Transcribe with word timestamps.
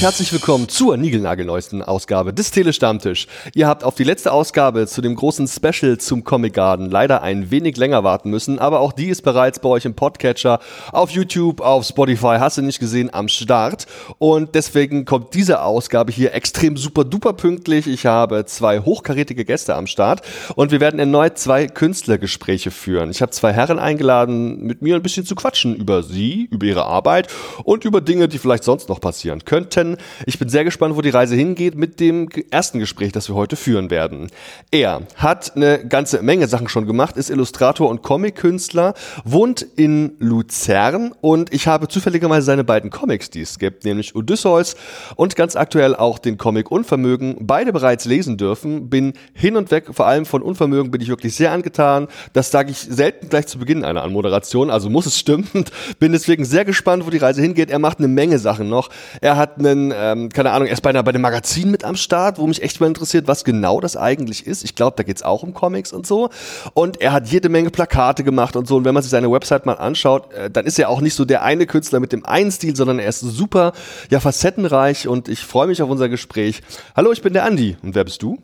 herzlich 0.00 0.32
willkommen 0.32 0.66
zur 0.66 0.96
niegelnagelneuesten 0.96 1.82
Ausgabe 1.82 2.32
des 2.32 2.50
Telestammtisch. 2.50 3.26
Ihr 3.54 3.68
habt 3.68 3.84
auf 3.84 3.96
die 3.96 4.04
letzte 4.04 4.32
Ausgabe 4.32 4.86
zu 4.86 5.02
dem 5.02 5.14
großen 5.14 5.46
Special 5.46 5.98
zum 5.98 6.24
Comic 6.24 6.54
Garden 6.54 6.90
leider 6.90 7.22
ein 7.22 7.50
wenig 7.50 7.76
länger 7.76 8.02
warten 8.02 8.30
müssen, 8.30 8.58
aber 8.58 8.80
auch 8.80 8.92
die 8.92 9.08
ist 9.08 9.20
bereits 9.20 9.58
bei 9.58 9.68
euch 9.68 9.84
im 9.84 9.92
Podcatcher, 9.92 10.58
auf 10.90 11.10
YouTube, 11.10 11.60
auf 11.60 11.84
Spotify, 11.84 12.36
hast 12.38 12.56
du 12.56 12.62
nicht 12.62 12.80
gesehen, 12.80 13.12
am 13.12 13.28
Start. 13.28 13.86
Und 14.16 14.54
deswegen 14.54 15.04
kommt 15.04 15.34
diese 15.34 15.60
Ausgabe 15.60 16.12
hier 16.12 16.32
extrem 16.32 16.78
super 16.78 17.04
duper 17.04 17.34
pünktlich. 17.34 17.86
Ich 17.86 18.06
habe 18.06 18.46
zwei 18.46 18.80
hochkarätige 18.80 19.44
Gäste 19.44 19.74
am 19.74 19.86
Start 19.86 20.22
und 20.54 20.72
wir 20.72 20.80
werden 20.80 20.98
erneut 20.98 21.36
zwei 21.38 21.66
Künstlergespräche 21.66 22.70
führen. 22.70 23.10
Ich 23.10 23.20
habe 23.20 23.32
zwei 23.32 23.52
Herren 23.52 23.78
eingeladen, 23.78 24.62
mit 24.62 24.80
mir 24.80 24.94
ein 24.94 25.02
bisschen 25.02 25.26
zu 25.26 25.34
quatschen 25.34 25.76
über 25.76 26.02
sie, 26.02 26.48
über 26.50 26.64
ihre 26.64 26.86
Arbeit 26.86 27.28
und 27.64 27.84
über 27.84 28.00
Dinge, 28.00 28.28
die 28.28 28.38
vielleicht 28.38 28.64
sonst 28.64 28.88
noch 28.88 29.02
passieren 29.02 29.44
könnten. 29.44 29.89
Ich 30.26 30.38
bin 30.38 30.48
sehr 30.48 30.64
gespannt, 30.64 30.96
wo 30.96 31.00
die 31.00 31.10
Reise 31.10 31.36
hingeht 31.36 31.74
mit 31.74 32.00
dem 32.00 32.28
ersten 32.50 32.78
Gespräch, 32.78 33.12
das 33.12 33.28
wir 33.28 33.34
heute 33.34 33.56
führen 33.56 33.90
werden. 33.90 34.30
Er 34.70 35.02
hat 35.16 35.56
eine 35.56 35.86
ganze 35.86 36.22
Menge 36.22 36.46
Sachen 36.48 36.68
schon 36.68 36.86
gemacht, 36.86 37.16
ist 37.16 37.30
Illustrator 37.30 37.88
und 37.88 38.02
Comic-Künstler, 38.02 38.94
wohnt 39.24 39.66
in 39.76 40.12
Luzern 40.18 41.12
und 41.20 41.52
ich 41.52 41.66
habe 41.66 41.88
zufälligerweise 41.88 42.46
seine 42.46 42.64
beiden 42.64 42.90
Comics, 42.90 43.30
die 43.30 43.42
es 43.42 43.58
gibt, 43.58 43.84
nämlich 43.84 44.14
Odysseus 44.14 44.76
und 45.16 45.36
ganz 45.36 45.56
aktuell 45.56 45.94
auch 45.94 46.18
den 46.18 46.38
Comic 46.38 46.70
Unvermögen, 46.70 47.36
beide 47.40 47.72
bereits 47.72 48.04
lesen 48.04 48.36
dürfen. 48.36 48.88
Bin 48.90 49.14
hin 49.34 49.56
und 49.56 49.70
weg, 49.70 49.86
vor 49.92 50.06
allem 50.06 50.26
von 50.26 50.42
Unvermögen 50.42 50.90
bin 50.90 51.00
ich 51.00 51.08
wirklich 51.08 51.34
sehr 51.34 51.52
angetan. 51.52 52.08
Das 52.32 52.50
sage 52.50 52.70
ich 52.70 52.78
selten 52.78 53.28
gleich 53.28 53.46
zu 53.46 53.58
Beginn 53.58 53.84
einer 53.84 54.02
Anmoderation, 54.02 54.70
also 54.70 54.90
muss 54.90 55.06
es 55.06 55.18
stimmen. 55.18 55.48
Bin 55.98 56.12
deswegen 56.12 56.44
sehr 56.44 56.64
gespannt, 56.64 57.06
wo 57.06 57.10
die 57.10 57.18
Reise 57.18 57.42
hingeht. 57.42 57.70
Er 57.70 57.78
macht 57.78 57.98
eine 57.98 58.08
Menge 58.08 58.38
Sachen 58.38 58.68
noch. 58.68 58.90
Er 59.20 59.36
hat 59.36 59.58
einen, 59.58 59.79
ähm, 59.94 60.28
keine 60.28 60.50
Ahnung, 60.50 60.68
er 60.68 60.74
ist 60.74 60.80
bei, 60.80 60.90
einer, 60.90 61.02
bei 61.02 61.12
dem 61.12 61.22
Magazin 61.22 61.70
mit 61.70 61.84
am 61.84 61.96
Start, 61.96 62.38
wo 62.38 62.46
mich 62.46 62.62
echt 62.62 62.80
mal 62.80 62.86
interessiert, 62.86 63.26
was 63.26 63.44
genau 63.44 63.80
das 63.80 63.96
eigentlich 63.96 64.46
ist. 64.46 64.64
Ich 64.64 64.74
glaube, 64.74 64.96
da 64.96 65.02
geht's 65.02 65.22
auch 65.22 65.42
um 65.42 65.54
Comics 65.54 65.92
und 65.92 66.06
so. 66.06 66.30
Und 66.74 67.00
er 67.00 67.12
hat 67.12 67.28
jede 67.28 67.48
Menge 67.48 67.70
Plakate 67.70 68.24
gemacht 68.24 68.56
und 68.56 68.68
so. 68.68 68.76
Und 68.76 68.84
wenn 68.84 68.94
man 68.94 69.02
sich 69.02 69.10
seine 69.10 69.30
Website 69.30 69.66
mal 69.66 69.74
anschaut, 69.74 70.32
äh, 70.32 70.50
dann 70.50 70.66
ist 70.66 70.78
er 70.78 70.88
auch 70.88 71.00
nicht 71.00 71.14
so 71.14 71.24
der 71.24 71.42
eine 71.42 71.66
Künstler 71.66 72.00
mit 72.00 72.12
dem 72.12 72.24
einen 72.24 72.50
Stil, 72.50 72.76
sondern 72.76 72.98
er 72.98 73.08
ist 73.08 73.20
super, 73.20 73.72
ja, 74.10 74.20
facettenreich 74.20 75.08
und 75.08 75.28
ich 75.28 75.40
freue 75.40 75.66
mich 75.66 75.82
auf 75.82 75.90
unser 75.90 76.08
Gespräch. 76.08 76.62
Hallo, 76.94 77.12
ich 77.12 77.22
bin 77.22 77.32
der 77.32 77.44
Andi. 77.44 77.76
Und 77.82 77.94
wer 77.94 78.04
bist 78.04 78.22
du? 78.22 78.38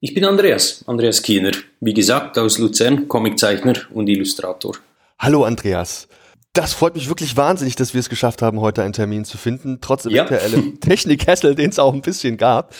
Ich 0.00 0.14
bin 0.14 0.24
Andreas, 0.24 0.82
Andreas 0.86 1.20
Kiener. 1.22 1.52
Wie 1.80 1.92
gesagt, 1.92 2.38
aus 2.38 2.58
Luzern, 2.58 3.06
Comiczeichner 3.06 3.74
und 3.92 4.08
Illustrator. 4.08 4.76
Hallo, 5.18 5.44
Andreas. 5.44 6.08
Das 6.52 6.72
freut 6.72 6.96
mich 6.96 7.08
wirklich 7.08 7.36
wahnsinnig, 7.36 7.76
dass 7.76 7.94
wir 7.94 8.00
es 8.00 8.08
geschafft 8.08 8.42
haben, 8.42 8.60
heute 8.60 8.82
einen 8.82 8.92
Termin 8.92 9.24
zu 9.24 9.38
finden, 9.38 9.78
trotz 9.80 10.06
eventuellem 10.06 10.70
ja. 10.82 10.88
Technikhessel, 10.88 11.54
den 11.54 11.70
es 11.70 11.78
auch 11.78 11.94
ein 11.94 12.02
bisschen 12.02 12.36
gab. 12.36 12.74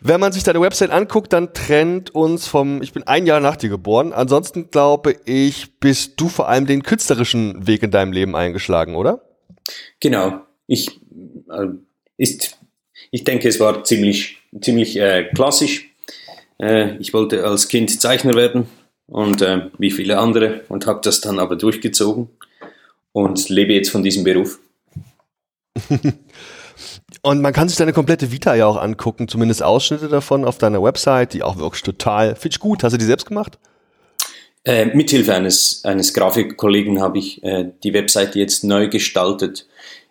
Wenn 0.00 0.20
man 0.20 0.32
sich 0.32 0.42
deine 0.42 0.60
Website 0.60 0.90
anguckt, 0.90 1.32
dann 1.32 1.54
trennt 1.54 2.14
uns 2.14 2.48
vom, 2.48 2.82
ich 2.82 2.92
bin 2.92 3.04
ein 3.04 3.24
Jahr 3.26 3.40
nach 3.40 3.56
dir 3.56 3.70
geboren. 3.70 4.12
Ansonsten 4.12 4.70
glaube 4.70 5.16
ich, 5.24 5.78
bist 5.78 6.20
du 6.20 6.28
vor 6.28 6.48
allem 6.48 6.66
den 6.66 6.82
künstlerischen 6.82 7.66
Weg 7.66 7.82
in 7.82 7.92
deinem 7.92 8.12
Leben 8.12 8.34
eingeschlagen, 8.34 8.96
oder? 8.96 9.22
Genau. 10.00 10.40
Ich, 10.66 11.00
äh, 11.48 11.68
ist, 12.16 12.58
ich 13.12 13.24
denke, 13.24 13.48
es 13.48 13.60
war 13.60 13.84
ziemlich, 13.84 14.38
ziemlich 14.60 14.98
äh, 14.98 15.30
klassisch. 15.32 15.90
Äh, 16.58 16.96
ich 16.96 17.14
wollte 17.14 17.44
als 17.44 17.68
Kind 17.68 18.00
Zeichner 18.00 18.34
werden 18.34 18.66
und 19.06 19.42
äh, 19.42 19.70
wie 19.78 19.92
viele 19.92 20.18
andere 20.18 20.62
und 20.68 20.86
habe 20.86 21.00
das 21.02 21.20
dann 21.20 21.38
aber 21.38 21.56
durchgezogen 21.56 22.28
und 23.16 23.48
lebe 23.48 23.72
jetzt 23.72 23.88
von 23.88 24.02
diesem 24.02 24.24
Beruf. 24.24 24.58
Und 27.22 27.40
man 27.40 27.54
kann 27.54 27.68
sich 27.68 27.78
deine 27.78 27.94
komplette 27.94 28.30
Vita 28.30 28.54
ja 28.54 28.66
auch 28.66 28.76
angucken, 28.76 29.26
zumindest 29.26 29.62
Ausschnitte 29.62 30.08
davon 30.08 30.44
auf 30.44 30.58
deiner 30.58 30.82
Website, 30.82 31.32
die 31.32 31.42
auch 31.42 31.56
wirklich 31.56 31.82
total, 31.82 32.36
finde 32.36 32.54
ich 32.54 32.60
gut. 32.60 32.84
Hast 32.84 32.92
du 32.92 32.98
die 32.98 33.06
selbst 33.06 33.26
gemacht? 33.26 33.58
Äh, 34.64 34.86
mithilfe 34.86 35.34
eines, 35.34 35.82
eines 35.84 36.12
Grafikkollegen 36.12 37.00
habe 37.00 37.18
ich 37.18 37.42
äh, 37.42 37.70
die 37.82 37.94
Website 37.94 38.36
jetzt 38.36 38.64
neu 38.64 38.88
gestaltet. 38.88 39.66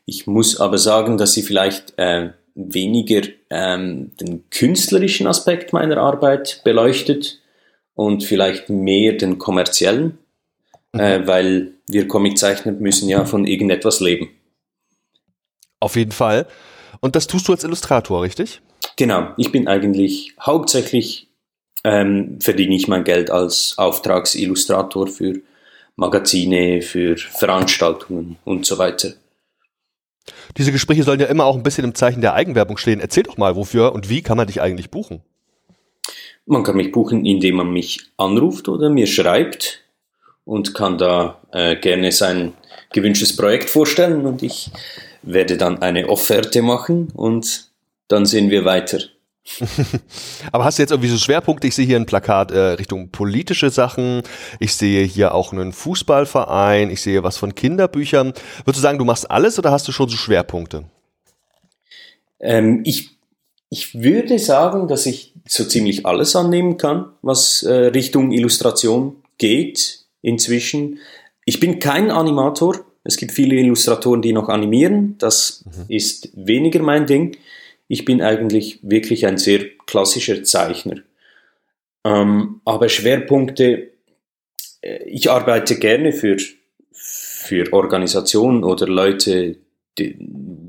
Ich 0.06 0.26
muss 0.26 0.60
aber 0.60 0.80
sagen, 0.80 1.18
dass 1.18 1.34
sie 1.34 1.44
vielleicht 1.44 1.94
äh, 1.98 2.32
weniger 2.56 3.22
ähm, 3.52 4.12
den 4.20 4.50
künstlerischen 4.50 5.28
Aspekt 5.28 5.74
meiner 5.74 5.98
Arbeit 5.98 6.62
beleuchtet 6.64 7.40
und 7.94 8.24
vielleicht 8.24 8.70
mehr 8.70 9.14
den 9.14 9.38
kommerziellen, 9.38 10.18
mhm. 10.92 11.00
äh, 11.00 11.28
weil 11.28 11.75
wir 11.88 12.08
Comiczeichner 12.08 12.72
müssen 12.74 13.10
ja 13.10 13.26
von 13.26 13.46
irgendetwas 13.46 14.00
leben. 14.00 14.30
Auf 15.80 15.96
jeden 15.96 16.12
Fall. 16.12 16.48
Und 17.00 17.16
das 17.16 17.28
tust 17.28 17.48
du 17.48 17.52
als 17.52 17.64
Illustrator, 17.64 18.22
richtig? 18.22 18.62
Genau. 18.98 19.30
Ich 19.38 19.52
bin 19.52 19.68
eigentlich 19.68 20.34
hauptsächlich 20.40 21.28
ähm, 21.84 22.40
verdiene 22.42 22.76
ich 22.76 22.88
mein 22.88 23.04
Geld 23.04 23.30
als 23.30 23.76
Auftragsillustrator 23.78 25.08
für 25.08 25.42
Magazine, 25.96 26.82
für 26.82 27.16
Veranstaltungen 27.16 28.38
und 28.44 28.66
so 28.66 28.78
weiter. 28.80 29.14
Diese 30.58 30.72
Gespräche 30.72 31.04
sollen 31.04 31.20
ja 31.20 31.28
immer 31.28 31.46
auch 31.46 31.56
ein 31.56 31.64
bisschen 31.64 31.84
im 31.84 31.94
Zeichen 31.94 32.22
der 32.22 32.34
Eigenwerbung 32.34 32.78
stehen. 32.78 33.00
Erzähl 33.00 33.24
doch 33.24 33.38
mal, 33.38 33.56
wofür 33.56 33.94
und 33.94 34.10
wie 34.10 34.24
kann 34.24 34.38
man 34.38 34.48
dich 34.48 34.62
eigentlich 34.62 34.90
buchen? 34.90 35.22
Man 36.48 36.64
kann 36.64 36.76
mich 36.76 36.92
buchen, 36.92 37.26
indem 37.26 37.56
man 37.56 37.72
mich 37.72 38.12
anruft 38.18 38.68
oder 38.68 38.90
mir 38.90 39.08
schreibt 39.08 39.85
und 40.46 40.74
kann 40.74 40.98
da 40.98 41.42
äh, 41.52 41.76
gerne 41.76 42.12
sein 42.12 42.54
gewünschtes 42.94 43.36
Projekt 43.36 43.70
vorstellen 43.70 44.26
und 44.26 44.44
ich 44.44 44.72
werde 45.24 45.58
dann 45.58 45.82
eine 45.82 46.08
Offerte 46.08 46.62
machen 46.62 47.10
und 47.14 47.70
dann 48.08 48.26
sehen 48.26 48.50
wir 48.52 48.64
weiter. 48.64 49.00
Aber 50.52 50.66
hast 50.66 50.78
du 50.78 50.84
jetzt 50.84 50.92
irgendwie 50.92 51.10
so 51.10 51.18
Schwerpunkte? 51.18 51.68
Ich 51.68 51.76
sehe 51.76 51.86
hier 51.86 51.98
ein 51.98 52.06
Plakat 52.06 52.52
äh, 52.52 52.60
Richtung 52.60 53.10
politische 53.10 53.70
Sachen. 53.70 54.24
Ich 54.60 54.76
sehe 54.76 55.04
hier 55.04 55.36
auch 55.36 55.52
einen 55.52 55.72
Fußballverein. 55.72 56.90
Ich 56.90 57.02
sehe 57.02 57.24
was 57.24 57.38
von 57.38 57.54
Kinderbüchern. 57.54 58.34
Würdest 58.64 58.78
du 58.78 58.82
sagen, 58.82 58.98
du 58.98 59.06
machst 59.06 59.30
alles 59.30 59.60
oder 59.60 59.72
hast 59.72 59.88
du 59.88 59.92
schon 59.92 60.10
so 60.10 60.18
Schwerpunkte? 60.18 60.86
Ähm, 62.40 62.82
ich, 62.86 63.18
ich 63.70 64.02
würde 64.02 64.40
sagen, 64.40 64.88
dass 64.88 65.06
ich 65.06 65.34
so 65.48 65.64
ziemlich 65.64 66.06
alles 66.06 66.36
annehmen 66.36 66.78
kann, 66.78 67.12
was 67.22 67.62
äh, 67.62 67.72
Richtung 67.72 68.32
Illustration 68.32 69.18
geht 69.38 70.05
inzwischen. 70.26 71.00
Ich 71.46 71.60
bin 71.60 71.80
kein 71.80 72.12
Animator. 72.12 72.84
Es 73.04 73.18
gibt 73.18 73.32
viele 73.32 73.56
Illustratoren, 73.56 74.22
die 74.22 74.34
noch 74.34 74.50
animieren. 74.50 75.16
Das 75.20 75.64
mhm. 75.66 75.86
ist 75.88 76.30
weniger 76.34 76.82
mein 76.82 77.06
Ding. 77.06 77.38
Ich 77.88 78.04
bin 78.04 78.22
eigentlich 78.22 78.80
wirklich 78.82 79.28
ein 79.28 79.38
sehr 79.38 79.64
klassischer 79.86 80.44
Zeichner. 80.44 80.98
Ähm, 82.04 82.62
aber 82.66 82.90
Schwerpunkte, 82.90 83.92
äh, 84.82 85.04
ich 85.06 85.30
arbeite 85.30 85.78
gerne 85.78 86.12
für, 86.12 86.38
für 86.92 87.72
Organisationen 87.72 88.64
oder 88.64 88.88
Leute, 88.88 89.58
die, 90.00 90.18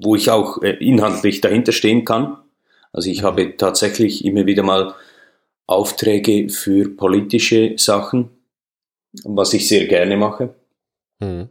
wo 0.01 0.15
ich 0.15 0.31
auch 0.31 0.63
äh, 0.63 0.73
inhaltlich 0.73 1.41
dahinter 1.41 1.73
stehen 1.73 2.05
kann. 2.05 2.37
Also 2.93 3.09
ich 3.09 3.23
mhm. 3.23 3.27
habe 3.27 3.57
tatsächlich 3.57 4.27
immer 4.27 4.45
wieder 4.45 4.63
mal 4.63 4.95
Aufträge 5.67 6.51
für 6.51 6.89
politische 6.91 7.75
Sachen 7.79 8.36
was 9.25 9.53
ich 9.55 9.69
sehr 9.69 9.87
gerne 9.87 10.17
mache. 10.17 10.55
Mhm. 11.21 11.49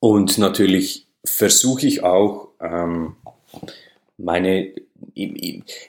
Und 0.00 0.38
natürlich 0.38 1.06
versuche 1.24 1.86
ich 1.86 2.02
auch, 2.02 2.48
ähm, 2.60 3.16
meine, 4.16 4.72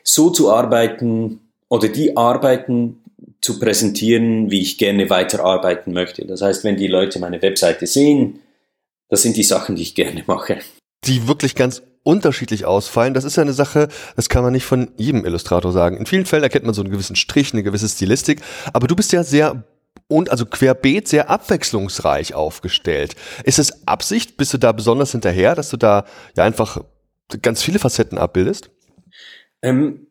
so 0.04 0.30
zu 0.30 0.52
arbeiten 0.52 1.40
oder 1.68 1.88
die 1.88 2.18
Arbeiten 2.18 3.02
zu 3.42 3.59
präsentieren, 3.59 4.52
wie 4.52 4.62
ich 4.62 4.78
gerne 4.78 5.09
weiterarbeiten 5.09 5.94
möchte. 5.94 6.26
Das 6.26 6.41
heißt, 6.41 6.64
wenn 6.64 6.78
die 6.78 6.88
Leute 6.88 7.20
meine 7.20 7.41
Webseite 7.41 7.88
sehen, 7.88 8.40
das 9.08 9.22
sind 9.22 9.38
die 9.38 9.44
Sachen, 9.44 9.76
die 9.76 9.82
ich 9.82 9.96
gerne 9.96 10.23
mache. 10.28 10.59
Die 11.06 11.28
wirklich 11.28 11.56
ganz 11.56 11.82
unterschiedlich 12.03 12.66
ausfallen. 12.66 13.14
Das 13.14 13.23
ist 13.23 13.35
ja 13.38 13.44
eine 13.44 13.53
Sache, 13.53 13.88
das 14.16 14.29
kann 14.29 14.44
man 14.44 14.53
nicht 14.53 14.66
von 14.66 14.91
jedem 14.97 15.26
Illustrator 15.26 15.72
sagen. 15.72 15.97
In 15.97 16.06
vielen 16.06 16.26
Fällen 16.26 16.44
erkennt 16.44 16.66
man 16.66 16.73
so 16.73 16.82
einen 16.82 16.91
gewissen 16.91 17.16
Strich, 17.16 17.53
eine 17.53 17.64
gewisse 17.64 17.88
Stilistik, 17.88 18.41
aber 18.73 18.88
du 18.88 18.96
bist 18.96 19.12
ja 19.12 19.23
sehr 19.23 19.64
und 20.09 20.29
also 20.32 20.46
querbeet 20.46 21.08
sehr 21.08 21.29
abwechslungsreich 21.29 22.34
aufgestellt. 22.34 23.16
Ist 23.46 23.59
es 23.59 23.88
Absicht? 23.88 24.35
Bist 24.35 24.53
du 24.53 24.58
da 24.58 24.73
besonders 24.73 25.14
hinterher, 25.14 25.56
dass 25.56 25.70
du 25.70 25.78
da 25.78 26.06
ja 26.35 26.44
einfach 26.44 26.84
ganz 27.41 27.64
viele 27.64 27.79
Facetten 27.79 28.17
abbildest? 28.17 28.72
Ähm, 29.61 30.08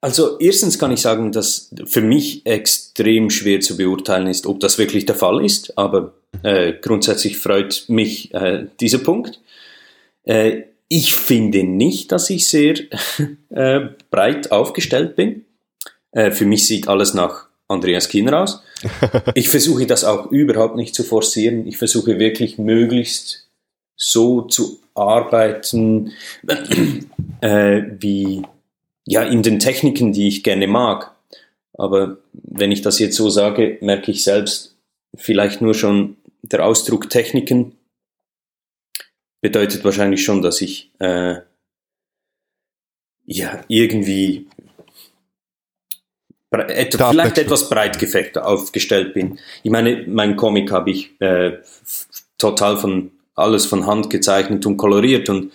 also 0.00 0.38
erstens 0.38 0.78
kann 0.78 0.92
ich 0.92 1.00
sagen, 1.00 1.32
dass 1.32 1.74
für 1.86 2.02
mich 2.02 2.46
extrem 2.46 3.30
schwer 3.30 3.60
zu 3.60 3.76
beurteilen 3.76 4.26
ist, 4.26 4.46
ob 4.46 4.60
das 4.60 4.78
wirklich 4.78 5.06
der 5.06 5.16
Fall 5.16 5.44
ist, 5.44 5.76
aber 5.78 6.14
äh, 6.42 6.74
grundsätzlich 6.74 7.38
freut 7.38 7.84
mich 7.88 8.32
äh, 8.34 8.66
dieser 8.80 8.98
Punkt. 8.98 9.40
Äh, 10.24 10.62
ich 10.88 11.14
finde 11.14 11.64
nicht, 11.64 12.12
dass 12.12 12.30
ich 12.30 12.48
sehr 12.48 12.74
äh, 13.50 13.80
breit 14.10 14.52
aufgestellt 14.52 15.16
bin. 15.16 15.44
Äh, 16.12 16.30
für 16.30 16.46
mich 16.46 16.66
sieht 16.66 16.88
alles 16.88 17.14
nach 17.14 17.48
Andreas 17.66 18.08
Kiener 18.08 18.42
aus. 18.42 18.62
Ich 19.34 19.48
versuche 19.48 19.86
das 19.86 20.04
auch 20.04 20.30
überhaupt 20.30 20.76
nicht 20.76 20.94
zu 20.94 21.02
forcieren. 21.02 21.66
Ich 21.66 21.78
versuche 21.78 22.18
wirklich 22.18 22.58
möglichst 22.58 23.48
so 23.96 24.42
zu 24.42 24.78
arbeiten, 24.94 26.12
äh, 27.40 27.82
wie 27.98 28.42
ja 29.06 29.22
in 29.22 29.42
den 29.42 29.58
Techniken, 29.58 30.12
die 30.12 30.28
ich 30.28 30.44
gerne 30.44 30.66
mag. 30.66 31.14
Aber 31.74 32.18
wenn 32.32 32.72
ich 32.72 32.82
das 32.82 32.98
jetzt 32.98 33.16
so 33.16 33.30
sage, 33.30 33.78
merke 33.80 34.10
ich 34.10 34.24
selbst 34.24 34.76
vielleicht 35.14 35.60
nur 35.60 35.74
schon 35.74 36.16
der 36.42 36.64
Ausdruck 36.64 37.10
Techniken 37.10 37.76
bedeutet 39.40 39.84
wahrscheinlich 39.84 40.24
schon, 40.24 40.42
dass 40.42 40.60
ich 40.60 40.90
äh, 40.98 41.36
ja 43.24 43.64
irgendwie 43.68 44.46
et 46.50 46.94
vielleicht 46.94 47.38
etwas 47.38 47.68
breit 47.68 47.98
gefechter 47.98 48.46
aufgestellt 48.46 49.14
bin. 49.14 49.38
Ich 49.62 49.70
meine, 49.70 50.04
mein 50.06 50.36
Comic 50.36 50.72
habe 50.72 50.90
ich 50.90 51.20
äh, 51.20 51.58
total 52.38 52.78
von 52.78 53.12
alles 53.34 53.66
von 53.66 53.86
Hand 53.86 54.10
gezeichnet 54.10 54.64
und 54.66 54.76
koloriert 54.76 55.28
und 55.28 55.52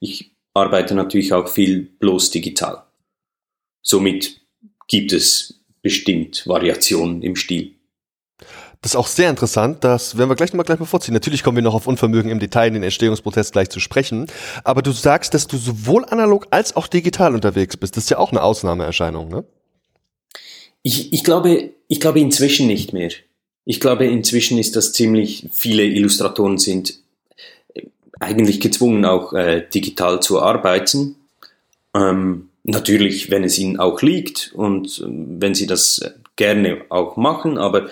ich 0.00 0.30
arbeite 0.54 0.94
natürlich 0.94 1.32
auch 1.32 1.48
viel 1.48 1.82
bloß 1.98 2.30
digital. 2.30 2.82
Somit 3.82 4.40
gibt 4.88 5.12
es 5.12 5.60
bestimmt 5.82 6.46
Variationen 6.46 7.22
im 7.22 7.36
Stil. 7.36 7.72
Das 8.82 8.92
ist 8.92 8.96
auch 8.96 9.06
sehr 9.06 9.30
interessant, 9.30 9.82
das 9.82 10.16
werden 10.16 10.28
wir 10.28 10.36
gleich 10.36 10.52
nochmal 10.52 10.64
gleich 10.64 10.78
mal 10.78 10.86
vorziehen. 10.86 11.14
Natürlich 11.14 11.42
kommen 11.42 11.56
wir 11.56 11.62
noch 11.62 11.74
auf 11.74 11.86
Unvermögen 11.86 12.30
im 12.30 12.38
Detail 12.38 12.68
in 12.68 12.74
den 12.74 12.82
Entstehungsprozess 12.84 13.50
gleich 13.50 13.68
zu 13.70 13.80
sprechen. 13.80 14.26
Aber 14.64 14.82
du 14.82 14.92
sagst, 14.92 15.34
dass 15.34 15.46
du 15.46 15.56
sowohl 15.56 16.04
analog 16.04 16.46
als 16.50 16.76
auch 16.76 16.86
digital 16.86 17.34
unterwegs 17.34 17.76
bist. 17.76 17.96
Das 17.96 18.04
ist 18.04 18.10
ja 18.10 18.18
auch 18.18 18.30
eine 18.30 18.42
Ausnahmeerscheinung, 18.42 19.28
ne? 19.28 19.44
Ich, 20.86 21.12
ich 21.12 21.24
glaube, 21.24 21.70
ich 21.88 21.98
glaube 21.98 22.20
inzwischen 22.20 22.68
nicht 22.68 22.92
mehr. 22.92 23.10
Ich 23.64 23.80
glaube, 23.80 24.06
inzwischen 24.06 24.56
ist 24.56 24.76
das 24.76 24.92
ziemlich, 24.92 25.48
viele 25.50 25.82
Illustratoren 25.82 26.58
sind 26.58 27.00
eigentlich 28.20 28.60
gezwungen, 28.60 29.04
auch 29.04 29.32
äh, 29.32 29.66
digital 29.74 30.22
zu 30.22 30.40
arbeiten. 30.40 31.16
Ähm, 31.92 32.50
natürlich, 32.62 33.32
wenn 33.32 33.42
es 33.42 33.58
ihnen 33.58 33.80
auch 33.80 34.00
liegt 34.00 34.52
und 34.54 35.00
äh, 35.00 35.06
wenn 35.08 35.56
sie 35.56 35.66
das 35.66 36.08
gerne 36.36 36.82
auch 36.88 37.16
machen, 37.16 37.58
aber 37.58 37.88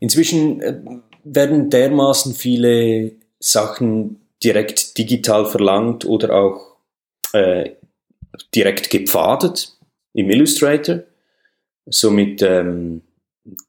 inzwischen 0.00 0.60
äh, 0.62 0.80
werden 1.22 1.70
dermaßen 1.70 2.34
viele 2.34 3.12
Sachen 3.38 4.20
direkt 4.42 4.98
digital 4.98 5.46
verlangt 5.46 6.04
oder 6.06 6.34
auch 6.34 6.74
äh, 7.34 7.70
direkt 8.52 8.90
gepfadet 8.90 9.76
im 10.12 10.28
Illustrator. 10.28 11.04
Somit 11.90 12.42
ähm, 12.42 13.02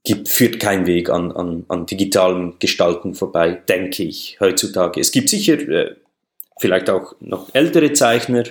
gibt, 0.03 0.29
führt 0.29 0.59
kein 0.59 0.85
Weg 0.85 1.09
an, 1.09 1.31
an, 1.31 1.65
an 1.67 1.85
digitalen 1.85 2.57
Gestalten 2.59 3.15
vorbei, 3.15 3.61
denke 3.67 4.03
ich, 4.03 4.39
heutzutage. 4.39 4.99
Es 4.99 5.11
gibt 5.11 5.29
sicher 5.29 5.59
äh, 5.59 5.95
vielleicht 6.59 6.89
auch 6.89 7.15
noch 7.19 7.53
ältere 7.53 7.93
Zeichner, 7.93 8.43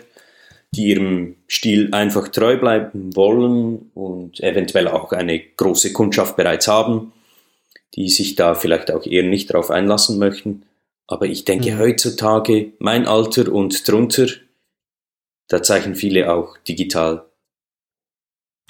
die 0.75 0.89
ihrem 0.89 1.37
Stil 1.49 1.93
einfach 1.93 2.29
treu 2.29 2.57
bleiben 2.57 3.15
wollen 3.17 3.91
und 3.95 4.41
eventuell 4.41 4.89
auch 4.89 5.13
eine 5.13 5.41
große 5.41 5.93
Kundschaft 5.93 6.37
bereits 6.37 6.69
haben, 6.69 7.13
die 7.95 8.09
sich 8.09 8.37
da 8.37 8.55
vielleicht 8.55 8.91
auch 8.91 9.05
eher 9.05 9.25
nicht 9.25 9.51
darauf 9.51 9.71
einlassen 9.71 10.19
möchten. 10.19 10.65
Aber 11.09 11.27
ich 11.27 11.45
denke, 11.45 11.73
mhm. 11.73 11.79
heutzutage, 11.79 12.73
mein 12.79 13.07
Alter 13.07 13.53
und 13.53 13.89
drunter, 13.89 14.29
da 15.49 15.61
zeichnen 15.63 15.97
viele 15.97 16.33
auch 16.33 16.57
digital. 16.59 17.25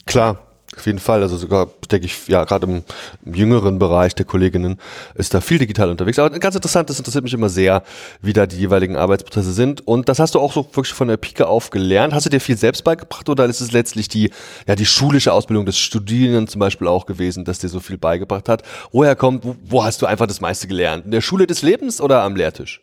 Klar, 0.06 0.49
auf 0.76 0.86
jeden 0.86 1.00
Fall, 1.00 1.22
also 1.22 1.36
sogar, 1.36 1.68
denke 1.90 2.06
ich, 2.06 2.28
ja, 2.28 2.44
gerade 2.44 2.66
im, 2.66 2.84
im, 3.24 3.34
jüngeren 3.34 3.80
Bereich 3.80 4.14
der 4.14 4.24
Kolleginnen 4.24 4.78
ist 5.16 5.34
da 5.34 5.40
viel 5.40 5.58
digital 5.58 5.90
unterwegs. 5.90 6.18
Aber 6.20 6.38
ganz 6.38 6.54
interessant, 6.54 6.88
das 6.88 6.98
interessiert 6.98 7.24
mich 7.24 7.34
immer 7.34 7.48
sehr, 7.48 7.82
wie 8.22 8.32
da 8.32 8.46
die 8.46 8.56
jeweiligen 8.56 8.94
Arbeitsprozesse 8.96 9.52
sind. 9.52 9.86
Und 9.88 10.08
das 10.08 10.20
hast 10.20 10.36
du 10.36 10.38
auch 10.38 10.52
so 10.52 10.64
wirklich 10.72 10.94
von 10.94 11.08
der 11.08 11.16
Pike 11.16 11.48
auf 11.48 11.70
gelernt. 11.70 12.14
Hast 12.14 12.26
du 12.26 12.30
dir 12.30 12.40
viel 12.40 12.56
selbst 12.56 12.84
beigebracht 12.84 13.28
oder 13.28 13.46
ist 13.46 13.60
es 13.60 13.72
letztlich 13.72 14.08
die, 14.08 14.30
ja, 14.68 14.76
die 14.76 14.86
schulische 14.86 15.32
Ausbildung 15.32 15.66
des 15.66 15.76
Studierenden 15.76 16.46
zum 16.46 16.60
Beispiel 16.60 16.86
auch 16.86 17.04
gewesen, 17.04 17.44
dass 17.44 17.58
dir 17.58 17.68
so 17.68 17.80
viel 17.80 17.98
beigebracht 17.98 18.48
hat? 18.48 18.62
Woher 18.92 19.16
kommt, 19.16 19.44
wo, 19.44 19.56
wo 19.64 19.84
hast 19.84 20.00
du 20.02 20.06
einfach 20.06 20.28
das 20.28 20.40
meiste 20.40 20.68
gelernt? 20.68 21.04
In 21.04 21.10
der 21.10 21.20
Schule 21.20 21.48
des 21.48 21.62
Lebens 21.62 22.00
oder 22.00 22.22
am 22.22 22.36
Lehrtisch? 22.36 22.80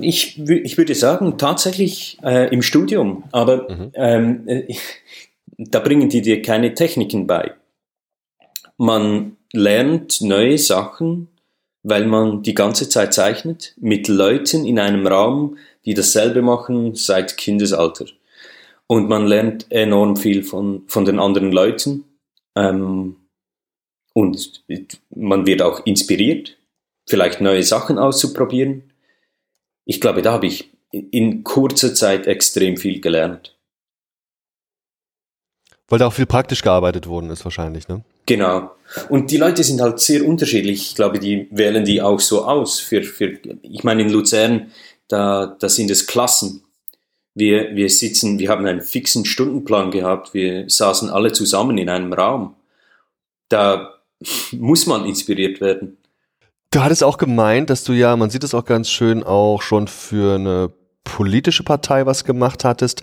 Ich, 0.00 0.38
ich 0.48 0.78
würde 0.78 0.94
sagen, 0.94 1.38
tatsächlich 1.38 2.18
äh, 2.22 2.52
im 2.52 2.62
Studium. 2.62 3.24
Aber 3.32 3.70
mhm. 3.70 3.92
ähm, 3.94 4.42
äh, 4.46 4.74
da 5.58 5.80
bringen 5.80 6.08
die 6.08 6.22
dir 6.22 6.42
keine 6.42 6.74
Techniken 6.74 7.26
bei. 7.26 7.54
Man 8.76 9.36
lernt 9.52 10.20
neue 10.22 10.58
Sachen, 10.58 11.28
weil 11.82 12.06
man 12.06 12.42
die 12.42 12.54
ganze 12.54 12.88
Zeit 12.88 13.12
zeichnet, 13.12 13.74
mit 13.80 14.08
Leuten 14.08 14.64
in 14.64 14.78
einem 14.78 15.06
Raum, 15.06 15.58
die 15.84 15.94
dasselbe 15.94 16.42
machen 16.42 16.94
seit 16.94 17.36
Kindesalter. 17.36 18.06
Und 18.86 19.08
man 19.08 19.26
lernt 19.26 19.66
enorm 19.70 20.16
viel 20.16 20.42
von, 20.42 20.84
von 20.86 21.04
den 21.04 21.18
anderen 21.18 21.50
Leuten. 21.50 22.04
Ähm, 22.56 23.16
und 24.14 24.62
man 25.14 25.46
wird 25.46 25.62
auch 25.62 25.86
inspiriert, 25.86 26.58
vielleicht 27.08 27.40
neue 27.40 27.62
Sachen 27.62 27.98
auszuprobieren. 27.98 28.92
Ich 29.84 30.00
glaube, 30.00 30.22
da 30.22 30.32
habe 30.32 30.46
ich 30.46 30.70
in 30.90 31.42
kurzer 31.42 31.94
Zeit 31.94 32.26
extrem 32.26 32.76
viel 32.76 33.00
gelernt. 33.00 33.51
Weil 35.88 35.98
da 35.98 36.06
auch 36.06 36.12
viel 36.12 36.26
praktisch 36.26 36.62
gearbeitet 36.62 37.06
worden 37.06 37.30
ist 37.30 37.44
wahrscheinlich, 37.44 37.88
ne? 37.88 38.02
Genau. 38.26 38.70
Und 39.08 39.30
die 39.30 39.36
Leute 39.36 39.64
sind 39.64 39.80
halt 39.80 40.00
sehr 40.00 40.24
unterschiedlich. 40.24 40.90
Ich 40.90 40.94
glaube, 40.94 41.18
die 41.18 41.48
wählen 41.50 41.84
die 41.84 42.00
auch 42.00 42.20
so 42.20 42.44
aus. 42.44 42.78
Für, 42.78 43.02
für, 43.02 43.38
ich 43.62 43.84
meine, 43.84 44.02
in 44.02 44.10
Luzern, 44.10 44.70
da, 45.08 45.56
da 45.58 45.68
sind 45.68 45.90
es 45.90 46.06
Klassen. 46.06 46.62
Wir, 47.34 47.74
wir 47.74 47.88
sitzen, 47.88 48.38
wir 48.38 48.48
haben 48.50 48.66
einen 48.66 48.82
fixen 48.82 49.24
Stundenplan 49.24 49.90
gehabt. 49.90 50.34
Wir 50.34 50.68
saßen 50.68 51.10
alle 51.10 51.32
zusammen 51.32 51.78
in 51.78 51.88
einem 51.88 52.12
Raum. 52.12 52.54
Da 53.48 53.94
muss 54.52 54.86
man 54.86 55.04
inspiriert 55.04 55.60
werden. 55.60 55.96
Du 56.70 56.80
hattest 56.80 57.04
auch 57.04 57.18
gemeint, 57.18 57.68
dass 57.68 57.84
du 57.84 57.92
ja, 57.92 58.16
man 58.16 58.30
sieht 58.30 58.44
es 58.44 58.54
auch 58.54 58.64
ganz 58.64 58.88
schön, 58.88 59.22
auch 59.22 59.60
schon 59.60 59.88
für 59.88 60.36
eine 60.36 60.72
politische 61.04 61.64
Partei 61.64 62.06
was 62.06 62.24
gemacht 62.24 62.64
hattest. 62.64 63.02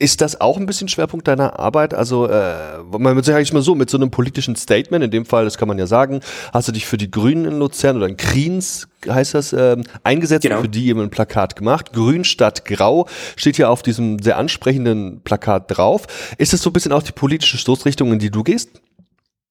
Ist 0.00 0.22
das 0.22 0.40
auch 0.40 0.56
ein 0.56 0.64
bisschen 0.64 0.88
Schwerpunkt 0.88 1.28
deiner 1.28 1.58
Arbeit? 1.58 1.92
Also, 1.92 2.26
äh, 2.26 2.78
man 2.90 3.16
würde 3.16 3.22
sagen, 3.22 3.46
mal 3.52 3.60
so, 3.60 3.74
mit 3.74 3.90
so 3.90 3.98
einem 3.98 4.10
politischen 4.10 4.56
Statement, 4.56 5.04
in 5.04 5.10
dem 5.10 5.26
Fall, 5.26 5.44
das 5.44 5.58
kann 5.58 5.68
man 5.68 5.78
ja 5.78 5.86
sagen, 5.86 6.20
hast 6.54 6.68
du 6.68 6.72
dich 6.72 6.86
für 6.86 6.96
die 6.96 7.10
Grünen 7.10 7.44
in 7.44 7.58
Luzern 7.58 7.98
oder 7.98 8.06
in 8.06 8.16
Kriens, 8.16 8.88
heißt 9.06 9.34
das, 9.34 9.52
äh, 9.52 9.76
eingesetzt 10.02 10.44
genau. 10.44 10.56
und 10.56 10.62
für 10.62 10.68
die 10.70 10.88
eben 10.88 11.02
ein 11.02 11.10
Plakat 11.10 11.54
gemacht. 11.54 11.92
Grün 11.92 12.24
statt 12.24 12.64
Grau 12.64 13.08
steht 13.36 13.56
hier 13.56 13.68
auf 13.68 13.82
diesem 13.82 14.18
sehr 14.20 14.38
ansprechenden 14.38 15.20
Plakat 15.20 15.64
drauf. 15.68 16.06
Ist 16.38 16.54
das 16.54 16.62
so 16.62 16.70
ein 16.70 16.72
bisschen 16.72 16.92
auch 16.92 17.02
die 17.02 17.12
politische 17.12 17.58
Stoßrichtung, 17.58 18.10
in 18.10 18.18
die 18.18 18.30
du 18.30 18.42
gehst? 18.42 18.80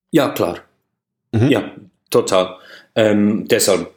Ja, 0.09 0.29
klar. 0.29 0.57
Mhm. 1.31 1.49
Ja, 1.49 1.63
total. 2.09 2.55
Ähm, 2.95 3.47
deshalb 3.47 3.91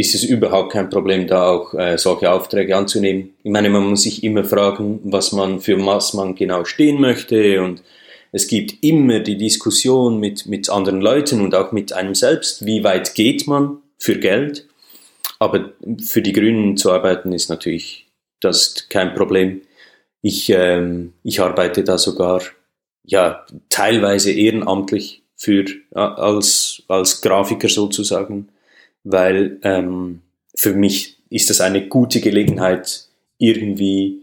ist 0.00 0.14
es 0.14 0.24
überhaupt 0.24 0.72
kein 0.72 0.88
Problem, 0.88 1.26
da 1.26 1.50
auch 1.50 1.74
äh, 1.74 1.98
solche 1.98 2.32
Aufträge 2.32 2.74
anzunehmen. 2.74 3.34
Ich 3.42 3.50
meine, 3.50 3.68
man 3.68 3.84
muss 3.84 4.04
sich 4.04 4.24
immer 4.24 4.44
fragen, 4.44 5.00
was 5.04 5.32
man 5.32 5.60
für 5.60 5.84
was 5.84 6.14
man 6.14 6.34
genau 6.34 6.64
stehen 6.64 7.00
möchte 7.00 7.62
und 7.62 7.82
es 8.32 8.46
gibt 8.46 8.82
immer 8.82 9.20
die 9.20 9.36
Diskussion 9.36 10.18
mit, 10.18 10.46
mit 10.46 10.70
anderen 10.70 11.02
Leuten 11.02 11.42
und 11.42 11.54
auch 11.54 11.72
mit 11.72 11.92
einem 11.92 12.14
selbst, 12.14 12.64
wie 12.64 12.82
weit 12.82 13.14
geht 13.14 13.46
man 13.46 13.78
für 13.98 14.18
Geld. 14.18 14.66
Aber 15.38 15.72
für 16.02 16.22
die 16.22 16.32
Grünen 16.32 16.76
zu 16.76 16.92
arbeiten 16.92 17.32
ist 17.32 17.50
natürlich 17.50 18.06
das 18.40 18.88
kein 18.88 19.14
Problem. 19.14 19.60
Ich, 20.22 20.48
ähm, 20.48 21.12
ich 21.24 21.40
arbeite 21.40 21.84
da 21.84 21.98
sogar 21.98 22.42
ja 23.04 23.44
teilweise 23.68 24.30
ehrenamtlich 24.32 25.22
für 25.34 25.64
als 25.92 26.82
als 26.88 27.20
Grafiker 27.22 27.68
sozusagen 27.68 28.48
weil 29.12 29.58
ähm, 29.62 30.22
für 30.54 30.74
mich 30.74 31.18
ist 31.30 31.50
das 31.50 31.60
eine 31.60 31.88
gute 31.88 32.20
Gelegenheit, 32.20 33.06
irgendwie 33.38 34.22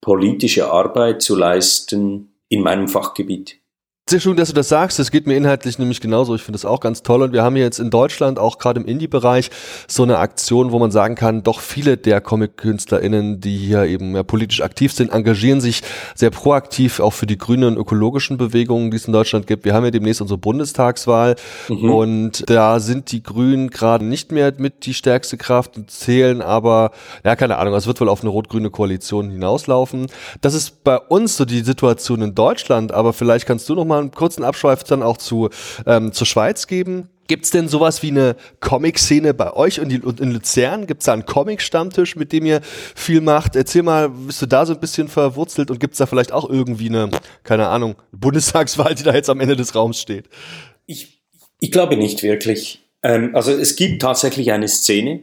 politische 0.00 0.70
Arbeit 0.70 1.22
zu 1.22 1.36
leisten 1.36 2.34
in 2.48 2.60
meinem 2.60 2.88
Fachgebiet. 2.88 3.58
Sehr 4.06 4.20
schön, 4.20 4.36
dass 4.36 4.48
du 4.48 4.54
das 4.54 4.68
sagst. 4.68 4.98
Das 4.98 5.10
geht 5.10 5.26
mir 5.26 5.34
inhaltlich 5.34 5.78
nämlich 5.78 5.98
genauso. 6.02 6.34
Ich 6.34 6.42
finde 6.42 6.56
das 6.56 6.66
auch 6.66 6.80
ganz 6.80 7.02
toll. 7.02 7.22
Und 7.22 7.32
wir 7.32 7.42
haben 7.42 7.56
jetzt 7.56 7.78
in 7.78 7.88
Deutschland 7.88 8.38
auch 8.38 8.58
gerade 8.58 8.78
im 8.78 8.86
Indie-Bereich 8.86 9.50
so 9.88 10.02
eine 10.02 10.18
Aktion, 10.18 10.72
wo 10.72 10.78
man 10.78 10.90
sagen 10.90 11.14
kann, 11.14 11.42
doch 11.42 11.60
viele 11.60 11.96
der 11.96 12.20
Comic-KünstlerInnen, 12.20 13.40
die 13.40 13.56
hier 13.56 13.84
eben 13.84 14.22
politisch 14.26 14.60
aktiv 14.60 14.92
sind, 14.92 15.10
engagieren 15.10 15.62
sich 15.62 15.80
sehr 16.14 16.28
proaktiv 16.28 17.00
auch 17.00 17.14
für 17.14 17.24
die 17.24 17.38
grünen 17.38 17.64
und 17.64 17.76
ökologischen 17.78 18.36
Bewegungen, 18.36 18.90
die 18.90 18.98
es 18.98 19.06
in 19.06 19.14
Deutschland 19.14 19.46
gibt. 19.46 19.64
Wir 19.64 19.72
haben 19.72 19.86
ja 19.86 19.90
demnächst 19.90 20.20
unsere 20.20 20.36
Bundestagswahl 20.36 21.36
mhm. 21.70 21.90
und 21.90 22.50
da 22.50 22.80
sind 22.80 23.10
die 23.10 23.22
Grünen 23.22 23.70
gerade 23.70 24.04
nicht 24.04 24.32
mehr 24.32 24.52
mit 24.58 24.84
die 24.84 24.92
stärkste 24.92 25.38
Kraft 25.38 25.78
und 25.78 25.90
zählen 25.90 26.42
aber, 26.42 26.90
ja, 27.24 27.36
keine 27.36 27.56
Ahnung, 27.56 27.72
es 27.72 27.86
wird 27.86 28.02
wohl 28.02 28.10
auf 28.10 28.20
eine 28.20 28.28
rot-grüne 28.28 28.68
Koalition 28.68 29.30
hinauslaufen. 29.30 30.08
Das 30.42 30.52
ist 30.52 30.84
bei 30.84 30.98
uns 30.98 31.38
so 31.38 31.46
die 31.46 31.60
Situation 31.60 32.20
in 32.20 32.34
Deutschland, 32.34 32.92
aber 32.92 33.14
vielleicht 33.14 33.46
kannst 33.46 33.66
du 33.66 33.74
noch 33.74 33.86
mal 33.86 33.93
mal 33.94 34.00
einen 34.00 34.10
kurzen 34.10 34.44
Abschweif 34.44 34.84
dann 34.84 35.02
auch 35.02 35.16
zu, 35.16 35.50
ähm, 35.86 36.12
zur 36.12 36.26
Schweiz 36.26 36.66
geben. 36.66 37.08
Gibt 37.26 37.46
es 37.46 37.50
denn 37.50 37.68
sowas 37.68 38.02
wie 38.02 38.10
eine 38.10 38.36
Comic-Szene 38.60 39.32
bei 39.32 39.54
euch 39.54 39.80
und 39.80 39.90
in 39.90 40.32
Luzern? 40.32 40.86
Gibt 40.86 41.00
es 41.00 41.06
da 41.06 41.14
einen 41.14 41.24
Comic-Stammtisch, 41.24 42.16
mit 42.16 42.32
dem 42.32 42.44
ihr 42.44 42.60
viel 42.94 43.22
macht? 43.22 43.56
Erzähl 43.56 43.82
mal, 43.82 44.10
bist 44.10 44.42
du 44.42 44.46
da 44.46 44.66
so 44.66 44.74
ein 44.74 44.80
bisschen 44.80 45.08
verwurzelt 45.08 45.70
und 45.70 45.80
gibt 45.80 45.94
es 45.94 45.98
da 45.98 46.06
vielleicht 46.06 46.32
auch 46.32 46.48
irgendwie 46.48 46.88
eine, 46.88 47.10
keine 47.42 47.68
Ahnung, 47.68 47.94
Bundestagswahl, 48.12 48.94
die 48.94 49.04
da 49.04 49.14
jetzt 49.14 49.30
am 49.30 49.40
Ende 49.40 49.56
des 49.56 49.74
Raums 49.74 50.00
steht? 50.00 50.28
Ich, 50.84 51.22
ich 51.60 51.72
glaube 51.72 51.96
nicht 51.96 52.22
wirklich. 52.22 52.82
Ähm, 53.02 53.34
also 53.34 53.52
es 53.52 53.76
gibt 53.76 54.02
tatsächlich 54.02 54.52
eine 54.52 54.68
Szene. 54.68 55.22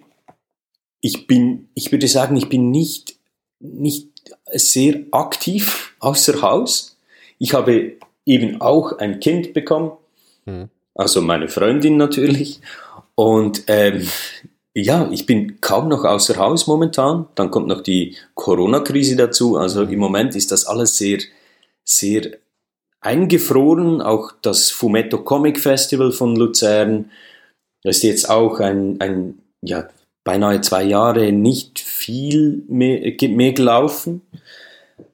Ich 1.01 1.27
bin, 1.27 1.69
ich 1.75 1.91
würde 1.91 2.07
sagen, 2.07 2.35
ich 2.35 2.49
bin 2.49 2.71
nicht, 2.71 3.15
nicht 3.59 4.09
sehr 4.53 5.01
aktiv 5.11 5.93
außer 5.99 6.41
Haus. 6.41 6.97
Ich 7.37 7.53
habe 7.53 7.97
eben 8.25 8.61
auch 8.61 8.97
ein 8.99 9.19
Kind 9.19 9.53
bekommen. 9.53 9.91
Hm 10.45 10.69
also 10.95 11.21
meine 11.21 11.47
Freundin 11.47 11.97
natürlich. 11.97 12.59
Und 13.15 13.63
ähm, 13.67 14.07
ja, 14.73 15.09
ich 15.11 15.25
bin 15.25 15.59
kaum 15.61 15.89
noch 15.89 16.05
außer 16.05 16.37
Haus 16.37 16.67
momentan. 16.67 17.27
Dann 17.35 17.51
kommt 17.51 17.67
noch 17.67 17.81
die 17.81 18.15
Corona-Krise 18.35 19.15
dazu. 19.15 19.57
Also 19.57 19.83
im 19.83 19.99
Moment 19.99 20.35
ist 20.35 20.51
das 20.51 20.65
alles 20.65 20.97
sehr, 20.97 21.19
sehr 21.83 22.31
eingefroren. 23.01 24.01
Auch 24.01 24.31
das 24.41 24.69
Fumetto 24.69 25.19
Comic 25.19 25.59
Festival 25.59 26.11
von 26.11 26.35
Luzern 26.35 27.11
das 27.83 27.97
ist 27.97 28.03
jetzt 28.03 28.29
auch 28.29 28.59
ein, 28.59 29.01
ein 29.01 29.39
ja, 29.63 29.89
beinahe 30.23 30.61
zwei 30.61 30.83
Jahre 30.83 31.31
nicht 31.31 31.79
viel 31.79 32.63
mehr, 32.67 33.15
mehr 33.29 33.53
gelaufen. 33.53 34.21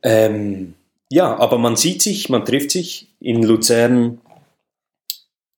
Ähm, 0.04 0.74
ja, 1.12 1.38
aber 1.38 1.58
man 1.58 1.76
sieht 1.76 2.02
sich, 2.02 2.30
man 2.30 2.46
trifft 2.46 2.72
sich 2.72 3.08
in 3.20 3.44
Luzern 3.44 4.22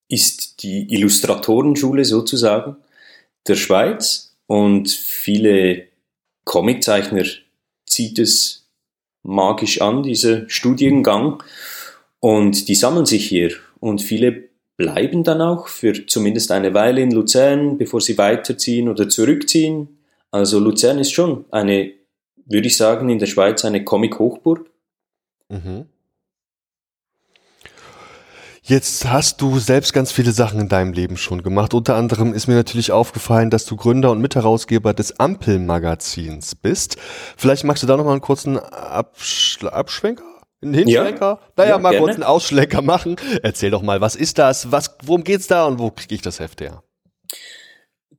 ist 0.10 0.64
die 0.64 0.92
Illustratorenschule 0.94 2.04
sozusagen 2.04 2.76
der 3.48 3.56
Schweiz 3.56 4.36
und 4.48 4.90
viele 4.90 5.88
Comiczeichner 6.46 7.26
zieht 7.86 8.20
es 8.20 8.68
magisch 9.24 9.82
an, 9.82 10.04
dieser 10.04 10.50
Studiengang 10.50 11.44
und 12.20 12.68
die 12.68 12.76
sammeln 12.76 13.06
sich 13.06 13.28
hier 13.28 13.52
und 13.80 14.02
viele 14.02 14.50
bleiben 14.78 15.24
dann 15.24 15.42
auch 15.42 15.68
für 15.68 16.06
zumindest 16.06 16.52
eine 16.52 16.74
Weile 16.74 17.02
in 17.02 17.12
Luzern, 17.12 17.78
bevor 17.78 18.00
sie 18.02 18.18
weiterziehen 18.18 18.88
oder 18.88 19.10
zurückziehen. 19.10 20.00
Also 20.32 20.58
Luzern 20.58 21.00
ist 21.00 21.12
schon 21.12 21.44
eine, 21.52 21.92
würde 22.46 22.68
ich 22.68 22.78
sagen, 22.78 23.10
in 23.10 23.20
der 23.20 23.26
Schweiz 23.26 23.66
eine 23.66 23.84
Comic-Hochburg. 23.84 24.69
Mhm. 25.50 25.86
Jetzt 28.62 29.10
hast 29.10 29.42
du 29.42 29.58
selbst 29.58 29.94
ganz 29.94 30.12
viele 30.12 30.32
Sachen 30.32 30.60
in 30.60 30.70
deinem 30.70 30.94
Leben 30.94 31.18
schon 31.18 31.42
gemacht. 31.42 31.74
Unter 31.74 31.96
anderem 31.96 32.34
ist 32.36 32.46
mir 32.46 32.54
natürlich 32.54 32.92
aufgefallen, 32.92 33.50
dass 33.50 33.66
du 33.66 33.76
Gründer 33.76 34.12
und 34.12 34.22
Mitherausgeber 34.22 34.94
des 34.94 35.20
Ampel-Magazins 35.20 36.54
bist. 36.54 36.98
Vielleicht 37.36 37.64
magst 37.64 37.82
du 37.82 37.88
da 37.88 37.98
nochmal 37.98 38.14
einen 38.14 38.22
kurzen 38.22 38.60
Absch 38.60 39.64
Abschwenker? 39.64 40.24
Einen 40.62 40.76
Hinschwenker? 40.76 41.40
Ja, 41.42 41.52
naja, 41.56 41.70
ja, 41.70 41.78
mal 41.80 41.90
gerne. 41.90 42.06
kurz 42.06 42.16
einen 42.16 42.24
Ausschlenker 42.24 42.84
machen. 42.84 43.16
Erzähl 43.42 43.72
doch 43.72 43.82
mal, 43.82 44.02
was 44.02 44.16
ist 44.16 44.38
das? 44.38 44.72
Was, 44.72 44.96
worum 45.04 45.24
geht's 45.24 45.48
da 45.48 45.66
und 45.66 45.80
wo 45.80 45.90
kriege 45.90 46.14
ich 46.14 46.22
das 46.22 46.40
Heft 46.40 46.62
her? 46.62 46.84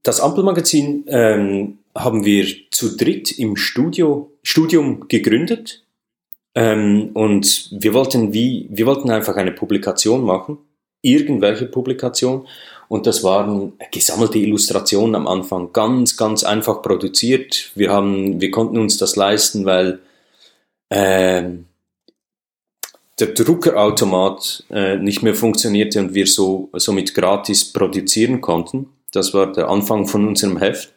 Das 0.02 0.20
Ampelmagazin 0.20 1.04
ähm, 1.06 1.78
haben 1.94 2.24
wir 2.24 2.46
zu 2.72 2.96
dritt 2.96 3.30
im 3.30 3.54
Studio, 3.54 4.32
Studium 4.42 5.06
gegründet 5.06 5.84
ähm, 6.54 7.10
und 7.14 7.68
wir 7.70 7.94
wollten 7.94 8.32
wie, 8.32 8.66
wir 8.70 8.86
wollten 8.86 9.10
einfach 9.10 9.36
eine 9.36 9.52
Publikation 9.52 10.24
machen, 10.24 10.58
irgendwelche 11.02 11.66
Publikation. 11.66 12.46
Und 12.88 13.06
das 13.06 13.22
waren 13.22 13.74
gesammelte 13.92 14.38
Illustrationen 14.38 15.14
am 15.14 15.28
Anfang, 15.28 15.72
ganz, 15.72 16.16
ganz 16.16 16.42
einfach 16.42 16.82
produziert. 16.82 17.70
Wir 17.76 17.90
haben, 17.92 18.40
wir 18.40 18.50
konnten 18.50 18.78
uns 18.78 18.96
das 18.96 19.14
leisten, 19.14 19.64
weil 19.64 20.00
ähm, 20.90 21.66
der 23.20 23.28
Druckerautomat 23.28 24.64
äh, 24.70 24.96
nicht 24.96 25.22
mehr 25.22 25.36
funktionierte 25.36 26.00
und 26.00 26.14
wir 26.14 26.26
so 26.26 26.68
somit 26.72 27.14
gratis 27.14 27.72
produzieren 27.72 28.40
konnten. 28.40 28.88
Das 29.12 29.34
war 29.34 29.52
der 29.52 29.68
Anfang 29.68 30.06
von 30.06 30.26
unserem 30.26 30.56
Heft. 30.56 30.92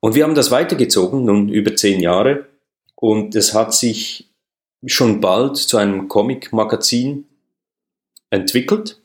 Und 0.00 0.14
wir 0.14 0.24
haben 0.24 0.34
das 0.34 0.50
weitergezogen, 0.50 1.24
nun 1.24 1.48
über 1.48 1.74
zehn 1.76 2.00
Jahre. 2.00 2.46
Und 2.94 3.34
es 3.34 3.52
hat 3.52 3.74
sich 3.74 4.27
schon 4.86 5.20
bald 5.20 5.56
zu 5.56 5.76
einem 5.76 6.08
Comic-Magazin 6.08 7.26
entwickelt. 8.30 9.00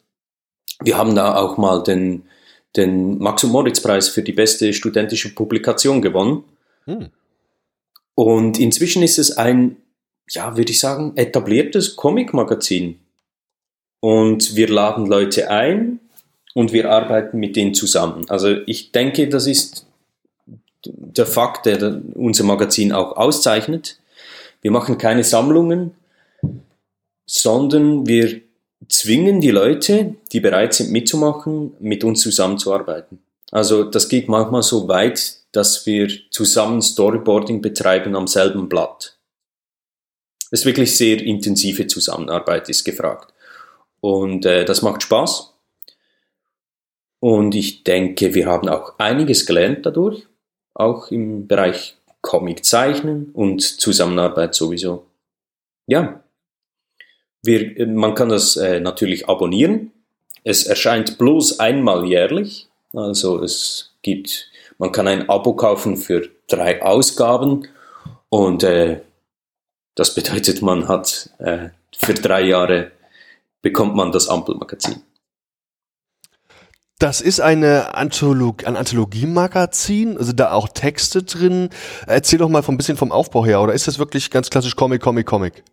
Wir 0.82 0.98
haben 0.98 1.16
da 1.16 1.36
auch 1.36 1.58
mal 1.58 1.84
den, 1.84 2.24
den 2.76 3.18
Max- 3.18 3.44
und 3.44 3.52
Moritz-Preis 3.52 4.10
für 4.10 4.22
die 4.22 4.34
beste 4.34 4.74
studentische 4.74 5.34
Publikation 5.34 6.02
gewonnen. 6.02 6.44
Hm. 6.86 7.10
Und 8.16 8.60
inzwischen 8.60 9.02
ist 9.04 9.18
es 9.18 9.38
ein, 9.38 9.78
ja, 10.30 10.56
würde 10.58 10.72
ich 10.72 10.80
sagen, 10.80 11.14
etabliertes 11.16 11.96
Comic-Magazin. 11.96 13.00
Und 14.00 14.56
wir 14.56 14.68
laden 14.68 15.06
Leute 15.06 15.50
ein 15.50 16.00
und 16.54 16.74
wir 16.74 16.92
arbeiten 16.92 17.40
mit 17.40 17.56
denen 17.56 17.74
zusammen. 17.74 18.30
Also 18.30 18.58
ich 18.66 18.92
denke, 18.92 19.30
das 19.30 19.48
ist 19.48 19.88
der 20.86 21.26
Fakt, 21.26 21.66
der 21.66 22.02
unser 22.14 22.44
Magazin 22.44 22.92
auch 22.92 23.16
auszeichnet. 23.16 24.00
Wir 24.64 24.72
machen 24.72 24.98
keine 24.98 25.24
Sammlungen, 25.24 25.94
sondern 27.26 28.08
wir 28.08 28.42
zwingen 28.88 29.42
die 29.42 29.52
Leute, 29.52 30.16
die 30.32 30.40
bereit 30.40 30.74
sind 30.74 30.92
mitzumachen, 30.92 31.74
mit 31.80 32.04
uns 32.04 32.22
zusammenzuarbeiten. 32.22 33.20
Also 33.52 33.84
das 33.84 34.10
geht 34.10 34.30
manchmal 34.30 34.64
so 34.64 34.88
weit, 34.88 35.38
dass 35.52 35.86
wir 35.86 36.10
zusammen 36.32 36.82
Storyboarding 36.82 37.62
betreiben 37.62 38.16
am 38.16 38.26
selben 38.26 38.70
Blatt. 38.70 39.20
Es 40.50 40.62
ist 40.62 40.66
wirklich 40.66 40.96
sehr 40.96 41.22
intensive 41.22 41.86
Zusammenarbeit 41.88 42.70
ist 42.70 42.84
gefragt. 42.84 43.34
Und 44.00 44.46
äh, 44.46 44.66
das 44.66 44.82
macht 44.82 45.04
Spaß. 45.04 45.54
Und 47.20 47.54
ich 47.56 47.84
denke, 47.84 48.34
wir 48.34 48.48
haben 48.48 48.70
auch 48.70 48.98
einiges 48.98 49.46
gelernt 49.46 49.86
dadurch, 49.86 50.28
auch 50.74 51.12
im 51.12 51.48
Bereich 51.48 51.96
Comic 52.24 52.66
zeichnen 52.66 53.30
und 53.34 53.62
Zusammenarbeit 53.62 54.56
sowieso. 54.56 55.06
Ja, 55.86 56.24
wir, 57.44 57.86
man 57.88 58.16
kann 58.16 58.30
das 58.30 58.56
äh, 58.56 58.80
natürlich 58.80 59.30
abonnieren. 59.30 59.92
Es 60.44 60.66
erscheint 60.66 61.18
bloß 61.18 61.60
einmal 61.60 62.06
jährlich. 62.06 62.70
Also 62.94 63.44
es 63.44 63.92
gibt, 64.02 64.50
man 64.78 64.92
kann 64.92 65.08
ein 65.08 65.30
Abo 65.30 65.54
kaufen 65.54 65.98
für 65.98 66.30
drei 66.48 66.82
Ausgaben 66.82 67.68
und 68.30 68.64
äh, 68.64 69.02
das 69.96 70.16
bedeutet, 70.16 70.62
man 70.62 70.88
hat 70.88 71.30
äh, 71.40 71.70
für 71.96 72.14
drei 72.14 72.44
Jahre 72.44 72.92
bekommt 73.62 73.96
man 73.96 74.12
das 74.12 74.28
Ampelmagazin. 74.28 75.04
Das 77.00 77.22
ist 77.22 77.42
eine 77.42 77.96
Antholog 77.96 78.66
ein 78.66 78.78
Anthologiemagazin, 78.78 80.18
also 80.18 80.32
da 80.32 80.52
auch 80.52 80.70
Texte 80.70 81.24
drin. 81.24 81.70
Erzähl 82.08 82.40
doch 82.40 82.50
mal 82.50 82.64
ein 82.66 82.78
bisschen 82.78 82.98
vom 82.98 83.12
Aufbau 83.12 83.46
her, 83.46 83.62
oder 83.62 83.74
ist 83.74 83.88
das 83.88 84.00
wirklich 84.00 84.30
ganz 84.30 84.50
klassisch 84.50 84.76
Comic, 84.76 85.02
Comic, 85.02 85.26
Comic? 85.26 85.64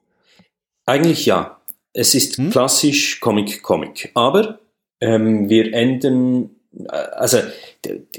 Eigentlich 0.87 1.27
ja. 1.27 1.61
Es 1.93 2.15
ist 2.15 2.39
hm? 2.39 2.51
klassisch 2.51 3.21
Comic, 3.21 3.63
Comic. 3.63 4.11
Aber 4.15 4.61
ähm, 5.01 5.49
wir 5.49 5.73
ändern, 5.73 6.51
äh, 6.89 6.93
also 6.93 7.39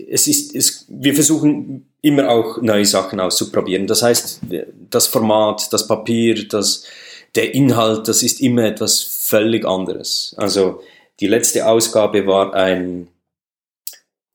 es 0.07 0.27
ist, 0.27 0.55
es, 0.55 0.85
wir 0.89 1.13
versuchen 1.13 1.91
immer 2.01 2.29
auch 2.29 2.61
neue 2.61 2.85
Sachen 2.85 3.19
auszuprobieren. 3.19 3.87
Das 3.87 4.03
heißt, 4.03 4.41
das 4.89 5.07
Format, 5.07 5.71
das 5.71 5.87
Papier, 5.87 6.47
das, 6.47 6.85
der 7.35 7.53
Inhalt, 7.53 8.07
das 8.07 8.23
ist 8.23 8.41
immer 8.41 8.63
etwas 8.63 9.01
völlig 9.01 9.65
anderes. 9.65 10.35
Also 10.37 10.81
die 11.21 11.27
letzte 11.27 11.67
Ausgabe 11.67 12.25
war 12.25 12.53
ein, 12.55 13.07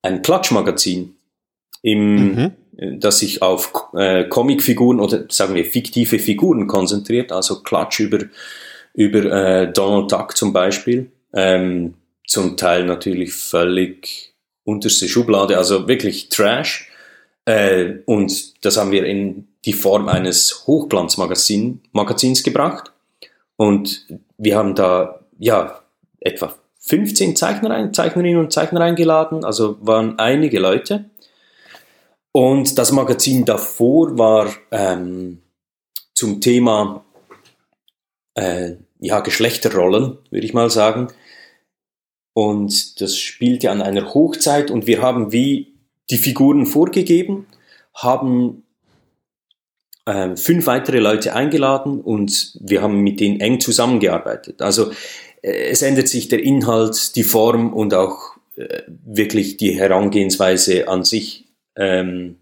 ein 0.03 0.23
Klatschmagazin, 0.23 1.17
im, 1.83 2.35
mhm. 2.35 2.53
das 3.01 3.19
sich 3.19 3.43
auf 3.43 3.73
äh, 3.95 4.25
Comicfiguren 4.25 5.01
oder 5.01 5.27
sagen 5.29 5.55
wir 5.55 5.65
fiktive 5.65 6.19
Figuren 6.19 6.69
konzentriert, 6.69 7.33
also 7.33 7.63
Klatsch 7.63 8.01
über, 8.01 8.25
über 8.95 9.25
äh, 9.25 9.73
Donald 9.73 10.13
Duck 10.13 10.37
zum 10.37 10.53
Beispiel. 10.53 11.11
Ähm, 11.35 11.95
zum 12.27 12.57
Teil 12.57 12.85
natürlich 12.85 13.35
völlig 13.35 14.35
unterste 14.65 15.09
Schublade, 15.09 15.59
also 15.59 15.87
wirklich 15.87 16.29
Trash. 16.29 16.91
Äh, 17.45 17.99
und 18.07 18.65
das 18.65 18.77
haben 18.77 18.91
wir 18.91 19.05
in 19.05 19.49
die 19.65 19.73
Form 19.73 20.09
eines 20.09 20.67
Hochglanzmagazins 20.67 21.79
Magazins 21.93 22.43
gebracht. 22.43 22.93
Und 23.57 24.07
wir 24.39 24.57
haben 24.57 24.75
da 24.75 25.21
ja 25.39 25.81
etwa 26.21 26.55
15 26.87 27.35
Zeichner, 27.35 27.93
Zeichnerinnen 27.93 28.39
und 28.39 28.53
Zeichner 28.53 28.81
eingeladen, 28.81 29.45
also 29.45 29.77
waren 29.81 30.19
einige 30.19 30.61
Leute. 30.61 31.11
Und 32.33 32.79
das 32.79 32.93
Magazin 32.93 33.45
davor 33.45 34.19
war 34.19 34.55
ähm, 34.71 35.43
zum 36.15 36.41
Thema 36.41 37.05
äh, 38.35 38.75
ja, 39.01 39.21
Geschlechterrollen, 39.21 40.19
würde 40.31 40.47
ich 40.47 40.55
mal 40.55 40.71
sagen. 40.71 41.09
und 42.35 43.01
das 43.01 43.17
spielte 43.17 43.71
an 43.71 43.83
einer 43.83 44.13
Hochzeit 44.13 44.71
und 44.71 44.87
wir 44.87 45.03
haben 45.03 45.33
wie 45.33 45.75
die 46.11 46.19
Figuren 46.19 46.67
vorgegeben, 46.67 47.47
haben 47.95 48.66
äh, 50.07 50.37
fünf 50.37 50.67
weitere 50.67 50.99
Leute 50.99 51.35
eingeladen 51.35 52.01
und 52.01 52.57
wir 52.61 52.81
haben 52.81 53.01
mit 53.01 53.21
denen 53.21 53.41
eng 53.41 53.61
zusammengearbeitet. 53.61 54.63
Also 54.63 54.91
äh, 55.43 55.69
es 55.71 55.83
ändert 55.83 56.09
sich 56.09 56.29
der 56.29 56.43
Inhalt, 56.43 57.17
die 57.17 57.25
Form 57.25 57.73
und 57.73 57.93
auch 57.93 58.37
äh, 58.57 58.83
wirklich 59.05 59.57
die 59.57 59.79
Herangehensweise 59.79 60.89
an 60.89 61.05
sich 61.05 61.47
ähm, 61.77 62.37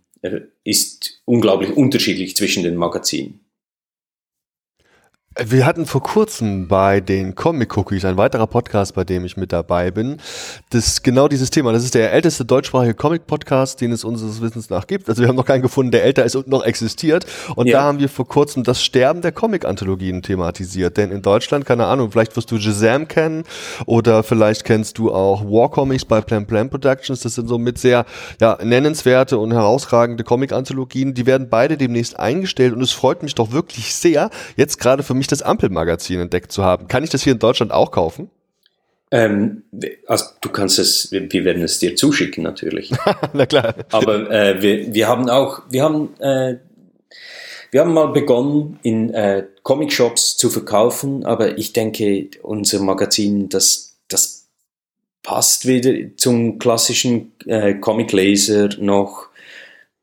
ist 0.62 1.20
unglaublich 1.26 1.76
unterschiedlich 1.76 2.36
zwischen 2.36 2.62
den 2.62 2.76
Magazinen. 2.76 3.40
Wir 5.42 5.66
hatten 5.66 5.84
vor 5.84 6.00
kurzem 6.00 6.68
bei 6.68 7.00
den 7.00 7.34
Comic 7.34 7.76
Cookies, 7.76 8.04
ein 8.04 8.16
weiterer 8.16 8.46
Podcast, 8.46 8.94
bei 8.94 9.02
dem 9.02 9.24
ich 9.24 9.36
mit 9.36 9.52
dabei 9.52 9.90
bin, 9.90 10.18
das 10.70 11.02
genau 11.02 11.26
dieses 11.26 11.50
Thema. 11.50 11.72
Das 11.72 11.82
ist 11.82 11.96
der 11.96 12.12
älteste 12.12 12.44
deutschsprachige 12.44 12.94
Comic-Podcast, 12.94 13.80
den 13.80 13.90
es 13.90 14.04
unseres 14.04 14.40
Wissens 14.40 14.70
nach 14.70 14.86
gibt. 14.86 15.08
Also 15.08 15.22
wir 15.22 15.28
haben 15.28 15.34
noch 15.34 15.44
keinen 15.44 15.62
gefunden, 15.62 15.90
der 15.90 16.04
älter 16.04 16.24
ist 16.24 16.36
und 16.36 16.46
noch 16.46 16.64
existiert. 16.64 17.26
Und 17.56 17.66
ja. 17.66 17.78
da 17.78 17.82
haben 17.82 17.98
wir 17.98 18.08
vor 18.08 18.28
kurzem 18.28 18.62
das 18.62 18.80
Sterben 18.80 19.22
der 19.22 19.32
Comic-Anthologien 19.32 20.22
thematisiert. 20.22 20.96
Denn 20.98 21.10
in 21.10 21.20
Deutschland, 21.20 21.66
keine 21.66 21.86
Ahnung, 21.86 22.12
vielleicht 22.12 22.36
wirst 22.36 22.52
du 22.52 22.60
Shazam 22.60 23.08
kennen 23.08 23.42
oder 23.86 24.22
vielleicht 24.22 24.62
kennst 24.62 24.98
du 24.98 25.12
auch 25.12 25.42
War 25.44 25.68
Comics 25.68 26.04
bei 26.04 26.20
Plan 26.20 26.46
Plan 26.46 26.70
Productions. 26.70 27.22
Das 27.22 27.34
sind 27.34 27.48
so 27.48 27.58
mit 27.58 27.78
sehr 27.78 28.06
ja, 28.40 28.56
nennenswerte 28.62 29.36
und 29.38 29.52
herausragende 29.52 30.22
Comic-Anthologien. 30.22 31.12
Die 31.12 31.26
werden 31.26 31.48
beide 31.50 31.76
demnächst 31.76 32.20
eingestellt 32.20 32.72
und 32.72 32.82
es 32.82 32.92
freut 32.92 33.24
mich 33.24 33.34
doch 33.34 33.50
wirklich 33.50 33.96
sehr, 33.96 34.30
jetzt 34.56 34.78
gerade 34.78 35.02
für 35.02 35.14
mich 35.14 35.23
mich 35.24 35.28
das 35.28 35.42
Ampelmagazin 35.42 36.20
entdeckt 36.20 36.52
zu 36.52 36.62
haben. 36.62 36.86
Kann 36.86 37.02
ich 37.02 37.10
das 37.10 37.22
hier 37.22 37.32
in 37.32 37.38
Deutschland 37.38 37.72
auch 37.72 37.90
kaufen? 37.90 38.30
Ähm, 39.10 39.62
also 40.06 40.26
du 40.42 40.50
kannst 40.50 40.78
es, 40.78 41.10
wir 41.12 41.44
werden 41.44 41.62
es 41.62 41.78
dir 41.78 41.96
zuschicken 41.96 42.44
natürlich. 42.44 42.92
Na 43.32 43.46
klar. 43.46 43.74
Aber 43.90 44.30
äh, 44.30 44.60
wir, 44.60 44.92
wir 44.92 45.08
haben 45.08 45.30
auch, 45.30 45.62
wir 45.70 45.82
haben, 45.82 46.14
äh, 46.20 46.56
wir 47.70 47.80
haben 47.80 47.94
mal 47.94 48.08
begonnen 48.08 48.78
in 48.82 49.14
äh, 49.14 49.46
Comic-Shops 49.62 50.36
zu 50.36 50.50
verkaufen, 50.50 51.24
aber 51.24 51.56
ich 51.56 51.72
denke, 51.72 52.28
unser 52.42 52.80
Magazin, 52.80 53.48
das, 53.48 53.96
das 54.08 54.48
passt 55.22 55.66
weder 55.66 56.16
zum 56.16 56.58
klassischen 56.58 57.32
äh, 57.46 57.74
Comic-Laser 57.74 58.70
noch, 58.78 59.28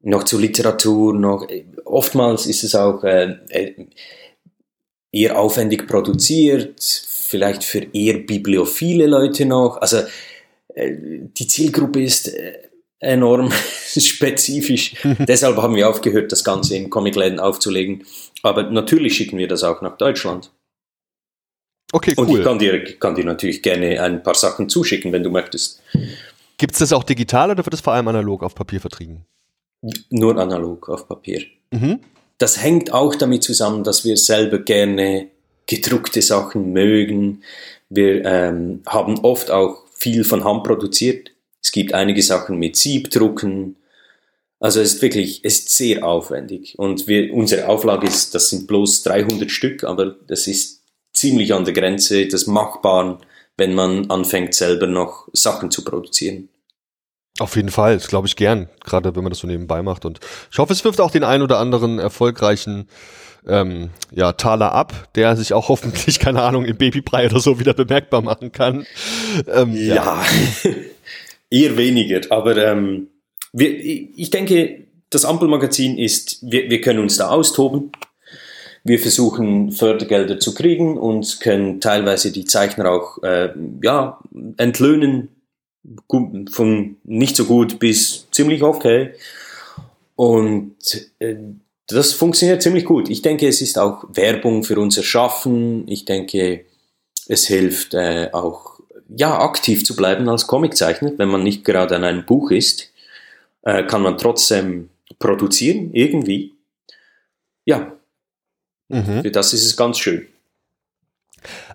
noch 0.02 0.24
zur 0.24 0.40
Literatur, 0.40 1.14
noch 1.14 1.48
oftmals 1.86 2.48
ist 2.48 2.64
es 2.64 2.74
auch 2.74 3.04
äh, 3.04 3.36
äh 3.50 3.86
eher 5.12 5.38
aufwendig 5.38 5.88
produziert, 5.88 6.82
vielleicht 6.82 7.64
für 7.64 7.86
eher 7.94 8.20
bibliophile 8.20 9.08
Leute 9.08 9.46
noch. 9.46 9.78
Also 9.78 9.98
äh, 10.74 10.96
die 11.38 11.48
Zielgruppe 11.48 12.04
ist 12.04 12.34
äh, 12.34 12.70
enorm 13.00 13.52
spezifisch. 13.98 14.96
Deshalb 15.20 15.58
haben 15.58 15.76
wir 15.76 15.90
aufgehört, 15.90 16.32
das 16.32 16.44
Ganze 16.44 16.76
in 16.76 16.90
Comicläden 16.90 17.40
aufzulegen. 17.40 18.04
Aber 18.44 18.64
natürlich 18.64 19.16
schicken 19.16 19.38
wir 19.38 19.48
das 19.48 19.64
auch 19.64 19.82
nach 19.82 19.98
Deutschland. 19.98 20.52
Okay, 21.94 22.14
cool. 22.18 22.26
Und 22.26 22.38
ich 22.38 22.44
kann 22.44 22.60
dir, 22.60 23.00
kann 23.00 23.16
dir 23.16 23.26
natürlich 23.26 23.62
gerne 23.62 24.02
ein 24.02 24.24
paar 24.24 24.36
Sachen 24.36 24.70
zuschicken, 24.70 25.12
wenn 25.12 25.24
du 25.24 25.30
möchtest. 25.30 25.82
Gibt 26.58 26.74
es 26.74 26.80
das 26.80 26.94
auch 26.94 27.04
digital 27.04 27.52
oder 27.52 27.66
wird 27.66 27.74
es 27.74 27.82
vor 27.82 27.94
allem 27.94 28.08
analog 28.08 28.44
auf 28.44 28.56
Papier 28.56 28.80
vertrieben? 28.80 29.26
Nur 30.10 30.38
analog 30.38 30.88
auf 30.88 31.08
Papier. 31.08 31.44
Mhm 31.72 32.00
das 32.42 32.62
hängt 32.62 32.92
auch 32.92 33.14
damit 33.14 33.44
zusammen, 33.44 33.84
dass 33.84 34.04
wir 34.04 34.18
selber 34.18 34.60
gerne 34.60 35.28
gedruckte 35.68 36.22
Sachen 36.22 36.74
mögen. 36.74 37.44
Wir 37.90 38.26
ähm, 38.26 38.82
haben 38.88 39.20
oft 39.20 39.52
auch 39.52 39.84
viel 39.94 40.24
von 40.24 40.44
Hand 40.44 40.64
produziert. 40.64 41.32
Es 41.62 41.72
gibt 41.72 41.94
einige 41.94 42.24
Sachen 42.24 42.58
mit 42.58 42.76
Siebdrucken. 42.76 43.76
Also 44.60 44.82
es 44.82 44.96
ist 44.96 45.02
wirklich, 45.04 45.42
es 45.44 45.60
ist 45.60 45.70
sehr 45.70 46.04
aufwendig. 46.04 46.78
Und 46.80 47.08
wir, 47.08 47.32
unsere 47.32 47.68
Auflage 47.68 48.08
ist, 48.08 48.34
das 48.34 48.50
sind 48.50 48.66
bloß 48.66 49.04
300 49.04 49.52
Stück, 49.52 49.84
aber 49.84 50.16
das 50.28 50.48
ist 50.48 50.82
ziemlich 51.14 51.54
an 51.54 51.66
der 51.66 51.76
Grenze 51.76 52.26
des 52.26 52.48
Machbaren, 52.48 53.18
wenn 53.56 53.76
man 53.76 54.10
anfängt 54.10 54.56
selber 54.56 54.88
noch 54.88 55.28
Sachen 55.34 55.70
zu 55.70 55.84
produzieren. 55.84 56.50
Auf 57.42 57.56
jeden 57.56 57.70
Fall, 57.70 57.96
das 57.96 58.08
glaube 58.08 58.28
ich 58.28 58.36
gern, 58.36 58.70
gerade 58.86 59.16
wenn 59.16 59.24
man 59.24 59.32
das 59.32 59.40
so 59.40 59.48
nebenbei 59.48 59.82
macht. 59.82 60.06
Und 60.06 60.20
ich 60.52 60.60
hoffe, 60.60 60.74
es 60.74 60.84
wirft 60.84 61.02
auch 61.02 61.10
den 61.10 61.24
ein 61.24 61.42
oder 61.42 61.58
anderen 61.58 61.98
erfolgreichen 61.98 62.88
ähm, 63.48 63.90
ja, 64.12 64.34
Taler 64.34 64.74
ab, 64.74 65.10
der 65.16 65.36
sich 65.36 65.54
auch 65.54 65.68
hoffentlich, 65.70 66.20
keine 66.20 66.44
Ahnung, 66.44 66.66
im 66.66 66.78
Babybrei 66.78 67.26
oder 67.26 67.40
so 67.40 67.60
wieder 67.60 67.74
bemerkbar 67.74 68.22
machen 68.22 68.52
kann. 68.52 68.86
Ähm, 69.52 69.74
ja, 69.74 69.96
ja. 69.96 70.24
eher 71.50 71.78
weniger, 71.78 72.22
aber 72.30 72.56
ähm, 72.58 73.08
wir, 73.54 73.76
ich 73.76 74.30
denke, 74.30 74.84
das 75.10 75.26
Ampelmagazin 75.26 75.98
ist, 75.98 76.40
wir, 76.44 76.70
wir 76.70 76.80
können 76.80 77.00
uns 77.00 77.18
da 77.18 77.30
austoben. 77.30 77.92
Wir 78.84 79.00
versuchen 79.00 79.72
Fördergelder 79.72 80.40
zu 80.40 80.54
kriegen 80.54 80.98
und 80.98 81.40
können 81.42 81.82
teilweise 81.82 82.32
die 82.32 82.46
Zeichner 82.46 82.92
auch 82.92 83.22
äh, 83.24 83.50
ja, 83.82 84.20
entlöhnen, 84.58 85.30
von 86.52 86.98
nicht 87.04 87.36
so 87.36 87.46
gut 87.46 87.80
bis 87.80 88.30
ziemlich 88.32 88.64
okay. 88.64 89.14
Und 90.16 90.76
äh, 91.20 91.36
das 91.88 92.14
funktioniert 92.14 92.62
ziemlich 92.62 92.86
gut. 92.86 93.10
Ich 93.10 93.22
denke, 93.22 93.48
es 93.48 93.62
ist 93.62 93.78
auch 93.78 94.06
Werbung 94.14 94.64
für 94.64 94.80
unser 94.80 95.04
Schaffen. 95.04 95.88
Ich 95.88 96.06
denke, 96.06 96.66
es 97.28 97.48
hilft 97.48 97.94
äh, 97.94 98.30
auch, 98.32 98.80
ja, 99.10 99.40
aktiv 99.40 99.84
zu 99.84 99.96
bleiben 99.96 100.30
als 100.30 100.48
Comiczeichner. 100.48 101.14
Wenn 101.18 101.30
man 101.30 101.44
nicht 101.44 101.66
gerade 101.66 101.96
an 101.96 102.04
einem 102.04 102.26
Buch 102.26 102.52
ist, 102.52 102.92
äh, 103.64 103.84
kann 103.84 104.02
man 104.02 104.18
trotzdem 104.18 104.90
produzieren, 105.20 105.94
irgendwie. 105.94 106.54
Ja, 107.66 107.94
mhm. 108.90 109.22
für 109.22 109.32
das 109.32 109.54
ist 109.54 109.66
es 109.66 109.76
ganz 109.76 110.00
schön. 110.00 110.28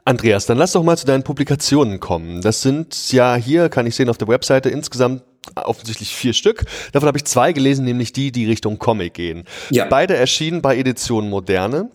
Andreas, 0.06 0.46
dann 0.46 0.56
lass 0.56 0.72
doch 0.72 0.84
mal 0.84 0.96
zu 0.96 1.04
deinen 1.04 1.24
Publikationen 1.24 1.98
kommen. 1.98 2.40
Das 2.40 2.62
sind 2.62 3.12
ja 3.12 3.34
hier, 3.34 3.68
kann 3.68 3.86
ich 3.86 3.96
sehen 3.96 4.08
auf 4.08 4.18
der 4.18 4.28
Webseite, 4.28 4.70
insgesamt 4.70 5.24
offensichtlich 5.56 6.14
vier 6.14 6.32
Stück. 6.32 6.64
Davon 6.92 7.08
habe 7.08 7.18
ich 7.18 7.24
zwei 7.24 7.52
gelesen, 7.52 7.84
nämlich 7.84 8.12
die, 8.12 8.30
die 8.30 8.46
Richtung 8.46 8.78
Comic 8.78 9.14
gehen. 9.14 9.44
Ja. 9.70 9.86
Beide 9.86 10.16
erschienen 10.16 10.62
bei 10.62 10.76
Edition 10.76 11.28
Moderne. 11.28 11.90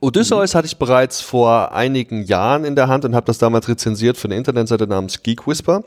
Odysseus 0.00 0.54
mhm. 0.54 0.58
hatte 0.58 0.66
ich 0.66 0.78
bereits 0.78 1.20
vor 1.20 1.72
einigen 1.72 2.24
Jahren 2.24 2.64
in 2.64 2.76
der 2.76 2.88
Hand 2.88 3.04
und 3.04 3.14
habe 3.14 3.26
das 3.26 3.36
damals 3.36 3.68
rezensiert 3.68 4.16
für 4.16 4.28
eine 4.28 4.36
Internetseite 4.36 4.86
namens 4.86 5.22
Geek 5.22 5.46
Whisper. 5.46 5.84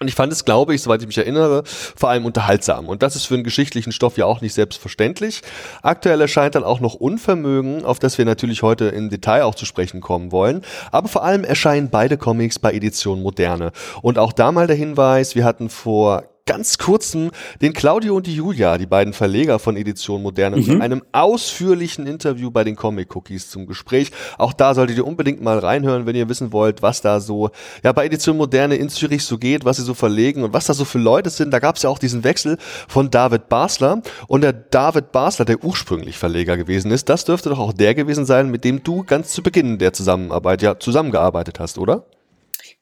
Und 0.00 0.08
ich 0.08 0.14
fand 0.14 0.32
es, 0.32 0.44
glaube 0.44 0.74
ich, 0.74 0.82
soweit 0.82 1.00
ich 1.00 1.06
mich 1.06 1.18
erinnere, 1.18 1.62
vor 1.64 2.10
allem 2.10 2.26
unterhaltsam. 2.26 2.88
Und 2.88 3.02
das 3.02 3.16
ist 3.16 3.26
für 3.26 3.34
einen 3.34 3.44
geschichtlichen 3.44 3.92
Stoff 3.92 4.16
ja 4.16 4.26
auch 4.26 4.40
nicht 4.40 4.54
selbstverständlich. 4.54 5.42
Aktuell 5.82 6.20
erscheint 6.20 6.54
dann 6.54 6.64
auch 6.64 6.80
noch 6.80 6.94
Unvermögen, 6.94 7.84
auf 7.84 7.98
das 7.98 8.18
wir 8.18 8.24
natürlich 8.24 8.62
heute 8.62 8.86
im 8.86 9.08
Detail 9.08 9.44
auch 9.44 9.54
zu 9.54 9.66
sprechen 9.66 10.00
kommen 10.00 10.32
wollen. 10.32 10.62
Aber 10.90 11.08
vor 11.08 11.24
allem 11.24 11.44
erscheinen 11.44 11.90
beide 11.90 12.18
Comics 12.18 12.58
bei 12.58 12.72
Edition 12.72 13.22
Moderne. 13.22 13.72
Und 14.02 14.18
auch 14.18 14.32
da 14.32 14.52
mal 14.52 14.66
der 14.66 14.76
Hinweis, 14.76 15.34
wir 15.34 15.44
hatten 15.44 15.68
vor 15.68 16.24
ganz 16.46 16.76
kurzem 16.76 17.30
den 17.62 17.72
Claudio 17.72 18.14
und 18.16 18.26
die 18.26 18.34
Julia, 18.34 18.76
die 18.76 18.86
beiden 18.86 19.14
Verleger 19.14 19.58
von 19.58 19.76
Edition 19.76 20.22
Moderne, 20.22 20.56
mhm. 20.56 20.72
in 20.72 20.82
einem 20.82 21.02
ausführlichen 21.12 22.06
Interview 22.06 22.50
bei 22.50 22.64
den 22.64 22.76
Comic 22.76 23.14
Cookies 23.16 23.50
zum 23.50 23.66
Gespräch. 23.66 24.10
Auch 24.36 24.52
da 24.52 24.74
solltet 24.74 24.98
ihr 24.98 25.06
unbedingt 25.06 25.40
mal 25.40 25.58
reinhören, 25.58 26.04
wenn 26.06 26.16
ihr 26.16 26.28
wissen 26.28 26.52
wollt, 26.52 26.82
was 26.82 27.00
da 27.00 27.20
so 27.20 27.50
ja 27.82 27.92
bei 27.92 28.04
Edition 28.04 28.36
Moderne 28.36 28.76
in 28.76 28.90
Zürich 28.90 29.24
so 29.24 29.38
geht, 29.38 29.64
was 29.64 29.78
sie 29.78 29.82
so 29.82 29.94
verlegen 29.94 30.42
und 30.42 30.52
was 30.52 30.66
da 30.66 30.74
so 30.74 30.84
für 30.84 30.98
Leute 30.98 31.30
sind. 31.30 31.50
Da 31.50 31.60
gab 31.60 31.76
es 31.76 31.82
ja 31.82 31.90
auch 31.90 31.98
diesen 31.98 32.24
Wechsel 32.24 32.58
von 32.88 33.10
David 33.10 33.48
Basler 33.48 34.02
und 34.28 34.42
der 34.42 34.52
David 34.52 35.12
Basler, 35.12 35.46
der 35.46 35.64
ursprünglich 35.64 36.18
Verleger 36.18 36.56
gewesen 36.56 36.90
ist, 36.90 37.08
das 37.08 37.24
dürfte 37.24 37.48
doch 37.48 37.58
auch 37.58 37.72
der 37.72 37.94
gewesen 37.94 38.26
sein, 38.26 38.50
mit 38.50 38.64
dem 38.64 38.82
du 38.82 39.02
ganz 39.04 39.32
zu 39.32 39.42
Beginn 39.42 39.78
der 39.78 39.92
Zusammenarbeit 39.92 40.60
ja 40.62 40.78
zusammengearbeitet 40.78 41.58
hast, 41.58 41.78
oder? 41.78 42.04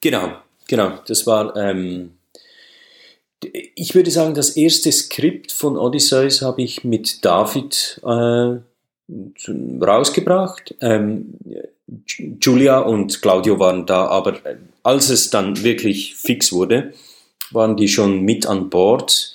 Genau, 0.01 0.33
genau. 0.66 0.98
Das 1.07 1.27
war 1.27 1.57
ähm 1.57 2.14
ich 3.75 3.95
würde 3.95 4.11
sagen, 4.11 4.35
das 4.35 4.57
erste 4.57 4.93
Skript 4.93 5.53
von 5.53 5.77
Odysseus 5.77 6.43
habe 6.43 6.63
ich 6.63 6.85
mit 6.85 7.25
David 7.25 8.01
äh, 8.05 8.57
rausgebracht. 9.85 10.75
Ähm, 10.81 11.35
Julia 12.41 12.79
und 12.81 13.21
Claudio 13.21 13.59
waren 13.59 13.87
da, 13.87 14.07
aber 14.07 14.45
äh, 14.47 14.57
als 14.83 15.11
es 15.11 15.31
dann 15.31 15.63
wirklich 15.63 16.15
fix 16.15 16.53
wurde, 16.53 16.93
waren 17.51 17.77
die 17.77 17.89
schon 17.89 18.23
mit 18.23 18.47
an 18.47 18.71
Bord. 18.71 19.35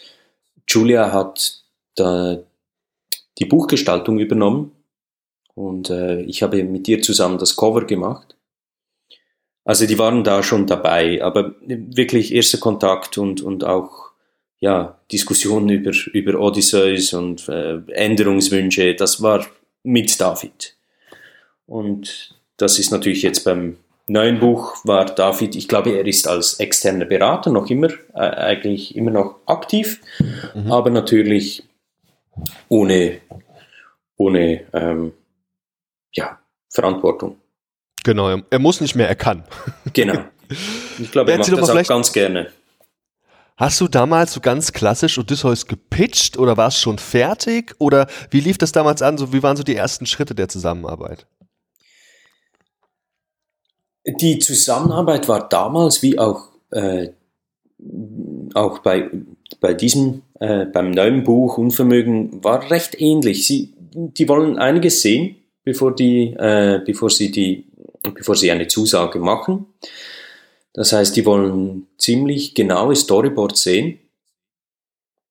Julia 0.68 1.12
hat 1.12 1.62
da 1.96 2.40
die 3.38 3.46
Buchgestaltung 3.46 4.20
übernommen 4.20 4.72
und 5.54 5.90
äh, 5.90 6.22
ich 6.22 6.44
habe 6.44 6.64
mit 6.64 6.88
ihr 6.88 7.02
zusammen 7.02 7.38
das 7.38 7.56
Cover 7.56 7.86
gemacht. 7.86 8.37
Also 9.68 9.86
die 9.86 10.00
waren 10.00 10.24
da 10.24 10.44
schon 10.44 10.66
dabei, 10.66 11.22
aber 11.22 11.54
wirklich 11.60 12.34
erster 12.34 12.58
Kontakt 12.58 13.18
und, 13.18 13.42
und 13.42 13.66
auch 13.66 14.12
ja, 14.60 14.98
Diskussionen 15.12 15.68
über, 15.68 15.92
über 16.14 16.40
Odysseus 16.40 17.12
und 17.12 17.50
äh, 17.50 17.80
Änderungswünsche, 17.92 18.96
das 18.96 19.22
war 19.22 19.46
mit 19.84 20.22
David. 20.22 20.78
Und 21.66 22.34
das 22.56 22.80
ist 22.80 22.92
natürlich 22.92 23.24
jetzt 23.24 23.44
beim 23.44 23.76
neuen 24.08 24.40
Buch 24.40 24.74
war 24.86 25.04
David, 25.04 25.58
ich 25.58 25.68
glaube, 25.68 25.98
er 25.98 26.08
ist 26.08 26.30
als 26.30 26.62
externer 26.62 27.04
Berater 27.04 27.52
noch 27.52 27.70
immer, 27.70 27.90
äh, 28.14 28.20
eigentlich 28.20 28.96
immer 28.96 29.12
noch 29.12 29.36
aktiv, 29.48 30.00
mhm. 30.56 30.72
aber 30.72 30.92
natürlich 30.92 31.64
ohne, 32.70 33.20
ohne 34.16 34.62
ähm, 34.72 35.12
ja, 36.14 36.40
Verantwortung. 36.70 37.36
Genau, 38.08 38.30
er 38.50 38.60
muss 38.60 38.80
nicht 38.80 38.96
mehr, 38.96 39.10
er 39.10 39.16
kann. 39.16 39.44
Genau. 39.94 40.24
Ich 40.98 41.12
glaube, 41.12 41.34
er 41.34 41.40
macht 41.40 41.52
das 41.52 41.70
auch 41.70 41.84
ganz 41.84 42.14
gerne. 42.14 42.48
Hast 43.58 43.82
du 43.82 43.90
damals 43.90 44.32
so 44.32 44.40
ganz 44.40 44.72
klassisch 44.72 45.18
Odysseus 45.18 45.66
gepitcht 45.66 46.38
oder 46.38 46.56
war 46.56 46.70
es 46.70 46.80
schon 46.80 47.00
fertig? 47.00 47.76
Oder 47.80 48.08
wie 48.30 48.40
lief 48.40 48.58
das 48.58 48.72
damals 48.72 49.02
an? 49.02 49.18
So, 49.18 49.34
wie 49.34 49.44
waren 49.44 49.58
so 49.58 49.64
die 49.64 49.76
ersten 49.76 50.06
Schritte 50.06 50.36
der 50.36 50.48
Zusammenarbeit? 50.48 51.28
Die 54.06 54.40
Zusammenarbeit 54.40 55.28
war 55.28 55.50
damals 55.50 56.02
wie 56.02 56.18
auch, 56.18 56.48
äh, 56.72 57.10
auch 58.54 58.80
bei, 58.80 59.12
bei 59.60 59.74
diesem, 59.74 60.22
äh, 60.40 60.66
beim 60.66 60.92
neuen 60.92 61.26
Buch 61.26 61.58
Unvermögen, 61.58 62.42
war 62.42 62.72
recht 62.72 63.02
ähnlich. 63.02 63.46
Sie, 63.46 63.74
die 63.94 64.30
wollen 64.30 64.58
einiges 64.58 65.02
sehen, 65.02 65.36
bevor, 65.66 65.94
die, 65.94 66.34
äh, 66.40 66.80
bevor, 66.86 67.10
sie 67.10 67.30
die, 67.30 67.66
bevor 68.14 68.36
sie 68.36 68.52
eine 68.52 68.68
Zusage 68.68 69.20
machen. 69.20 69.66
Das 70.74 70.94
heißt, 70.94 71.16
die 71.16 71.26
wollen 71.26 71.88
ziemlich 71.98 72.54
genaue 72.54 72.96
Storyboards 72.96 73.64
sehen. 73.64 74.00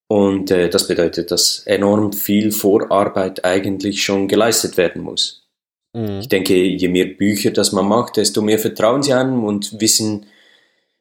Und 0.09 0.51
äh, 0.51 0.69
das 0.69 0.87
bedeutet, 0.87 1.31
dass 1.31 1.61
enorm 1.67 2.13
viel 2.13 2.53
Vorarbeit 2.53 3.45
eigentlich 3.45 4.03
schon 4.03 4.29
geleistet 4.29 4.77
werden 4.77 5.03
muss. 5.03 5.47
Mhm. 5.93 6.21
Ich 6.21 6.29
denke, 6.29 6.55
je 6.55 6.89
mehr 6.89 7.07
Bücher 7.07 7.51
das 7.51 7.73
man 7.73 7.89
macht, 7.89 8.17
desto 8.17 8.43
mehr 8.43 8.59
vertrauen 8.59 9.03
sie 9.03 9.13
einem 9.13 9.45
und 9.45 9.81
wissen, 9.81 10.27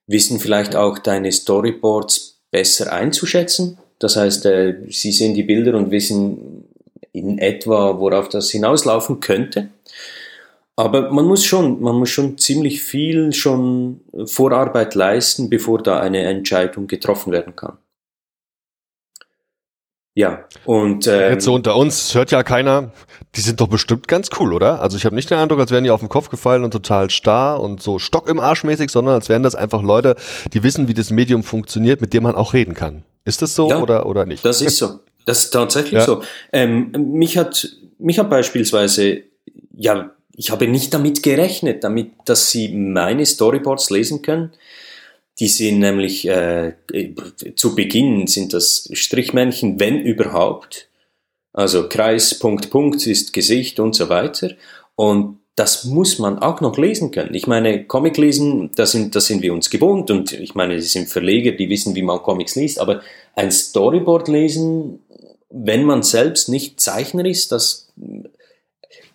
wissen 0.07 0.39
vielleicht 0.39 0.75
auch 0.75 0.99
deine 0.99 1.31
Storyboards 1.31 2.39
besser 2.51 2.93
einzuschätzen. 2.93 3.77
Das 3.99 4.15
heißt, 4.15 4.45
äh, 4.45 4.75
sie 4.89 5.11
sehen 5.11 5.33
die 5.33 5.43
Bilder 5.43 5.75
und 5.75 5.91
wissen 5.91 6.65
in 7.11 7.37
etwa, 7.37 7.99
worauf 7.99 8.29
das 8.29 8.51
hinauslaufen 8.51 9.19
könnte. 9.19 9.69
Aber 10.77 11.11
man 11.11 11.25
muss 11.25 11.45
schon, 11.45 11.81
man 11.81 11.95
muss 11.95 12.09
schon 12.09 12.37
ziemlich 12.37 12.83
viel 12.83 13.31
schon 13.31 14.01
Vorarbeit 14.25 14.93
leisten, 14.93 15.49
bevor 15.49 15.81
da 15.81 15.99
eine 16.01 16.23
Entscheidung 16.23 16.87
getroffen 16.87 17.31
werden 17.31 17.55
kann. 17.55 17.77
Ja, 20.17 20.45
und 20.63 21.07
ähm, 21.07 21.33
jetzt 21.33 21.43
so 21.43 21.53
unter 21.53 21.75
uns 21.75 22.15
hört 22.15 22.31
ja 22.31 22.41
keiner, 22.41 22.93
die 23.35 23.41
sind 23.41 23.59
doch 23.59 23.67
bestimmt 23.67 24.07
ganz 24.07 24.29
cool, 24.39 24.53
oder? 24.53 24.81
Also 24.81 24.95
ich 24.95 25.03
habe 25.03 25.13
nicht 25.13 25.29
den 25.29 25.37
Eindruck, 25.37 25.59
als 25.59 25.71
wären 25.71 25.83
die 25.83 25.91
auf 25.91 25.99
den 25.99 26.07
Kopf 26.07 26.29
gefallen 26.29 26.63
und 26.63 26.71
total 26.71 27.09
starr 27.09 27.59
und 27.59 27.81
so 27.81 27.99
Stock 27.99 28.29
im 28.29 28.39
Arsch 28.39 28.63
mäßig, 28.63 28.91
sondern 28.91 29.15
als 29.15 29.27
wären 29.27 29.43
das 29.43 29.55
einfach 29.55 29.81
Leute, 29.81 30.15
die 30.53 30.63
wissen, 30.63 30.87
wie 30.87 30.93
das 30.93 31.09
Medium 31.11 31.43
funktioniert, 31.43 31.99
mit 31.99 32.13
dem 32.13 32.23
man 32.23 32.35
auch 32.35 32.53
reden 32.53 32.73
kann. 32.73 33.03
Ist 33.25 33.41
das 33.41 33.55
so 33.55 33.69
ja, 33.69 33.81
oder 33.81 34.05
oder 34.05 34.25
nicht? 34.25 34.45
Das 34.45 34.61
ist 34.61 34.77
so. 34.77 34.99
Das 35.25 35.45
ist 35.45 35.49
tatsächlich 35.49 35.99
ja. 35.99 36.05
so. 36.05 36.21
Ähm, 36.53 36.91
mich 36.93 37.37
hat 37.37 37.67
mich 37.97 38.17
hat 38.17 38.29
beispielsweise 38.29 39.23
ja, 39.75 40.11
ich 40.37 40.51
habe 40.51 40.67
nicht 40.67 40.93
damit 40.93 41.23
gerechnet, 41.23 41.83
damit, 41.83 42.11
dass 42.25 42.51
sie 42.51 42.69
meine 42.69 43.25
Storyboards 43.25 43.89
lesen 43.89 44.21
können 44.21 44.51
die 45.39 45.47
sind 45.49 45.79
nämlich 45.79 46.27
äh, 46.27 46.73
zu 47.55 47.75
Beginn 47.75 48.27
sind 48.27 48.53
das 48.53 48.89
Strichmännchen, 48.93 49.79
wenn 49.79 49.99
überhaupt. 49.99 50.87
Also 51.51 51.89
Kreis, 51.89 52.39
Punkt, 52.39 52.69
Punkt 52.69 53.05
ist 53.05 53.33
Gesicht 53.33 53.79
und 53.79 53.95
so 53.95 54.09
weiter. 54.09 54.51
Und 54.95 55.39
das 55.55 55.85
muss 55.85 56.19
man 56.19 56.39
auch 56.39 56.61
noch 56.61 56.77
lesen 56.77 57.11
können. 57.11 57.33
Ich 57.33 57.47
meine, 57.47 57.85
Comic 57.85 58.17
lesen, 58.17 58.71
das 58.75 58.91
sind, 58.91 59.15
das 59.15 59.25
sind 59.25 59.41
wir 59.41 59.53
uns 59.53 59.69
gewohnt 59.69 60.11
und 60.11 60.33
ich 60.33 60.53
meine, 60.53 60.81
sie 60.81 60.87
sind 60.87 61.07
Verleger, 61.07 61.53
die 61.53 61.69
wissen, 61.69 61.95
wie 61.95 62.01
man 62.01 62.19
Comics 62.19 62.55
liest, 62.55 62.79
aber 62.79 63.01
ein 63.35 63.51
Storyboard 63.51 64.27
lesen, 64.27 64.99
wenn 65.49 65.85
man 65.85 66.03
selbst 66.03 66.49
nicht 66.49 66.81
Zeichner 66.81 67.25
ist, 67.25 67.53
das 67.53 67.89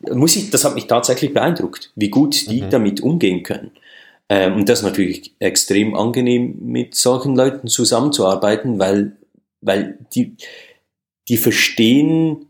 muss 0.09 0.37
ich, 0.37 0.51
das 0.51 0.65
hat 0.65 0.75
mich 0.75 0.87
tatsächlich 0.87 1.35
beeindruckt, 1.35 1.93
wie 1.95 2.09
gut 2.09 2.51
die 2.51 2.63
mhm. 2.63 2.71
damit 2.71 3.01
umgehen 3.01 3.43
können. 3.43 3.73
Ähm, 4.29 4.57
und 4.57 4.69
das 4.69 4.81
ist 4.81 4.85
natürlich 4.85 5.35
extrem 5.39 5.95
angenehm, 5.95 6.57
mit 6.61 6.95
solchen 6.95 7.35
Leuten 7.37 7.69
zusammenzuarbeiten, 7.69 8.79
weil, 8.79 9.17
weil 9.61 9.99
die, 10.15 10.37
die 11.29 11.37
verstehen, 11.37 12.47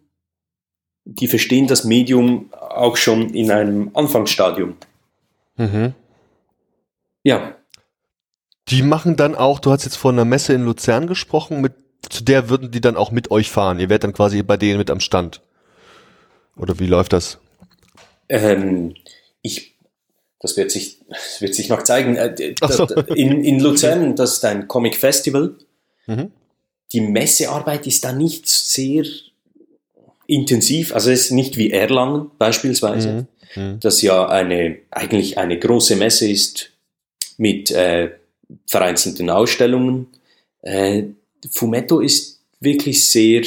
die 1.05 1.27
verstehen 1.27 1.67
das 1.67 1.85
Medium 1.85 2.51
auch 2.53 2.97
schon 2.97 3.31
in 3.35 3.51
einem 3.51 3.91
Anfangsstadium. 3.95 4.77
Mhm. 5.57 5.95
Ja. 7.25 7.57
Die 8.69 8.83
machen 8.83 9.17
dann 9.17 9.35
auch, 9.35 9.59
du 9.59 9.73
hast 9.73 9.85
jetzt 9.85 9.97
von 9.97 10.15
einer 10.15 10.25
Messe 10.25 10.53
in 10.53 10.65
Luzern 10.65 11.07
gesprochen, 11.07 11.61
mit, 11.61 11.73
zu 12.09 12.23
der 12.23 12.49
würden 12.49 12.71
die 12.71 12.81
dann 12.81 12.97
auch 12.97 13.11
mit 13.11 13.31
euch 13.31 13.51
fahren. 13.51 13.81
Ihr 13.81 13.89
werdet 13.89 14.05
dann 14.05 14.13
quasi 14.13 14.43
bei 14.43 14.57
denen 14.57 14.79
mit 14.79 14.91
am 14.91 15.01
Stand. 15.01 15.43
Oder 16.57 16.79
wie 16.79 16.87
läuft 16.87 17.13
das? 17.13 17.39
Ähm, 18.29 18.95
ich 19.43 19.71
das 20.41 20.57
wird 20.57 20.71
sich, 20.71 20.99
das 21.09 21.41
wird 21.43 21.55
sich 21.55 21.69
noch 21.69 21.83
zeigen. 21.83 22.17
Äh, 22.17 22.55
so. 22.67 22.87
in, 23.15 23.45
in 23.45 23.61
Luzern, 23.61 24.17
das 24.17 24.35
ist 24.35 24.45
ein 24.45 24.67
Comic 24.67 24.97
Festival. 24.97 25.55
Mhm. 26.07 26.33
Die 26.93 27.03
Messearbeit 27.03 27.87
ist 27.87 28.05
da 28.05 28.13
nicht 28.13 28.49
sehr 28.49 29.05
intensiv, 30.27 30.95
also 30.95 31.11
es 31.11 31.27
ist 31.27 31.31
nicht 31.33 31.57
wie 31.57 31.71
Erlangen 31.71 32.31
beispielsweise, 32.39 33.27
mhm. 33.55 33.63
Mhm. 33.63 33.81
das 33.81 34.01
ja 34.01 34.29
eine, 34.29 34.79
eigentlich 34.91 35.39
eine 35.39 35.59
große 35.59 35.97
Messe 35.97 36.29
ist 36.29 36.71
mit 37.37 37.71
äh, 37.71 38.11
vereinzelten 38.67 39.29
Ausstellungen. 39.29 40.07
Äh, 40.63 41.05
Fumetto 41.51 42.01
ist 42.01 42.41
wirklich 42.61 43.09
sehr 43.11 43.43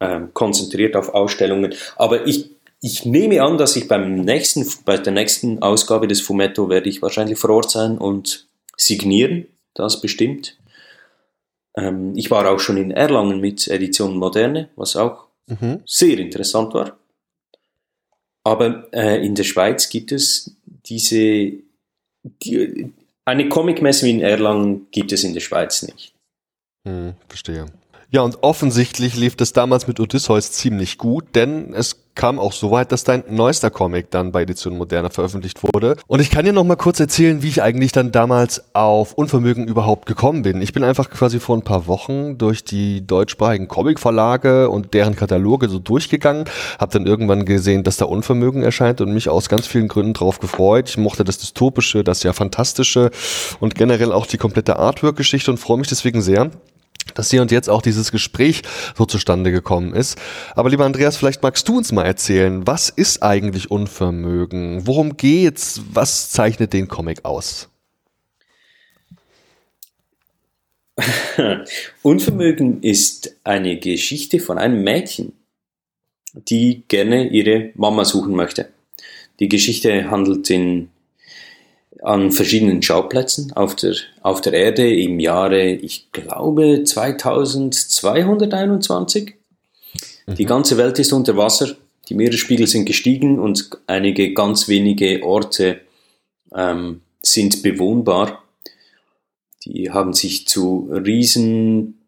äh, 0.00 0.20
konzentriert 0.32 0.96
auf 0.96 1.10
Ausstellungen, 1.10 1.74
aber 1.96 2.26
ich 2.26 2.50
ich 2.80 3.04
nehme 3.04 3.42
an, 3.42 3.58
dass 3.58 3.74
ich 3.76 3.88
beim 3.88 4.16
nächsten, 4.16 4.66
bei 4.84 4.96
der 4.98 5.12
nächsten 5.12 5.62
Ausgabe 5.62 6.06
des 6.06 6.20
Fumetto 6.20 6.68
werde 6.68 6.88
ich 6.88 7.02
wahrscheinlich 7.02 7.38
vor 7.38 7.50
Ort 7.50 7.70
sein 7.70 7.98
und 7.98 8.46
signieren, 8.76 9.46
das 9.74 10.00
bestimmt. 10.00 10.58
Ähm, 11.76 12.12
ich 12.16 12.30
war 12.30 12.48
auch 12.48 12.60
schon 12.60 12.76
in 12.76 12.90
Erlangen 12.90 13.40
mit 13.40 13.66
Edition 13.68 14.16
Moderne, 14.16 14.68
was 14.76 14.96
auch 14.96 15.26
mhm. 15.46 15.80
sehr 15.86 16.18
interessant 16.18 16.74
war. 16.74 16.98
Aber 18.44 18.88
äh, 18.92 19.24
in 19.24 19.34
der 19.34 19.44
Schweiz 19.44 19.88
gibt 19.88 20.12
es 20.12 20.54
diese, 20.86 21.52
die, 22.22 22.92
eine 23.24 23.48
Comicmesse 23.48 24.06
wie 24.06 24.10
in 24.10 24.20
Erlangen 24.20 24.86
gibt 24.92 25.12
es 25.12 25.24
in 25.24 25.34
der 25.34 25.40
Schweiz 25.40 25.82
nicht. 25.82 26.14
Hm, 26.86 27.14
verstehe. 27.28 27.66
Ja, 28.10 28.22
und 28.22 28.42
offensichtlich 28.42 29.16
lief 29.16 29.34
das 29.34 29.52
damals 29.52 29.88
mit 29.88 29.98
Odysseus 29.98 30.52
ziemlich 30.52 30.96
gut, 30.96 31.24
denn 31.34 31.74
es 31.74 32.06
kam 32.14 32.38
auch 32.38 32.52
so 32.52 32.70
weit, 32.70 32.92
dass 32.92 33.04
dein 33.04 33.24
neuester 33.28 33.68
Comic 33.70 34.10
dann 34.10 34.32
bei 34.32 34.42
Edition 34.42 34.78
Moderna 34.78 35.10
veröffentlicht 35.10 35.62
wurde. 35.62 35.96
Und 36.06 36.20
ich 36.20 36.30
kann 36.30 36.44
dir 36.44 36.52
noch 36.52 36.64
mal 36.64 36.76
kurz 36.76 36.98
erzählen, 36.98 37.42
wie 37.42 37.48
ich 37.48 37.62
eigentlich 37.62 37.92
dann 37.92 38.12
damals 38.12 38.74
auf 38.74 39.12
Unvermögen 39.12 39.68
überhaupt 39.68 40.06
gekommen 40.06 40.42
bin. 40.42 40.62
Ich 40.62 40.72
bin 40.72 40.82
einfach 40.82 41.10
quasi 41.10 41.40
vor 41.40 41.56
ein 41.56 41.62
paar 41.62 41.88
Wochen 41.88 42.38
durch 42.38 42.64
die 42.64 43.06
deutschsprachigen 43.06 43.68
Comicverlage 43.68 44.70
und 44.70 44.94
deren 44.94 45.14
Kataloge 45.14 45.68
so 45.68 45.78
durchgegangen, 45.78 46.46
habe 46.78 46.92
dann 46.92 47.06
irgendwann 47.06 47.44
gesehen, 47.44 47.84
dass 47.84 47.98
da 47.98 48.06
Unvermögen 48.06 48.62
erscheint 48.62 49.00
und 49.00 49.12
mich 49.12 49.28
aus 49.28 49.48
ganz 49.48 49.66
vielen 49.66 49.88
Gründen 49.88 50.14
drauf 50.14 50.38
gefreut. 50.38 50.88
Ich 50.88 50.96
mochte 50.96 51.24
das 51.24 51.38
Dystopische, 51.38 52.02
das 52.02 52.22
ja 52.22 52.32
Fantastische 52.32 53.10
und 53.60 53.74
generell 53.74 54.12
auch 54.12 54.26
die 54.26 54.38
komplette 54.38 54.78
Artwork-Geschichte 54.78 55.50
und 55.50 55.58
freue 55.58 55.78
mich 55.78 55.88
deswegen 55.88 56.22
sehr 56.22 56.50
dass 57.14 57.30
hier 57.30 57.42
und 57.42 57.50
jetzt 57.50 57.68
auch 57.68 57.82
dieses 57.82 58.12
Gespräch 58.12 58.62
so 58.96 59.06
zustande 59.06 59.52
gekommen 59.52 59.94
ist. 59.94 60.18
Aber 60.54 60.70
lieber 60.70 60.84
Andreas, 60.84 61.16
vielleicht 61.16 61.42
magst 61.42 61.68
du 61.68 61.78
uns 61.78 61.92
mal 61.92 62.04
erzählen, 62.04 62.66
was 62.66 62.88
ist 62.88 63.22
eigentlich 63.22 63.70
Unvermögen? 63.70 64.86
Worum 64.86 65.16
geht's? 65.16 65.80
Was 65.92 66.30
zeichnet 66.30 66.72
den 66.72 66.88
Comic 66.88 67.24
aus? 67.24 67.68
Unvermögen 72.02 72.82
ist 72.82 73.36
eine 73.44 73.78
Geschichte 73.78 74.40
von 74.40 74.58
einem 74.58 74.82
Mädchen, 74.82 75.32
die 76.32 76.84
gerne 76.88 77.28
ihre 77.28 77.70
Mama 77.74 78.04
suchen 78.04 78.34
möchte. 78.34 78.68
Die 79.40 79.48
Geschichte 79.48 80.10
handelt 80.10 80.48
in 80.48 80.88
an 82.02 82.30
verschiedenen 82.30 82.82
Schauplätzen 82.82 83.52
auf 83.52 83.76
der, 83.76 83.94
auf 84.22 84.40
der 84.40 84.52
Erde 84.52 84.94
im 84.94 85.20
Jahre, 85.20 85.66
ich 85.66 86.10
glaube, 86.12 86.84
2221. 86.84 89.34
Mhm. 90.26 90.34
Die 90.34 90.46
ganze 90.46 90.76
Welt 90.76 90.98
ist 90.98 91.12
unter 91.12 91.36
Wasser, 91.36 91.76
die 92.08 92.14
Meeresspiegel 92.14 92.66
sind 92.66 92.86
gestiegen 92.86 93.38
und 93.38 93.70
einige 93.86 94.32
ganz 94.32 94.68
wenige 94.68 95.22
Orte 95.24 95.80
ähm, 96.54 97.00
sind 97.20 97.62
bewohnbar. 97.62 98.42
Die 99.64 99.90
haben 99.90 100.12
sich 100.12 100.46
zu 100.46 100.88
riesen, 100.92 101.98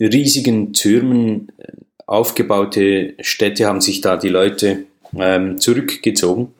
riesigen 0.00 0.72
Türmen 0.72 1.52
äh, 1.58 1.72
aufgebaute 2.06 3.14
Städte, 3.20 3.66
haben 3.66 3.80
sich 3.80 4.00
da 4.00 4.16
die 4.16 4.28
Leute 4.28 4.84
ähm, 5.16 5.58
zurückgezogen. 5.58 6.52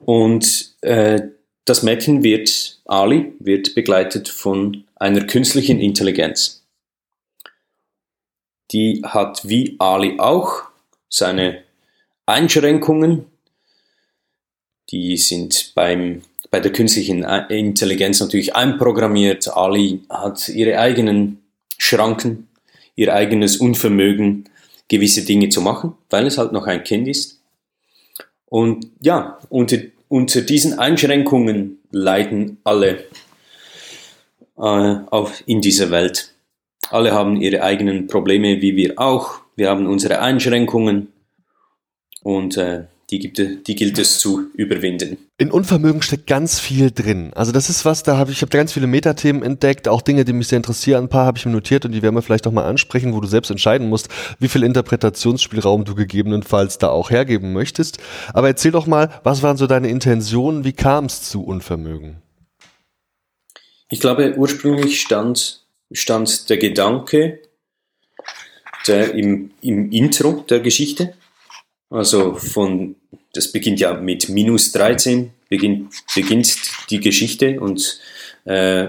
Und 0.00 0.67
äh, 0.80 1.20
das 1.64 1.82
Mädchen 1.82 2.22
wird, 2.22 2.80
Ali, 2.86 3.34
wird 3.38 3.74
begleitet 3.74 4.28
von 4.28 4.84
einer 4.96 5.26
künstlichen 5.26 5.80
Intelligenz. 5.80 6.64
Die 8.72 9.02
hat 9.04 9.48
wie 9.48 9.76
Ali 9.78 10.18
auch 10.18 10.64
seine 11.08 11.62
Einschränkungen. 12.26 13.26
Die 14.90 15.16
sind 15.16 15.72
beim, 15.74 16.22
bei 16.50 16.60
der 16.60 16.72
künstlichen 16.72 17.22
Intelligenz 17.24 18.20
natürlich 18.20 18.54
einprogrammiert. 18.54 19.48
Ali 19.48 20.02
hat 20.08 20.48
ihre 20.48 20.78
eigenen 20.78 21.42
Schranken, 21.78 22.48
ihr 22.96 23.14
eigenes 23.14 23.58
Unvermögen, 23.58 24.48
gewisse 24.88 25.24
Dinge 25.24 25.50
zu 25.50 25.60
machen, 25.60 25.94
weil 26.10 26.26
es 26.26 26.38
halt 26.38 26.52
noch 26.52 26.66
ein 26.66 26.82
Kind 26.82 27.08
ist. 27.08 27.40
Und 28.46 28.86
ja, 29.00 29.38
unter, 29.50 29.76
unter 30.08 30.42
diesen 30.42 30.78
Einschränkungen 30.78 31.78
leiden 31.90 32.58
alle 32.64 33.04
äh, 34.56 34.60
auf, 34.60 35.42
in 35.46 35.60
dieser 35.60 35.90
Welt. 35.90 36.34
Alle 36.90 37.12
haben 37.12 37.40
ihre 37.40 37.62
eigenen 37.62 38.06
Probleme, 38.06 38.62
wie 38.62 38.76
wir 38.76 38.98
auch. 38.98 39.40
Wir 39.56 39.70
haben 39.70 39.86
unsere 39.86 40.20
Einschränkungen 40.20 41.12
und 42.22 42.56
äh, 42.56 42.84
die, 43.10 43.18
gibt, 43.18 43.38
die 43.38 43.74
gilt 43.74 43.98
es 43.98 44.18
zu 44.18 44.50
überwinden. 44.54 45.16
In 45.38 45.50
Unvermögen 45.50 46.02
steckt 46.02 46.26
ganz 46.26 46.60
viel 46.60 46.90
drin. 46.90 47.32
Also 47.34 47.52
das 47.52 47.70
ist 47.70 47.84
was, 47.84 48.02
da 48.02 48.18
habe 48.18 48.30
ich, 48.30 48.38
ich 48.38 48.42
habe 48.42 48.50
ganz 48.50 48.72
viele 48.72 48.86
Metathemen 48.86 49.42
entdeckt, 49.42 49.88
auch 49.88 50.02
Dinge, 50.02 50.24
die 50.24 50.34
mich 50.34 50.48
sehr 50.48 50.58
interessieren. 50.58 51.04
Ein 51.04 51.08
paar 51.08 51.24
habe 51.24 51.38
ich 51.38 51.46
mir 51.46 51.52
notiert 51.52 51.84
und 51.86 51.92
die 51.92 52.02
werden 52.02 52.14
wir 52.14 52.22
vielleicht 52.22 52.46
auch 52.46 52.52
mal 52.52 52.66
ansprechen, 52.66 53.14
wo 53.14 53.20
du 53.20 53.26
selbst 53.26 53.50
entscheiden 53.50 53.88
musst, 53.88 54.08
wie 54.38 54.48
viel 54.48 54.62
Interpretationsspielraum 54.62 55.84
du 55.84 55.94
gegebenenfalls 55.94 56.78
da 56.78 56.88
auch 56.88 57.10
hergeben 57.10 57.52
möchtest. 57.52 57.98
Aber 58.34 58.48
erzähl 58.48 58.72
doch 58.72 58.86
mal, 58.86 59.20
was 59.24 59.42
waren 59.42 59.56
so 59.56 59.66
deine 59.66 59.88
Intentionen? 59.88 60.64
Wie 60.64 60.72
kam 60.72 61.06
es 61.06 61.22
zu 61.22 61.44
Unvermögen? 61.44 62.22
Ich 63.90 64.00
glaube, 64.00 64.34
ursprünglich 64.36 65.00
stand, 65.00 65.64
stand 65.92 66.50
der 66.50 66.58
Gedanke 66.58 67.40
der 68.86 69.14
im, 69.14 69.50
im 69.60 69.90
Intro 69.92 70.44
der 70.48 70.60
Geschichte 70.60 71.14
also 71.90 72.34
von, 72.34 72.96
das 73.32 73.50
beginnt 73.50 73.80
ja 73.80 73.94
mit 73.94 74.28
minus 74.28 74.72
13, 74.72 75.30
beginnt, 75.48 75.92
beginnt 76.14 76.56
die 76.90 77.00
Geschichte 77.00 77.60
und 77.60 78.00
äh, 78.44 78.88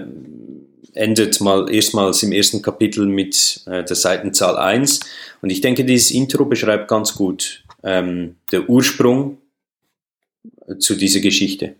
endet 0.94 1.40
mal 1.40 1.72
erstmals 1.72 2.22
im 2.22 2.32
ersten 2.32 2.62
Kapitel 2.62 3.06
mit 3.06 3.62
äh, 3.66 3.84
der 3.84 3.96
Seitenzahl 3.96 4.56
1. 4.56 5.00
Und 5.40 5.50
ich 5.50 5.60
denke, 5.60 5.84
dieses 5.84 6.10
Intro 6.10 6.44
beschreibt 6.44 6.88
ganz 6.88 7.14
gut 7.14 7.64
ähm, 7.82 8.36
der 8.52 8.68
Ursprung 8.68 9.38
zu 10.78 10.94
dieser 10.94 11.20
Geschichte, 11.20 11.74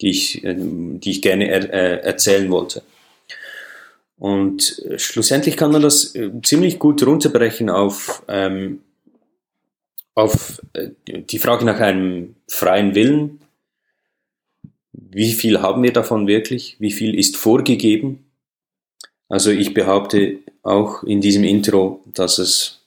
die 0.00 0.10
ich, 0.10 0.44
äh, 0.44 0.56
die 0.56 1.10
ich 1.10 1.22
gerne 1.22 1.48
er, 1.48 1.72
äh, 1.72 2.00
erzählen 2.02 2.50
wollte. 2.50 2.82
Und 4.16 4.80
äh, 4.88 4.98
schlussendlich 4.98 5.56
kann 5.56 5.72
man 5.72 5.82
das 5.82 6.14
äh, 6.14 6.30
ziemlich 6.42 6.78
gut 6.78 7.04
runterbrechen 7.04 7.68
auf 7.68 8.22
ähm, 8.28 8.80
auf 10.14 10.60
äh, 10.74 10.90
die 11.06 11.38
Frage 11.38 11.64
nach 11.64 11.80
einem 11.80 12.36
freien 12.48 12.94
Willen, 12.94 13.40
wie 14.92 15.32
viel 15.32 15.60
haben 15.60 15.82
wir 15.82 15.92
davon 15.92 16.26
wirklich? 16.26 16.76
Wie 16.78 16.92
viel 16.92 17.18
ist 17.18 17.36
vorgegeben? 17.36 18.26
Also 19.28 19.50
ich 19.50 19.74
behaupte 19.74 20.38
auch 20.62 21.02
in 21.02 21.20
diesem 21.20 21.44
Intro, 21.44 22.02
dass 22.06 22.38
es 22.38 22.80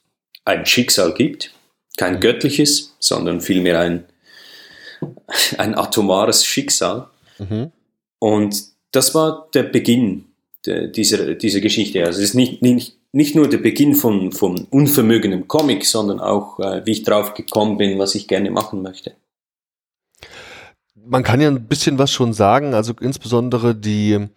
ein 0.43 0.65
Schicksal 0.65 1.13
gibt, 1.13 1.53
kein 1.97 2.19
göttliches, 2.19 2.95
sondern 2.99 3.41
vielmehr 3.41 3.79
ein, 3.79 4.05
ein 5.57 5.75
atomares 5.75 6.45
Schicksal. 6.45 7.09
Mhm. 7.39 7.71
Und 8.19 8.55
das 8.91 9.15
war 9.15 9.49
der 9.53 9.63
Beginn 9.63 10.25
dieser, 10.65 11.35
dieser 11.35 11.59
Geschichte. 11.59 12.05
Also 12.05 12.19
es 12.19 12.29
ist 12.29 12.33
nicht, 12.33 12.61
nicht, 12.61 12.97
nicht 13.15 13.33
nur 13.33 13.47
der 13.47 13.59
Beginn 13.59 13.95
von, 13.95 14.33
vom 14.33 14.67
Unvermögen 14.71 15.31
im 15.31 15.47
Comic, 15.47 15.85
sondern 15.85 16.19
auch, 16.19 16.59
äh, 16.59 16.85
wie 16.85 16.91
ich 16.91 17.03
drauf 17.03 17.33
gekommen 17.33 17.77
bin, 17.77 17.97
was 17.97 18.13
ich 18.13 18.27
gerne 18.27 18.51
machen 18.51 18.81
möchte. 18.81 19.15
Man 20.93 21.23
kann 21.23 21.39
ja 21.39 21.47
ein 21.47 21.65
bisschen 21.65 21.97
was 21.97 22.11
schon 22.11 22.33
sagen, 22.33 22.73
also 22.73 22.93
insbesondere 22.99 23.73
die 23.73 24.27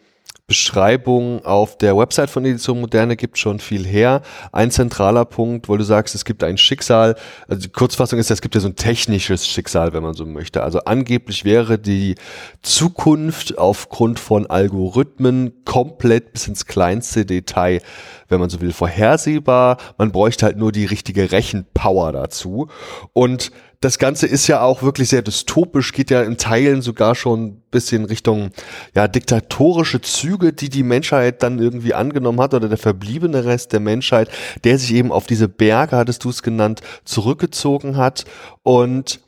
Beschreibung 0.49 1.45
auf 1.45 1.77
der 1.77 1.95
Website 1.95 2.31
von 2.31 2.43
Edition 2.43 2.81
Moderne 2.81 3.17
gibt 3.17 3.37
schon 3.37 3.59
viel 3.59 3.85
her. 3.85 4.23
Ein 4.51 4.71
zentraler 4.71 5.27
Punkt, 5.27 5.69
weil 5.69 5.77
du 5.77 5.85
sagst, 5.85 6.15
es 6.15 6.25
gibt 6.25 6.43
ein 6.43 6.57
Schicksal. 6.57 7.17
Also 7.49 7.61
die 7.61 7.69
Kurzfassung 7.69 8.19
ist, 8.19 8.31
es 8.31 8.41
gibt 8.41 8.55
ja 8.55 8.63
so 8.63 8.69
ein 8.69 8.75
technisches 8.75 9.47
Schicksal, 9.47 9.93
wenn 9.93 10.03
man 10.03 10.15
so 10.15 10.25
möchte. 10.25 10.63
Also 10.63 10.79
angeblich 10.81 11.45
wäre 11.45 11.79
die 11.79 12.15
Zukunft 12.63 13.59
aufgrund 13.59 14.19
von 14.19 14.47
Algorithmen 14.47 15.53
komplett 15.67 16.33
bis 16.33 16.49
ins 16.49 16.65
kleinste 16.65 17.27
Detail, 17.27 17.83
wenn 18.31 18.41
man 18.41 18.49
so 18.49 18.63
will, 18.63 18.73
vorhersehbar. 18.73 19.77
Man 19.99 20.13
bräuchte 20.13 20.47
halt 20.47 20.57
nur 20.57 20.73
die 20.73 20.87
richtige 20.87 21.31
Rechenpower 21.31 22.13
dazu. 22.13 22.69
Und 23.13 23.51
das 23.81 23.99
Ganze 23.99 24.27
ist 24.27 24.49
ja 24.49 24.61
auch 24.61 24.83
wirklich 24.83 25.09
sehr 25.09 25.23
dystopisch, 25.23 25.93
geht 25.93 26.11
ja 26.11 26.23
in 26.23 26.37
Teilen 26.37 26.83
sogar 26.83 27.14
schon 27.14 27.45
ein 27.45 27.62
bisschen 27.71 28.05
Richtung 28.05 28.51
ja 28.95 29.07
diktatorische 29.07 30.01
Züge, 30.01 30.53
die 30.53 30.69
die 30.69 30.83
Menschheit 30.83 31.43
dann 31.45 31.61
irgendwie 31.61 31.95
angenommen 31.95 32.41
hat 32.41 32.55
oder 32.55 32.69
der 32.69 32.79
verbliebene 32.79 33.45
Rest 33.45 33.73
der 33.73 33.81
Menschheit, 33.81 34.31
der 34.64 34.79
sich 34.79 34.93
eben 34.95 35.12
auf 35.12 35.27
diese 35.27 35.49
Berge, 35.49 35.97
hattest 35.97 36.25
du 36.25 36.31
es 36.31 36.43
genannt, 36.43 36.81
zurückgezogen 37.05 37.97
hat. 37.97 38.25
Und 38.64 39.21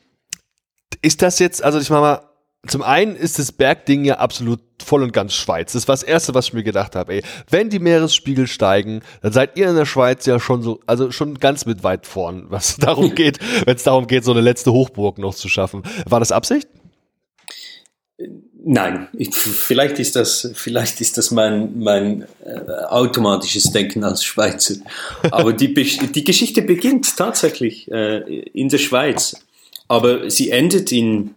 ist 1.00 1.22
das 1.22 1.38
jetzt, 1.38 1.62
also 1.62 1.78
ich 1.78 1.90
meine 1.90 2.02
mal, 2.02 2.29
zum 2.66 2.82
einen 2.82 3.16
ist 3.16 3.38
das 3.38 3.52
Bergding 3.52 4.04
ja 4.04 4.18
absolut 4.18 4.60
voll 4.82 5.02
und 5.02 5.12
ganz 5.12 5.34
Schweiz. 5.34 5.72
Das 5.72 5.88
war 5.88 5.94
das 5.94 6.02
Erste, 6.02 6.34
was 6.34 6.48
ich 6.48 6.52
mir 6.52 6.62
gedacht 6.62 6.94
habe. 6.94 7.14
Ey, 7.14 7.22
wenn 7.48 7.70
die 7.70 7.78
Meeresspiegel 7.78 8.46
steigen, 8.46 9.00
dann 9.22 9.32
seid 9.32 9.56
ihr 9.56 9.68
in 9.68 9.76
der 9.76 9.86
Schweiz 9.86 10.26
ja 10.26 10.38
schon 10.38 10.62
so, 10.62 10.80
also 10.86 11.10
schon 11.10 11.38
ganz 11.38 11.64
mit 11.64 11.82
weit 11.84 12.06
vorn, 12.06 12.46
was 12.48 12.76
darum 12.78 13.14
geht, 13.14 13.38
wenn 13.64 13.76
es 13.76 13.84
darum 13.84 14.06
geht, 14.06 14.24
so 14.24 14.32
eine 14.32 14.42
letzte 14.42 14.72
Hochburg 14.72 15.18
noch 15.18 15.34
zu 15.34 15.48
schaffen. 15.48 15.82
War 16.06 16.20
das 16.20 16.32
Absicht? 16.32 16.68
Nein, 18.62 19.08
ich, 19.14 19.34
vielleicht 19.34 19.98
ist 19.98 20.16
das, 20.16 20.50
vielleicht 20.54 21.00
ist 21.00 21.16
das 21.16 21.30
mein, 21.30 21.78
mein 21.78 22.26
äh, 22.44 22.70
automatisches 22.88 23.72
Denken 23.72 24.04
als 24.04 24.22
Schweizer. 24.22 24.74
Aber 25.30 25.54
die, 25.54 25.72
die 25.72 26.24
Geschichte 26.24 26.60
beginnt 26.60 27.16
tatsächlich 27.16 27.90
äh, 27.90 28.18
in 28.52 28.68
der 28.68 28.76
Schweiz. 28.76 29.34
Aber 29.88 30.30
sie 30.30 30.50
endet 30.50 30.92
in 30.92 31.34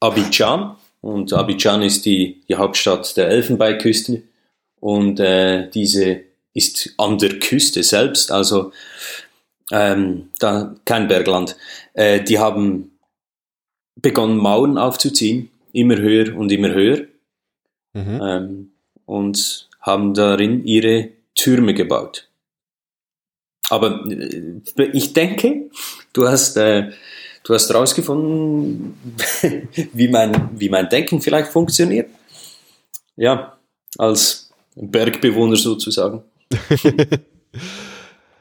Abidjan. 0.00 0.76
Und 1.00 1.32
Abidjan 1.32 1.82
ist 1.82 2.04
die, 2.06 2.42
die 2.48 2.56
Hauptstadt 2.56 3.16
der 3.16 3.28
Elfenbeinküste. 3.28 4.22
Und 4.80 5.20
äh, 5.20 5.68
diese 5.70 6.22
ist 6.54 6.94
an 6.96 7.18
der 7.18 7.38
Küste 7.38 7.82
selbst, 7.82 8.32
also 8.32 8.72
ähm, 9.70 10.30
da 10.38 10.74
kein 10.84 11.08
Bergland. 11.08 11.56
Äh, 11.94 12.22
die 12.22 12.38
haben 12.38 12.98
begonnen, 13.96 14.38
Mauern 14.38 14.78
aufzuziehen, 14.78 15.50
immer 15.72 15.96
höher 15.96 16.36
und 16.36 16.50
immer 16.50 16.70
höher. 16.70 17.06
Mhm. 17.92 18.20
Ähm, 18.22 18.70
und 19.04 19.68
haben 19.80 20.14
darin 20.14 20.64
ihre 20.64 21.10
Türme 21.34 21.74
gebaut. 21.74 22.28
Aber 23.70 24.06
äh, 24.10 24.90
ich 24.92 25.12
denke, 25.12 25.70
du 26.12 26.28
hast 26.28 26.56
äh, 26.56 26.90
Du 27.48 27.54
hast 27.54 27.70
herausgefunden, 27.70 28.94
wie 29.94 30.08
mein, 30.08 30.50
wie 30.60 30.68
mein 30.68 30.90
Denken 30.90 31.22
vielleicht 31.22 31.50
funktioniert. 31.50 32.10
Ja, 33.16 33.56
als 33.96 34.50
Bergbewohner 34.76 35.56
sozusagen. 35.56 36.22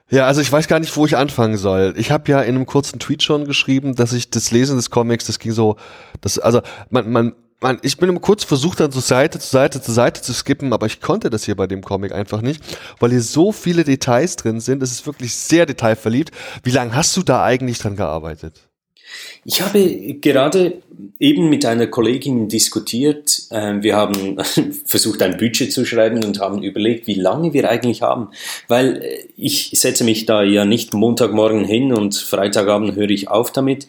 Ja, 0.09 0.25
also 0.25 0.39
ich 0.39 0.49
weiß 0.49 0.69
gar 0.69 0.79
nicht, 0.79 0.95
wo 0.95 1.05
ich 1.05 1.17
anfangen 1.17 1.57
soll. 1.57 1.93
Ich 1.97 2.11
habe 2.11 2.31
ja 2.31 2.41
in 2.41 2.55
einem 2.55 2.65
kurzen 2.65 2.97
Tweet 2.97 3.23
schon 3.23 3.43
geschrieben, 3.43 3.93
dass 3.93 4.13
ich 4.13 4.29
das 4.29 4.51
Lesen 4.51 4.77
des 4.77 4.89
Comics, 4.89 5.25
das 5.25 5.37
ging 5.37 5.51
so, 5.51 5.75
das, 6.21 6.39
also 6.39 6.61
man, 6.89 7.11
man, 7.11 7.35
man, 7.59 7.77
ich 7.81 7.97
bin 7.97 8.21
kurz 8.21 8.45
versucht, 8.45 8.79
dann 8.79 8.93
so 8.93 9.01
Seite 9.01 9.37
zu 9.37 9.49
Seite 9.49 9.81
zu 9.81 9.91
Seite 9.91 10.21
zu 10.21 10.33
skippen, 10.33 10.71
aber 10.71 10.85
ich 10.85 11.01
konnte 11.01 11.29
das 11.29 11.43
hier 11.43 11.57
bei 11.57 11.67
dem 11.67 11.81
Comic 11.81 12.13
einfach 12.13 12.39
nicht, 12.39 12.63
weil 13.01 13.09
hier 13.09 13.21
so 13.21 13.51
viele 13.51 13.83
Details 13.83 14.37
drin 14.37 14.61
sind. 14.61 14.81
Es 14.81 14.93
ist 14.93 15.05
wirklich 15.05 15.35
sehr 15.35 15.65
detailverliebt. 15.65 16.31
Wie 16.63 16.71
lange 16.71 16.95
hast 16.95 17.17
du 17.17 17.21
da 17.21 17.43
eigentlich 17.43 17.77
dran 17.77 17.97
gearbeitet? 17.97 18.66
Ich 19.45 19.61
habe 19.61 20.15
gerade 20.21 20.81
eben 21.19 21.49
mit 21.49 21.65
einer 21.65 21.87
Kollegin 21.87 22.47
diskutiert. 22.47 23.43
Ähm, 23.51 23.83
wir 23.83 23.95
haben 23.95 24.37
versucht, 24.85 25.21
ein 25.21 25.37
Budget 25.37 25.71
zu 25.71 25.85
schreiben 25.85 26.23
und 26.23 26.39
haben 26.39 26.63
überlegt, 26.63 27.07
wie 27.07 27.15
lange 27.15 27.53
wir 27.53 27.69
eigentlich 27.69 28.01
haben. 28.01 28.29
Weil 28.67 29.01
äh, 29.01 29.27
ich 29.37 29.71
setze 29.73 30.03
mich 30.03 30.25
da 30.25 30.43
ja 30.43 30.65
nicht 30.65 30.93
Montagmorgen 30.93 31.65
hin 31.65 31.93
und 31.93 32.15
Freitagabend 32.15 32.95
höre 32.95 33.09
ich 33.09 33.29
auf 33.29 33.51
damit, 33.51 33.87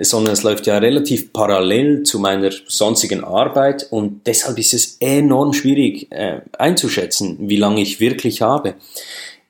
sondern 0.00 0.32
es 0.32 0.42
läuft 0.42 0.66
ja 0.66 0.78
relativ 0.78 1.32
parallel 1.32 2.02
zu 2.02 2.18
meiner 2.18 2.50
sonstigen 2.66 3.24
Arbeit 3.24 3.86
und 3.90 4.26
deshalb 4.26 4.58
ist 4.58 4.74
es 4.74 4.96
enorm 5.00 5.52
schwierig 5.52 6.10
äh, 6.10 6.40
einzuschätzen, 6.58 7.36
wie 7.40 7.56
lange 7.56 7.82
ich 7.82 8.00
wirklich 8.00 8.42
habe. 8.42 8.74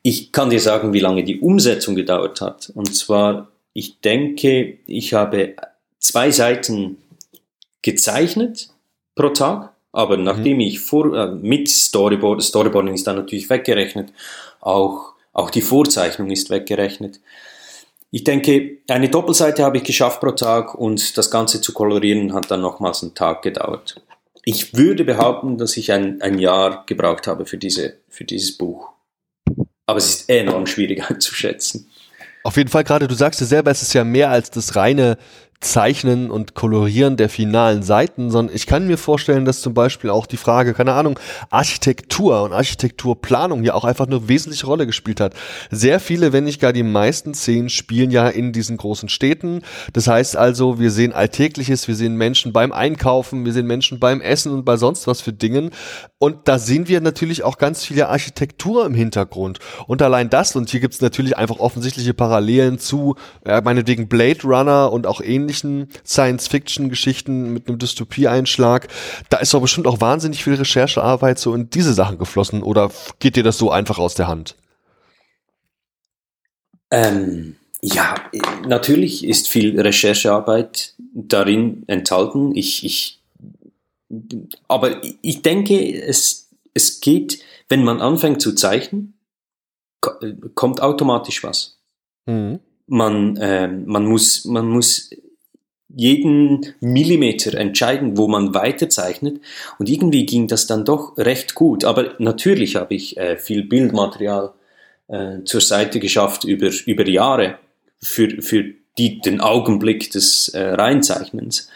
Ich 0.01 0.31
kann 0.31 0.49
dir 0.49 0.59
sagen, 0.59 0.91
wie 0.91 0.99
lange 0.99 1.23
die 1.23 1.39
Umsetzung 1.39 1.95
gedauert 1.95 2.41
hat. 2.41 2.71
Und 2.75 2.93
zwar 2.93 3.52
ich 3.73 3.99
denke, 4.01 4.77
ich 4.87 5.13
habe 5.13 5.55
zwei 5.99 6.31
Seiten 6.31 6.97
gezeichnet 7.81 8.69
pro 9.15 9.29
Tag, 9.29 9.73
aber 9.91 10.17
nachdem 10.17 10.55
mhm. 10.55 10.61
ich 10.61 10.79
vor, 10.79 11.15
äh, 11.15 11.31
mit 11.31 11.69
Storyboard, 11.69 12.41
Storyboarding 12.41 12.93
ist 12.93 13.07
dann 13.07 13.17
natürlich 13.17 13.49
weggerechnet, 13.49 14.11
auch, 14.61 15.13
auch 15.33 15.49
die 15.49 15.61
Vorzeichnung 15.61 16.29
ist 16.31 16.49
weggerechnet. 16.49 17.19
Ich 18.11 18.23
denke, 18.23 18.77
eine 18.87 19.09
Doppelseite 19.09 19.63
habe 19.63 19.77
ich 19.77 19.83
geschafft 19.83 20.21
pro 20.21 20.31
Tag 20.31 20.75
und 20.75 21.17
das 21.17 21.31
Ganze 21.31 21.61
zu 21.61 21.73
kolorieren 21.73 22.33
hat 22.33 22.51
dann 22.51 22.61
nochmals 22.61 23.01
einen 23.01 23.15
Tag 23.15 23.41
gedauert. 23.41 24.01
Ich 24.45 24.75
würde 24.75 25.03
behaupten, 25.03 25.57
dass 25.57 25.77
ich 25.77 25.91
ein, 25.91 26.21
ein 26.21 26.37
Jahr 26.37 26.85
gebraucht 26.85 27.27
habe 27.27 27.45
für, 27.45 27.57
diese, 27.57 27.97
für 28.09 28.23
dieses 28.23 28.57
Buch. 28.57 28.89
Aber 29.85 29.97
es 29.97 30.09
ist 30.09 30.29
enorm 30.29 30.67
schwierig 30.67 31.09
einzuschätzen. 31.09 31.89
Auf 32.43 32.57
jeden 32.57 32.69
Fall 32.69 32.83
gerade, 32.83 33.07
du 33.07 33.15
sagst 33.15 33.41
es 33.41 33.49
selber, 33.49 33.71
es 33.71 33.81
ist 33.81 33.93
ja 33.93 34.03
mehr 34.03 34.29
als 34.29 34.51
das 34.51 34.75
reine 34.75 35.17
Zeichnen 35.63 36.29
und 36.29 36.53
Kolorieren 36.53 37.17
der 37.17 37.29
finalen 37.29 37.83
Seiten, 37.83 38.29
sondern 38.29 38.55
ich 38.55 38.67
kann 38.67 38.87
mir 38.87 38.97
vorstellen, 38.97 39.45
dass 39.45 39.61
zum 39.61 39.73
Beispiel 39.73 40.09
auch 40.09 40.25
die 40.25 40.37
Frage, 40.37 40.73
keine 40.73 40.93
Ahnung, 40.93 41.19
Architektur 41.49 42.43
und 42.43 42.53
Architekturplanung 42.53 43.61
hier 43.61 43.75
auch 43.75 43.85
einfach 43.85 44.07
eine 44.07 44.27
wesentliche 44.27 44.67
Rolle 44.67 44.85
gespielt 44.85 45.19
hat. 45.19 45.33
Sehr 45.71 45.99
viele, 45.99 46.33
wenn 46.33 46.43
nicht 46.43 46.61
gar 46.61 46.73
die 46.73 46.83
meisten 46.83 47.33
Szenen 47.33 47.69
spielen 47.69 48.11
ja 48.11 48.27
in 48.27 48.53
diesen 48.53 48.77
großen 48.77 49.09
Städten. 49.09 49.61
Das 49.93 50.07
heißt 50.07 50.37
also, 50.37 50.79
wir 50.79 50.91
sehen 50.91 51.13
Alltägliches, 51.13 51.87
wir 51.87 51.95
sehen 51.95 52.15
Menschen 52.15 52.53
beim 52.53 52.71
Einkaufen, 52.71 53.45
wir 53.45 53.53
sehen 53.53 53.67
Menschen 53.67 53.99
beim 53.99 54.21
Essen 54.21 54.51
und 54.51 54.65
bei 54.65 54.77
sonst 54.77 55.07
was 55.07 55.21
für 55.21 55.33
Dingen. 55.33 55.71
Und 56.19 56.47
da 56.47 56.59
sehen 56.59 56.87
wir 56.87 57.01
natürlich 57.01 57.43
auch 57.43 57.57
ganz 57.57 57.83
viele 57.83 58.09
Architektur 58.09 58.85
im 58.85 58.93
Hintergrund. 58.93 59.59
Und 59.87 60.01
allein 60.01 60.29
das, 60.29 60.55
und 60.55 60.69
hier 60.69 60.79
gibt 60.79 60.93
es 60.93 61.01
natürlich 61.01 61.37
einfach 61.37 61.59
offensichtliche 61.59 62.13
Parallelen 62.13 62.79
zu, 62.79 63.15
äh, 63.45 63.61
meinetwegen 63.61 64.07
Blade 64.07 64.39
Runner 64.43 64.91
und 64.91 65.07
auch 65.07 65.21
ähnlich 65.21 65.52
ähnlichen 65.53 65.87
Science-Fiction-Geschichten 66.05 67.53
mit 67.53 67.67
einem 67.67 67.77
Dystopie-Einschlag. 67.77 68.87
Da 69.29 69.37
ist 69.37 69.53
doch 69.53 69.61
bestimmt 69.61 69.87
auch 69.87 70.01
wahnsinnig 70.01 70.43
viel 70.43 70.55
Recherchearbeit 70.55 71.39
so 71.39 71.53
in 71.53 71.69
diese 71.69 71.93
Sachen 71.93 72.17
geflossen 72.17 72.63
oder 72.63 72.91
geht 73.19 73.35
dir 73.35 73.43
das 73.43 73.57
so 73.57 73.71
einfach 73.71 73.99
aus 73.99 74.15
der 74.15 74.27
Hand? 74.27 74.55
Ähm, 76.91 77.55
ja, 77.81 78.15
natürlich 78.67 79.25
ist 79.25 79.47
viel 79.47 79.79
Recherchearbeit 79.79 80.95
darin 81.13 81.83
enthalten. 81.87 82.55
Ich, 82.55 82.85
ich, 82.85 83.21
aber 84.67 85.01
ich 85.21 85.41
denke, 85.41 86.01
es, 86.01 86.49
es 86.73 86.99
geht, 86.99 87.39
wenn 87.69 87.83
man 87.83 88.01
anfängt 88.01 88.41
zu 88.41 88.53
zeichnen, 88.53 89.13
kommt 90.53 90.81
automatisch 90.81 91.43
was. 91.43 91.79
Mhm. 92.25 92.59
Man, 92.85 93.37
äh, 93.37 93.67
man, 93.67 94.05
muss, 94.05 94.43
man 94.45 94.67
muss 94.67 95.09
jeden 95.95 96.73
Millimeter 96.79 97.57
entscheiden, 97.57 98.17
wo 98.17 98.27
man 98.27 98.53
weiterzeichnet. 98.53 99.39
Und 99.79 99.89
irgendwie 99.89 100.25
ging 100.25 100.47
das 100.47 100.67
dann 100.67 100.85
doch 100.85 101.17
recht 101.17 101.55
gut. 101.55 101.85
Aber 101.85 102.13
natürlich 102.19 102.75
habe 102.75 102.95
ich 102.95 103.17
äh, 103.17 103.37
viel 103.37 103.63
Bildmaterial 103.63 104.53
äh, 105.07 105.43
zur 105.45 105.61
Seite 105.61 105.99
geschafft 105.99 106.43
über, 106.43 106.69
über 106.85 107.07
Jahre 107.07 107.57
für, 108.01 108.41
für 108.41 108.65
die, 108.97 109.21
den 109.21 109.41
Augenblick 109.41 110.11
des 110.11 110.49
äh, 110.49 110.61
Reinzeichnens. 110.61 111.69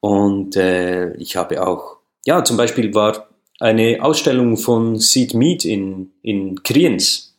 Und 0.00 0.56
äh, 0.56 1.14
ich 1.14 1.36
habe 1.36 1.66
auch, 1.66 1.98
ja, 2.26 2.44
zum 2.44 2.56
Beispiel 2.56 2.94
war 2.94 3.28
eine 3.60 3.98
Ausstellung 4.02 4.56
von 4.56 4.98
Sid 4.98 5.34
Mead 5.34 5.64
in, 5.64 6.10
in 6.22 6.62
Kriens 6.62 7.32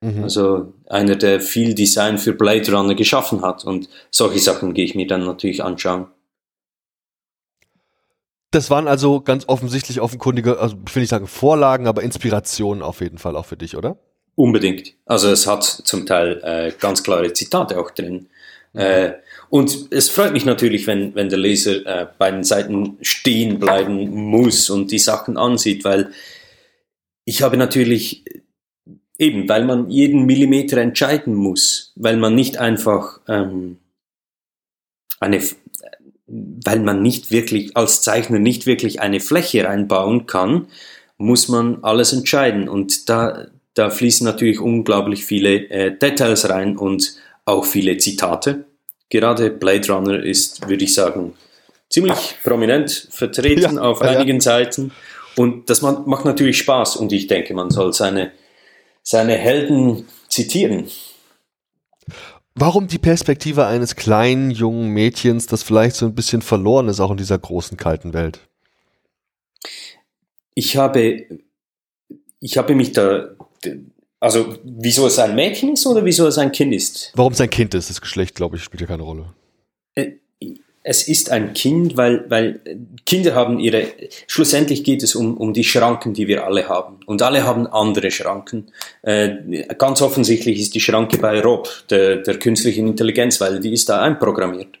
Mhm. 0.00 0.22
Also 0.22 0.72
einer, 0.88 1.16
der 1.16 1.40
viel 1.40 1.74
Design 1.74 2.18
für 2.18 2.32
Blade 2.32 2.72
Runner 2.72 2.94
geschaffen 2.94 3.42
hat. 3.42 3.64
Und 3.64 3.88
solche 4.10 4.40
Sachen 4.40 4.74
gehe 4.74 4.84
ich 4.84 4.94
mir 4.94 5.06
dann 5.06 5.24
natürlich 5.24 5.62
anschauen. 5.62 6.08
Das 8.50 8.70
waren 8.70 8.88
also 8.88 9.20
ganz 9.20 9.44
offensichtlich 9.48 10.00
offenkundige, 10.00 10.58
also 10.58 10.76
ich 10.86 10.94
will 10.94 11.02
nicht 11.02 11.10
sagen 11.10 11.26
Vorlagen, 11.26 11.86
aber 11.86 12.02
Inspirationen 12.02 12.82
auf 12.82 13.00
jeden 13.00 13.18
Fall 13.18 13.36
auch 13.36 13.44
für 13.44 13.56
dich, 13.56 13.76
oder? 13.76 13.98
Unbedingt. 14.34 14.94
Also 15.04 15.28
es 15.28 15.46
hat 15.46 15.64
zum 15.64 16.06
Teil 16.06 16.40
äh, 16.42 16.72
ganz 16.78 17.02
klare 17.02 17.32
Zitate 17.32 17.78
auch 17.78 17.90
drin. 17.90 18.28
Mhm. 18.72 18.80
Äh, 18.80 19.12
und 19.48 19.88
es 19.90 20.08
freut 20.10 20.32
mich 20.32 20.44
natürlich, 20.44 20.86
wenn, 20.86 21.14
wenn 21.14 21.28
der 21.28 21.38
Leser 21.38 21.86
äh, 21.86 22.06
bei 22.18 22.30
den 22.30 22.44
Seiten 22.44 22.98
stehen 23.00 23.58
bleiben 23.58 24.10
muss 24.10 24.70
und 24.70 24.90
die 24.90 24.98
Sachen 24.98 25.36
ansieht, 25.36 25.84
weil 25.84 26.10
ich 27.24 27.42
habe 27.42 27.56
natürlich 27.56 28.24
Eben, 29.18 29.48
weil 29.48 29.64
man 29.64 29.88
jeden 29.88 30.26
Millimeter 30.26 30.76
entscheiden 30.78 31.34
muss, 31.34 31.92
weil 31.96 32.16
man 32.16 32.34
nicht 32.34 32.58
einfach 32.58 33.20
ähm, 33.28 33.78
eine, 35.20 35.40
weil 36.26 36.80
man 36.80 37.00
nicht 37.00 37.30
wirklich 37.30 37.76
als 37.76 38.02
Zeichner 38.02 38.38
nicht 38.38 38.66
wirklich 38.66 39.00
eine 39.00 39.20
Fläche 39.20 39.64
reinbauen 39.64 40.26
kann, 40.26 40.66
muss 41.16 41.48
man 41.48 41.82
alles 41.82 42.12
entscheiden 42.12 42.68
und 42.68 43.08
da 43.08 43.46
da 43.76 43.90
fließen 43.90 44.24
natürlich 44.24 44.58
unglaublich 44.58 45.24
viele 45.26 45.68
äh, 45.68 45.96
Details 45.96 46.48
rein 46.48 46.78
und 46.78 47.16
auch 47.44 47.66
viele 47.66 47.98
Zitate. 47.98 48.64
Gerade 49.10 49.50
Blade 49.50 49.92
Runner 49.92 50.22
ist, 50.22 50.66
würde 50.66 50.84
ich 50.84 50.94
sagen, 50.94 51.34
ziemlich 51.90 52.36
prominent 52.42 53.08
vertreten 53.10 53.76
ja, 53.76 53.82
auf 53.82 54.00
ja. 54.00 54.08
einigen 54.08 54.40
Seiten 54.40 54.92
und 55.36 55.68
das 55.68 55.82
macht 55.82 56.24
natürlich 56.24 56.58
Spaß 56.58 56.96
und 56.96 57.12
ich 57.12 57.26
denke, 57.26 57.52
man 57.54 57.70
soll 57.70 57.92
seine 57.92 58.32
seine 59.06 59.36
Helden 59.36 60.08
zitieren. 60.28 60.90
Warum 62.56 62.88
die 62.88 62.98
Perspektive 62.98 63.66
eines 63.66 63.94
kleinen, 63.94 64.50
jungen 64.50 64.88
Mädchens, 64.88 65.46
das 65.46 65.62
vielleicht 65.62 65.94
so 65.94 66.06
ein 66.06 66.14
bisschen 66.14 66.42
verloren 66.42 66.88
ist, 66.88 67.00
auch 67.00 67.12
in 67.12 67.16
dieser 67.16 67.38
großen, 67.38 67.76
kalten 67.76 68.12
Welt? 68.12 68.40
Ich 70.54 70.76
habe, 70.76 71.26
ich 72.40 72.58
habe 72.58 72.74
mich 72.74 72.92
da, 72.92 73.28
also 74.18 74.56
wieso 74.64 75.06
es 75.06 75.18
ein 75.18 75.36
Mädchen 75.36 75.74
ist 75.74 75.86
oder 75.86 76.04
wieso 76.04 76.26
es 76.26 76.38
ein 76.38 76.50
Kind 76.50 76.74
ist? 76.74 77.12
Warum 77.14 77.32
es 77.32 77.40
ein 77.40 77.50
Kind 77.50 77.74
ist, 77.74 77.90
das 77.90 78.00
Geschlecht, 78.00 78.34
glaube 78.34 78.56
ich, 78.56 78.64
spielt 78.64 78.80
ja 78.80 78.86
keine 78.86 79.02
Rolle. 79.02 79.32
Es 80.88 81.08
ist 81.08 81.32
ein 81.32 81.52
Kind, 81.52 81.96
weil, 81.96 82.26
weil 82.28 82.60
Kinder 83.06 83.34
haben 83.34 83.58
ihre, 83.58 83.88
schlussendlich 84.28 84.84
geht 84.84 85.02
es 85.02 85.16
um, 85.16 85.36
um 85.36 85.52
die 85.52 85.64
Schranken, 85.64 86.14
die 86.14 86.28
wir 86.28 86.44
alle 86.44 86.68
haben. 86.68 87.00
Und 87.06 87.22
alle 87.22 87.42
haben 87.42 87.66
andere 87.66 88.12
Schranken. 88.12 88.70
Äh, 89.02 89.64
ganz 89.78 90.00
offensichtlich 90.00 90.60
ist 90.60 90.76
die 90.76 90.80
Schranke 90.80 91.18
bei 91.18 91.40
Rob, 91.40 91.68
der, 91.90 92.18
der 92.18 92.38
künstlichen 92.38 92.86
Intelligenz, 92.86 93.40
weil 93.40 93.58
die 93.58 93.72
ist 93.72 93.88
da 93.88 94.00
einprogrammiert. 94.00 94.78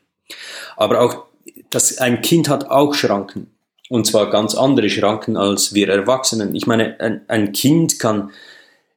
Aber 0.76 1.00
auch, 1.00 1.24
das, 1.70 1.98
ein 1.98 2.22
Kind 2.22 2.48
hat 2.48 2.70
auch 2.70 2.94
Schranken. 2.94 3.50
Und 3.88 4.06
zwar 4.06 4.30
ganz 4.30 4.54
andere 4.54 4.88
Schranken 4.88 5.36
als 5.36 5.74
wir 5.74 5.88
Erwachsenen. 5.88 6.54
Ich 6.54 6.68
meine, 6.68 7.00
ein, 7.00 7.22
ein 7.26 7.50
Kind 7.50 7.98
kann, 7.98 8.30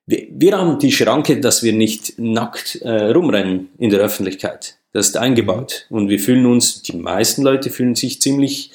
wir, 0.06 0.28
wir 0.30 0.56
haben 0.56 0.78
die 0.78 0.92
Schranke, 0.92 1.40
dass 1.40 1.64
wir 1.64 1.74
nicht 1.74 2.20
nackt 2.20 2.76
äh, 2.84 3.06
rumrennen 3.06 3.70
in 3.80 3.90
der 3.90 4.00
Öffentlichkeit. 4.00 4.79
Das 4.92 5.08
ist 5.10 5.18
eingebaut. 5.18 5.86
Und 5.90 6.10
wir 6.10 6.20
fühlen 6.20 6.46
uns, 6.46 6.82
die 6.82 6.96
meisten 6.96 7.44
Leute 7.44 7.70
fühlen 7.70 7.96
sich 7.96 8.22
ziemlich 8.22 8.72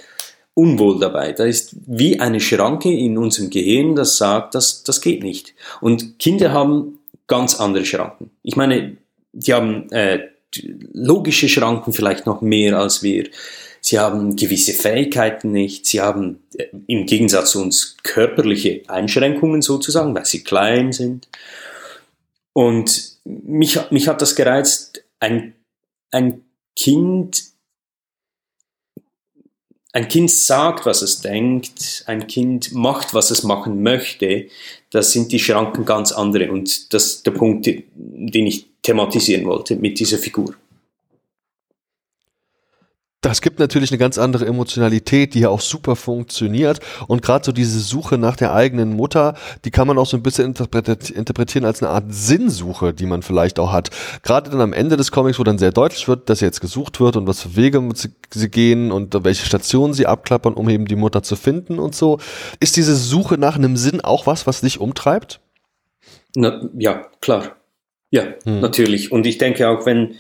unwohl 0.55 1.01
dabei. 1.01 1.33
Da 1.33 1.45
ist 1.45 1.75
wie 1.87 2.21
eine 2.21 2.41
Schranke 2.41 2.93
in 2.93 3.19
unserem 3.19 3.51
Gehirn, 3.51 3.97
das 3.97 4.17
sagt, 4.17 4.55
das, 4.55 4.85
das 4.85 5.01
geht 5.01 5.23
nicht. 5.23 5.55
Und 5.81 6.19
Kinder 6.19 6.53
haben 6.53 7.01
ganz 7.27 7.61
andere 7.61 7.85
Schranken. 7.85 8.31
Ich 8.43 8.55
meine, 8.55 8.97
die 9.33 9.53
haben 9.53 9.91
äh, 9.91 10.29
logische 10.93 11.49
Schranken 11.49 11.93
vielleicht 11.93 12.27
noch 12.27 12.41
mehr 12.41 12.79
als 12.79 13.03
wir. 13.03 13.29
Sie 13.81 13.99
haben 13.99 14.37
gewisse 14.37 14.73
Fähigkeiten 14.73 15.51
nicht. 15.51 15.87
Sie 15.87 16.01
haben 16.01 16.45
äh, 16.57 16.67
im 16.87 17.07
Gegensatz 17.07 17.51
zu 17.51 17.61
uns 17.61 17.97
körperliche 18.03 18.83
Einschränkungen 18.87 19.61
sozusagen, 19.61 20.15
weil 20.15 20.25
sie 20.25 20.45
klein 20.45 20.93
sind. 20.93 21.29
Und 22.53 23.19
mich, 23.25 23.79
mich 23.91 24.07
hat 24.07 24.23
das 24.23 24.37
gereizt, 24.37 25.05
ein 25.19 25.55
ein 26.15 26.43
Kind, 26.77 27.43
ein 29.93 30.09
Kind 30.09 30.31
sagt, 30.31 30.87
was 30.87 31.03
es 31.03 31.21
denkt, 31.21 32.05
ein 32.07 32.27
Kind 32.27 32.73
macht, 32.73 33.15
was 33.15 33.31
es 33.31 33.43
machen 33.43 33.83
möchte, 33.83 34.49
das 34.91 35.13
sind 35.13 35.33
die 35.33 35.39
Schranken 35.39 35.85
ganz 35.85 36.13
andere. 36.13 36.51
Und 36.51 36.93
das 36.95 37.07
ist 37.07 37.27
der 37.27 37.33
Punkt, 37.33 37.67
den 37.67 38.47
ich 38.47 38.67
thematisieren 38.83 39.45
wollte 39.45 39.77
mit 39.77 39.99
dieser 39.99 40.19
Figur 40.19 40.55
das 43.25 43.41
gibt 43.41 43.59
natürlich 43.59 43.91
eine 43.91 43.99
ganz 43.99 44.19
andere 44.19 44.45
Emotionalität, 44.45 45.33
die 45.33 45.41
ja 45.41 45.49
auch 45.49 45.63
super 45.63 45.97
funktioniert. 45.97 46.81
Und 47.09 47.23
gerade 47.23 47.45
so 47.45 47.53
diese 47.53 47.81
Suche 47.81 48.19
nach 48.19 48.37
der 48.37 48.53
eigenen 48.53 48.95
Mutter, 48.95 49.35
die 49.65 49.71
kann 49.71 49.87
man 49.87 49.97
auch 49.97 50.07
so 50.07 50.19
ein 50.19 50.23
bisschen 50.23 50.55
interpretieren 51.15 51.65
als 51.65 51.83
eine 51.83 51.91
Art 51.91 52.05
Sinnsuche, 52.09 52.93
die 52.93 53.07
man 53.07 53.23
vielleicht 53.23 53.59
auch 53.59 53.73
hat. 53.73 53.91
Gerade 54.23 54.51
dann 54.51 54.61
am 54.61 54.75
Ende 54.75 54.99
des 54.99 55.11
Comics, 55.11 55.39
wo 55.39 55.45
dann 55.45 55.57
sehr 55.57 55.73
deutlich 55.73 56.07
wird, 56.07 56.29
dass 56.29 56.41
jetzt 56.41 56.61
gesucht 56.61 57.01
wird 57.01 57.17
und 57.17 57.27
was 57.27 57.41
für 57.41 57.57
Wege 57.57 57.83
sie 57.95 58.51
gehen 58.51 58.93
und 58.93 59.25
welche 59.25 59.47
Stationen 59.47 59.95
sie 59.95 60.07
abklappern, 60.07 60.53
um 60.53 60.69
eben 60.69 60.85
die 60.85 60.97
Mutter 60.97 61.23
zu 61.23 61.37
finden 61.37 61.79
und 61.79 61.95
so. 61.95 62.19
Ist 62.61 62.77
diese 62.77 62.95
Suche 62.95 63.39
nach 63.39 63.57
einem 63.57 63.79
Sinn 63.79 64.03
auch 64.03 64.27
was, 64.27 64.47
was 64.47 64.61
dich 64.61 64.81
umtreibt? 64.81 65.41
Na, 66.37 66.69
ja, 66.77 67.07
klar. 67.21 67.57
Ja, 68.11 68.25
hm. 68.45 68.61
natürlich. 68.61 69.13
Und 69.13 69.27
ich 69.27 69.39
denke 69.39 69.69
auch, 69.69 69.87
wenn, 69.87 70.17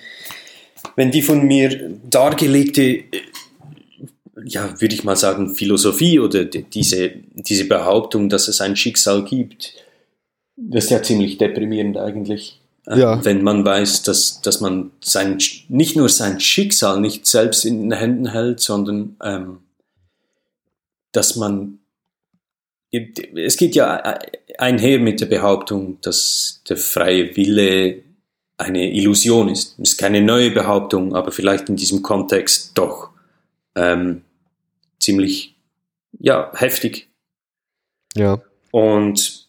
wenn 0.96 1.10
die 1.10 1.22
von 1.22 1.46
mir 1.46 1.98
dargelegte 2.08 2.82
äh, 2.82 3.04
ja, 4.44 4.80
würde 4.80 4.94
ich 4.94 5.04
mal 5.04 5.16
sagen, 5.16 5.54
Philosophie 5.54 6.18
oder 6.18 6.44
diese, 6.44 7.12
diese 7.34 7.64
Behauptung, 7.66 8.28
dass 8.28 8.48
es 8.48 8.60
ein 8.60 8.76
Schicksal 8.76 9.24
gibt, 9.24 9.74
das 10.56 10.84
ist 10.84 10.90
ja 10.90 11.02
ziemlich 11.02 11.38
deprimierend 11.38 11.96
eigentlich. 11.96 12.60
Ja. 12.86 13.24
Wenn 13.24 13.42
man 13.42 13.64
weiß, 13.64 14.02
dass, 14.02 14.42
dass 14.42 14.60
man 14.60 14.90
sein, 15.00 15.38
nicht 15.68 15.96
nur 15.96 16.08
sein 16.08 16.38
Schicksal 16.38 17.00
nicht 17.00 17.26
selbst 17.26 17.64
in 17.64 17.80
den 17.80 17.98
Händen 17.98 18.30
hält, 18.30 18.60
sondern 18.60 19.16
ähm, 19.22 19.58
dass 21.12 21.36
man, 21.36 21.78
es 22.92 23.56
geht 23.56 23.74
ja 23.74 24.18
einher 24.58 24.98
mit 24.98 25.20
der 25.20 25.26
Behauptung, 25.26 25.98
dass 26.02 26.62
der 26.68 26.76
freie 26.76 27.34
Wille 27.36 28.03
eine 28.56 28.92
Illusion 28.92 29.48
ist. 29.48 29.78
Es 29.78 29.92
ist 29.92 29.98
keine 29.98 30.20
neue 30.20 30.50
Behauptung, 30.50 31.14
aber 31.14 31.32
vielleicht 31.32 31.68
in 31.68 31.76
diesem 31.76 32.02
Kontext 32.02 32.72
doch 32.74 33.10
ähm, 33.74 34.22
ziemlich 34.98 35.56
ja, 36.18 36.52
heftig. 36.54 37.08
Ja. 38.14 38.40
Und 38.70 39.48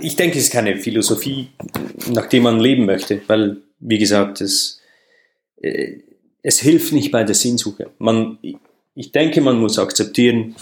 ich 0.00 0.16
denke, 0.16 0.38
es 0.38 0.44
ist 0.44 0.52
keine 0.52 0.76
Philosophie, 0.76 1.48
nach 2.10 2.26
der 2.26 2.40
man 2.40 2.60
leben 2.60 2.86
möchte, 2.86 3.20
weil, 3.26 3.58
wie 3.80 3.98
gesagt, 3.98 4.40
es, 4.40 4.80
äh, 5.60 5.98
es 6.42 6.60
hilft 6.60 6.92
nicht 6.92 7.10
bei 7.10 7.24
der 7.24 7.34
Sinnsuche. 7.34 7.90
Man, 7.98 8.38
ich 8.94 9.12
denke, 9.12 9.40
man 9.40 9.58
muss 9.58 9.78
akzeptieren, 9.78 10.54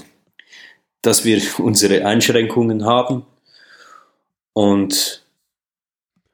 dass 1.03 1.25
wir 1.25 1.43
unsere 1.59 2.07
Einschränkungen 2.07 2.85
haben 2.85 3.27
und 4.53 5.20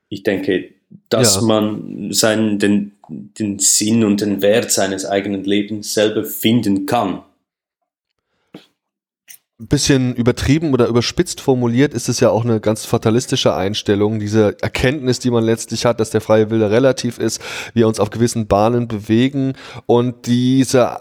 ich 0.09 0.23
denke, 0.23 0.71
dass 1.09 1.37
ja. 1.37 1.43
man 1.43 2.13
seinen, 2.13 2.59
den, 2.59 2.93
den 3.09 3.59
Sinn 3.59 4.05
und 4.05 4.21
den 4.21 4.43
Wert 4.43 4.71
seines 4.71 5.05
eigenen 5.05 5.45
Lebens 5.45 5.95
selber 5.95 6.25
finden 6.25 6.87
kann. 6.87 7.23
Ein 9.59 9.69
bisschen 9.69 10.15
übertrieben 10.15 10.75
oder 10.75 10.87
überspitzt 10.87 11.41
formuliert 11.41 11.95
ist 11.95 12.11
es 12.11 12.21
ja 12.21 12.29
auch 12.29 12.45
eine 12.45 12.61
ganz 12.61 12.85
fatalistische 12.85 13.55
Einstellung, 13.55 14.21
diese 14.21 14.55
Erkenntnis, 14.61 15.19
die 15.19 15.31
man 15.31 15.45
letztlich 15.45 15.87
hat, 15.87 15.99
dass 15.99 16.11
der 16.11 16.21
freie 16.21 16.51
Wille 16.51 16.71
relativ 16.71 17.19
ist, 17.19 17.41
wir 17.73 17.89
uns 17.89 17.99
auf 17.99 18.11
gewissen 18.11 18.49
Bahnen 18.49 18.87
bewegen 18.87 19.55
und 19.87 20.27
diese 20.27 20.99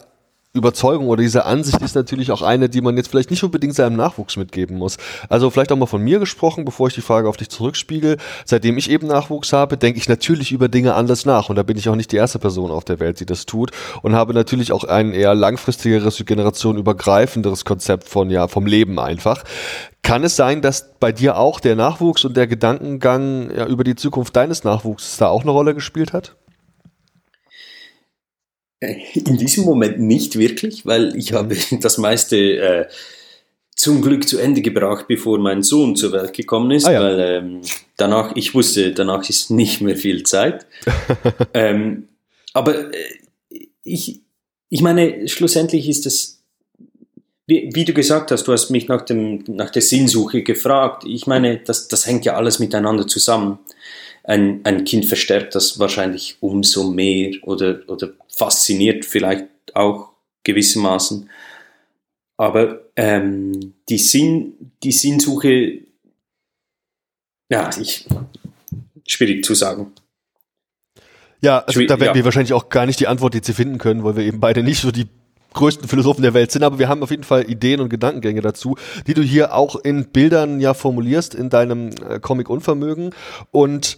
Überzeugung 0.56 1.08
oder 1.08 1.22
diese 1.22 1.46
Ansicht 1.46 1.82
ist 1.82 1.96
natürlich 1.96 2.32
auch 2.32 2.42
eine, 2.42 2.70
die 2.70 2.82
man 2.82 2.98
jetzt 2.98 3.10
vielleicht 3.10 3.30
nicht 3.30 3.44
unbedingt 3.44 3.76
seinem 3.76 3.96
Nachwuchs 3.96 4.38
mitgeben 4.38 4.78
muss. 4.78 4.98
Also 5.30 5.50
vielleicht 5.50 5.72
auch 5.72 5.78
mal 5.78 5.86
von 5.86 6.02
mir 6.02 6.20
gesprochen, 6.20 6.66
bevor 6.66 6.88
ich 6.88 6.96
die 6.96 7.02
Frage 7.02 7.30
auf 7.30 7.38
dich 7.38 7.50
zurückspiegel. 7.50 8.18
Seitdem 8.46 8.78
ich 8.78 8.90
eben 8.90 9.08
Nachwuchs 9.08 9.54
habe, 9.54 9.78
denke 9.78 10.00
ich 10.00 10.10
natürlich 10.10 10.52
über 10.52 10.70
Dinge 10.70 10.96
anders 10.96 11.26
nach. 11.26 11.50
Und 11.50 11.56
da 11.56 11.64
bin 11.64 11.78
ich 11.78 11.90
auch 11.90 11.96
nicht 11.96 12.12
die 12.12 12.18
erste 12.18 12.40
Person 12.40 12.72
auf 12.72 12.86
der 12.86 13.00
Welt, 13.00 13.20
die 13.20 13.26
das 13.26 13.46
tut. 13.46 13.72
Und 14.02 14.16
habe 14.16 14.34
natürlich 14.34 14.72
auch 14.72 14.84
ein 14.84 15.14
eher 15.14 15.36
langfristigeres, 15.36 16.24
generationenübergreifenderes 16.26 17.66
Konzept 17.66 18.08
von, 18.08 18.30
ja, 18.30 18.48
vom 18.48 18.66
Leben 18.66 19.00
einfach. 19.00 19.44
Kann 20.02 20.24
es 20.24 20.36
sein, 20.36 20.62
dass 20.62 20.94
bei 21.00 21.12
dir 21.12 21.38
auch 21.38 21.60
der 21.60 21.76
Nachwuchs 21.76 22.26
und 22.26 22.38
der 22.38 22.48
Gedankengang 22.48 23.50
ja, 23.56 23.66
über 23.66 23.84
die 23.84 23.96
Zukunft 23.96 24.36
deines 24.36 24.64
Nachwuchses 24.64 25.18
da 25.18 25.30
auch 25.30 25.42
eine 25.42 25.52
Rolle 25.52 25.74
gespielt 25.74 26.14
hat? 26.14 26.36
In 28.80 29.38
diesem 29.38 29.64
Moment 29.64 30.00
nicht 30.00 30.38
wirklich, 30.38 30.86
weil 30.86 31.16
ich 31.16 31.34
habe 31.34 31.56
das 31.82 31.98
meiste 31.98 32.38
äh, 32.38 32.88
zum 33.76 34.02
Glück 34.02 34.28
zu 34.28 34.38
Ende 34.38 34.62
gebracht, 34.62 35.06
bevor 35.08 35.38
mein 35.40 35.64
Sohn 35.64 35.96
zur 35.96 36.12
Welt 36.12 36.34
gekommen 36.34 36.72
ist, 36.72 36.86
ah, 36.86 36.92
ja. 36.92 37.02
weil 37.02 37.20
ähm, 37.20 37.62
danach, 37.98 38.36
ich 38.36 38.54
wusste, 38.54 38.92
danach 38.92 39.28
ist 39.30 39.52
nicht 39.52 39.82
mehr 39.82 39.96
viel 39.96 40.24
Zeit. 40.24 40.66
ähm, 41.54 42.08
aber 42.54 42.94
äh, 42.94 43.68
ich, 43.84 44.22
ich 44.70 44.82
meine, 44.82 45.28
schlussendlich 45.28 45.88
ist 45.90 46.06
es, 46.06 46.42
wie, 47.48 47.70
wie, 47.74 47.86
du 47.86 47.94
gesagt 47.94 48.32
hast, 48.32 48.48
du 48.48 48.54
hast 48.54 48.72
mich 48.72 48.88
nach, 48.88 49.04
dem, 49.04 49.44
nach 49.48 49.70
der 49.70 49.82
Sinnsuche 49.82 50.42
gefragt. 50.42 51.04
Ich 51.06 51.28
meine, 51.28 51.60
das, 51.60 51.88
das 51.88 52.08
hängt 52.08 52.26
ja 52.26 52.36
alles 52.36 52.60
miteinander 52.60 53.08
zusammen 53.08 53.60
ein, 54.28 54.62
ein 54.64 54.86
Kind 54.86 55.06
verstärkt 55.06 55.56
das 55.56 55.80
wahrscheinlich 55.80 56.38
umso 56.40 56.90
mehr 56.90 57.32
oder, 57.44 57.82
oder 57.88 58.12
fasziniert 58.36 59.06
vielleicht 59.06 59.48
auch 59.74 60.10
gewissermaßen. 60.44 61.30
Aber 62.38 62.82
ähm, 62.96 63.76
die, 63.88 63.98
Sinn, 63.98 64.72
die 64.84 64.92
Sinnsuche, 64.92 65.80
ja, 67.50 67.70
ich, 67.80 68.06
schwierig 69.08 69.44
zu 69.46 69.56
sagen. 69.56 69.94
Ja, 71.42 71.60
also 71.60 71.80
da 71.86 72.00
werden 72.00 72.10
ja. 72.10 72.16
wir 72.16 72.26
wahrscheinlich 72.26 72.54
auch 72.54 72.70
gar 72.70 72.86
nicht 72.86 73.00
die 73.00 73.08
Antwort 73.08 73.36
jetzt 73.36 73.46
hier 73.46 73.56
finden 73.56 73.78
können, 73.78 74.04
weil 74.04 74.16
wir 74.16 74.24
eben 74.24 74.40
beide 74.40 74.64
nicht 74.64 74.82
so 74.82 74.92
die 74.92 75.08
größten 75.54 75.88
Philosophen 75.88 76.22
der 76.22 76.34
Welt 76.34 76.52
sind, 76.52 76.64
aber 76.64 76.80
wir 76.80 76.90
haben 76.90 77.02
auf 77.02 77.12
jeden 77.12 77.24
Fall 77.24 77.50
Ideen 77.50 77.80
und 77.80 77.90
Gedankengänge 77.90 78.42
dazu, 78.42 78.76
die 79.08 79.14
du 79.14 79.22
hier 79.22 79.54
auch 79.54 79.76
in 79.78 80.10
Bildern 80.10 80.60
ja 80.60 80.74
formulierst 80.74 81.34
in 81.34 81.50
deinem 81.50 81.92
äh, 82.08 82.20
Comic 82.20 82.50
Unvermögen 82.50 83.12
und 83.52 83.96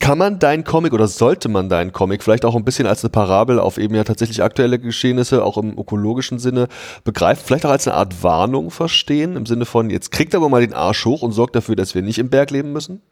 kann 0.00 0.18
man 0.18 0.38
deinen 0.38 0.64
Comic 0.64 0.92
oder 0.92 1.06
sollte 1.06 1.48
man 1.48 1.68
deinen 1.68 1.92
Comic 1.92 2.22
vielleicht 2.22 2.44
auch 2.44 2.54
ein 2.54 2.64
bisschen 2.64 2.86
als 2.86 3.04
eine 3.04 3.10
Parabel 3.10 3.58
auf 3.58 3.78
eben 3.78 3.94
ja 3.94 4.04
tatsächlich 4.04 4.42
aktuelle 4.42 4.78
Geschehnisse, 4.78 5.44
auch 5.44 5.58
im 5.58 5.78
ökologischen 5.78 6.38
Sinne 6.38 6.68
begreifen, 7.04 7.42
vielleicht 7.46 7.66
auch 7.66 7.70
als 7.70 7.86
eine 7.86 7.96
Art 7.96 8.22
Warnung 8.22 8.70
verstehen, 8.70 9.36
im 9.36 9.46
Sinne 9.46 9.64
von, 9.64 9.90
jetzt 9.90 10.10
kriegt 10.10 10.34
aber 10.34 10.48
mal 10.48 10.60
den 10.60 10.74
Arsch 10.74 11.04
hoch 11.04 11.22
und 11.22 11.32
sorgt 11.32 11.56
dafür, 11.56 11.76
dass 11.76 11.94
wir 11.94 12.02
nicht 12.02 12.18
im 12.18 12.30
Berg 12.30 12.50
leben 12.50 12.72
müssen? 12.72 13.02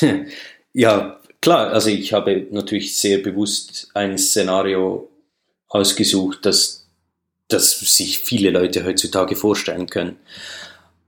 Ja, 0.74 1.18
klar, 1.40 1.72
also 1.72 1.88
ich 1.88 2.12
habe 2.12 2.46
natürlich 2.50 2.96
sehr 2.98 3.18
bewusst 3.18 3.90
ein 3.94 4.18
Szenario 4.18 5.08
ausgesucht, 5.66 6.40
das, 6.42 6.86
das 7.48 7.80
sich 7.80 8.18
viele 8.18 8.50
Leute 8.50 8.84
heutzutage 8.84 9.34
vorstellen 9.34 9.88
können. 9.88 10.16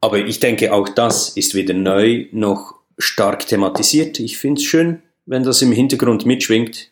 Aber 0.01 0.19
ich 0.19 0.41
denke, 0.41 0.73
auch 0.73 0.89
das 0.89 1.29
ist 1.31 1.55
weder 1.55 1.75
neu 1.75 2.27
noch 2.33 2.80
stark 3.01 3.47
thematisiert. 3.47 4.21
Ich 4.21 4.39
finde 4.39 4.61
es 4.61 4.67
schön, 4.67 5.03
wenn 5.27 5.43
das 5.43 5.63
im 5.63 5.73
Hintergrund 5.73 6.27
mitschwingt. 6.27 6.91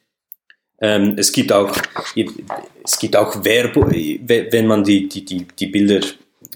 Ähm, 0.80 1.14
es 1.16 1.32
gibt 1.32 1.52
auch, 1.52 1.76
es 2.84 2.98
gibt 2.98 3.16
auch 3.16 3.44
Werbung, 3.44 3.90
wenn 3.90 4.66
man 4.66 4.84
die, 4.84 5.08
die, 5.08 5.24
die, 5.24 5.46
die 5.58 5.66
Bilder 5.66 6.00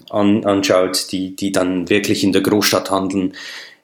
an, 0.09 0.45
anschaut, 0.45 1.11
die, 1.11 1.35
die 1.35 1.51
dann 1.51 1.89
wirklich 1.89 2.23
in 2.23 2.31
der 2.31 2.41
Großstadt 2.41 2.89
handeln. 2.91 3.33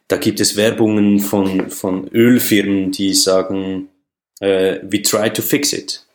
Da 0.08 0.18
gibt 0.18 0.40
es 0.40 0.56
Werbungen 0.56 1.20
von, 1.20 1.70
von 1.70 2.08
Ölfirmen, 2.08 2.92
die 2.92 3.14
sagen, 3.14 3.90
äh, 4.40 4.80
we 4.84 5.02
try 5.02 5.30
to 5.30 5.42
fix 5.42 5.74
it. 5.74 6.06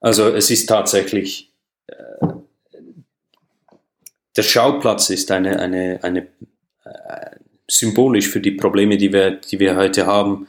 Also 0.00 0.28
es 0.28 0.50
ist 0.50 0.66
tatsächlich, 0.66 1.50
äh, 1.86 2.26
der 4.36 4.42
Schauplatz 4.42 5.10
ist 5.10 5.30
eine, 5.30 5.58
eine, 5.60 5.98
eine, 6.02 6.26
symbolisch 7.68 8.28
für 8.28 8.40
die 8.40 8.52
Probleme, 8.52 8.96
die 8.96 9.12
wir, 9.12 9.32
die 9.32 9.58
wir 9.58 9.76
heute 9.76 10.06
haben. 10.06 10.48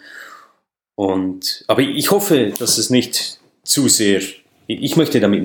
Und, 0.95 1.63
aber 1.67 1.81
ich 1.81 2.11
hoffe, 2.11 2.53
dass 2.57 2.77
es 2.77 2.89
nicht 2.89 3.39
zu 3.63 3.87
sehr, 3.87 4.21
ich 4.67 4.95
möchte 4.95 5.19
damit 5.19 5.43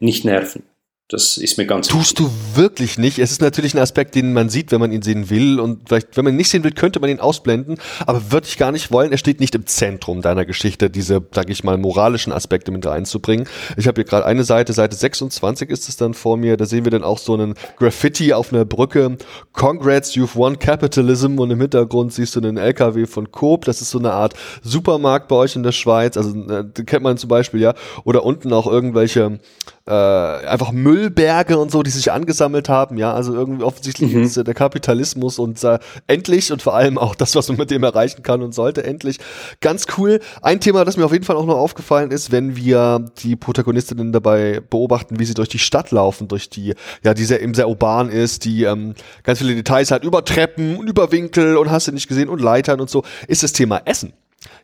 nicht 0.00 0.24
nerven. 0.24 0.62
Das 1.10 1.38
ist 1.38 1.56
mir 1.56 1.64
ganz 1.64 1.88
Tust 1.88 2.20
wichtig. 2.20 2.26
du 2.54 2.60
wirklich 2.60 2.98
nicht. 2.98 3.18
Es 3.18 3.30
ist 3.30 3.40
natürlich 3.40 3.72
ein 3.72 3.80
Aspekt, 3.80 4.14
den 4.14 4.34
man 4.34 4.50
sieht, 4.50 4.70
wenn 4.72 4.80
man 4.80 4.92
ihn 4.92 5.00
sehen 5.00 5.30
will. 5.30 5.58
Und 5.58 5.88
vielleicht, 5.88 6.18
wenn 6.18 6.24
man 6.24 6.34
ihn 6.34 6.36
nicht 6.36 6.50
sehen 6.50 6.64
will, 6.64 6.72
könnte 6.72 7.00
man 7.00 7.08
ihn 7.08 7.18
ausblenden. 7.18 7.78
Aber 8.04 8.30
würde 8.30 8.46
ich 8.46 8.58
gar 8.58 8.72
nicht 8.72 8.92
wollen. 8.92 9.10
Er 9.10 9.16
steht 9.16 9.40
nicht 9.40 9.54
im 9.54 9.64
Zentrum 9.64 10.20
deiner 10.20 10.44
Geschichte, 10.44 10.90
diese, 10.90 11.22
sag 11.32 11.48
ich 11.48 11.64
mal, 11.64 11.78
moralischen 11.78 12.30
Aspekte 12.30 12.72
mit 12.72 12.84
reinzubringen. 12.84 13.48
Ich 13.78 13.88
habe 13.88 14.02
hier 14.02 14.04
gerade 14.04 14.26
eine 14.26 14.44
Seite, 14.44 14.74
Seite 14.74 14.96
26 14.96 15.70
ist 15.70 15.88
es 15.88 15.96
dann 15.96 16.12
vor 16.12 16.36
mir. 16.36 16.58
Da 16.58 16.66
sehen 16.66 16.84
wir 16.84 16.90
dann 16.90 17.04
auch 17.04 17.18
so 17.18 17.32
einen 17.32 17.54
Graffiti 17.78 18.34
auf 18.34 18.52
einer 18.52 18.66
Brücke. 18.66 19.16
Congrats, 19.54 20.14
you've 20.14 20.34
won 20.34 20.58
capitalism. 20.58 21.38
Und 21.38 21.50
im 21.50 21.60
Hintergrund 21.62 22.12
siehst 22.12 22.36
du 22.36 22.40
einen 22.40 22.58
LKW 22.58 23.06
von 23.06 23.32
Coop. 23.32 23.64
Das 23.64 23.80
ist 23.80 23.88
so 23.88 23.98
eine 23.98 24.12
Art 24.12 24.34
Supermarkt 24.62 25.28
bei 25.28 25.36
euch 25.36 25.56
in 25.56 25.62
der 25.62 25.72
Schweiz. 25.72 26.18
Also, 26.18 26.38
äh, 26.50 26.64
kennt 26.84 27.02
man 27.02 27.16
zum 27.16 27.30
Beispiel, 27.30 27.62
ja. 27.62 27.72
Oder 28.04 28.24
unten 28.26 28.52
auch 28.52 28.66
irgendwelche, 28.66 29.40
äh, 29.88 30.46
einfach 30.46 30.70
Müllberge 30.70 31.56
und 31.56 31.70
so, 31.70 31.82
die 31.82 31.90
sich 31.90 32.12
angesammelt 32.12 32.68
haben, 32.68 32.98
ja, 32.98 33.14
also 33.14 33.32
irgendwie 33.32 33.62
offensichtlich 33.62 34.12
mhm. 34.12 34.22
ist 34.22 34.36
äh, 34.36 34.44
der 34.44 34.52
Kapitalismus 34.52 35.38
und 35.38 35.64
äh, 35.64 35.78
endlich 36.06 36.52
und 36.52 36.60
vor 36.60 36.74
allem 36.74 36.98
auch 36.98 37.14
das, 37.14 37.34
was 37.34 37.48
man 37.48 37.56
mit 37.56 37.70
dem 37.70 37.82
erreichen 37.82 38.22
kann 38.22 38.42
und 38.42 38.54
sollte, 38.54 38.84
endlich. 38.84 39.18
Ganz 39.60 39.86
cool. 39.96 40.20
Ein 40.42 40.60
Thema, 40.60 40.84
das 40.84 40.98
mir 40.98 41.06
auf 41.06 41.12
jeden 41.12 41.24
Fall 41.24 41.36
auch 41.36 41.46
noch 41.46 41.56
aufgefallen 41.56 42.10
ist, 42.10 42.30
wenn 42.30 42.54
wir 42.54 43.06
die 43.22 43.34
Protagonistinnen 43.34 44.12
dabei 44.12 44.60
beobachten, 44.60 45.18
wie 45.18 45.24
sie 45.24 45.34
durch 45.34 45.48
die 45.48 45.58
Stadt 45.58 45.90
laufen, 45.90 46.28
durch 46.28 46.50
die, 46.50 46.74
ja, 47.02 47.14
die 47.14 47.24
sehr, 47.24 47.40
eben 47.40 47.54
sehr 47.54 47.68
urban 47.68 48.10
ist, 48.10 48.44
die 48.44 48.64
ähm, 48.64 48.94
ganz 49.22 49.38
viele 49.38 49.54
Details 49.54 49.90
hat, 49.90 50.04
über 50.04 50.22
Treppen 50.22 50.76
und 50.76 50.86
über 50.86 51.12
Winkel 51.12 51.56
und 51.56 51.70
hast 51.70 51.88
du 51.88 51.92
nicht 51.92 52.08
gesehen 52.08 52.28
und 52.28 52.42
Leitern 52.42 52.80
und 52.80 52.90
so, 52.90 53.04
ist 53.26 53.42
das 53.42 53.52
Thema 53.52 53.80
Essen. 53.86 54.12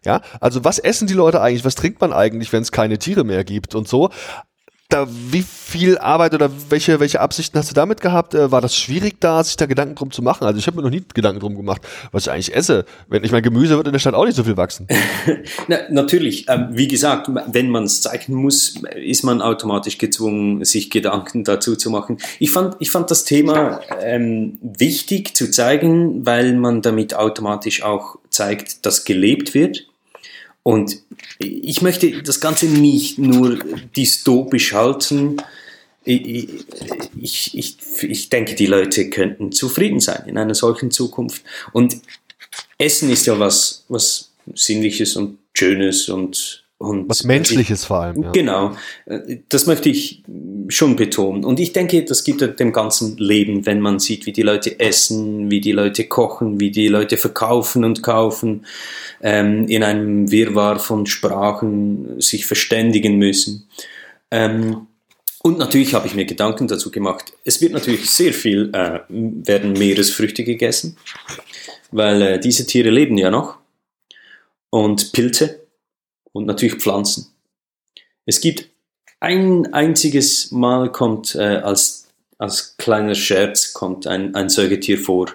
Ja, 0.05 0.21
also 0.41 0.65
was 0.65 0.79
essen 0.79 1.09
die 1.09 1.15
Leute 1.15 1.41
eigentlich? 1.41 1.65
Was 1.65 1.75
trinkt 1.75 2.01
man 2.01 2.13
eigentlich, 2.13 2.53
wenn 2.53 2.63
es 2.63 2.73
keine 2.73 2.99
Tiere 2.99 3.25
mehr 3.25 3.43
gibt 3.43 3.75
und 3.75 3.89
so? 3.89 4.11
Da, 4.95 5.09
wie 5.11 5.43
viel 5.43 5.99
Arbeit 5.99 6.35
oder 6.35 6.51
welche, 6.69 7.01
welche 7.01 7.21
Absichten 7.21 7.59
hast 7.59 7.71
du 7.71 7.75
damit 7.75 8.01
gehabt? 8.01 8.35
Äh, 8.35 8.53
war 8.53 8.61
das 8.61 8.77
schwierig 8.77 9.17
da, 9.21 9.43
sich 9.43 9.57
da 9.57 9.67
Gedanken 9.67 9.97
drum 9.97 10.13
zu 10.13 10.23
machen? 10.23 10.45
Also 10.45 10.59
ich 10.59 10.67
habe 10.67 10.77
mir 10.77 10.83
noch 10.85 10.91
nie 10.91 11.03
Gedanken 11.13 11.41
drum 11.41 11.57
gemacht, 11.57 11.83
was 12.13 12.27
ich 12.27 12.33
eigentlich 12.33 12.55
esse. 12.55 12.85
Wenn 13.09 13.25
ich 13.25 13.33
mein 13.33 13.43
Gemüse 13.43 13.77
wird 13.77 13.89
in 13.89 13.93
der 13.93 13.99
Stadt 13.99 14.15
auch 14.15 14.25
nicht 14.25 14.37
so 14.37 14.45
viel 14.45 14.57
wachsen. 14.57 14.87
Na, 15.69 15.79
natürlich, 15.91 16.49
ähm, 16.49 16.69
wie 16.71 16.87
gesagt, 16.87 17.29
wenn 17.49 17.71
man 17.71 17.85
es 17.85 18.03
zeichnen 18.03 18.39
muss, 18.39 18.77
ist 18.95 19.25
man 19.25 19.43
automatisch 19.43 19.99
gezwungen, 19.99 20.65
sich 20.65 20.91
Gedanken 20.91 21.43
dazu 21.43 21.75
zu 21.75 21.91
machen. 21.91 22.19
Ich 22.39 22.53
fand, 22.53 22.77
ich 22.79 22.91
fand 22.91 23.11
das 23.11 23.25
Thema 23.25 23.81
ähm, 24.01 24.59
wichtig 24.63 25.35
zu 25.37 25.51
zeigen, 25.51 26.25
weil 26.25 26.55
man 26.55 26.83
damit 26.83 27.15
automatisch 27.15 27.83
auch 27.83 28.17
zeigt, 28.31 28.87
dass 28.87 29.05
gelebt 29.05 29.55
wird 29.55 29.87
und 30.65 31.03
ich 31.39 31.83
möchte 31.83 32.23
das 32.23 32.41
Ganze 32.41 32.67
nicht 32.67 33.19
nur 33.19 33.59
dystopisch 33.95 34.73
halten. 34.73 35.37
Ich, 36.05 37.55
ich, 37.55 37.79
ich, 38.03 38.29
denke, 38.31 38.55
die 38.55 38.67
Leute 38.67 39.11
könnten 39.11 39.53
zufrieden 39.53 40.01
sein 40.01 40.25
in 40.27 40.39
einer 40.39 40.55
solchen 40.55 40.91
Zukunft. 40.91 41.43
Und 41.73 42.01
Essen 42.79 43.11
ist 43.11 43.27
ja 43.27 43.39
was, 43.39 43.85
was 43.89 44.33
Sinnliches 44.55 45.17
und 45.17 45.39
Schönes 45.53 46.09
und 46.09 46.64
und 46.79 47.09
Was 47.09 47.25
Menschliches 47.25 47.85
vor 47.85 48.01
allem. 48.01 48.23
Ja. 48.23 48.31
Genau, 48.33 48.73
das 49.49 49.67
möchte 49.67 49.89
ich 49.89 50.25
schon 50.69 50.97
betonen. 50.97 51.45
Und 51.45 51.61
ich 51.61 51.73
denke, 51.73 52.05
das 52.05 52.25
gibt 52.25 52.59
dem 52.59 52.73
ganzen 52.73 53.17
Leben, 53.17 53.65
wenn 53.65 53.81
man 53.81 54.01
sieht, 54.01 54.27
wie 54.27 54.33
die 54.33 54.43
Leute 54.43 54.81
essen, 54.81 55.51
wie 55.51 55.61
die 55.61 55.73
Leute 55.73 56.05
kochen, 56.05 56.61
wie 56.61 56.71
die 56.71 56.89
Leute 56.89 57.17
verkaufen 57.17 57.85
und 57.85 58.03
kaufen, 58.03 58.67
ähm, 59.23 59.69
in 59.69 59.83
einem 59.83 60.31
Wirrwarr 60.31 60.81
von 60.81 61.07
Sprachen 61.07 62.21
sich 62.21 62.47
verständigen 62.47 63.19
müssen. 63.19 63.69
Ähm, 64.31 64.89
und 65.43 65.59
natürlich 65.59 65.95
habe 65.95 66.07
ich 66.07 66.15
mir 66.15 66.25
Gedanken 66.25 66.69
dazu 66.69 66.91
gemacht. 66.91 67.35
Es 67.45 67.61
wird 67.61 67.73
natürlich 67.73 68.11
sehr 68.11 68.33
viel, 68.33 68.71
äh, 68.73 69.01
werden 69.09 69.75
Meeresfrüchte 69.75 70.43
gegessen, 70.43 70.97
weil 71.93 72.23
äh, 72.23 72.41
diese 72.41 72.67
Tiere 72.67 72.91
leben 72.91 73.17
ja 73.19 73.31
noch. 73.31 73.59
Und 74.71 75.13
Pilze 75.13 75.64
und 76.35 76.47
natürlich 76.47 76.75
Pflanzen. 76.75 77.29
Es 78.27 78.41
gibt 78.41 78.69
ein 79.21 79.73
einziges 79.73 80.53
Mal 80.53 80.93
kommt 80.93 81.35
äh, 81.35 81.57
als, 81.57 82.09
als 82.37 82.77
kleiner 82.77 83.15
Scherz 83.15 83.73
kommt 83.73 84.07
ein, 84.07 84.35
ein 84.35 84.51
Säugetier 84.51 84.99
vor. 84.99 85.31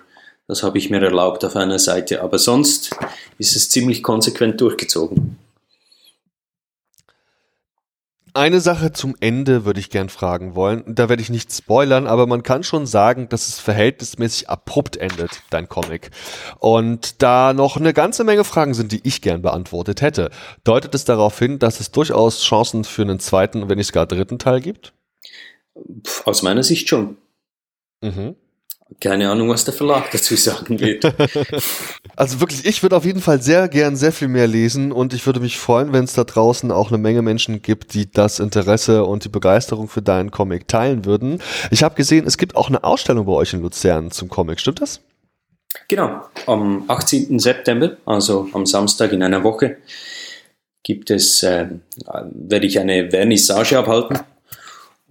Das 0.48 0.62
habe 0.62 0.78
ich 0.78 0.90
mir 0.92 1.02
erlaubt 1.02 1.44
auf 1.46 1.56
einer 1.56 1.80
Seite, 1.80 2.22
aber 2.22 2.38
sonst 2.38 2.92
ist 3.40 3.56
es 3.56 3.70
ziemlich 3.70 4.04
konsequent 4.04 4.62
durchgezogen. 4.62 5.38
Eine 8.40 8.62
Sache 8.62 8.94
zum 8.94 9.18
Ende 9.20 9.66
würde 9.66 9.82
ich 9.82 9.90
gern 9.90 10.08
fragen 10.08 10.56
wollen. 10.56 10.86
Da 10.88 11.10
werde 11.10 11.22
ich 11.22 11.30
nicht 11.30 11.52
spoilern, 11.52 12.08
aber 12.08 12.26
man 12.26 12.42
kann 12.42 12.64
schon 12.64 12.86
sagen, 12.86 13.28
dass 13.28 13.50
es 13.50 13.60
verhältnismäßig 13.60 14.50
abrupt 14.50 14.96
endet, 14.96 15.42
dein 15.50 15.68
Comic. 15.68 16.10
Und 16.58 17.22
da 17.22 17.52
noch 17.52 17.76
eine 17.76 17.92
ganze 17.94 18.24
Menge 18.24 18.46
Fragen 18.46 18.74
sind, 18.74 18.94
die 18.94 19.02
ich 19.04 19.22
gern 19.22 19.42
beantwortet 19.42 20.02
hätte. 20.02 20.30
Deutet 20.64 20.96
es 20.96 21.04
darauf 21.04 21.38
hin, 21.38 21.60
dass 21.60 21.82
es 21.82 21.92
durchaus 21.92 22.42
Chancen 22.42 22.86
für 22.86 23.02
einen 23.02 23.20
zweiten, 23.20 23.68
wenn 23.68 23.78
nicht 23.78 23.92
gar 23.92 24.06
dritten 24.06 24.40
Teil 24.40 24.62
gibt? 24.62 24.94
Aus 26.24 26.42
meiner 26.42 26.64
Sicht 26.64 26.88
schon. 26.88 27.18
Mhm 28.02 28.38
keine 29.00 29.30
Ahnung, 29.30 29.50
was 29.50 29.66
der 29.66 29.74
Verlag 29.74 30.12
dazu 30.12 30.36
sagen 30.36 30.80
wird. 30.80 31.06
Also 32.16 32.42
wirklich, 32.42 32.66
ich 32.66 32.84
würde 32.84 32.98
auf 32.98 33.06
jeden 33.06 33.22
Fall 33.22 33.42
sehr 33.42 33.70
gern 33.70 33.96
sehr 33.96 34.12
viel 34.12 34.28
mehr 34.28 34.46
lesen 34.46 34.92
und 34.92 35.14
ich 35.14 35.26
würde 35.26 35.40
mich 35.40 35.58
freuen, 35.58 35.94
wenn 35.94 36.04
es 36.04 36.12
da 36.16 36.26
draußen 36.26 36.70
auch 36.70 36.90
eine 36.90 36.98
Menge 36.98 37.22
Menschen 37.22 37.62
gibt, 37.62 37.94
die 37.94 38.12
das 38.12 38.40
Interesse 38.40 39.06
und 39.06 39.24
die 39.24 39.30
Begeisterung 39.30 39.88
für 39.88 40.02
deinen 40.02 40.30
Comic 40.30 40.68
teilen 40.68 41.06
würden. 41.06 41.42
Ich 41.72 41.82
habe 41.82 41.96
gesehen, 41.96 42.28
es 42.28 42.38
gibt 42.38 42.58
auch 42.58 42.68
eine 42.68 42.84
Ausstellung 42.84 43.26
bei 43.26 43.32
euch 43.32 43.54
in 43.54 43.62
Luzern 43.62 44.12
zum 44.12 44.28
Comic, 44.28 44.60
stimmt 44.60 44.82
das? 44.82 45.00
Genau, 45.88 46.24
am 46.46 46.84
18. 46.90 47.40
September, 47.40 47.96
also 48.06 48.50
am 48.52 48.66
Samstag 48.66 49.14
in 49.14 49.24
einer 49.24 49.46
Woche, 49.46 49.78
gibt 50.84 51.10
es, 51.10 51.42
äh, 51.44 51.70
werde 52.34 52.68
ich 52.68 52.80
eine 52.80 53.10
Vernissage 53.10 53.80
abhalten 53.80 54.20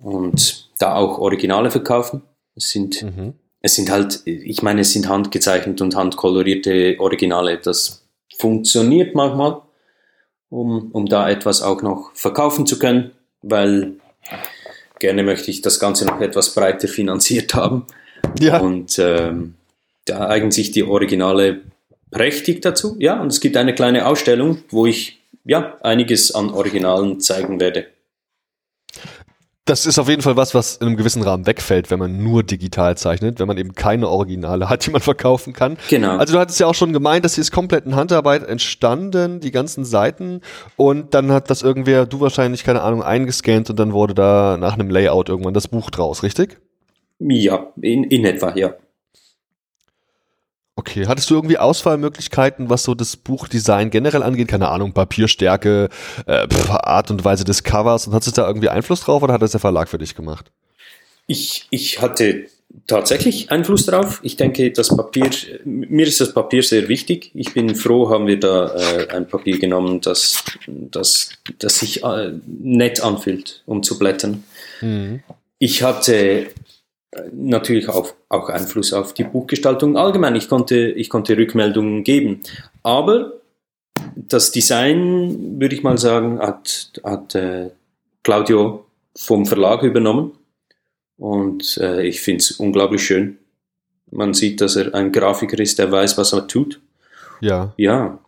und 0.02 0.68
da 0.78 0.94
auch 0.94 1.16
Originale 1.18 1.70
verkaufen. 1.70 2.20
Es 2.54 2.68
sind 2.68 3.02
mhm 3.02 3.32
es 3.60 3.74
sind 3.74 3.90
halt, 3.90 4.22
ich 4.24 4.62
meine, 4.62 4.82
es 4.82 4.92
sind 4.92 5.08
handgezeichnet 5.08 5.80
und 5.80 5.96
handkolorierte 5.96 6.96
Originale. 6.98 7.58
Das 7.58 8.04
funktioniert 8.36 9.14
manchmal, 9.14 9.62
um, 10.48 10.90
um 10.92 11.06
da 11.06 11.28
etwas 11.28 11.62
auch 11.62 11.82
noch 11.82 12.10
verkaufen 12.14 12.66
zu 12.66 12.78
können, 12.78 13.10
weil 13.42 13.94
gerne 15.00 15.22
möchte 15.22 15.50
ich 15.50 15.60
das 15.60 15.80
Ganze 15.80 16.06
noch 16.06 16.20
etwas 16.20 16.54
breiter 16.54 16.88
finanziert 16.88 17.54
haben. 17.54 17.86
Ja. 18.38 18.58
Und 18.58 18.98
ähm, 18.98 19.54
da 20.04 20.28
eignen 20.28 20.52
sich 20.52 20.70
die 20.70 20.84
Originale 20.84 21.62
prächtig 22.10 22.62
dazu. 22.62 22.96
Ja, 22.98 23.20
und 23.20 23.28
es 23.28 23.40
gibt 23.40 23.56
eine 23.56 23.74
kleine 23.74 24.06
Ausstellung, 24.06 24.58
wo 24.70 24.86
ich 24.86 25.20
ja 25.44 25.76
einiges 25.82 26.34
an 26.34 26.50
Originalen 26.50 27.20
zeigen 27.20 27.60
werde 27.60 27.86
das 29.68 29.86
ist 29.86 29.98
auf 29.98 30.08
jeden 30.08 30.22
Fall 30.22 30.36
was, 30.36 30.54
was 30.54 30.76
in 30.76 30.86
einem 30.86 30.96
gewissen 30.96 31.22
Rahmen 31.22 31.46
wegfällt, 31.46 31.90
wenn 31.90 31.98
man 31.98 32.22
nur 32.22 32.42
digital 32.42 32.96
zeichnet, 32.96 33.38
wenn 33.38 33.46
man 33.46 33.58
eben 33.58 33.74
keine 33.74 34.08
Originale 34.08 34.68
hat, 34.68 34.86
die 34.86 34.90
man 34.90 35.00
verkaufen 35.02 35.52
kann. 35.52 35.76
Genau. 35.88 36.16
Also 36.16 36.34
du 36.34 36.40
hattest 36.40 36.58
ja 36.60 36.66
auch 36.66 36.74
schon 36.74 36.92
gemeint, 36.92 37.24
dass 37.24 37.34
hier 37.34 37.42
ist 37.42 37.52
komplett 37.52 37.86
in 37.86 37.94
Handarbeit 37.94 38.46
entstanden, 38.48 39.40
die 39.40 39.50
ganzen 39.50 39.84
Seiten 39.84 40.40
und 40.76 41.14
dann 41.14 41.32
hat 41.32 41.50
das 41.50 41.62
irgendwer, 41.62 42.06
du 42.06 42.20
wahrscheinlich, 42.20 42.64
keine 42.64 42.82
Ahnung, 42.82 43.02
eingescannt 43.02 43.70
und 43.70 43.78
dann 43.78 43.92
wurde 43.92 44.14
da 44.14 44.56
nach 44.58 44.74
einem 44.74 44.90
Layout 44.90 45.28
irgendwann 45.28 45.54
das 45.54 45.68
Buch 45.68 45.90
draus, 45.90 46.22
richtig? 46.22 46.58
Ja, 47.18 47.72
in, 47.80 48.04
in 48.04 48.24
etwa, 48.24 48.54
ja. 48.56 48.74
Okay, 50.78 51.08
hattest 51.08 51.28
du 51.28 51.34
irgendwie 51.34 51.58
Auswahlmöglichkeiten, 51.58 52.70
was 52.70 52.84
so 52.84 52.94
das 52.94 53.16
Buchdesign 53.16 53.90
generell 53.90 54.22
angeht? 54.22 54.46
Keine 54.46 54.68
Ahnung, 54.68 54.92
Papierstärke, 54.92 55.88
äh, 56.26 56.46
Art 56.68 57.10
und 57.10 57.24
Weise 57.24 57.42
des 57.42 57.64
Covers 57.64 58.06
und 58.06 58.14
hattest 58.14 58.36
du 58.36 58.42
da 58.42 58.46
irgendwie 58.46 58.68
Einfluss 58.68 59.00
drauf 59.00 59.20
oder 59.24 59.34
hat 59.34 59.42
das 59.42 59.50
der 59.50 59.58
Verlag 59.58 59.88
für 59.88 59.98
dich 59.98 60.14
gemacht? 60.14 60.52
Ich, 61.26 61.66
ich 61.70 62.00
hatte 62.00 62.46
tatsächlich 62.86 63.50
Einfluss 63.50 63.86
drauf. 63.86 64.20
Ich 64.22 64.36
denke, 64.36 64.70
das 64.70 64.96
Papier, 64.96 65.28
mir 65.64 66.06
ist 66.06 66.20
das 66.20 66.32
Papier 66.32 66.62
sehr 66.62 66.88
wichtig. 66.88 67.32
Ich 67.34 67.52
bin 67.52 67.74
froh, 67.74 68.08
haben 68.10 68.28
wir 68.28 68.38
da 68.38 68.72
äh, 68.76 69.08
ein 69.08 69.26
Papier 69.26 69.58
genommen, 69.58 70.00
das, 70.00 70.44
das, 70.68 71.30
das 71.58 71.80
sich 71.80 72.04
äh, 72.04 72.34
nett 72.46 73.02
anfühlt, 73.02 73.64
um 73.66 73.82
zu 73.82 73.98
blättern. 73.98 74.44
Mhm. 74.80 75.24
Ich 75.58 75.82
hatte 75.82 76.46
natürlich 77.32 77.88
auch, 77.88 78.14
auch 78.28 78.48
Einfluss 78.48 78.92
auf 78.92 79.14
die 79.14 79.24
Buchgestaltung 79.24 79.96
allgemein. 79.96 80.36
Ich 80.36 80.48
konnte, 80.48 80.76
ich 80.76 81.08
konnte 81.08 81.36
Rückmeldungen 81.36 82.04
geben. 82.04 82.40
Aber 82.82 83.34
das 84.14 84.52
Design, 84.52 85.60
würde 85.60 85.74
ich 85.74 85.82
mal 85.82 85.98
sagen, 85.98 86.38
hat, 86.38 86.92
hat 87.04 87.34
äh, 87.34 87.70
Claudio 88.22 88.86
vom 89.16 89.46
Verlag 89.46 89.82
übernommen. 89.82 90.32
Und 91.16 91.78
äh, 91.78 92.06
ich 92.06 92.20
finde 92.20 92.42
es 92.42 92.52
unglaublich 92.52 93.02
schön. 93.02 93.38
Man 94.10 94.34
sieht, 94.34 94.60
dass 94.60 94.76
er 94.76 94.94
ein 94.94 95.12
Grafiker 95.12 95.58
ist, 95.58 95.78
der 95.78 95.90
weiß, 95.90 96.16
was 96.16 96.32
er 96.32 96.46
tut. 96.46 96.80
Ja. 97.40 97.74
Ja, 97.76 98.18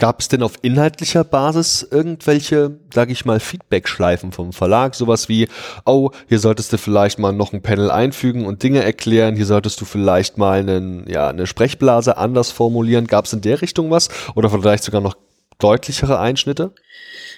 Gab 0.00 0.20
es 0.20 0.28
denn 0.28 0.44
auf 0.44 0.54
inhaltlicher 0.62 1.24
Basis 1.24 1.86
irgendwelche, 1.90 2.78
sage 2.94 3.10
ich 3.10 3.24
mal, 3.24 3.40
Feedback-Schleifen 3.40 4.30
vom 4.30 4.52
Verlag? 4.52 4.94
Sowas 4.94 5.28
wie, 5.28 5.48
oh, 5.84 6.10
hier 6.28 6.38
solltest 6.38 6.72
du 6.72 6.78
vielleicht 6.78 7.18
mal 7.18 7.32
noch 7.32 7.52
ein 7.52 7.62
Panel 7.62 7.90
einfügen 7.90 8.46
und 8.46 8.62
Dinge 8.62 8.84
erklären, 8.84 9.34
hier 9.34 9.44
solltest 9.44 9.80
du 9.80 9.84
vielleicht 9.84 10.38
mal 10.38 10.60
einen, 10.60 11.10
ja, 11.10 11.28
eine 11.28 11.48
Sprechblase 11.48 12.16
anders 12.16 12.52
formulieren. 12.52 13.08
Gab 13.08 13.24
es 13.24 13.32
in 13.32 13.40
der 13.40 13.60
Richtung 13.60 13.90
was? 13.90 14.08
Oder 14.36 14.50
vielleicht 14.50 14.84
sogar 14.84 15.00
noch 15.00 15.16
deutlichere 15.58 16.20
Einschnitte? 16.20 16.70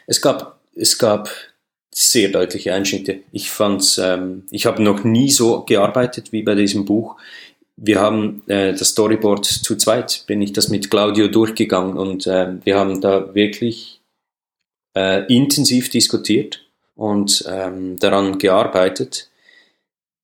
Es 0.06 0.20
gab, 0.20 0.60
es 0.74 0.98
gab 0.98 1.30
sehr 1.90 2.28
deutliche 2.28 2.74
Einschnitte. 2.74 3.20
Ich 3.32 3.50
fand's, 3.50 3.96
ähm, 3.96 4.44
ich 4.50 4.66
habe 4.66 4.82
noch 4.82 5.02
nie 5.02 5.30
so 5.30 5.62
gearbeitet 5.62 6.30
wie 6.32 6.42
bei 6.42 6.54
diesem 6.54 6.84
Buch 6.84 7.16
wir 7.82 7.98
haben 7.98 8.42
äh, 8.46 8.72
das 8.72 8.90
Storyboard 8.90 9.46
zu 9.46 9.74
zweit, 9.76 10.24
bin 10.26 10.42
ich 10.42 10.52
das 10.52 10.68
mit 10.68 10.90
Claudio 10.90 11.28
durchgegangen 11.28 11.96
und 11.96 12.26
äh, 12.26 12.54
wir 12.62 12.78
haben 12.78 13.00
da 13.00 13.34
wirklich 13.34 14.02
äh, 14.94 15.24
intensiv 15.34 15.88
diskutiert 15.88 16.66
und 16.94 17.44
ähm, 17.48 17.98
daran 17.98 18.38
gearbeitet. 18.38 19.30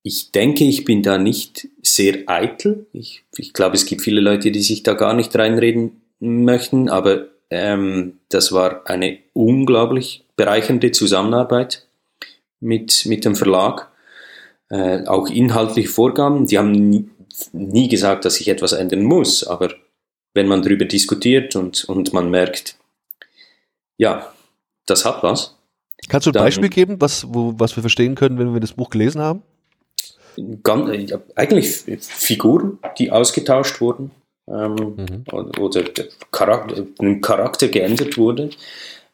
Ich 0.02 0.32
denke, 0.32 0.64
ich 0.64 0.84
bin 0.84 1.02
da 1.02 1.16
nicht 1.16 1.68
sehr 1.82 2.24
eitel. 2.26 2.86
Ich, 2.92 3.24
ich 3.38 3.54
glaube, 3.54 3.74
es 3.74 3.86
gibt 3.86 4.02
viele 4.02 4.20
Leute, 4.20 4.52
die 4.52 4.62
sich 4.62 4.82
da 4.82 4.92
gar 4.92 5.14
nicht 5.14 5.34
reinreden 5.34 6.02
möchten, 6.20 6.90
aber 6.90 7.28
ähm, 7.48 8.18
das 8.28 8.52
war 8.52 8.86
eine 8.86 9.18
unglaublich 9.32 10.24
bereichernde 10.36 10.90
Zusammenarbeit 10.90 11.86
mit, 12.61 13.07
mit 13.07 13.24
dem 13.24 13.34
Verlag. 13.34 13.90
Äh, 14.68 15.07
auch 15.07 15.28
inhaltliche 15.28 15.88
Vorgaben, 15.88 16.46
die 16.46 16.59
haben 16.59 17.16
nie 17.53 17.89
gesagt, 17.89 18.24
dass 18.24 18.41
ich 18.41 18.49
etwas 18.49 18.72
ändern 18.72 19.03
muss, 19.03 19.45
aber 19.45 19.74
wenn 20.34 20.49
man 20.49 20.62
darüber 20.62 20.84
diskutiert 20.84 21.57
und, 21.57 21.84
und 21.84 22.12
man 22.12 22.30
merkt, 22.30 22.76
ja, 23.99 24.32
das 24.87 25.05
hat 25.05 25.22
was, 25.22 25.57
Kannst 26.09 26.26
du 26.26 26.30
ein 26.30 26.34
Dann, 26.34 26.45
Beispiel 26.45 26.68
geben, 26.68 27.01
was, 27.01 27.26
wo, 27.28 27.55
was 27.57 27.76
wir 27.76 27.80
verstehen 27.80 28.14
können, 28.14 28.39
wenn 28.39 28.53
wir 28.53 28.61
das 28.61 28.72
Buch 28.72 28.91
gelesen 28.91 29.20
haben? 29.20 29.43
Ganz, 30.62 30.91
äh, 30.91 31.18
eigentlich 31.34 31.68
Figuren, 32.01 32.78
die 32.99 33.11
ausgetauscht 33.11 33.80
wurden 33.80 34.11
ähm, 34.47 34.74
mhm. 34.97 35.24
oder 35.59 35.82
der 35.82 36.07
Charakter, 36.30 36.87
ein 37.01 37.20
Charakter 37.22 37.68
geändert 37.68 38.18
wurde. 38.18 38.51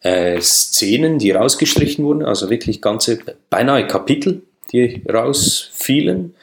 Äh, 0.00 0.40
Szenen, 0.40 1.18
die 1.18 1.30
rausgestrichen 1.30 2.04
wurden, 2.04 2.24
also 2.24 2.50
wirklich 2.50 2.82
ganze, 2.82 3.20
beinahe 3.48 3.86
Kapitel, 3.86 4.42
die 4.72 5.02
rausfielen. 5.10 6.34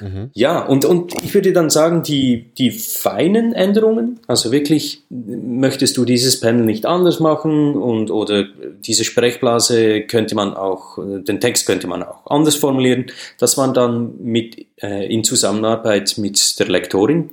Mhm. 0.00 0.30
Ja, 0.32 0.64
und, 0.64 0.84
und 0.84 1.14
ich 1.22 1.34
würde 1.34 1.52
dann 1.52 1.70
sagen, 1.70 2.02
die, 2.02 2.52
die 2.56 2.70
feinen 2.70 3.52
Änderungen, 3.52 4.20
also 4.26 4.52
wirklich, 4.52 5.02
möchtest 5.10 5.96
du 5.96 6.04
dieses 6.04 6.40
Panel 6.40 6.64
nicht 6.64 6.86
anders 6.86 7.20
machen 7.20 7.74
und 7.74 8.10
oder 8.10 8.44
diese 8.80 9.04
Sprechblase 9.04 10.02
könnte 10.02 10.34
man 10.34 10.54
auch, 10.54 10.98
den 10.98 11.40
Text 11.40 11.66
könnte 11.66 11.86
man 11.86 12.02
auch 12.02 12.26
anders 12.26 12.56
formulieren, 12.56 13.06
das 13.38 13.58
waren 13.58 13.74
dann 13.74 14.22
mit, 14.22 14.66
äh, 14.82 15.12
in 15.12 15.24
Zusammenarbeit 15.24 16.16
mit 16.18 16.58
der 16.58 16.68
Lektorin, 16.68 17.30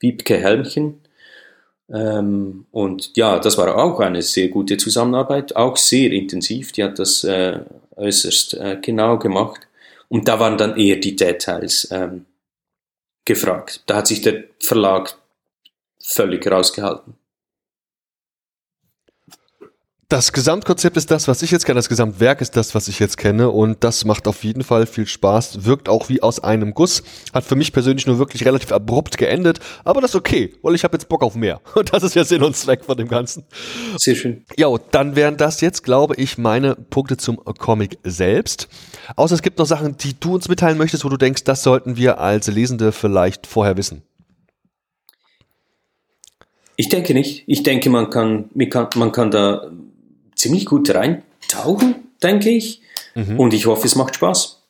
Wiebke 0.00 0.36
Helmchen. 0.36 1.00
Ähm, 1.90 2.66
und 2.70 3.16
ja, 3.16 3.38
das 3.38 3.56
war 3.56 3.76
auch 3.76 4.00
eine 4.00 4.22
sehr 4.22 4.48
gute 4.48 4.76
Zusammenarbeit, 4.76 5.56
auch 5.56 5.76
sehr 5.76 6.12
intensiv, 6.12 6.72
die 6.72 6.84
hat 6.84 6.98
das 6.98 7.24
äh, 7.24 7.60
äußerst 7.96 8.54
äh, 8.54 8.78
genau 8.80 9.18
gemacht. 9.18 9.67
Und 10.08 10.28
da 10.28 10.40
waren 10.40 10.58
dann 10.58 10.76
eher 10.76 10.96
die 10.96 11.16
Details 11.16 11.88
ähm, 11.90 12.26
gefragt. 13.24 13.82
Da 13.86 13.96
hat 13.96 14.06
sich 14.06 14.22
der 14.22 14.44
Verlag 14.58 15.16
völlig 16.00 16.50
rausgehalten. 16.50 17.14
Das 20.10 20.32
Gesamtkonzept 20.32 20.96
ist 20.96 21.10
das, 21.10 21.28
was 21.28 21.42
ich 21.42 21.50
jetzt 21.50 21.66
kenne. 21.66 21.76
Das 21.76 21.90
Gesamtwerk 21.90 22.40
ist 22.40 22.56
das, 22.56 22.74
was 22.74 22.88
ich 22.88 22.98
jetzt 22.98 23.18
kenne. 23.18 23.50
Und 23.50 23.84
das 23.84 24.06
macht 24.06 24.26
auf 24.26 24.42
jeden 24.42 24.64
Fall 24.64 24.86
viel 24.86 25.06
Spaß. 25.06 25.66
Wirkt 25.66 25.90
auch 25.90 26.08
wie 26.08 26.22
aus 26.22 26.40
einem 26.40 26.72
Guss. 26.72 27.02
Hat 27.34 27.44
für 27.44 27.56
mich 27.56 27.74
persönlich 27.74 28.06
nur 28.06 28.18
wirklich 28.18 28.46
relativ 28.46 28.72
abrupt 28.72 29.18
geendet. 29.18 29.60
Aber 29.84 30.00
das 30.00 30.12
ist 30.12 30.14
okay, 30.14 30.54
weil 30.62 30.74
ich 30.74 30.82
habe 30.82 30.96
jetzt 30.96 31.10
Bock 31.10 31.22
auf 31.22 31.34
mehr. 31.34 31.60
Und 31.74 31.92
das 31.92 32.04
ist 32.04 32.14
ja 32.14 32.24
Sinn 32.24 32.42
und 32.42 32.56
Zweck 32.56 32.86
von 32.86 32.96
dem 32.96 33.08
Ganzen. 33.08 33.44
Sehr 33.98 34.14
schön. 34.14 34.46
Ja, 34.56 34.74
dann 34.92 35.14
wären 35.14 35.36
das 35.36 35.60
jetzt, 35.60 35.84
glaube 35.84 36.14
ich, 36.16 36.38
meine 36.38 36.74
Punkte 36.74 37.18
zum 37.18 37.36
Comic 37.44 37.98
selbst. 38.02 38.68
Außer 39.14 39.34
es 39.34 39.42
gibt 39.42 39.58
noch 39.58 39.66
Sachen, 39.66 39.98
die 39.98 40.18
du 40.18 40.36
uns 40.36 40.48
mitteilen 40.48 40.78
möchtest, 40.78 41.04
wo 41.04 41.10
du 41.10 41.18
denkst, 41.18 41.44
das 41.44 41.62
sollten 41.62 41.98
wir 41.98 42.18
als 42.18 42.46
Lesende 42.46 42.92
vielleicht 42.92 43.46
vorher 43.46 43.76
wissen. 43.76 44.00
Ich 46.76 46.88
denke 46.88 47.12
nicht. 47.12 47.44
Ich 47.46 47.62
denke, 47.62 47.90
man 47.90 48.08
kann, 48.08 48.48
man 48.54 48.70
kann, 48.70 48.88
man 48.94 49.12
kann 49.12 49.30
da 49.30 49.70
ziemlich 50.38 50.64
gut 50.64 50.88
reintauchen, 50.94 51.96
denke 52.22 52.48
ich. 52.48 52.80
Mhm. 53.14 53.38
Und 53.38 53.52
ich 53.52 53.66
hoffe, 53.66 53.86
es 53.86 53.96
macht 53.96 54.14
Spaß. 54.14 54.62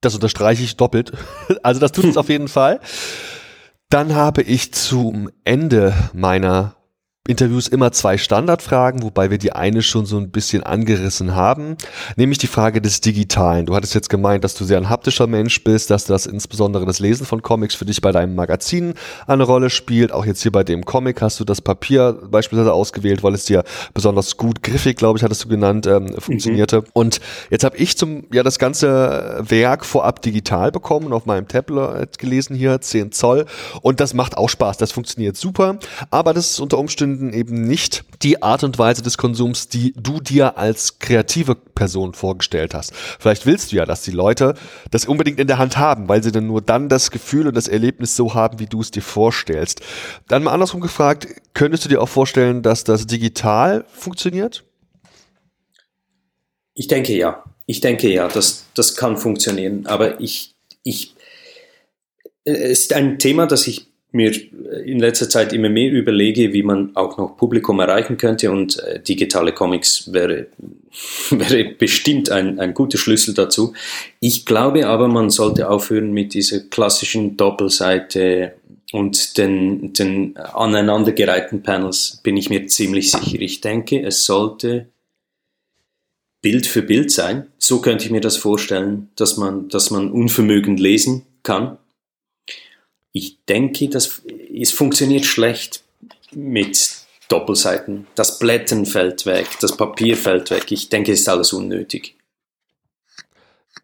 Das 0.00 0.14
unterstreiche 0.14 0.62
ich 0.62 0.76
doppelt. 0.76 1.12
Also 1.62 1.80
das 1.80 1.92
tut 1.92 2.04
es 2.04 2.16
auf 2.18 2.28
jeden 2.28 2.48
Fall. 2.48 2.80
Dann 3.88 4.14
habe 4.14 4.42
ich 4.42 4.72
zum 4.72 5.30
Ende 5.44 5.94
meiner 6.12 6.76
Interviews 7.28 7.68
immer 7.68 7.92
zwei 7.92 8.18
Standardfragen, 8.18 9.04
wobei 9.04 9.30
wir 9.30 9.38
die 9.38 9.52
eine 9.52 9.82
schon 9.82 10.06
so 10.06 10.18
ein 10.18 10.32
bisschen 10.32 10.64
angerissen 10.64 11.36
haben, 11.36 11.76
nämlich 12.16 12.38
die 12.38 12.48
Frage 12.48 12.82
des 12.82 13.00
Digitalen. 13.00 13.66
Du 13.66 13.76
hattest 13.76 13.94
jetzt 13.94 14.10
gemeint, 14.10 14.42
dass 14.42 14.56
du 14.56 14.64
sehr 14.64 14.76
ein 14.76 14.88
haptischer 14.88 15.28
Mensch 15.28 15.62
bist, 15.62 15.90
dass 15.90 16.04
das 16.04 16.26
insbesondere 16.26 16.84
das 16.84 16.98
Lesen 16.98 17.24
von 17.24 17.40
Comics 17.40 17.76
für 17.76 17.84
dich 17.84 18.00
bei 18.00 18.10
deinem 18.10 18.34
Magazin 18.34 18.94
eine 19.28 19.44
Rolle 19.44 19.70
spielt. 19.70 20.10
Auch 20.10 20.26
jetzt 20.26 20.42
hier 20.42 20.50
bei 20.50 20.64
dem 20.64 20.84
Comic 20.84 21.22
hast 21.22 21.38
du 21.38 21.44
das 21.44 21.60
Papier 21.60 22.18
beispielsweise 22.28 22.72
ausgewählt, 22.72 23.22
weil 23.22 23.34
es 23.34 23.44
dir 23.44 23.62
besonders 23.94 24.36
gut 24.36 24.64
griffig, 24.64 24.96
glaube 24.96 25.16
ich, 25.16 25.22
hattest 25.22 25.44
du 25.44 25.48
genannt, 25.48 25.86
ähm, 25.86 26.08
funktionierte. 26.18 26.80
Mhm. 26.80 26.86
Und 26.92 27.20
jetzt 27.50 27.62
habe 27.62 27.76
ich 27.76 27.96
zum 27.96 28.24
ja 28.32 28.42
das 28.42 28.58
ganze 28.58 29.38
Werk 29.46 29.84
vorab 29.84 30.22
digital 30.22 30.72
bekommen, 30.72 31.12
auf 31.12 31.26
meinem 31.26 31.46
Tablet 31.46 32.18
gelesen 32.18 32.56
hier, 32.56 32.80
10 32.80 33.12
Zoll. 33.12 33.46
Und 33.80 34.00
das 34.00 34.12
macht 34.12 34.36
auch 34.36 34.48
Spaß, 34.48 34.76
das 34.76 34.90
funktioniert 34.90 35.36
super. 35.36 35.78
Aber 36.10 36.34
das 36.34 36.50
ist 36.50 36.58
unter 36.58 36.78
Umständen 36.78 37.11
Umständen 37.12 37.32
eben 37.32 37.66
nicht 37.66 38.04
die 38.22 38.42
Art 38.42 38.64
und 38.64 38.78
Weise 38.78 39.02
des 39.02 39.18
Konsums, 39.18 39.68
die 39.68 39.92
du 39.96 40.20
dir 40.20 40.56
als 40.56 40.98
kreative 40.98 41.54
Person 41.54 42.14
vorgestellt 42.14 42.74
hast. 42.74 42.94
Vielleicht 42.94 43.46
willst 43.46 43.72
du 43.72 43.76
ja, 43.76 43.84
dass 43.84 44.02
die 44.02 44.10
Leute 44.10 44.54
das 44.90 45.06
unbedingt 45.06 45.38
in 45.38 45.46
der 45.46 45.58
Hand 45.58 45.76
haben, 45.76 46.08
weil 46.08 46.22
sie 46.22 46.32
dann 46.32 46.46
nur 46.46 46.62
dann 46.62 46.88
das 46.88 47.10
Gefühl 47.10 47.46
und 47.46 47.56
das 47.56 47.68
Erlebnis 47.68 48.16
so 48.16 48.34
haben, 48.34 48.58
wie 48.58 48.66
du 48.66 48.80
es 48.80 48.90
dir 48.90 49.02
vorstellst. 49.02 49.80
Dann 50.28 50.42
mal 50.42 50.52
andersrum 50.52 50.80
gefragt, 50.80 51.26
könntest 51.54 51.84
du 51.84 51.88
dir 51.88 52.00
auch 52.00 52.08
vorstellen, 52.08 52.62
dass 52.62 52.84
das 52.84 53.06
digital 53.06 53.84
funktioniert? 53.92 54.64
Ich 56.74 56.88
denke 56.88 57.14
ja. 57.14 57.44
Ich 57.66 57.80
denke 57.80 58.08
ja, 58.08 58.28
das, 58.28 58.66
das 58.74 58.96
kann 58.96 59.16
funktionieren. 59.16 59.86
Aber 59.86 60.20
ich, 60.20 60.54
ich, 60.82 61.14
es 62.44 62.80
ist 62.80 62.92
ein 62.92 63.18
Thema, 63.18 63.46
das 63.46 63.66
ich 63.66 63.91
mir 64.12 64.32
in 64.84 64.98
letzter 64.98 65.28
Zeit 65.28 65.52
immer 65.52 65.70
mehr 65.70 65.90
überlege, 65.90 66.52
wie 66.52 66.62
man 66.62 66.94
auch 66.94 67.16
noch 67.16 67.36
Publikum 67.36 67.80
erreichen 67.80 68.18
könnte 68.18 68.50
und 68.50 68.78
äh, 68.78 69.00
digitale 69.00 69.52
Comics 69.52 70.12
wäre, 70.12 70.48
wäre 71.30 71.64
bestimmt 71.64 72.30
ein, 72.30 72.60
ein 72.60 72.74
guter 72.74 72.98
Schlüssel 72.98 73.34
dazu. 73.34 73.72
Ich 74.20 74.44
glaube 74.44 74.86
aber, 74.86 75.08
man 75.08 75.30
sollte 75.30 75.68
aufhören 75.68 76.12
mit 76.12 76.34
dieser 76.34 76.60
klassischen 76.60 77.36
Doppelseite 77.38 78.54
und 78.92 79.38
den, 79.38 79.94
den 79.94 80.36
aneinandergereihten 80.36 81.62
Panels, 81.62 82.20
bin 82.22 82.36
ich 82.36 82.50
mir 82.50 82.66
ziemlich 82.66 83.10
sicher. 83.10 83.40
Ich 83.40 83.62
denke, 83.62 84.02
es 84.02 84.26
sollte 84.26 84.88
Bild 86.42 86.66
für 86.66 86.82
Bild 86.82 87.10
sein. 87.10 87.46
So 87.56 87.80
könnte 87.80 88.04
ich 88.04 88.10
mir 88.10 88.20
das 88.20 88.36
vorstellen, 88.36 89.08
dass 89.16 89.38
man, 89.38 89.70
dass 89.70 89.90
man 89.90 90.10
unvermögend 90.10 90.78
lesen 90.78 91.24
kann 91.42 91.78
ich 93.12 93.44
denke, 93.46 93.88
dass 93.88 94.22
es 94.54 94.72
funktioniert 94.72 95.24
schlecht 95.24 95.82
mit 96.32 97.02
Doppelseiten. 97.28 98.06
Das 98.14 98.38
Blättern 98.38 98.86
fällt 98.86 99.26
weg, 99.26 99.46
das 99.60 99.76
Papier 99.76 100.16
fällt 100.16 100.50
weg. 100.50 100.70
Ich 100.70 100.88
denke, 100.88 101.12
es 101.12 101.20
ist 101.20 101.28
alles 101.28 101.52
unnötig. 101.52 102.16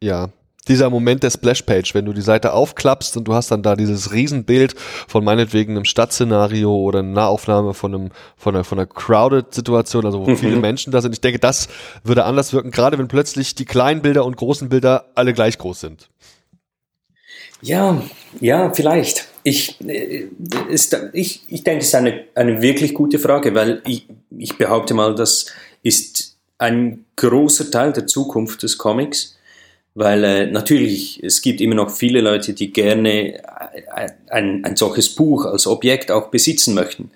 Ja, 0.00 0.30
dieser 0.68 0.90
Moment 0.90 1.22
der 1.22 1.30
Splashpage, 1.30 1.94
wenn 1.94 2.04
du 2.04 2.12
die 2.12 2.20
Seite 2.20 2.52
aufklappst 2.52 3.16
und 3.16 3.24
du 3.24 3.34
hast 3.34 3.50
dann 3.50 3.62
da 3.62 3.74
dieses 3.74 4.12
Riesenbild 4.12 4.74
von 5.06 5.24
meinetwegen 5.24 5.72
einem 5.72 5.86
Stadtszenario 5.86 6.74
oder 6.74 6.98
einer 6.98 7.08
Nahaufnahme 7.08 7.74
von 7.74 7.94
einem 7.94 8.10
von 8.36 8.54
einer 8.54 8.64
von 8.64 8.78
einer 8.78 8.86
crowded 8.86 9.54
Situation, 9.54 10.04
also 10.04 10.20
wo 10.20 10.30
mhm. 10.30 10.36
viele 10.38 10.56
Menschen 10.56 10.92
da 10.92 11.00
sind. 11.00 11.12
Ich 11.12 11.20
denke, 11.20 11.38
das 11.38 11.68
würde 12.04 12.24
anders 12.24 12.52
wirken, 12.52 12.70
gerade 12.70 12.98
wenn 12.98 13.08
plötzlich 13.08 13.54
die 13.54 13.64
kleinen 13.64 14.02
Bilder 14.02 14.24
und 14.24 14.36
großen 14.36 14.68
Bilder 14.68 15.06
alle 15.14 15.32
gleich 15.32 15.58
groß 15.58 15.80
sind. 15.80 16.08
Ja, 17.60 18.02
ja, 18.40 18.72
vielleicht. 18.72 19.28
Ich, 19.42 19.80
äh, 19.86 20.26
ist, 20.68 20.96
ich, 21.12 21.42
ich 21.48 21.64
denke, 21.64 21.80
es 21.80 21.88
ist 21.88 21.94
eine, 21.94 22.24
eine 22.34 22.62
wirklich 22.62 22.94
gute 22.94 23.18
Frage, 23.18 23.54
weil 23.54 23.82
ich, 23.86 24.06
ich 24.36 24.56
behaupte 24.56 24.94
mal, 24.94 25.14
das 25.14 25.46
ist 25.82 26.36
ein 26.58 27.04
großer 27.16 27.70
Teil 27.70 27.92
der 27.92 28.06
Zukunft 28.06 28.62
des 28.62 28.78
Comics, 28.78 29.36
weil 29.94 30.24
äh, 30.24 30.46
natürlich, 30.46 31.22
es 31.22 31.40
gibt 31.40 31.60
immer 31.60 31.74
noch 31.74 31.90
viele 31.90 32.20
Leute, 32.20 32.52
die 32.52 32.72
gerne 32.72 33.42
ein, 34.28 34.64
ein 34.64 34.76
solches 34.76 35.14
Buch 35.14 35.44
als 35.44 35.66
Objekt 35.66 36.10
auch 36.10 36.28
besitzen 36.28 36.74
möchten. 36.74 37.10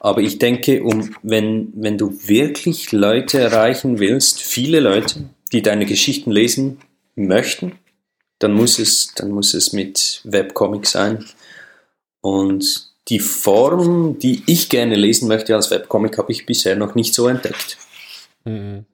Aber 0.00 0.20
ich 0.20 0.38
denke, 0.38 0.82
um, 0.82 1.14
wenn, 1.22 1.72
wenn 1.74 1.96
du 1.96 2.14
wirklich 2.26 2.92
Leute 2.92 3.40
erreichen 3.40 3.98
willst, 3.98 4.42
viele 4.42 4.80
Leute, 4.80 5.24
die 5.52 5.62
deine 5.62 5.86
Geschichten 5.86 6.30
lesen 6.30 6.78
möchten, 7.16 7.72
dann 8.44 8.52
muss 8.52 8.78
es, 8.78 9.14
dann 9.14 9.30
muss 9.30 9.54
es 9.54 9.72
mit 9.72 10.20
Webcomic 10.24 10.86
sein. 10.86 11.24
Und 12.20 12.90
die 13.08 13.18
Form, 13.18 14.18
die 14.18 14.42
ich 14.44 14.68
gerne 14.68 14.96
lesen 14.96 15.28
möchte 15.28 15.54
als 15.54 15.70
Webcomic, 15.70 16.18
habe 16.18 16.30
ich 16.30 16.44
bisher 16.44 16.76
noch 16.76 16.94
nicht 16.94 17.14
so 17.14 17.26
entdeckt. 17.26 17.78
Mhm. 18.44 18.84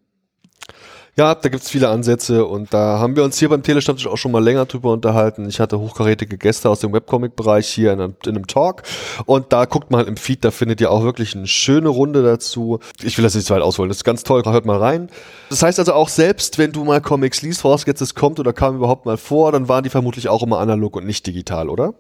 Ja, 1.17 1.35
da 1.35 1.49
gibt 1.49 1.65
es 1.65 1.71
viele 1.71 1.89
Ansätze 1.89 2.47
und 2.47 2.73
da 2.73 2.99
haben 2.99 3.17
wir 3.17 3.25
uns 3.25 3.39
hier 3.39 3.49
beim 3.49 3.63
Telestammtisch 3.63 4.07
auch 4.07 4.17
schon 4.17 4.31
mal 4.31 4.43
länger 4.43 4.67
drüber 4.67 4.93
unterhalten. 4.93 5.49
Ich 5.49 5.59
hatte 5.59 5.79
hochkarätige 5.81 6.39
Gäste 6.39 6.71
aus 6.71 6.81
dem 6.81 6.93
Webcomic-Bereich 6.93 7.69
hier 7.69 7.93
in 7.93 8.01
einem, 8.01 8.17
in 8.25 8.37
einem, 8.37 8.47
Talk 8.47 8.83
und 9.27 9.53
da 9.53 9.65
guckt 9.65 9.91
mal 9.91 10.07
im 10.07 10.17
Feed, 10.17 10.45
da 10.45 10.51
findet 10.51 10.81
ihr 10.81 10.91
auch 10.91 11.03
wirklich 11.03 11.35
eine 11.35 11.49
schöne 11.49 11.89
Runde 11.89 12.23
dazu. 12.23 12.79
Ich 13.03 13.19
will 13.19 13.25
das 13.25 13.35
nicht 13.35 13.47
zu 13.47 13.55
weit 13.55 13.63
ausholen, 13.63 13.89
das 13.89 13.99
ist 13.99 14.05
ganz 14.05 14.23
toll, 14.23 14.43
hört 14.45 14.65
mal 14.65 14.79
rein. 14.79 15.11
Das 15.51 15.63
heißt 15.63 15.79
also 15.81 15.95
auch 15.95 16.09
selbst, 16.09 16.59
wenn 16.59 16.73
du 16.73 16.85
mal 16.85 17.01
Comics 17.01 17.43
liest, 17.43 17.61
voraus 17.63 17.85
jetzt 17.87 18.01
es 18.01 18.15
kommt 18.15 18.39
oder 18.39 18.53
kam 18.53 18.77
überhaupt 18.77 19.05
mal 19.05 19.17
vor, 19.17 19.53
dann 19.53 19.69
waren 19.69 19.83
die 19.83 19.91
vermutlich 19.91 20.29
auch 20.29 20.43
immer 20.43 20.59
analog 20.59 20.97
und 20.97 21.07
nicht 21.07 21.27
digital, 21.27 21.69
oder? 21.69 21.95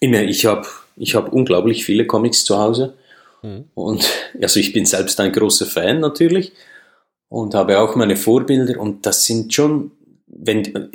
Ich 0.00 0.44
habe 0.44 0.66
ich 0.96 1.14
hab 1.14 1.32
unglaublich 1.32 1.84
viele 1.84 2.06
Comics 2.06 2.44
zu 2.44 2.58
Hause 2.58 2.94
mhm. 3.42 3.64
und 3.74 4.08
also 4.42 4.58
ich 4.58 4.72
bin 4.72 4.86
selbst 4.86 5.18
ein 5.20 5.32
großer 5.32 5.66
Fan 5.66 6.00
natürlich 6.00 6.52
und 7.28 7.54
habe 7.54 7.78
auch 7.78 7.96
meine 7.96 8.16
Vorbilder 8.16 8.80
und 8.80 9.06
das 9.06 9.24
sind 9.24 9.52
schon, 9.52 9.92
wenn, 10.26 10.90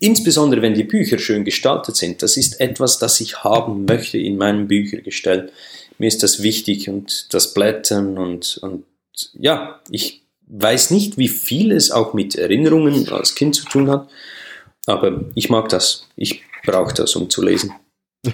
insbesondere 0.00 0.62
wenn 0.62 0.74
die 0.74 0.84
Bücher 0.84 1.18
schön 1.18 1.44
gestaltet 1.44 1.96
sind, 1.96 2.22
das 2.22 2.36
ist 2.36 2.60
etwas, 2.60 2.98
das 2.98 3.20
ich 3.20 3.44
haben 3.44 3.84
möchte 3.84 4.18
in 4.18 4.36
meinem 4.36 4.68
Büchergestell. 4.68 5.50
Mir 5.98 6.08
ist 6.08 6.22
das 6.22 6.42
wichtig 6.42 6.88
und 6.88 7.32
das 7.32 7.54
Blättern 7.54 8.18
und, 8.18 8.58
und 8.62 8.84
ja, 9.34 9.80
ich, 9.90 10.26
weiß 10.46 10.90
nicht, 10.90 11.18
wie 11.18 11.28
viel 11.28 11.72
es 11.72 11.90
auch 11.90 12.14
mit 12.14 12.36
Erinnerungen 12.36 13.08
als 13.08 13.34
Kind 13.34 13.54
zu 13.54 13.64
tun 13.64 13.90
hat, 13.90 14.08
aber 14.86 15.24
ich 15.34 15.50
mag 15.50 15.68
das. 15.68 16.06
Ich 16.16 16.42
brauche 16.64 16.94
das, 16.94 17.16
um 17.16 17.28
zu 17.28 17.42
lesen. 17.42 17.72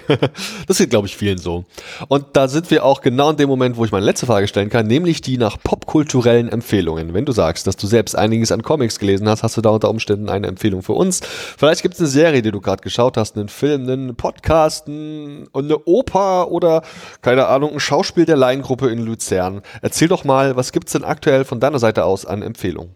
das 0.67 0.77
geht, 0.77 0.89
glaube 0.89 1.07
ich, 1.07 1.17
vielen 1.17 1.37
so. 1.37 1.65
Und 2.07 2.25
da 2.33 2.47
sind 2.47 2.69
wir 2.71 2.85
auch 2.85 3.01
genau 3.01 3.31
in 3.31 3.37
dem 3.37 3.49
Moment, 3.49 3.77
wo 3.77 3.85
ich 3.85 3.91
meine 3.91 4.05
letzte 4.05 4.25
Frage 4.25 4.47
stellen 4.47 4.69
kann, 4.69 4.87
nämlich 4.87 5.21
die 5.21 5.37
nach 5.37 5.57
popkulturellen 5.61 6.49
Empfehlungen. 6.49 7.13
Wenn 7.13 7.25
du 7.25 7.31
sagst, 7.31 7.67
dass 7.67 7.75
du 7.75 7.87
selbst 7.87 8.15
einiges 8.15 8.51
an 8.51 8.63
Comics 8.63 8.99
gelesen 8.99 9.29
hast, 9.29 9.43
hast 9.43 9.57
du 9.57 9.61
da 9.61 9.69
unter 9.69 9.89
Umständen 9.89 10.29
eine 10.29 10.47
Empfehlung 10.47 10.83
für 10.83 10.93
uns. 10.93 11.21
Vielleicht 11.23 11.81
gibt 11.81 11.95
es 11.95 11.99
eine 11.99 12.09
Serie, 12.09 12.41
die 12.41 12.51
du 12.51 12.61
gerade 12.61 12.81
geschaut 12.81 13.17
hast, 13.17 13.37
einen 13.37 13.49
Film, 13.49 13.83
einen 13.83 14.15
Podcast, 14.15 14.87
eine 14.87 15.77
Oper 15.85 16.51
oder, 16.51 16.83
keine 17.21 17.47
Ahnung, 17.47 17.73
ein 17.73 17.79
Schauspiel 17.79 18.25
der 18.25 18.37
Laiengruppe 18.37 18.89
in 18.89 18.99
Luzern. 18.99 19.61
Erzähl 19.81 20.07
doch 20.07 20.23
mal, 20.23 20.55
was 20.55 20.71
gibt 20.71 20.87
es 20.87 20.93
denn 20.93 21.03
aktuell 21.03 21.45
von 21.45 21.59
deiner 21.59 21.79
Seite 21.79 22.05
aus 22.05 22.25
an 22.25 22.41
Empfehlungen? 22.41 22.95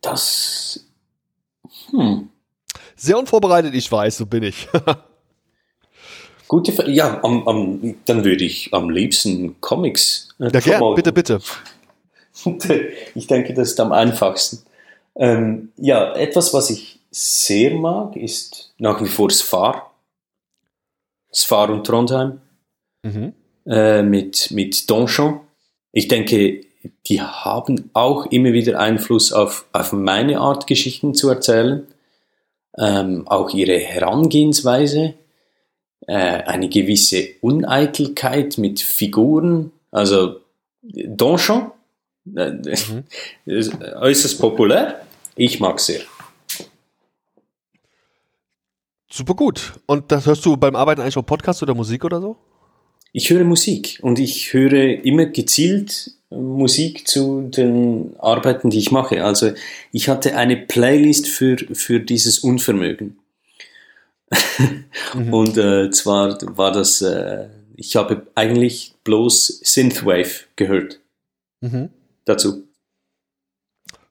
Das. 0.00 0.86
Hm. 1.90 2.29
Sehr 3.00 3.18
unvorbereitet, 3.18 3.74
ich 3.74 3.90
weiß, 3.90 4.18
so 4.18 4.26
bin 4.26 4.42
ich. 4.42 4.68
Gute 6.48 6.70
Frage. 6.70 6.90
Ja, 6.90 7.24
am, 7.24 7.48
am, 7.48 7.94
dann 8.04 8.24
würde 8.26 8.44
ich 8.44 8.74
am 8.74 8.90
liebsten 8.90 9.58
Comics. 9.62 10.28
Äh, 10.38 10.50
ja, 10.52 10.60
gern, 10.60 10.94
bitte, 10.94 11.10
bitte. 11.10 11.40
ich 13.14 13.26
denke, 13.26 13.54
das 13.54 13.70
ist 13.70 13.80
am 13.80 13.92
einfachsten. 13.92 14.58
Ähm, 15.16 15.72
ja, 15.78 16.12
etwas, 16.14 16.52
was 16.52 16.68
ich 16.68 16.98
sehr 17.10 17.72
mag, 17.72 18.16
ist 18.16 18.74
nach 18.76 19.02
wie 19.02 19.08
vor 19.08 19.30
Sfar. 19.30 19.94
Sfar 21.32 21.70
und 21.70 21.86
Trondheim. 21.86 22.42
Mhm. 23.02 23.32
Äh, 23.64 24.02
mit, 24.02 24.50
mit 24.50 24.90
Donjon. 24.90 25.40
Ich 25.92 26.08
denke, 26.08 26.66
die 27.06 27.22
haben 27.22 27.88
auch 27.94 28.26
immer 28.26 28.52
wieder 28.52 28.78
Einfluss 28.78 29.32
auf, 29.32 29.64
auf 29.72 29.92
meine 29.92 30.38
Art, 30.38 30.66
Geschichten 30.66 31.14
zu 31.14 31.30
erzählen 31.30 31.86
ähm, 32.78 33.26
auch 33.26 33.50
ihre 33.50 33.78
Herangehensweise, 33.78 35.14
äh, 36.06 36.14
eine 36.14 36.68
gewisse 36.68 37.28
Uneitelkeit 37.40 38.58
mit 38.58 38.80
Figuren, 38.80 39.72
also 39.90 40.40
Donjon, 40.82 41.72
äh, 42.36 42.50
mhm. 42.50 43.04
äußerst 43.96 44.40
populär. 44.40 45.00
Ich 45.36 45.60
mag 45.60 45.80
sehr. 45.80 46.00
Super 49.10 49.34
gut. 49.34 49.72
Und 49.86 50.12
das 50.12 50.26
hörst 50.26 50.46
du 50.46 50.56
beim 50.56 50.76
Arbeiten 50.76 51.00
eigentlich 51.00 51.16
auch 51.16 51.26
Podcast 51.26 51.62
oder 51.62 51.74
Musik 51.74 52.04
oder 52.04 52.20
so? 52.20 52.36
Ich 53.12 53.30
höre 53.30 53.44
Musik 53.44 53.98
und 54.02 54.18
ich 54.18 54.52
höre 54.52 55.04
immer 55.04 55.26
gezielt 55.26 56.12
Musik 56.30 57.08
zu 57.08 57.42
den 57.42 58.14
Arbeiten, 58.18 58.70
die 58.70 58.78
ich 58.78 58.92
mache. 58.92 59.24
Also 59.24 59.52
ich 59.90 60.08
hatte 60.08 60.36
eine 60.36 60.56
Playlist 60.56 61.26
für, 61.26 61.56
für 61.72 61.98
dieses 61.98 62.38
Unvermögen. 62.38 63.18
mhm. 65.14 65.34
Und 65.34 65.58
äh, 65.58 65.90
zwar 65.90 66.38
war 66.56 66.70
das, 66.70 67.02
äh, 67.02 67.48
ich 67.74 67.96
habe 67.96 68.26
eigentlich 68.36 68.94
bloß 69.02 69.60
Synthwave 69.64 70.44
gehört. 70.54 71.00
Mhm. 71.60 71.90
Dazu. 72.24 72.64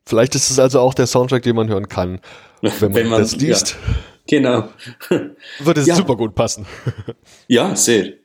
Vielleicht 0.05 0.35
ist 0.35 0.49
es 0.49 0.59
also 0.59 0.81
auch 0.81 0.93
der 0.93 1.07
Soundtrack, 1.07 1.43
den 1.43 1.55
man 1.55 1.69
hören 1.69 1.87
kann, 1.87 2.19
wenn 2.61 2.73
man, 2.81 2.95
wenn 2.95 3.07
man 3.07 3.21
das 3.21 3.37
liest. 3.37 3.77
Ja, 3.77 3.95
genau. 4.27 4.69
Würde 5.59 5.81
es 5.81 5.87
ja. 5.87 5.95
super 5.95 6.17
gut 6.17 6.35
passen. 6.35 6.65
ja, 7.47 7.75
sehr. 7.77 8.18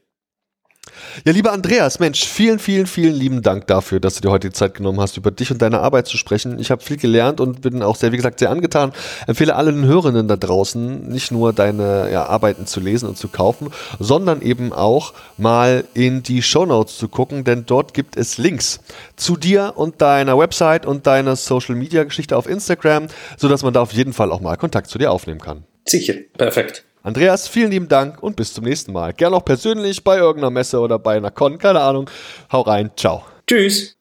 Ja, 1.24 1.32
lieber 1.32 1.52
Andreas, 1.52 2.00
Mensch, 2.00 2.24
vielen, 2.24 2.58
vielen, 2.58 2.86
vielen 2.86 3.14
lieben 3.14 3.42
Dank 3.42 3.68
dafür, 3.68 4.00
dass 4.00 4.14
du 4.16 4.20
dir 4.22 4.30
heute 4.30 4.48
die 4.48 4.52
Zeit 4.52 4.74
genommen 4.74 5.00
hast, 5.00 5.16
über 5.16 5.30
dich 5.30 5.50
und 5.52 5.62
deine 5.62 5.80
Arbeit 5.80 6.08
zu 6.08 6.16
sprechen. 6.16 6.58
Ich 6.58 6.70
habe 6.70 6.82
viel 6.82 6.96
gelernt 6.96 7.40
und 7.40 7.60
bin 7.60 7.82
auch 7.82 7.96
sehr, 7.96 8.10
wie 8.10 8.16
gesagt, 8.16 8.40
sehr 8.40 8.50
angetan. 8.50 8.92
Empfehle 9.26 9.54
allen 9.54 9.84
Hörenden 9.86 10.26
da 10.26 10.36
draußen, 10.36 11.08
nicht 11.08 11.30
nur 11.30 11.52
deine 11.52 12.10
ja, 12.10 12.26
Arbeiten 12.26 12.66
zu 12.66 12.80
lesen 12.80 13.08
und 13.08 13.16
zu 13.16 13.28
kaufen, 13.28 13.70
sondern 14.00 14.42
eben 14.42 14.72
auch 14.72 15.12
mal 15.36 15.84
in 15.94 16.22
die 16.22 16.42
Show 16.42 16.66
Notes 16.66 16.98
zu 16.98 17.08
gucken, 17.08 17.44
denn 17.44 17.64
dort 17.64 17.94
gibt 17.94 18.16
es 18.16 18.38
Links 18.38 18.80
zu 19.16 19.36
dir 19.36 19.74
und 19.76 20.02
deiner 20.02 20.36
Website 20.36 20.84
und 20.84 21.06
deiner 21.06 21.36
Social 21.36 21.76
Media 21.76 22.02
Geschichte 22.04 22.36
auf 22.36 22.48
Instagram, 22.48 23.06
sodass 23.36 23.62
man 23.62 23.72
da 23.72 23.80
auf 23.80 23.92
jeden 23.92 24.12
Fall 24.12 24.32
auch 24.32 24.40
mal 24.40 24.56
Kontakt 24.56 24.88
zu 24.88 24.98
dir 24.98 25.12
aufnehmen 25.12 25.40
kann. 25.40 25.64
Sicher, 25.86 26.14
perfekt. 26.36 26.84
Andreas, 27.04 27.46
vielen 27.48 27.70
lieben 27.70 27.86
Dank 27.86 28.22
und 28.22 28.34
bis 28.34 28.54
zum 28.54 28.64
nächsten 28.64 28.90
Mal. 28.94 29.12
Gern 29.12 29.34
auch 29.34 29.44
persönlich 29.44 30.02
bei 30.02 30.16
irgendeiner 30.16 30.48
Messe 30.50 30.80
oder 30.80 30.98
bei 30.98 31.18
einer 31.18 31.30
Con, 31.30 31.58
keine 31.58 31.80
Ahnung. 31.80 32.08
Hau 32.50 32.62
rein, 32.62 32.90
ciao. 32.96 33.22
Tschüss. 33.46 33.98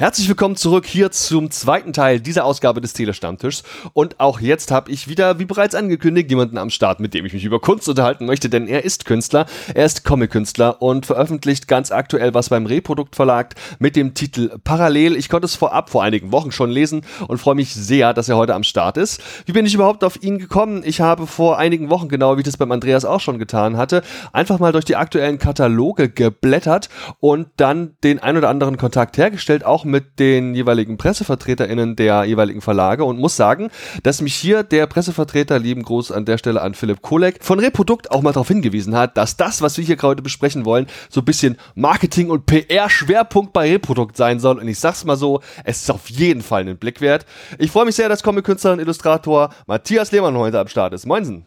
Herzlich 0.00 0.28
willkommen 0.28 0.54
zurück 0.54 0.86
hier 0.86 1.10
zum 1.10 1.50
zweiten 1.50 1.92
Teil 1.92 2.20
dieser 2.20 2.44
Ausgabe 2.44 2.80
des 2.80 2.92
Telestammtischs. 2.92 3.64
Und 3.94 4.20
auch 4.20 4.38
jetzt 4.38 4.70
habe 4.70 4.92
ich 4.92 5.08
wieder, 5.08 5.40
wie 5.40 5.44
bereits 5.44 5.74
angekündigt, 5.74 6.30
jemanden 6.30 6.56
am 6.56 6.70
Start, 6.70 7.00
mit 7.00 7.14
dem 7.14 7.26
ich 7.26 7.32
mich 7.32 7.44
über 7.44 7.58
Kunst 7.58 7.88
unterhalten 7.88 8.24
möchte, 8.24 8.48
denn 8.48 8.68
er 8.68 8.84
ist 8.84 9.06
Künstler, 9.06 9.46
er 9.74 9.84
ist 9.84 10.04
Comic-Künstler 10.04 10.80
und 10.80 11.04
veröffentlicht 11.04 11.66
ganz 11.66 11.90
aktuell 11.90 12.32
was 12.32 12.48
beim 12.48 12.66
Reprodukt 12.66 13.16
Verlag 13.16 13.56
mit 13.80 13.96
dem 13.96 14.14
Titel 14.14 14.56
Parallel. 14.62 15.16
Ich 15.16 15.28
konnte 15.28 15.46
es 15.46 15.56
vorab 15.56 15.90
vor 15.90 16.04
einigen 16.04 16.30
Wochen 16.30 16.52
schon 16.52 16.70
lesen 16.70 17.04
und 17.26 17.38
freue 17.38 17.56
mich 17.56 17.74
sehr, 17.74 18.14
dass 18.14 18.28
er 18.28 18.36
heute 18.36 18.54
am 18.54 18.62
Start 18.62 18.98
ist. 18.98 19.20
Wie 19.46 19.52
bin 19.52 19.66
ich 19.66 19.74
überhaupt 19.74 20.04
auf 20.04 20.22
ihn 20.22 20.38
gekommen? 20.38 20.84
Ich 20.84 21.00
habe 21.00 21.26
vor 21.26 21.58
einigen 21.58 21.90
Wochen, 21.90 22.08
genau 22.08 22.36
wie 22.36 22.42
ich 22.42 22.46
das 22.46 22.56
beim 22.56 22.70
Andreas 22.70 23.04
auch 23.04 23.18
schon 23.18 23.40
getan 23.40 23.76
hatte, 23.76 24.02
einfach 24.32 24.60
mal 24.60 24.70
durch 24.70 24.84
die 24.84 24.94
aktuellen 24.94 25.38
Kataloge 25.38 26.08
geblättert 26.08 26.88
und 27.18 27.48
dann 27.56 27.96
den 28.04 28.20
ein 28.20 28.36
oder 28.36 28.48
anderen 28.48 28.76
Kontakt 28.76 29.18
hergestellt, 29.18 29.64
auch 29.64 29.87
mit 29.90 30.18
den 30.18 30.54
jeweiligen 30.54 30.96
PressevertreterInnen 30.96 31.96
der 31.96 32.24
jeweiligen 32.24 32.60
Verlage 32.60 33.04
und 33.04 33.18
muss 33.18 33.36
sagen, 33.36 33.70
dass 34.02 34.20
mich 34.20 34.34
hier 34.34 34.62
der 34.62 34.86
Pressevertreter, 34.86 35.58
lieben 35.58 35.82
Gruß 35.82 36.12
an 36.12 36.24
der 36.24 36.38
Stelle 36.38 36.62
an 36.62 36.74
Philipp 36.74 37.02
Kolek, 37.02 37.42
von 37.42 37.58
Reprodukt 37.58 38.10
auch 38.10 38.22
mal 38.22 38.32
darauf 38.32 38.48
hingewiesen 38.48 38.96
hat, 38.96 39.16
dass 39.16 39.36
das, 39.36 39.62
was 39.62 39.76
wir 39.78 39.84
hier 39.84 39.96
gerade 39.96 40.22
besprechen 40.22 40.64
wollen, 40.64 40.86
so 41.08 41.20
ein 41.20 41.24
bisschen 41.24 41.56
Marketing 41.74 42.30
und 42.30 42.46
PR-Schwerpunkt 42.46 43.52
bei 43.52 43.70
Reprodukt 43.70 44.16
sein 44.16 44.40
soll. 44.40 44.58
Und 44.58 44.68
ich 44.68 44.78
sag's 44.78 45.04
mal 45.04 45.16
so, 45.16 45.40
es 45.64 45.82
ist 45.82 45.90
auf 45.90 46.08
jeden 46.08 46.42
Fall 46.42 46.62
einen 46.62 46.78
Blick 46.78 47.00
wert. 47.00 47.26
Ich 47.58 47.70
freue 47.70 47.84
mich 47.84 47.96
sehr, 47.96 48.08
dass 48.08 48.22
Comic-Künstler 48.22 48.72
und 48.72 48.80
Illustrator 48.80 49.50
Matthias 49.66 50.12
Lehmann 50.12 50.36
heute 50.36 50.60
am 50.60 50.68
Start 50.68 50.92
ist. 50.92 51.06
Moinsen. 51.06 51.46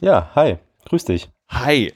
Ja, 0.00 0.30
hi. 0.34 0.56
Grüß 0.86 1.04
dich. 1.04 1.28
Hi. 1.50 1.92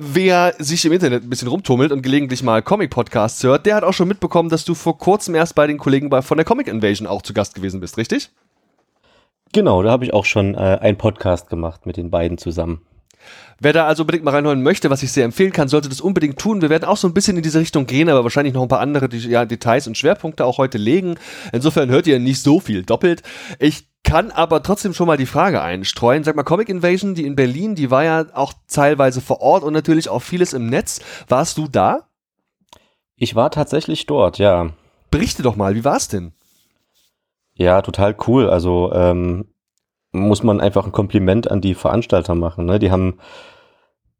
Wer 0.00 0.54
sich 0.58 0.84
im 0.84 0.92
Internet 0.92 1.24
ein 1.24 1.30
bisschen 1.30 1.48
rumtummelt 1.48 1.90
und 1.90 2.02
gelegentlich 2.02 2.44
mal 2.44 2.62
Comic-Podcasts 2.62 3.42
hört, 3.42 3.66
der 3.66 3.74
hat 3.74 3.82
auch 3.82 3.92
schon 3.92 4.06
mitbekommen, 4.06 4.48
dass 4.48 4.64
du 4.64 4.74
vor 4.74 4.98
kurzem 4.98 5.34
erst 5.34 5.56
bei 5.56 5.66
den 5.66 5.78
Kollegen 5.78 6.10
von 6.22 6.36
der 6.36 6.44
Comic 6.44 6.68
Invasion 6.68 7.08
auch 7.08 7.20
zu 7.22 7.34
Gast 7.34 7.56
gewesen 7.56 7.80
bist, 7.80 7.98
richtig? 7.98 8.30
Genau, 9.52 9.82
da 9.82 9.90
habe 9.90 10.04
ich 10.04 10.14
auch 10.14 10.24
schon 10.24 10.54
äh, 10.54 10.78
einen 10.80 10.96
Podcast 10.96 11.48
gemacht 11.48 11.86
mit 11.86 11.96
den 11.96 12.10
beiden 12.10 12.38
zusammen. 12.38 12.82
Wer 13.60 13.72
da 13.72 13.86
also 13.86 14.02
unbedingt 14.02 14.24
mal 14.24 14.32
reinholen 14.32 14.62
möchte, 14.62 14.90
was 14.90 15.02
ich 15.02 15.12
sehr 15.12 15.24
empfehlen 15.24 15.52
kann, 15.52 15.68
sollte 15.68 15.88
das 15.88 16.00
unbedingt 16.00 16.38
tun. 16.38 16.60
Wir 16.60 16.70
werden 16.70 16.84
auch 16.84 16.96
so 16.96 17.08
ein 17.08 17.14
bisschen 17.14 17.36
in 17.36 17.42
diese 17.42 17.60
Richtung 17.60 17.86
gehen, 17.86 18.08
aber 18.08 18.24
wahrscheinlich 18.24 18.54
noch 18.54 18.62
ein 18.62 18.68
paar 18.68 18.80
andere 18.80 19.08
ja, 19.14 19.44
Details 19.44 19.86
und 19.86 19.96
Schwerpunkte 19.96 20.44
auch 20.44 20.58
heute 20.58 20.78
legen. 20.78 21.16
Insofern 21.52 21.88
hört 21.90 22.06
ihr 22.06 22.18
nicht 22.18 22.42
so 22.42 22.60
viel 22.60 22.82
doppelt. 22.82 23.22
Ich 23.58 23.86
kann 24.02 24.30
aber 24.30 24.62
trotzdem 24.62 24.92
schon 24.92 25.06
mal 25.06 25.16
die 25.16 25.26
Frage 25.26 25.62
einstreuen. 25.62 26.24
Sag 26.24 26.36
mal, 26.36 26.42
Comic 26.42 26.68
Invasion, 26.68 27.14
die 27.14 27.24
in 27.24 27.36
Berlin, 27.36 27.74
die 27.74 27.90
war 27.90 28.04
ja 28.04 28.26
auch 28.34 28.52
teilweise 28.68 29.20
vor 29.20 29.40
Ort 29.40 29.64
und 29.64 29.72
natürlich 29.72 30.08
auch 30.08 30.20
vieles 30.22 30.52
im 30.52 30.66
Netz. 30.66 31.00
Warst 31.28 31.56
du 31.56 31.68
da? 31.68 32.08
Ich 33.16 33.34
war 33.34 33.50
tatsächlich 33.50 34.06
dort, 34.06 34.38
ja. 34.38 34.70
Berichte 35.10 35.42
doch 35.42 35.56
mal, 35.56 35.74
wie 35.74 35.84
war's 35.84 36.08
denn? 36.08 36.32
Ja, 37.54 37.82
total 37.82 38.16
cool. 38.26 38.50
Also 38.50 38.92
ähm, 38.92 39.46
muss 40.14 40.42
man 40.42 40.60
einfach 40.60 40.86
ein 40.86 40.92
Kompliment 40.92 41.50
an 41.50 41.60
die 41.60 41.74
Veranstalter 41.74 42.34
machen. 42.34 42.66
Ne? 42.66 42.78
Die 42.78 42.90
haben 42.90 43.18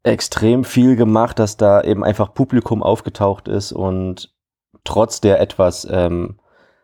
extrem 0.03 0.63
viel 0.63 0.95
gemacht, 0.95 1.39
dass 1.39 1.57
da 1.57 1.81
eben 1.81 2.03
einfach 2.03 2.33
Publikum 2.33 2.83
aufgetaucht 2.83 3.47
ist 3.47 3.71
und 3.71 4.33
trotz 4.83 5.21
der 5.21 5.39
etwas 5.39 5.87
ähm, 5.89 6.35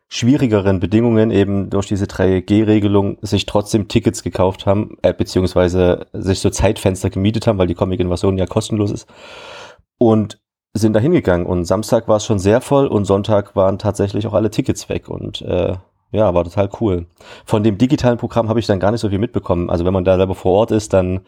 schwierigeren 0.08 0.80
Bedingungen 0.80 1.30
eben 1.30 1.70
durch 1.70 1.88
diese 1.88 2.06
3G-Regelung 2.06 3.18
sich 3.22 3.46
trotzdem 3.46 3.88
Tickets 3.88 4.24
gekauft 4.24 4.66
haben, 4.66 4.98
äh, 5.04 5.14
beziehungsweise 5.14 6.08
sich 6.14 6.40
so 6.40 6.50
Zeitfenster 6.50 7.10
gemietet 7.10 7.48
haben, 7.48 7.58
weil 7.58 7.68
die 7.68 7.76
Comic-Invasion 7.76 8.38
ja 8.38 8.46
kostenlos 8.46 8.92
ist. 8.92 9.08
Und 9.98 10.42
sind 10.74 10.94
da 10.94 11.00
hingegangen. 11.00 11.46
Und 11.46 11.66
Samstag 11.66 12.08
war 12.08 12.18
es 12.18 12.26
schon 12.26 12.40
sehr 12.40 12.62
voll 12.62 12.88
und 12.88 13.06
Sonntag 13.06 13.56
waren 13.56 13.78
tatsächlich 13.78 14.26
auch 14.28 14.34
alle 14.34 14.50
Tickets 14.50 14.90
weg. 14.90 15.10
Und 15.10 15.42
äh, 15.42 15.76
ja, 16.12 16.34
war 16.34 16.44
total 16.44 16.70
cool. 16.80 17.06
Von 17.46 17.64
dem 17.64 17.78
digitalen 17.78 18.18
Programm 18.18 18.50
habe 18.50 18.60
ich 18.60 18.68
dann 18.68 18.80
gar 18.80 18.92
nicht 18.92 19.02
so 19.02 19.10
viel 19.10 19.20
mitbekommen. 19.20 19.70
Also 19.70 19.86
wenn 19.86 19.94
man 19.94 20.04
da 20.04 20.18
selber 20.18 20.36
vor 20.36 20.54
Ort 20.54 20.72
ist, 20.72 20.94
dann 20.94 21.22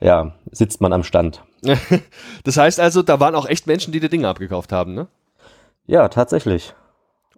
ja, 0.00 0.32
sitzt 0.52 0.80
man 0.80 0.92
am 0.92 1.02
Stand. 1.02 1.42
das 2.44 2.56
heißt 2.56 2.80
also, 2.80 3.02
da 3.02 3.20
waren 3.20 3.34
auch 3.34 3.46
echt 3.46 3.66
Menschen, 3.66 3.92
die 3.92 4.00
die 4.00 4.08
Dinge 4.08 4.28
abgekauft 4.28 4.72
haben, 4.72 4.94
ne? 4.94 5.08
Ja, 5.86 6.08
tatsächlich. 6.08 6.74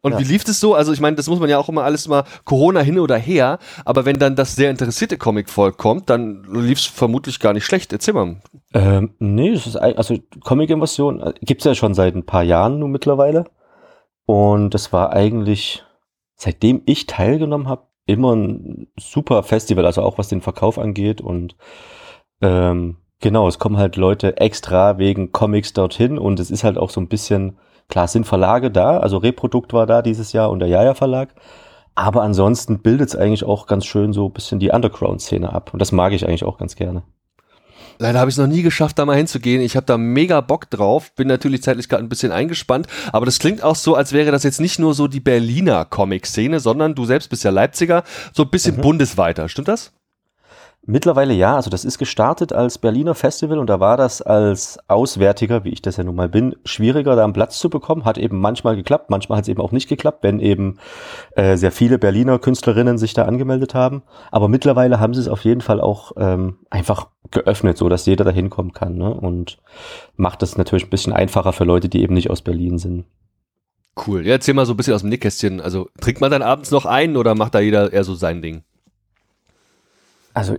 Und 0.03 0.13
Ja. 0.13 0.19
wie 0.19 0.25
lief 0.25 0.47
es 0.47 0.59
so? 0.59 0.75
Also 0.75 0.93
ich 0.93 1.01
meine, 1.01 1.17
das 1.17 1.29
muss 1.29 1.39
man 1.39 1.49
ja 1.49 1.59
auch 1.59 1.69
immer 1.69 1.85
alles 1.85 2.09
mal 2.09 2.25
Corona 2.45 2.81
hin 2.81 2.99
oder 2.99 3.17
her, 3.17 3.59
aber 3.85 4.05
wenn 4.05 4.19
dann 4.19 4.35
das 4.35 4.57
sehr 4.57 4.69
interessierte 4.69 5.17
Comic-Volk 5.17 5.79
kommt, 5.79 6.11
dann 6.11 6.43
lief 6.53 6.81
es 6.81 6.87
vermutlich 6.87 7.39
gar 7.39 7.53
nicht 7.53 7.65
schlecht. 7.65 7.93
Erzähl 7.93 8.13
mal. 8.15 8.37
Ähm, 8.75 9.15
nee, 9.21 9.51
es 9.51 9.67
ist 9.67 9.77
also 9.77 10.17
Comic-Invasion 10.41 11.21
äh, 11.21 11.33
gibt's 11.41 11.65
ja 11.65 11.75
schon 11.75 11.95
seit 11.95 12.17
ein 12.17 12.27
paar 12.27 12.43
Jahren 12.43 12.81
nun 12.81 12.91
mittlerweile. 12.91 13.45
Und 14.27 14.71
das 14.75 14.93
war 14.93 15.13
eigentlich, 15.13 15.85
seitdem 16.43 16.83
ich 16.87 17.07
teilgenommen 17.07 17.69
habe, 17.69 17.87
immer 18.05 18.35
ein 18.35 18.89
super 18.99 19.45
Festival, 19.45 19.87
also 19.87 20.03
auch 20.03 20.19
was 20.19 20.27
den 20.29 20.41
Verkauf 20.41 20.77
angeht. 20.77 21.21
Und 21.21 21.55
ähm, 22.41 22.97
genau, 23.21 23.47
es 23.47 23.61
kommen 23.61 23.77
halt 23.77 23.95
Leute 23.97 24.39
extra 24.39 24.99
wegen 24.99 25.31
Comics 25.31 25.73
dorthin 25.73 26.19
und 26.19 26.41
es 26.41 26.51
ist 26.51 26.65
halt 26.65 26.79
auch 26.79 26.91
so 26.91 27.01
ein 27.01 27.07
bisschen, 27.07 27.59
klar, 27.89 28.07
es 28.07 28.13
sind 28.13 28.27
Verlage 28.27 28.73
da, 28.73 28.99
also 28.99 29.19
Reprodukt 29.19 29.73
war 29.73 29.87
da 29.87 30.03
dieses 30.03 30.33
Jahr 30.33 30.51
und 30.51 30.59
der 30.59 30.69
Jaja 30.69 30.95
Verlag. 30.95 31.35
Aber 31.95 32.23
ansonsten 32.23 32.81
bildet 32.81 33.11
es 33.11 33.17
eigentlich 33.17 33.45
auch 33.45 33.67
ganz 33.67 33.85
schön 33.85 34.13
so 34.13 34.27
ein 34.27 34.33
bisschen 34.33 34.59
die 34.59 34.71
Underground-Szene 34.71 35.53
ab. 35.53 35.73
Und 35.73 35.79
das 35.81 35.93
mag 35.93 36.13
ich 36.13 36.27
eigentlich 36.27 36.45
auch 36.45 36.59
ganz 36.59 36.75
gerne. 36.75 37.03
Leider 37.99 38.19
habe 38.19 38.31
ich 38.31 38.35
es 38.35 38.39
noch 38.39 38.47
nie 38.47 38.63
geschafft, 38.63 38.99
da 38.99 39.07
mal 39.07 39.17
hinzugehen. 39.17 39.61
Ich 39.61 39.77
habe 39.77 39.87
da 39.87 39.97
mega 39.97 40.41
Bock 40.41 40.69
drauf. 40.71 41.15
Bin 41.15 41.29
natürlich 41.29 41.63
zeitlich 41.63 41.89
gerade 41.89 42.03
ein 42.03 42.09
bisschen 42.09 42.33
eingespannt. 42.33 42.87
Aber 43.13 43.27
das 43.27 43.39
klingt 43.39 43.63
auch 43.63 43.77
so, 43.77 43.95
als 43.95 44.13
wäre 44.13 44.31
das 44.31 44.43
jetzt 44.43 44.61
nicht 44.61 44.79
nur 44.79 44.95
so 44.95 45.09
die 45.09 45.21
Berliner 45.21 45.85
Comic-Szene, 45.85 46.61
sondern 46.61 46.95
du 46.95 47.05
selbst 47.05 47.29
bist 47.29 47.45
ja 47.45 47.51
Leipziger, 47.51 48.03
so 48.33 48.43
ein 48.43 48.51
bisschen 48.51 48.77
bundesweiter. 48.77 49.49
Stimmt 49.49 49.69
das? 49.69 49.93
Mittlerweile 50.85 51.33
ja, 51.33 51.55
also 51.55 51.71
das 51.71 51.85
ist 51.85 51.99
gestartet 51.99 52.53
als 52.53 52.79
Berliner 52.79 53.15
Festival 53.15 53.61
und 53.61 53.71
da 53.71 53.79
war 53.79 53.97
das 53.97 54.21
als 54.21 54.81
Auswärtiger, 54.89 55.63
wie 55.63 55.69
ich 55.69 55.81
das 55.81 55.97
ja 55.97 56.03
nun 56.03 56.17
mal 56.17 56.29
bin, 56.29 56.57
schwieriger, 56.65 57.15
da 57.15 57.23
einen 57.23 57.33
Platz 57.33 57.61
zu 57.61 57.71
bekommen. 57.71 58.05
Hat 58.05 58.19
eben 58.19 58.41
manchmal 58.41 58.75
geklappt, 58.75 59.09
manchmal 59.09 59.39
hat 59.39 59.45
es 59.45 59.49
eben 59.49 59.61
auch 59.61 59.71
nicht 59.71 59.89
geklappt, 59.89 60.25
wenn 60.25 60.41
eben 60.41 60.79
äh, 61.37 61.57
sehr 61.57 61.71
viele 61.71 62.01
Berliner 62.01 62.41
Künstlerinnen 62.41 62.99
sich 62.99 63.15
da 63.15 63.27
angemeldet 63.27 63.77
haben. 63.77 64.03
Aber 64.33 64.49
mittlerweile 64.49 64.99
haben 64.99 65.15
sie 65.15 65.21
es 65.21 65.29
auf 65.29 65.45
jeden 65.45 65.61
Fall 65.61 65.81
auch 65.81 66.13
ähm, 66.17 66.59
einfach 66.69 67.11
geöffnet, 67.31 67.79
so 67.79 67.89
dass 67.89 68.05
jeder 68.07 68.25
da 68.25 68.33
hinkommen 68.33 68.73
kann 68.73 68.97
ne? 68.97 69.15
und 69.15 69.59
macht 70.17 70.43
das 70.43 70.59
natürlich 70.59 70.87
ein 70.87 70.91
bisschen 70.91 71.13
einfacher 71.13 71.53
für 71.53 71.65
Leute, 71.65 71.89
die 71.89 72.03
eben 72.03 72.15
nicht 72.15 72.29
aus 72.29 72.43
Berlin 72.43 72.79
sind. 72.79 73.05
Cool. 74.05 74.27
Ja, 74.27 74.33
erzähl 74.33 74.55
mal 74.55 74.67
so 74.67 74.73
ein 74.73 74.77
bisschen 74.77 74.95
aus 74.95 75.03
dem 75.03 75.11
Nickkästchen. 75.11 75.61
Also 75.61 75.91
trinkt 76.01 76.21
man 76.21 76.33
dann 76.33 76.43
abends 76.43 76.73
noch 76.73 76.87
ein 76.87 77.17
oder 77.17 77.37
macht 77.37 77.55
da 77.55 77.61
jeder 77.61 77.93
eher 77.93 78.03
so 78.03 78.17
sein 78.17 78.43
Ding? 78.43 78.65
Also, 80.35 80.57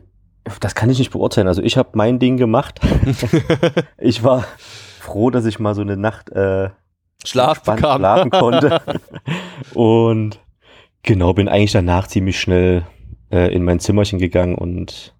das 0.59 0.75
kann 0.75 0.89
ich 0.89 0.99
nicht 0.99 1.11
beurteilen. 1.11 1.47
Also, 1.47 1.61
ich 1.61 1.77
habe 1.77 1.89
mein 1.93 2.19
Ding 2.19 2.37
gemacht. 2.37 2.79
ich 3.97 4.23
war 4.23 4.45
froh, 4.99 5.29
dass 5.29 5.45
ich 5.45 5.59
mal 5.59 5.75
so 5.75 5.81
eine 5.81 5.97
Nacht 5.97 6.29
äh, 6.31 6.69
Schlaf 7.25 7.63
bekam. 7.63 7.99
schlafen 7.99 8.31
konnte. 8.31 8.81
und 9.73 10.39
genau, 11.03 11.33
bin 11.33 11.47
eigentlich 11.47 11.71
danach 11.71 12.07
ziemlich 12.07 12.39
schnell 12.39 12.85
äh, 13.31 13.53
in 13.53 13.63
mein 13.63 13.79
Zimmerchen 13.79 14.19
gegangen 14.19 14.55
und 14.55 15.13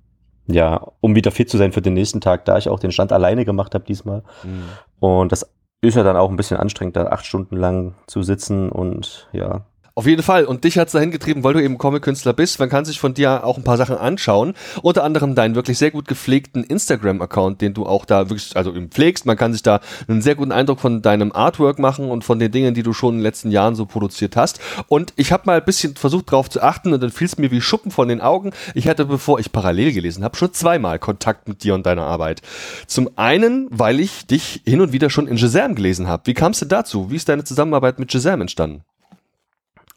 ja, 0.48 0.86
um 1.00 1.16
wieder 1.16 1.32
fit 1.32 1.50
zu 1.50 1.58
sein 1.58 1.72
für 1.72 1.82
den 1.82 1.94
nächsten 1.94 2.20
Tag, 2.20 2.46
da 2.46 2.58
ich 2.58 2.68
auch 2.68 2.80
den 2.80 2.92
Stand 2.92 3.14
alleine 3.14 3.46
gemacht 3.46 3.74
habe 3.76 3.86
diesmal. 3.86 4.24
Mhm. 4.44 4.64
Und 5.00 5.32
das 5.32 5.50
ist 5.82 5.96
ja 5.96 6.04
dann 6.04 6.18
auch 6.18 6.30
ein 6.30 6.36
bisschen 6.36 6.58
anstrengend, 6.58 6.96
da 6.96 7.08
acht 7.08 7.26
Stunden 7.26 7.56
lang 7.56 7.96
zu 8.08 8.24
sitzen 8.24 8.70
und 8.70 9.30
ja, 9.32 9.66
Auf 9.96 10.08
jeden 10.08 10.24
Fall. 10.24 10.46
Und 10.46 10.64
dich 10.64 10.80
hat's 10.80 10.94
dahin 10.94 11.12
getrieben, 11.12 11.44
weil 11.44 11.54
du 11.54 11.62
eben 11.62 11.78
Comic-Künstler 11.78 12.34
bist. 12.34 12.60
Man 12.60 12.68
kann 12.68 12.84
sich 12.84 13.00
von 13.00 13.14
dir 13.14 13.44
auch 13.46 13.58
ein 13.58 13.64
paar 13.64 13.78
Sachen 13.78 13.96
anschauen. 13.96 14.56
Unter 14.82 15.04
anderem 15.04 15.36
deinen 15.36 15.54
wirklich 15.54 15.78
sehr 15.78 15.92
gut 15.92 16.08
gepflegten 16.08 16.64
Instagram-Account, 16.64 17.62
den 17.62 17.76
du 17.76 17.86
auch 17.86 18.06
da 18.06 18.28
wirklich, 18.28 18.58
also 18.58 18.74
eben 18.74 18.90
pflegst. 18.90 19.28
Man 19.28 19.38
kann 19.38 19.54
sich 19.54 19.62
da 19.62 19.82
einen 20.08 20.24
sehr 20.24 20.34
guten 20.34 20.52
Eindruck 20.52 20.80
von 20.80 21.04
deinem 21.04 21.32
Artwork 21.32 21.78
machen 21.78 22.10
und 22.10 22.24
von 22.24 22.40
den 22.40 22.52
Dingen, 22.52 22.74
die 22.74 22.82
du 22.82 22.92
schon 22.92 23.10
in 23.10 23.20
den 23.20 23.24
letzten 23.24 23.52
Jahren 23.52 23.76
so 23.76 23.86
produziert 23.86 24.36
hast. 24.36 24.60
Und 24.88 25.14
ich 25.16 25.32
habe 25.32 25.44
mal 25.46 25.60
ein 25.60 25.66
bisschen 25.66 25.96
versucht 25.96 26.32
drauf 26.32 26.50
zu 26.50 26.64
achten 26.64 26.92
und 26.92 27.04
dann 27.04 27.12
fiel 27.12 27.28
es 27.28 27.38
mir 27.38 27.52
wie 27.52 27.62
Schuppen 27.62 27.92
von 27.92 28.08
den 28.08 28.20
Augen. 28.20 28.50
Ich 28.74 28.88
hatte, 28.88 29.06
bevor 29.06 29.38
ich 29.40 29.52
parallel 29.52 29.94
gelesen 29.94 30.24
habe, 30.24 30.36
schon 30.36 30.54
zweimal 30.54 30.98
Kontakt 30.98 31.48
mit 31.48 31.64
dir 31.64 31.76
und 31.76 31.86
deiner 31.86 32.08
Arbeit. 32.08 32.42
Zum 32.88 33.12
einen, 33.16 33.68
weil 33.70 34.00
ich 34.00 34.26
dich 34.26 34.64
hin 34.66 34.82
und 34.82 34.92
wieder 34.92 35.12
schon 35.12 35.28
in 35.28 35.38
Shazam 35.38 35.76
gelesen 35.76 36.08
habe. 36.08 36.24
Wie 36.26 36.34
kamst 36.34 36.64
du 36.64 36.66
dazu? 36.66 37.12
Wie 37.12 37.16
ist 37.16 37.30
deine 37.30 37.44
Zusammenarbeit 37.44 38.00
mit 38.00 38.12
Shazam 38.12 38.42
entstanden? 38.42 38.82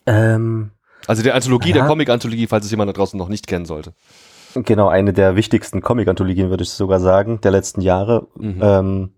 Ähm, 0.06 0.70
Also 1.06 1.22
der 1.22 1.34
Anthologie, 1.34 1.72
der 1.72 1.82
Ja. 1.82 1.88
Comic-Anthologie, 1.88 2.46
falls 2.46 2.64
es 2.64 2.70
jemand 2.70 2.88
da 2.88 2.92
draußen 2.92 3.18
noch 3.18 3.28
nicht 3.28 3.46
kennen 3.46 3.64
sollte. 3.66 3.92
genau 4.54 4.88
eine 4.88 5.12
der 5.12 5.36
wichtigsten 5.36 5.82
Comic-Anthologien, 5.82 6.48
würde 6.50 6.62
ich 6.62 6.70
sogar 6.70 6.98
sagen, 7.00 7.40
der 7.42 7.50
letzten 7.50 7.80
Jahre. 7.82 8.26
Mhm. 8.36 8.58
Ähm, 8.62 9.10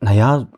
naja, 0.00 0.48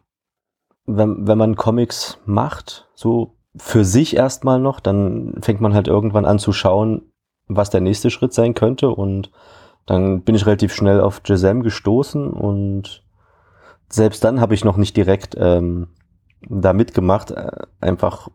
wenn, 0.86 1.26
wenn 1.26 1.38
man 1.38 1.54
Comics 1.56 2.18
macht, 2.26 2.88
so 2.94 3.36
für 3.56 3.84
sich 3.84 4.16
erstmal 4.16 4.58
noch, 4.60 4.80
dann 4.80 5.34
fängt 5.40 5.60
man 5.60 5.74
halt 5.74 5.88
irgendwann 5.88 6.24
an 6.24 6.38
zu 6.38 6.52
schauen, 6.52 7.02
was 7.46 7.70
der 7.70 7.80
nächste 7.80 8.10
Schritt 8.10 8.32
sein 8.32 8.54
könnte. 8.54 8.90
Und 8.90 9.30
dann 9.86 10.22
bin 10.22 10.34
ich 10.34 10.46
relativ 10.46 10.74
schnell 10.74 11.00
auf 11.00 11.20
Jazam 11.24 11.62
gestoßen 11.62 12.30
und 12.30 13.02
selbst 13.88 14.22
dann 14.22 14.40
habe 14.40 14.54
ich 14.54 14.64
noch 14.64 14.76
nicht 14.76 14.96
direkt 14.96 15.36
ähm, 15.38 15.88
da 16.48 16.72
mitgemacht. 16.72 17.30
Äh, 17.32 17.50
einfach, 17.80 18.28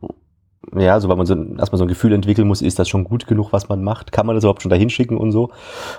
ja, 0.74 1.00
so 1.00 1.10
weil 1.10 1.18
man 1.18 1.26
so 1.26 1.36
erstmal 1.36 1.78
so 1.78 1.86
ein 1.86 1.90
Gefühl 1.90 2.14
entwickeln 2.14 2.48
muss, 2.48 2.62
ist 2.62 2.80
das 2.80 2.90
schon 2.90 3.04
gut 3.04 3.28
genug, 3.28 3.52
was 3.52 3.70
man 3.70 3.84
macht? 3.84 4.12
Kann 4.12 4.26
man 4.26 4.36
das 4.36 4.44
überhaupt 4.44 4.62
schon 4.62 4.70
dahin 4.70 4.90
schicken 4.90 5.18
und 5.18 5.32
so? 5.32 5.52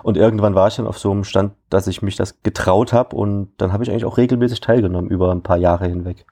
Und 0.02 0.16
irgendwann 0.16 0.54
war 0.54 0.68
ich 0.68 0.76
dann 0.76 0.86
auf 0.86 0.98
so 0.98 1.10
einem 1.10 1.24
Stand, 1.24 1.52
dass 1.70 1.86
ich 1.86 2.02
mich 2.02 2.16
das 2.16 2.42
getraut 2.42 2.92
habe 2.92 3.16
und 3.16 3.50
dann 3.58 3.72
habe 3.72 3.84
ich 3.84 3.90
eigentlich 3.90 4.04
auch 4.04 4.18
regelmäßig 4.18 4.60
teilgenommen 4.60 5.10
über 5.10 5.32
ein 5.32 5.42
paar 5.42 5.58
Jahre 5.58 5.86
hinweg. 5.86 6.26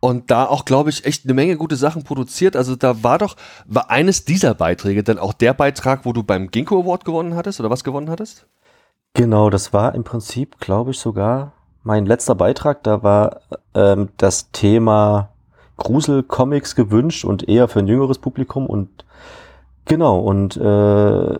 Und 0.00 0.30
da 0.30 0.46
auch, 0.46 0.64
glaube 0.64 0.88
ich, 0.88 1.04
echt 1.04 1.24
eine 1.24 1.34
Menge 1.34 1.56
gute 1.56 1.76
Sachen 1.76 2.04
produziert. 2.04 2.56
Also 2.56 2.74
da 2.74 3.02
war 3.02 3.18
doch, 3.18 3.36
war 3.66 3.90
eines 3.90 4.24
dieser 4.24 4.54
Beiträge 4.54 5.02
dann 5.02 5.18
auch 5.18 5.34
der 5.34 5.52
Beitrag, 5.52 6.06
wo 6.06 6.14
du 6.14 6.22
beim 6.22 6.50
Ginkgo 6.50 6.80
Award 6.80 7.04
gewonnen 7.04 7.36
hattest 7.36 7.60
oder 7.60 7.68
was 7.68 7.84
gewonnen 7.84 8.08
hattest? 8.08 8.46
Genau, 9.12 9.50
das 9.50 9.74
war 9.74 9.94
im 9.94 10.04
Prinzip, 10.04 10.58
glaube 10.58 10.92
ich, 10.92 10.98
sogar 10.98 11.52
mein 11.82 12.06
letzter 12.06 12.34
Beitrag. 12.34 12.82
Da 12.82 13.02
war 13.02 13.40
ähm, 13.74 14.08
das 14.16 14.50
Thema 14.52 15.30
Grusel-Comics 15.80 16.76
gewünscht 16.76 17.24
und 17.24 17.48
eher 17.48 17.66
für 17.66 17.80
ein 17.80 17.88
jüngeres 17.88 18.18
Publikum. 18.18 18.66
Und 18.66 19.04
genau, 19.86 20.20
und 20.20 20.56
äh, 20.56 21.38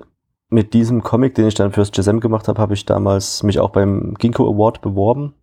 mit 0.48 0.74
diesem 0.74 1.02
Comic, 1.02 1.36
den 1.36 1.46
ich 1.46 1.54
dann 1.54 1.72
fürs 1.72 1.92
GSM 1.92 2.18
gemacht 2.18 2.48
habe, 2.48 2.60
habe 2.60 2.74
ich 2.74 2.84
damals 2.84 3.42
mich 3.44 3.60
auch 3.60 3.70
beim 3.70 4.14
Ginkgo 4.14 4.48
Award 4.48 4.80
beworben. 4.80 5.34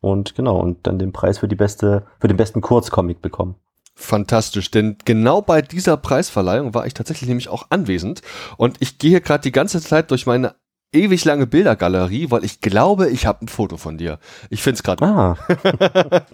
Und 0.00 0.34
genau, 0.34 0.58
und 0.58 0.86
dann 0.86 0.98
den 0.98 1.12
Preis 1.12 1.38
für 1.38 1.48
die 1.48 1.56
beste, 1.56 2.06
für 2.18 2.28
den 2.28 2.36
besten 2.36 2.60
Kurzcomic 2.60 3.20
bekommen. 3.20 3.56
Fantastisch, 3.94 4.70
denn 4.70 4.96
genau 5.04 5.42
bei 5.42 5.60
dieser 5.60 5.98
Preisverleihung 5.98 6.72
war 6.72 6.86
ich 6.86 6.94
tatsächlich 6.94 7.28
nämlich 7.28 7.48
auch 7.48 7.66
anwesend 7.68 8.22
und 8.56 8.78
ich 8.80 8.98
gehe 8.98 9.10
hier 9.10 9.20
gerade 9.20 9.42
die 9.42 9.52
ganze 9.52 9.80
Zeit 9.82 10.10
durch 10.10 10.24
meine 10.24 10.54
ewig 10.92 11.24
lange 11.24 11.46
Bildergalerie, 11.46 12.30
weil 12.30 12.44
ich 12.44 12.60
glaube, 12.60 13.10
ich 13.10 13.26
habe 13.26 13.44
ein 13.44 13.48
Foto 13.48 13.76
von 13.76 13.98
dir. 13.98 14.18
Ich 14.48 14.62
finde 14.62 14.76
es 14.76 14.82
gerade 14.82 15.04
Ah, 15.04 15.36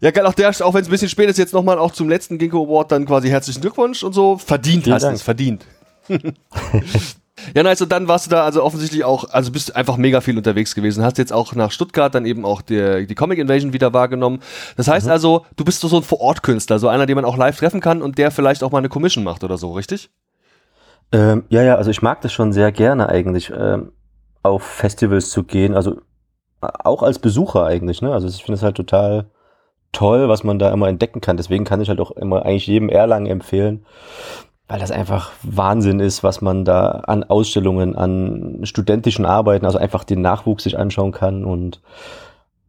Ja, 0.00 0.10
geil, 0.10 0.26
auch 0.26 0.34
der, 0.34 0.50
auch 0.50 0.74
wenn 0.74 0.82
es 0.82 0.88
ein 0.88 0.90
bisschen 0.90 1.08
spät 1.08 1.30
ist, 1.30 1.38
jetzt 1.38 1.54
nochmal 1.54 1.78
auch 1.78 1.90
zum 1.90 2.08
letzten 2.08 2.38
Ginkgo 2.38 2.64
Award 2.64 2.92
dann 2.92 3.06
quasi 3.06 3.28
herzlichen 3.28 3.62
Glückwunsch 3.62 4.02
und 4.02 4.12
so. 4.12 4.36
Verdient 4.36 4.84
Vielen 4.84 4.94
hast 4.94 5.04
du 5.04 5.08
es, 5.08 5.22
verdient. 5.22 5.64
ja, 7.54 7.62
nice, 7.62 7.80
und 7.80 7.90
dann 7.90 8.06
warst 8.06 8.26
du 8.26 8.30
da 8.30 8.44
also 8.44 8.62
offensichtlich 8.62 9.04
auch, 9.04 9.30
also 9.30 9.50
bist 9.50 9.74
einfach 9.74 9.96
mega 9.96 10.20
viel 10.20 10.36
unterwegs 10.36 10.74
gewesen. 10.74 11.02
Hast 11.02 11.16
jetzt 11.16 11.32
auch 11.32 11.54
nach 11.54 11.70
Stuttgart 11.72 12.14
dann 12.14 12.26
eben 12.26 12.44
auch 12.44 12.60
die, 12.60 13.06
die 13.06 13.14
Comic 13.14 13.38
Invasion 13.38 13.72
wieder 13.72 13.92
wahrgenommen. 13.94 14.40
Das 14.76 14.86
heißt 14.86 15.08
also, 15.08 15.46
du 15.56 15.64
bist 15.64 15.80
so, 15.80 15.88
so 15.88 15.96
ein 15.96 16.02
Vor-Ort-Künstler, 16.02 16.78
so 16.78 16.88
einer, 16.88 17.06
den 17.06 17.16
man 17.16 17.24
auch 17.24 17.38
live 17.38 17.56
treffen 17.56 17.80
kann 17.80 18.02
und 18.02 18.18
der 18.18 18.30
vielleicht 18.30 18.62
auch 18.62 18.72
mal 18.72 18.78
eine 18.78 18.90
Commission 18.90 19.24
macht 19.24 19.44
oder 19.44 19.56
so, 19.56 19.72
richtig? 19.72 20.10
Ähm, 21.12 21.44
ja, 21.48 21.62
ja, 21.62 21.76
also 21.76 21.90
ich 21.90 22.02
mag 22.02 22.20
das 22.20 22.32
schon 22.32 22.52
sehr 22.52 22.72
gerne 22.72 23.08
eigentlich, 23.08 23.52
ähm, 23.56 23.92
auf 24.42 24.62
Festivals 24.62 25.30
zu 25.30 25.44
gehen. 25.44 25.74
Also 25.74 25.96
äh, 26.62 26.68
auch 26.84 27.02
als 27.02 27.18
Besucher 27.18 27.64
eigentlich, 27.64 28.02
ne? 28.02 28.12
Also 28.12 28.28
ich 28.28 28.42
finde 28.42 28.54
es 28.54 28.62
halt 28.62 28.76
total 28.76 29.26
toll, 29.92 30.28
was 30.28 30.44
man 30.44 30.58
da 30.58 30.72
immer 30.72 30.88
entdecken 30.88 31.20
kann. 31.20 31.36
Deswegen 31.36 31.64
kann 31.64 31.80
ich 31.80 31.88
halt 31.88 32.00
auch 32.00 32.10
immer 32.12 32.44
eigentlich 32.44 32.66
jedem 32.66 32.88
Erlangen 32.88 33.26
empfehlen, 33.26 33.86
weil 34.68 34.80
das 34.80 34.90
einfach 34.90 35.32
Wahnsinn 35.42 36.00
ist, 36.00 36.22
was 36.22 36.40
man 36.40 36.64
da 36.64 36.88
an 37.06 37.24
Ausstellungen, 37.24 37.96
an 37.96 38.60
studentischen 38.64 39.24
Arbeiten, 39.24 39.64
also 39.64 39.78
einfach 39.78 40.04
den 40.04 40.20
Nachwuchs 40.20 40.64
sich 40.64 40.78
anschauen 40.78 41.12
kann 41.12 41.44
und 41.44 41.80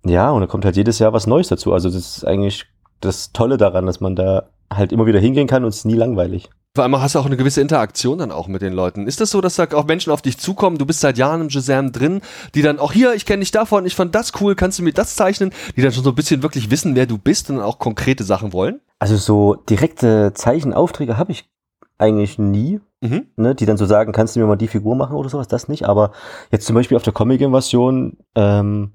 ja, 0.05 0.31
und 0.31 0.41
da 0.41 0.47
kommt 0.47 0.63
halt 0.63 0.77
jedes 0.77 0.99
Jahr 0.99 1.11
was 1.11 1.27
Neues 1.27 1.49
dazu. 1.49 1.73
Also 1.73 1.89
das 1.89 2.17
ist 2.17 2.23
eigentlich 2.23 2.65
das 3.01 3.33
Tolle 3.33 3.57
daran, 3.57 3.85
dass 3.87 3.99
man 3.99 4.15
da 4.15 4.43
halt 4.71 4.91
immer 4.91 5.05
wieder 5.05 5.19
hingehen 5.19 5.47
kann 5.47 5.63
und 5.63 5.69
es 5.69 5.77
ist 5.77 5.85
nie 5.85 5.95
langweilig. 5.95 6.49
Vor 6.77 6.83
allem 6.83 7.01
hast 7.01 7.15
du 7.15 7.19
auch 7.19 7.25
eine 7.25 7.37
gewisse 7.37 7.59
Interaktion 7.59 8.19
dann 8.19 8.31
auch 8.31 8.47
mit 8.47 8.61
den 8.61 8.71
Leuten. 8.71 9.07
Ist 9.07 9.19
das 9.19 9.31
so, 9.31 9.41
dass 9.41 9.55
da 9.55 9.65
auch 9.73 9.85
Menschen 9.87 10.13
auf 10.13 10.21
dich 10.21 10.37
zukommen, 10.37 10.77
du 10.77 10.85
bist 10.85 10.99
seit 10.99 11.17
Jahren 11.17 11.41
im 11.41 11.49
Shazam 11.49 11.91
drin, 11.91 12.21
die 12.53 12.61
dann 12.61 12.77
auch 12.77 12.91
hier, 12.93 13.15
ich 13.15 13.25
kenne 13.25 13.39
dich 13.39 13.49
davon, 13.49 13.87
ich 13.87 13.95
fand 13.95 14.13
das 14.13 14.31
cool, 14.39 14.53
kannst 14.53 14.77
du 14.77 14.83
mir 14.83 14.93
das 14.93 15.15
zeichnen, 15.15 15.49
die 15.75 15.81
dann 15.81 15.91
schon 15.91 16.03
so 16.03 16.11
ein 16.11 16.15
bisschen 16.15 16.43
wirklich 16.43 16.69
wissen, 16.69 16.93
wer 16.93 17.07
du 17.07 17.17
bist 17.17 17.49
und 17.49 17.59
auch 17.61 17.79
konkrete 17.79 18.23
Sachen 18.23 18.53
wollen? 18.53 18.79
Also 18.99 19.17
so 19.17 19.55
direkte 19.55 20.33
Zeichenaufträge 20.35 21.17
habe 21.17 21.31
ich 21.31 21.49
eigentlich 21.97 22.37
nie, 22.37 22.79
Mhm. 23.01 23.25
ne, 23.37 23.55
die 23.55 23.65
dann 23.65 23.77
so 23.77 23.87
sagen, 23.87 24.11
kannst 24.11 24.35
du 24.35 24.39
mir 24.39 24.45
mal 24.45 24.55
die 24.55 24.67
Figur 24.67 24.95
machen 24.95 25.15
oder 25.15 25.29
sowas, 25.29 25.47
das 25.47 25.67
nicht. 25.67 25.85
Aber 25.89 26.11
jetzt 26.51 26.67
zum 26.67 26.75
Beispiel 26.75 26.95
auf 26.95 27.01
der 27.01 27.13
Comic-Invasion, 27.13 28.17
ähm, 28.35 28.93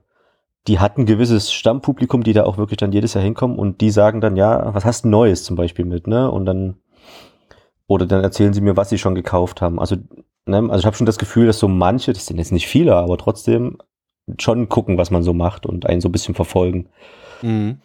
die 0.68 0.78
hat 0.78 0.98
ein 0.98 1.06
gewisses 1.06 1.52
Stammpublikum, 1.52 2.22
die 2.22 2.32
da 2.32 2.44
auch 2.44 2.58
wirklich 2.58 2.76
dann 2.78 2.92
jedes 2.92 3.14
Jahr 3.14 3.24
hinkommen 3.24 3.58
und 3.58 3.80
die 3.80 3.90
sagen 3.90 4.20
dann, 4.20 4.36
ja, 4.36 4.72
was 4.72 4.84
hast 4.84 5.04
du 5.04 5.08
Neues 5.08 5.42
zum 5.42 5.56
Beispiel 5.56 5.84
mit, 5.84 6.06
ne? 6.06 6.30
Und 6.30 6.46
dann, 6.46 6.76
oder 7.92 8.06
dann 8.06 8.24
erzählen 8.24 8.54
sie 8.54 8.62
mir, 8.62 8.76
was 8.76 8.88
sie 8.88 8.98
schon 8.98 9.14
gekauft 9.14 9.60
haben. 9.60 9.78
Also, 9.78 9.96
ne? 10.46 10.56
also 10.56 10.78
ich 10.78 10.86
habe 10.86 10.96
schon 10.96 11.06
das 11.06 11.18
Gefühl, 11.18 11.46
dass 11.46 11.58
so 11.58 11.68
manche, 11.68 12.14
das 12.14 12.26
sind 12.26 12.38
jetzt 12.38 12.52
nicht 12.52 12.66
viele, 12.66 12.96
aber 12.96 13.18
trotzdem 13.18 13.76
schon 14.40 14.68
gucken, 14.70 14.96
was 14.96 15.10
man 15.10 15.22
so 15.22 15.34
macht 15.34 15.66
und 15.66 15.86
einen 15.86 16.00
so 16.00 16.08
ein 16.08 16.12
bisschen 16.12 16.34
verfolgen. 16.34 16.88
Mhm. 17.42 17.82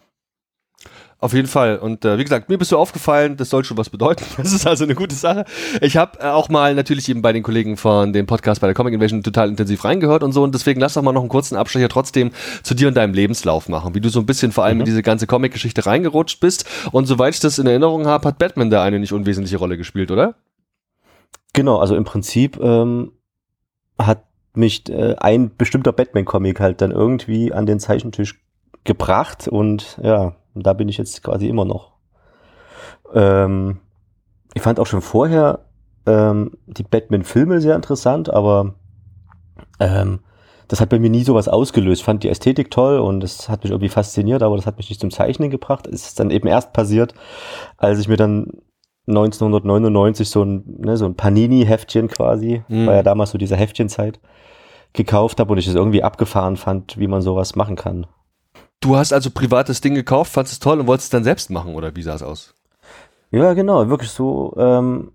Auf 1.20 1.32
jeden 1.32 1.48
Fall. 1.48 1.78
Und 1.78 2.04
äh, 2.04 2.16
wie 2.16 2.22
gesagt, 2.22 2.48
mir 2.48 2.58
bist 2.58 2.70
du 2.70 2.78
aufgefallen, 2.78 3.36
das 3.36 3.50
soll 3.50 3.64
schon 3.64 3.76
was 3.76 3.90
bedeuten. 3.90 4.24
Das 4.36 4.52
ist 4.52 4.66
also 4.68 4.84
eine 4.84 4.94
gute 4.94 5.16
Sache. 5.16 5.44
Ich 5.80 5.96
habe 5.96 6.20
äh, 6.20 6.26
auch 6.26 6.48
mal 6.48 6.76
natürlich 6.76 7.08
eben 7.08 7.22
bei 7.22 7.32
den 7.32 7.42
Kollegen 7.42 7.76
von 7.76 8.12
dem 8.12 8.26
Podcast 8.26 8.60
bei 8.60 8.68
der 8.68 8.74
Comic 8.74 8.94
Invasion 8.94 9.24
total 9.24 9.48
intensiv 9.48 9.84
reingehört 9.84 10.22
und 10.22 10.30
so. 10.30 10.44
Und 10.44 10.54
deswegen 10.54 10.80
lass 10.80 10.94
doch 10.94 11.02
mal 11.02 11.12
noch 11.12 11.22
einen 11.22 11.28
kurzen 11.28 11.56
Abstecher 11.56 11.88
trotzdem 11.88 12.30
zu 12.62 12.74
dir 12.74 12.86
und 12.86 12.96
deinem 12.96 13.14
Lebenslauf 13.14 13.68
machen, 13.68 13.96
wie 13.96 14.00
du 14.00 14.10
so 14.10 14.20
ein 14.20 14.26
bisschen 14.26 14.52
vor 14.52 14.64
allem 14.64 14.76
mhm. 14.76 14.82
in 14.82 14.86
diese 14.86 15.02
ganze 15.02 15.26
Comic-Geschichte 15.26 15.86
reingerutscht 15.86 16.38
bist. 16.38 16.66
Und 16.92 17.06
soweit 17.06 17.34
ich 17.34 17.40
das 17.40 17.58
in 17.58 17.66
Erinnerung 17.66 18.06
habe, 18.06 18.28
hat 18.28 18.38
Batman 18.38 18.70
da 18.70 18.84
eine 18.84 19.00
nicht 19.00 19.12
unwesentliche 19.12 19.56
Rolle 19.58 19.76
gespielt, 19.76 20.12
oder? 20.12 20.36
Genau, 21.52 21.78
also 21.78 21.96
im 21.96 22.04
Prinzip 22.04 22.60
ähm, 22.60 23.10
hat 23.98 24.22
mich 24.54 24.88
äh, 24.88 25.16
ein 25.18 25.56
bestimmter 25.56 25.92
Batman-Comic 25.92 26.60
halt 26.60 26.80
dann 26.80 26.92
irgendwie 26.92 27.52
an 27.52 27.66
den 27.66 27.80
Zeichentisch 27.80 28.40
gebracht 28.84 29.48
und 29.48 29.98
ja, 30.02 30.34
da 30.54 30.72
bin 30.72 30.88
ich 30.88 30.98
jetzt 30.98 31.22
quasi 31.22 31.48
immer 31.48 31.64
noch. 31.64 31.92
Ähm, 33.14 33.78
ich 34.54 34.62
fand 34.62 34.80
auch 34.80 34.86
schon 34.86 35.02
vorher 35.02 35.60
ähm, 36.06 36.52
die 36.66 36.82
Batman-Filme 36.82 37.60
sehr 37.60 37.76
interessant, 37.76 38.32
aber 38.32 38.74
ähm, 39.80 40.20
das 40.68 40.80
hat 40.80 40.90
bei 40.90 40.98
mir 40.98 41.10
nie 41.10 41.24
sowas 41.24 41.48
ausgelöst. 41.48 42.00
Ich 42.00 42.04
fand 42.04 42.22
die 42.22 42.28
Ästhetik 42.28 42.70
toll 42.70 42.98
und 42.98 43.20
das 43.20 43.48
hat 43.48 43.64
mich 43.64 43.70
irgendwie 43.70 43.88
fasziniert, 43.88 44.42
aber 44.42 44.56
das 44.56 44.66
hat 44.66 44.76
mich 44.76 44.88
nicht 44.90 45.00
zum 45.00 45.10
Zeichnen 45.10 45.50
gebracht. 45.50 45.86
Es 45.86 46.06
ist 46.06 46.20
dann 46.20 46.30
eben 46.30 46.46
erst 46.46 46.72
passiert, 46.72 47.14
als 47.78 47.98
ich 47.98 48.08
mir 48.08 48.16
dann 48.16 48.52
1999 49.06 50.28
so 50.28 50.44
ein, 50.44 50.64
ne, 50.78 50.96
so 50.98 51.06
ein 51.06 51.14
Panini-Heftchen 51.14 52.08
quasi, 52.08 52.62
mhm. 52.68 52.86
war 52.86 52.94
ja 52.94 53.02
damals 53.02 53.30
so 53.30 53.38
diese 53.38 53.56
Heftchenzeit, 53.56 54.20
gekauft 54.92 55.40
habe 55.40 55.52
und 55.52 55.58
ich 55.58 55.66
es 55.66 55.74
irgendwie 55.74 56.02
abgefahren 56.02 56.56
fand, 56.56 56.98
wie 56.98 57.06
man 57.06 57.22
sowas 57.22 57.56
machen 57.56 57.76
kann. 57.76 58.06
Du 58.80 58.96
hast 58.96 59.12
also 59.12 59.30
privates 59.30 59.80
Ding 59.80 59.94
gekauft, 59.94 60.32
fandest 60.32 60.54
es 60.54 60.58
toll 60.60 60.78
und 60.80 60.86
wolltest 60.86 61.06
es 61.06 61.10
dann 61.10 61.24
selbst 61.24 61.50
machen 61.50 61.74
oder 61.74 61.94
wie 61.96 62.02
sah 62.02 62.14
es 62.14 62.22
aus? 62.22 62.54
Ja, 63.30 63.52
genau, 63.54 63.88
wirklich 63.88 64.10
so, 64.10 64.54
ähm, 64.56 65.12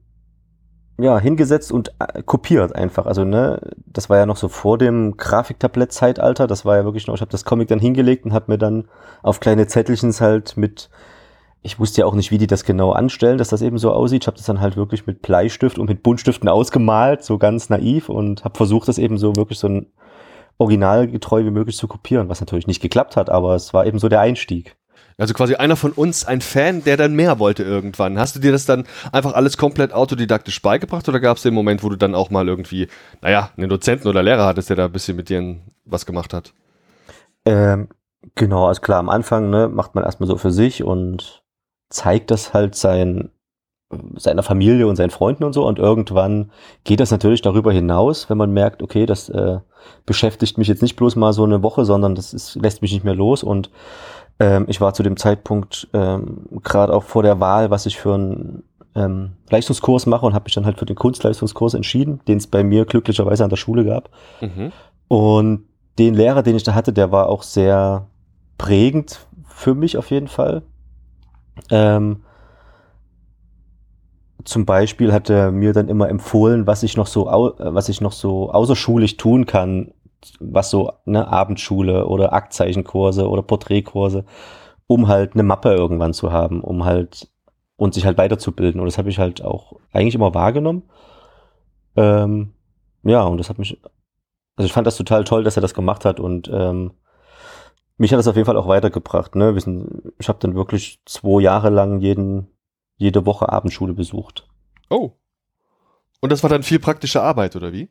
ja, 0.99 1.18
hingesetzt 1.18 1.72
und 1.72 1.91
äh, 1.99 2.22
kopiert 2.24 2.76
einfach. 2.76 3.05
Also, 3.05 3.24
ne, 3.24 3.59
das 3.86 4.09
war 4.09 4.18
ja 4.18 4.26
noch 4.26 4.38
so 4.38 4.47
vor 4.47 4.78
dem 4.78 5.18
Grafiktablett-Zeitalter. 5.18 6.45
Das 6.45 6.66
war 6.66 6.78
ja 6.78 6.84
wirklich 6.84 7.07
noch, 7.07 7.16
ich 7.16 7.22
habe 7.22 7.32
das 7.32 7.45
Comic 7.45 7.70
dann 7.70 7.80
hingelegt 7.80 8.26
und 8.26 8.34
habe 8.34 8.51
mir 8.51 8.57
dann 8.57 8.88
auf 9.24 9.39
kleine 9.39 9.66
Zettelchens 9.66 10.22
halt 10.22 10.55
mit, 10.55 10.89
ich 11.61 11.80
wusste 11.80 12.01
ja 12.01 12.05
auch 12.05 12.14
nicht, 12.14 12.30
wie 12.30 12.38
die 12.38 12.47
das 12.47 12.66
genau 12.66 12.91
anstellen, 12.91 13.38
dass 13.38 13.49
das 13.49 13.64
eben 13.64 13.80
so 13.80 13.91
aussieht. 13.91 14.24
Ich 14.24 14.28
habe 14.28 14.38
das 14.38 14.45
dann 14.45 14.61
halt 14.61 14.78
wirklich 14.78 15.07
mit 15.07 15.22
Bleistift 15.22 15.80
und 15.80 15.89
mit 15.89 16.03
Buntstiften 16.03 16.49
ausgemalt, 16.49 17.24
so 17.24 17.38
ganz 17.39 17.70
naiv 17.70 18.09
und 18.09 18.43
habe 18.43 18.57
versucht, 18.57 18.88
das 18.88 18.99
eben 18.99 19.18
so 19.18 19.36
wirklich 19.36 19.57
so 19.57 19.68
ein 19.68 19.88
originalgetreu 20.57 21.43
wie 21.45 21.51
möglich 21.51 21.77
zu 21.77 21.87
kopieren, 21.87 22.29
was 22.29 22.39
natürlich 22.39 22.67
nicht 22.67 22.81
geklappt 22.81 23.15
hat, 23.15 23.29
aber 23.29 23.55
es 23.55 23.73
war 23.73 23.85
eben 23.85 23.99
so 23.99 24.09
der 24.09 24.21
Einstieg. 24.21 24.75
Also 25.17 25.33
quasi 25.33 25.55
einer 25.55 25.75
von 25.75 25.91
uns, 25.91 26.25
ein 26.25 26.41
Fan, 26.41 26.83
der 26.83 26.97
dann 26.97 27.13
mehr 27.13 27.37
wollte 27.37 27.63
irgendwann. 27.63 28.17
Hast 28.17 28.35
du 28.35 28.39
dir 28.39 28.51
das 28.51 28.65
dann 28.65 28.85
einfach 29.11 29.33
alles 29.33 29.57
komplett 29.57 29.93
autodidaktisch 29.93 30.61
beigebracht 30.61 31.07
oder 31.07 31.19
gab 31.19 31.37
es 31.37 31.43
den 31.43 31.53
Moment, 31.53 31.83
wo 31.83 31.89
du 31.89 31.95
dann 31.95 32.15
auch 32.15 32.29
mal 32.29 32.47
irgendwie, 32.47 32.87
naja, 33.21 33.51
einen 33.55 33.69
Dozenten 33.69 34.07
oder 34.07 34.23
Lehrer 34.23 34.45
hattest, 34.45 34.69
der 34.69 34.77
da 34.77 34.85
ein 34.85 34.91
bisschen 34.91 35.15
mit 35.15 35.29
dir 35.29 35.57
was 35.85 36.05
gemacht 36.05 36.33
hat? 36.33 36.53
Ähm, 37.45 37.89
genau, 38.35 38.67
also 38.67 38.81
klar, 38.81 38.99
am 38.99 39.09
Anfang 39.09 39.49
ne, 39.49 39.67
macht 39.67 39.95
man 39.95 40.03
erstmal 40.03 40.27
so 40.27 40.37
für 40.37 40.51
sich 40.51 40.83
und 40.83 41.43
zeigt 41.89 42.31
das 42.31 42.53
halt 42.53 42.75
sein, 42.75 43.29
seiner 44.15 44.43
Familie 44.43 44.87
und 44.87 44.95
seinen 44.95 45.09
Freunden 45.09 45.43
und 45.43 45.53
so. 45.53 45.65
Und 45.65 45.79
irgendwann 45.79 46.51
geht 46.83 46.99
das 46.99 47.11
natürlich 47.11 47.41
darüber 47.41 47.71
hinaus, 47.71 48.29
wenn 48.29 48.37
man 48.37 48.51
merkt, 48.51 48.83
okay, 48.83 49.05
das 49.05 49.29
äh, 49.29 49.59
beschäftigt 50.05 50.57
mich 50.57 50.67
jetzt 50.67 50.81
nicht 50.81 50.95
bloß 50.95 51.15
mal 51.15 51.33
so 51.33 51.43
eine 51.43 51.63
Woche, 51.63 51.85
sondern 51.85 52.15
das 52.15 52.33
ist, 52.33 52.55
lässt 52.55 52.81
mich 52.81 52.93
nicht 52.93 53.03
mehr 53.03 53.15
los. 53.15 53.43
Und 53.43 53.69
ähm, 54.39 54.65
ich 54.67 54.81
war 54.81 54.93
zu 54.93 55.03
dem 55.03 55.17
Zeitpunkt 55.17 55.87
ähm, 55.93 56.47
gerade 56.63 56.93
auch 56.93 57.03
vor 57.03 57.23
der 57.23 57.39
Wahl, 57.39 57.69
was 57.69 57.85
ich 57.85 57.97
für 57.97 58.13
einen 58.13 58.63
ähm, 58.95 59.31
Leistungskurs 59.49 60.05
mache 60.05 60.25
und 60.25 60.33
habe 60.33 60.45
mich 60.45 60.53
dann 60.53 60.65
halt 60.65 60.79
für 60.79 60.85
den 60.85 60.95
Kunstleistungskurs 60.95 61.73
entschieden, 61.73 62.19
den 62.27 62.37
es 62.37 62.47
bei 62.47 62.63
mir 62.63 62.85
glücklicherweise 62.85 63.43
an 63.43 63.49
der 63.49 63.57
Schule 63.57 63.85
gab. 63.85 64.09
Mhm. 64.41 64.71
Und 65.07 65.65
den 65.99 66.13
Lehrer, 66.15 66.43
den 66.43 66.55
ich 66.55 66.63
da 66.63 66.73
hatte, 66.73 66.93
der 66.93 67.11
war 67.11 67.29
auch 67.29 67.43
sehr 67.43 68.07
prägend 68.57 69.27
für 69.47 69.75
mich 69.75 69.97
auf 69.97 70.09
jeden 70.11 70.27
Fall. 70.27 70.63
Ähm, 71.69 72.23
zum 74.45 74.65
Beispiel 74.65 75.11
hat 75.13 75.29
er 75.29 75.51
mir 75.51 75.73
dann 75.73 75.89
immer 75.89 76.09
empfohlen, 76.09 76.67
was 76.67 76.83
ich 76.83 76.97
noch 76.97 77.07
so, 77.07 77.25
was 77.25 77.89
ich 77.89 78.01
noch 78.01 78.11
so 78.11 78.51
außerschulisch 78.51 79.17
tun 79.17 79.45
kann, 79.45 79.93
was 80.39 80.69
so 80.69 80.91
ne 81.05 81.27
Abendschule 81.27 82.07
oder 82.07 82.33
Aktzeichenkurse 82.33 83.29
oder 83.29 83.41
Porträtkurse, 83.41 84.25
um 84.87 85.07
halt 85.07 85.33
eine 85.33 85.43
Mappe 85.43 85.73
irgendwann 85.73 86.13
zu 86.13 86.31
haben, 86.31 86.61
um 86.61 86.85
halt 86.85 87.29
und 87.75 87.93
sich 87.93 88.05
halt 88.05 88.17
weiterzubilden. 88.17 88.79
Und 88.79 88.85
das 88.85 88.97
habe 88.97 89.09
ich 89.09 89.19
halt 89.19 89.43
auch 89.43 89.73
eigentlich 89.91 90.15
immer 90.15 90.33
wahrgenommen. 90.33 90.83
Ähm, 91.95 92.53
ja, 93.03 93.23
und 93.23 93.37
das 93.37 93.49
hat 93.49 93.59
mich, 93.59 93.81
also 94.55 94.65
ich 94.65 94.73
fand 94.73 94.87
das 94.87 94.97
total 94.97 95.23
toll, 95.23 95.43
dass 95.43 95.57
er 95.57 95.61
das 95.61 95.73
gemacht 95.73 96.05
hat 96.05 96.19
und 96.19 96.49
ähm, 96.53 96.91
mich 97.97 98.11
hat 98.11 98.19
das 98.19 98.27
auf 98.27 98.35
jeden 98.35 98.45
Fall 98.45 98.57
auch 98.57 98.67
weitergebracht. 98.67 99.35
Ne? 99.35 99.59
Sind, 99.59 100.13
ich 100.17 100.27
habe 100.29 100.39
dann 100.39 100.55
wirklich 100.55 101.01
zwei 101.05 101.41
Jahre 101.41 101.69
lang 101.69 101.99
jeden 101.99 102.47
jede 102.97 103.25
Woche 103.25 103.49
Abendschule 103.49 103.93
besucht. 103.93 104.47
Oh. 104.89 105.11
Und 106.21 106.31
das 106.31 106.43
war 106.43 106.49
dann 106.49 106.63
viel 106.63 106.79
praktische 106.79 107.21
Arbeit, 107.21 107.55
oder 107.55 107.73
wie? 107.73 107.89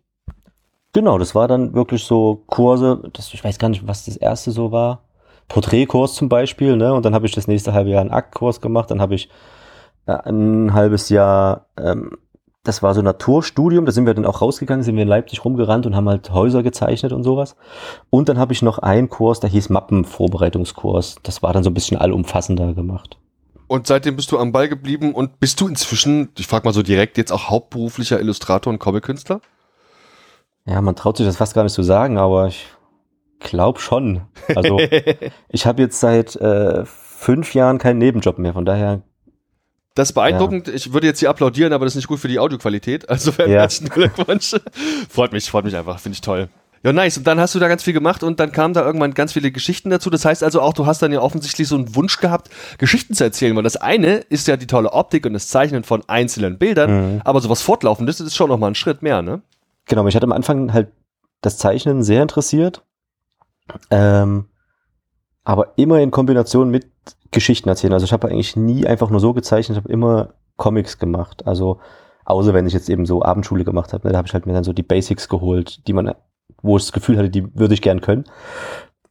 Genau, 0.93 1.19
das 1.19 1.35
war 1.35 1.49
dann 1.49 1.75
wirklich 1.75 2.05
so 2.05 2.45
Kurse, 2.47 3.03
das, 3.13 3.33
ich 3.33 3.43
weiß 3.43 3.59
gar 3.59 3.69
nicht, 3.69 3.87
was 3.87 4.05
das 4.05 4.17
erste 4.17 4.51
so 4.51 4.73
war. 4.73 5.05
Porträtkurs 5.49 6.15
zum 6.15 6.29
Beispiel, 6.29 6.77
ne? 6.77 6.93
Und 6.95 7.05
dann 7.05 7.15
habe 7.15 7.27
ich 7.27 7.33
das 7.33 7.49
nächste 7.49 7.73
halbe 7.73 7.91
Jahr 7.91 8.01
einen 8.01 8.11
Aktkurs 8.11 8.61
gemacht, 8.61 8.91
dann 8.91 9.01
habe 9.01 9.15
ich 9.15 9.29
äh, 10.07 10.13
ein 10.13 10.73
halbes 10.75 11.09
Jahr, 11.09 11.67
ähm, 11.79 12.17
das 12.65 12.83
war 12.83 12.95
so 12.95 13.03
Naturstudium, 13.03 13.87
da 13.87 13.93
sind 13.93 14.07
wir 14.07 14.15
dann 14.15 14.27
auch 14.27 14.41
rausgegangen, 14.41 14.85
sind 14.85 14.95
wir 14.95 15.03
in 15.03 15.09
Leipzig 15.09 15.45
rumgerannt 15.45 15.85
und 15.87 15.97
haben 15.97 16.09
halt 16.09 16.33
Häuser 16.33 16.63
gezeichnet 16.63 17.13
und 17.13 17.25
sowas. 17.25 17.57
Und 18.09 18.29
dann 18.29 18.39
habe 18.39 18.53
ich 18.53 18.63
noch 18.63 18.79
einen 18.79 19.09
Kurs, 19.09 19.41
der 19.41 19.51
hieß 19.51 19.69
Mappenvorbereitungskurs. 19.71 21.17
Das 21.23 21.43
war 21.43 21.53
dann 21.53 21.65
so 21.65 21.71
ein 21.71 21.75
bisschen 21.75 21.97
allumfassender 21.97 22.75
gemacht. 22.75 23.19
Und 23.73 23.87
seitdem 23.87 24.17
bist 24.17 24.31
du 24.31 24.39
am 24.39 24.53
Ball 24.53 24.69
geblieben 24.69 25.15
und 25.15 25.41
bist 25.41 25.59
du 25.59 25.67
inzwischen, 25.67 26.29
ich 26.37 26.47
frage 26.47 26.69
mal 26.69 26.75
so 26.75 26.83
direkt, 26.83 27.17
jetzt 27.17 27.33
auch 27.33 27.49
hauptberuflicher 27.49 28.21
Illustrator 28.21 28.71
und 28.71 28.79
Comic-Künstler? 28.79 29.41
Ja, 30.67 30.83
man 30.83 30.95
traut 30.95 31.17
sich 31.17 31.25
das 31.25 31.39
fast 31.39 31.55
gar 31.55 31.63
nicht 31.63 31.73
zu 31.73 31.83
sagen, 31.83 32.19
aber 32.19 32.49
ich 32.49 32.67
glaube 33.41 33.81
schon. 33.81 34.21
Also 34.55 34.79
ich 35.49 35.65
habe 35.65 35.81
jetzt 35.81 36.01
seit 36.01 36.37
äh, 36.37 36.85
fünf 36.85 37.55
Jahren 37.55 37.79
keinen 37.79 37.97
Nebenjob 37.97 38.37
mehr, 38.37 38.53
von 38.53 38.67
daher. 38.67 39.01
Das 39.95 40.11
ist 40.11 40.13
beeindruckend. 40.13 40.69
Ja. 40.69 40.75
Ich 40.75 40.93
würde 40.93 41.07
jetzt 41.07 41.21
hier 41.21 41.31
applaudieren, 41.31 41.73
aber 41.73 41.87
das 41.87 41.95
ist 41.95 41.97
nicht 41.97 42.09
gut 42.09 42.21
für 42.21 42.29
die 42.29 42.41
Audioqualität. 42.41 43.09
Also 43.09 43.31
ja. 43.39 43.47
herzlichen 43.47 43.89
Glückwunsch. 43.89 44.55
freut 45.09 45.33
mich, 45.33 45.51
freut 45.51 45.65
mich 45.65 45.77
einfach, 45.77 45.99
finde 45.99 46.17
ich 46.17 46.21
toll. 46.21 46.51
Ja, 46.85 46.93
nice. 46.93 47.19
Und 47.19 47.27
dann 47.27 47.39
hast 47.39 47.55
du 47.55 47.61
da 47.61 47.69
ganz 47.69 47.85
viel 47.85 47.93
gemacht 47.93 48.25
und 48.25 48.41
dann 48.41 48.51
kamen 48.51 48.75
da 48.75 48.85
irgendwann 48.85 49.15
ganz 49.15 49.33
viele 49.33 49.53
Geschichten 49.53 49.91
dazu. 49.91 50.11
Das 50.11 50.25
heißt 50.25 50.43
also 50.43 50.61
auch, 50.61 50.73
du 50.73 50.87
hast 50.87 51.01
dann 51.01 51.13
ja 51.13 51.21
offensichtlich 51.21 51.69
so 51.69 51.77
einen 51.77 51.95
Wunsch 51.95 52.19
gehabt, 52.19 52.51
Geschichten 52.79 53.15
zu 53.15 53.23
erzählen. 53.23 53.55
Weil 53.55 53.63
das 53.63 53.77
eine 53.77 54.17
ist 54.17 54.49
ja 54.49 54.57
die 54.57 54.67
tolle 54.67 54.93
Optik 54.93 55.25
und 55.25 55.33
das 55.33 55.49
Zeichnen 55.49 55.85
von 55.85 56.03
einzelnen 56.09 56.59
Bildern, 56.59 57.15
mhm. 57.15 57.21
aber 57.25 57.41
sowas 57.41 57.63
Fortlaufendes 57.63 58.21
ist 58.21 58.35
schon 58.35 58.49
nochmal 58.49 58.73
ein 58.73 58.75
Schritt 58.75 59.03
mehr, 59.03 59.23
ne? 59.23 59.43
Genau, 59.87 60.03
mich 60.03 60.17
hat 60.17 60.25
am 60.25 60.33
Anfang 60.33 60.73
halt 60.73 60.89
das 61.41 61.59
Zeichnen 61.59 62.03
sehr 62.03 62.23
interessiert. 62.23 62.83
Ähm, 63.91 64.47
aber 65.45 65.73
immer 65.77 66.01
in 66.01 66.11
Kombination 66.11 66.71
mit 66.71 66.87
Geschichten 67.31 67.69
erzählen. 67.69 67.93
Also 67.93 68.05
ich 68.05 68.13
habe 68.13 68.29
eigentlich 68.29 68.57
nie 68.57 68.87
einfach 68.87 69.11
nur 69.11 69.21
so 69.21 69.33
gezeichnet, 69.33 69.79
ich 69.79 69.85
habe 69.85 69.93
immer 69.93 70.35
Comics 70.57 70.99
gemacht. 70.99 71.47
Also 71.47 71.81
außer 72.25 72.55
wenn 72.55 72.67
ich 72.67 72.73
jetzt 72.75 72.91
eben 72.91 73.07
so 73.07 73.23
Abendschule 73.23 73.65
gemacht 73.65 73.93
habe, 73.93 74.07
ne, 74.07 74.13
da 74.13 74.19
habe 74.19 74.29
ich 74.29 74.35
halt 74.35 74.47
mir 74.47 74.53
dann 74.53 74.65
so 74.65 74.73
die 74.73 74.83
Basics 74.83 75.29
geholt, 75.29 75.87
die 75.87 75.93
man 75.93 76.13
wo 76.63 76.77
ich 76.77 76.85
das 76.85 76.93
Gefühl 76.93 77.19
hatte, 77.19 77.31
die 77.31 77.55
würde 77.55 77.75
ich 77.75 77.83
gern 77.83 78.01
können. 78.01 78.25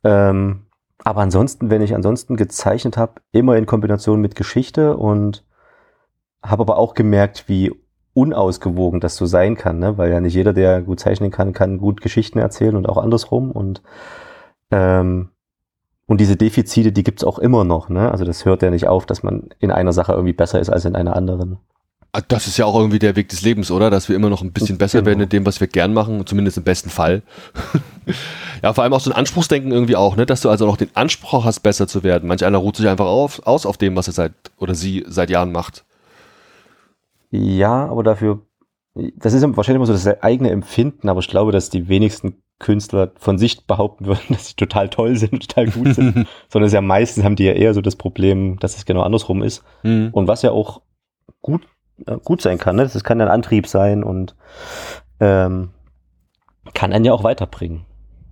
Ähm, 0.04 0.66
aber 1.04 1.22
ansonsten, 1.22 1.70
wenn 1.70 1.82
ich 1.82 1.96
ansonsten 1.96 2.36
gezeichnet 2.38 2.98
habe, 2.98 3.22
immer 3.32 3.58
in 3.58 3.66
Kombination 3.66 4.22
mit 4.22 4.36
Geschichte 4.36 4.98
und 4.98 5.44
habe 6.44 6.62
aber 6.62 6.78
auch 6.78 6.94
gemerkt, 6.94 7.48
wie 7.48 7.72
unausgewogen 8.14 9.00
das 9.00 9.16
so 9.16 9.26
sein 9.26 9.56
kann, 9.56 9.80
ne? 9.80 9.98
weil 9.98 10.12
ja 10.12 10.20
nicht 10.20 10.34
jeder, 10.34 10.54
der 10.54 10.82
gut 10.82 11.00
zeichnen 11.00 11.32
kann, 11.32 11.54
kann 11.54 11.78
gut 11.78 12.02
Geschichten 12.02 12.40
erzählen 12.40 12.76
und 12.76 12.90
auch 12.90 12.98
andersrum 12.98 13.52
und 13.52 13.82
ähm, 14.70 15.30
und 16.08 16.20
diese 16.20 16.36
Defizite, 16.36 16.92
die 16.92 17.04
gibt's 17.04 17.24
auch 17.24 17.40
immer 17.40 17.64
noch, 17.64 17.88
ne? 17.88 18.12
Also 18.12 18.26
das 18.26 18.44
hört 18.44 18.64
ja 18.64 18.70
nicht 18.70 18.86
auf, 18.86 19.06
dass 19.06 19.24
man 19.24 19.48
in 19.60 19.72
einer 19.72 19.94
Sache 19.94 20.12
irgendwie 20.12 20.34
besser 20.34 20.60
ist 20.60 20.70
als 20.70 20.84
in 20.84 20.98
einer 20.98 21.16
anderen. 21.16 21.60
Ah, 22.14 22.22
das 22.28 22.48
ist 22.48 22.58
ja 22.58 22.66
auch 22.66 22.76
irgendwie 22.78 23.00
der 23.00 23.16
Weg 23.16 23.30
des 23.30 23.42
Lebens, 23.42 23.72
oder? 23.72 23.90
Dass 23.90 24.10
wir 24.10 24.18
immer 24.18 24.30
noch 24.30 24.42
ein 24.42 24.52
bisschen 24.52 24.78
besser 24.78 25.00
genau. 25.00 25.08
werden 25.08 25.22
in 25.22 25.30
dem, 25.30 25.46
was 25.46 25.62
wir 25.62 25.68
gern 25.68 25.94
machen, 25.94 26.26
zumindest 26.28 26.58
im 26.58 26.64
besten 26.64 26.90
Fall. 26.90 27.22
ja, 28.64 28.74
vor 28.74 28.84
allem 28.84 28.92
auch 28.92 29.00
so 29.00 29.10
ein 29.10 29.16
Anspruchsdenken 29.16 29.72
irgendwie 29.72 29.96
auch, 29.96 30.18
ne? 30.18 30.26
dass 30.26 30.42
du 30.42 30.50
also 30.50 30.66
noch 30.66 30.76
den 30.76 30.90
Anspruch 30.94 31.46
hast, 31.46 31.62
besser 31.62 31.88
zu 31.88 32.04
werden. 32.04 32.28
Manch 32.28 32.44
einer 32.44 32.58
ruht 32.58 32.76
sich 32.76 32.88
einfach 32.88 33.06
auf, 33.06 33.46
aus 33.48 33.66
auf 33.66 33.78
dem, 33.78 33.96
was 33.96 34.08
er 34.08 34.14
seit 34.14 34.34
oder 34.58 34.76
sie 34.76 35.06
seit 35.08 35.30
Jahren 35.30 35.54
macht. 35.54 35.86
Ja, 37.30 37.88
aber 37.88 38.04
dafür, 38.04 38.42
das 38.94 39.32
ist 39.32 39.42
wahrscheinlich 39.44 39.78
immer 39.78 39.86
so 39.86 39.94
das 39.94 40.22
eigene 40.22 40.50
Empfinden, 40.50 41.08
aber 41.08 41.22
ich 41.22 41.30
glaube, 41.30 41.54
dass 41.54 41.70
die 41.70 41.88
wenigsten 41.88 42.42
Künstler 42.60 43.12
von 43.16 43.38
sich 43.38 43.66
behaupten 43.66 44.06
würden, 44.06 44.22
dass 44.30 44.50
sie 44.50 44.56
total 44.56 44.90
toll 44.90 45.16
sind 45.16 45.32
und 45.32 45.48
total 45.48 45.68
gut 45.68 45.96
sind, 45.96 46.28
sondern 46.50 46.68
es 46.68 46.74
ja 46.74 46.82
meistens 46.82 47.24
haben 47.24 47.38
die 47.38 47.46
ja 47.46 47.54
eher 47.54 47.74
so 47.74 47.80
das 47.80 47.96
Problem, 47.96 48.60
dass 48.60 48.76
es 48.76 48.86
genau 48.86 49.02
andersrum 49.02 49.42
ist. 49.42 49.64
Mhm. 49.84 50.10
Und 50.12 50.28
was 50.28 50.42
ja 50.42 50.52
auch 50.52 50.82
gut, 51.42 51.62
gut 52.24 52.42
sein 52.42 52.58
kann, 52.58 52.76
ne? 52.76 52.90
das 52.92 53.04
kann 53.04 53.22
ein 53.22 53.28
Antrieb 53.28 53.68
sein 53.68 54.04
und 54.04 54.36
ähm, 55.20 55.70
kann 56.74 56.94
einen 56.94 57.06
ja 57.06 57.14
auch 57.14 57.24
weiterbringen. 57.24 57.86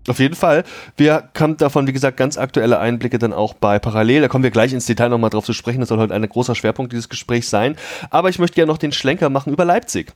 Auf 0.07 0.18
jeden 0.18 0.36
Fall. 0.36 0.64
Wir 0.97 1.30
haben 1.38 1.57
davon, 1.57 1.86
wie 1.86 1.93
gesagt, 1.93 2.18
ganz 2.18 2.38
aktuelle 2.38 2.80
Einblicke 2.80 3.20
dann 3.20 3.32
auch 3.32 3.53
bei 3.53 3.78
Parallel. 3.78 4.22
Da 4.22 4.28
kommen 4.28 4.43
wir 4.43 4.49
gleich 4.49 4.74
ins 4.74 4.88
Detail 4.88 5.10
nochmal 5.10 5.30
drauf 5.30 5.45
zu 5.45 5.53
sprechen. 5.53 5.82
Das 5.82 5.89
soll 5.89 5.99
heute 5.99 6.16
ein 6.16 6.28
großer 6.28 6.55
Schwerpunkt 6.55 6.93
dieses 6.93 7.10
Gesprächs 7.10 7.49
sein. 7.49 7.76
Aber 8.10 8.30
ich 8.30 8.39
möchte 8.39 8.55
gerne 8.55 8.72
noch 8.72 8.80
den 8.80 8.91
Schlenker 8.91 9.30
machen 9.30 9.53
über 9.53 9.66
Leipzig. 9.66 10.14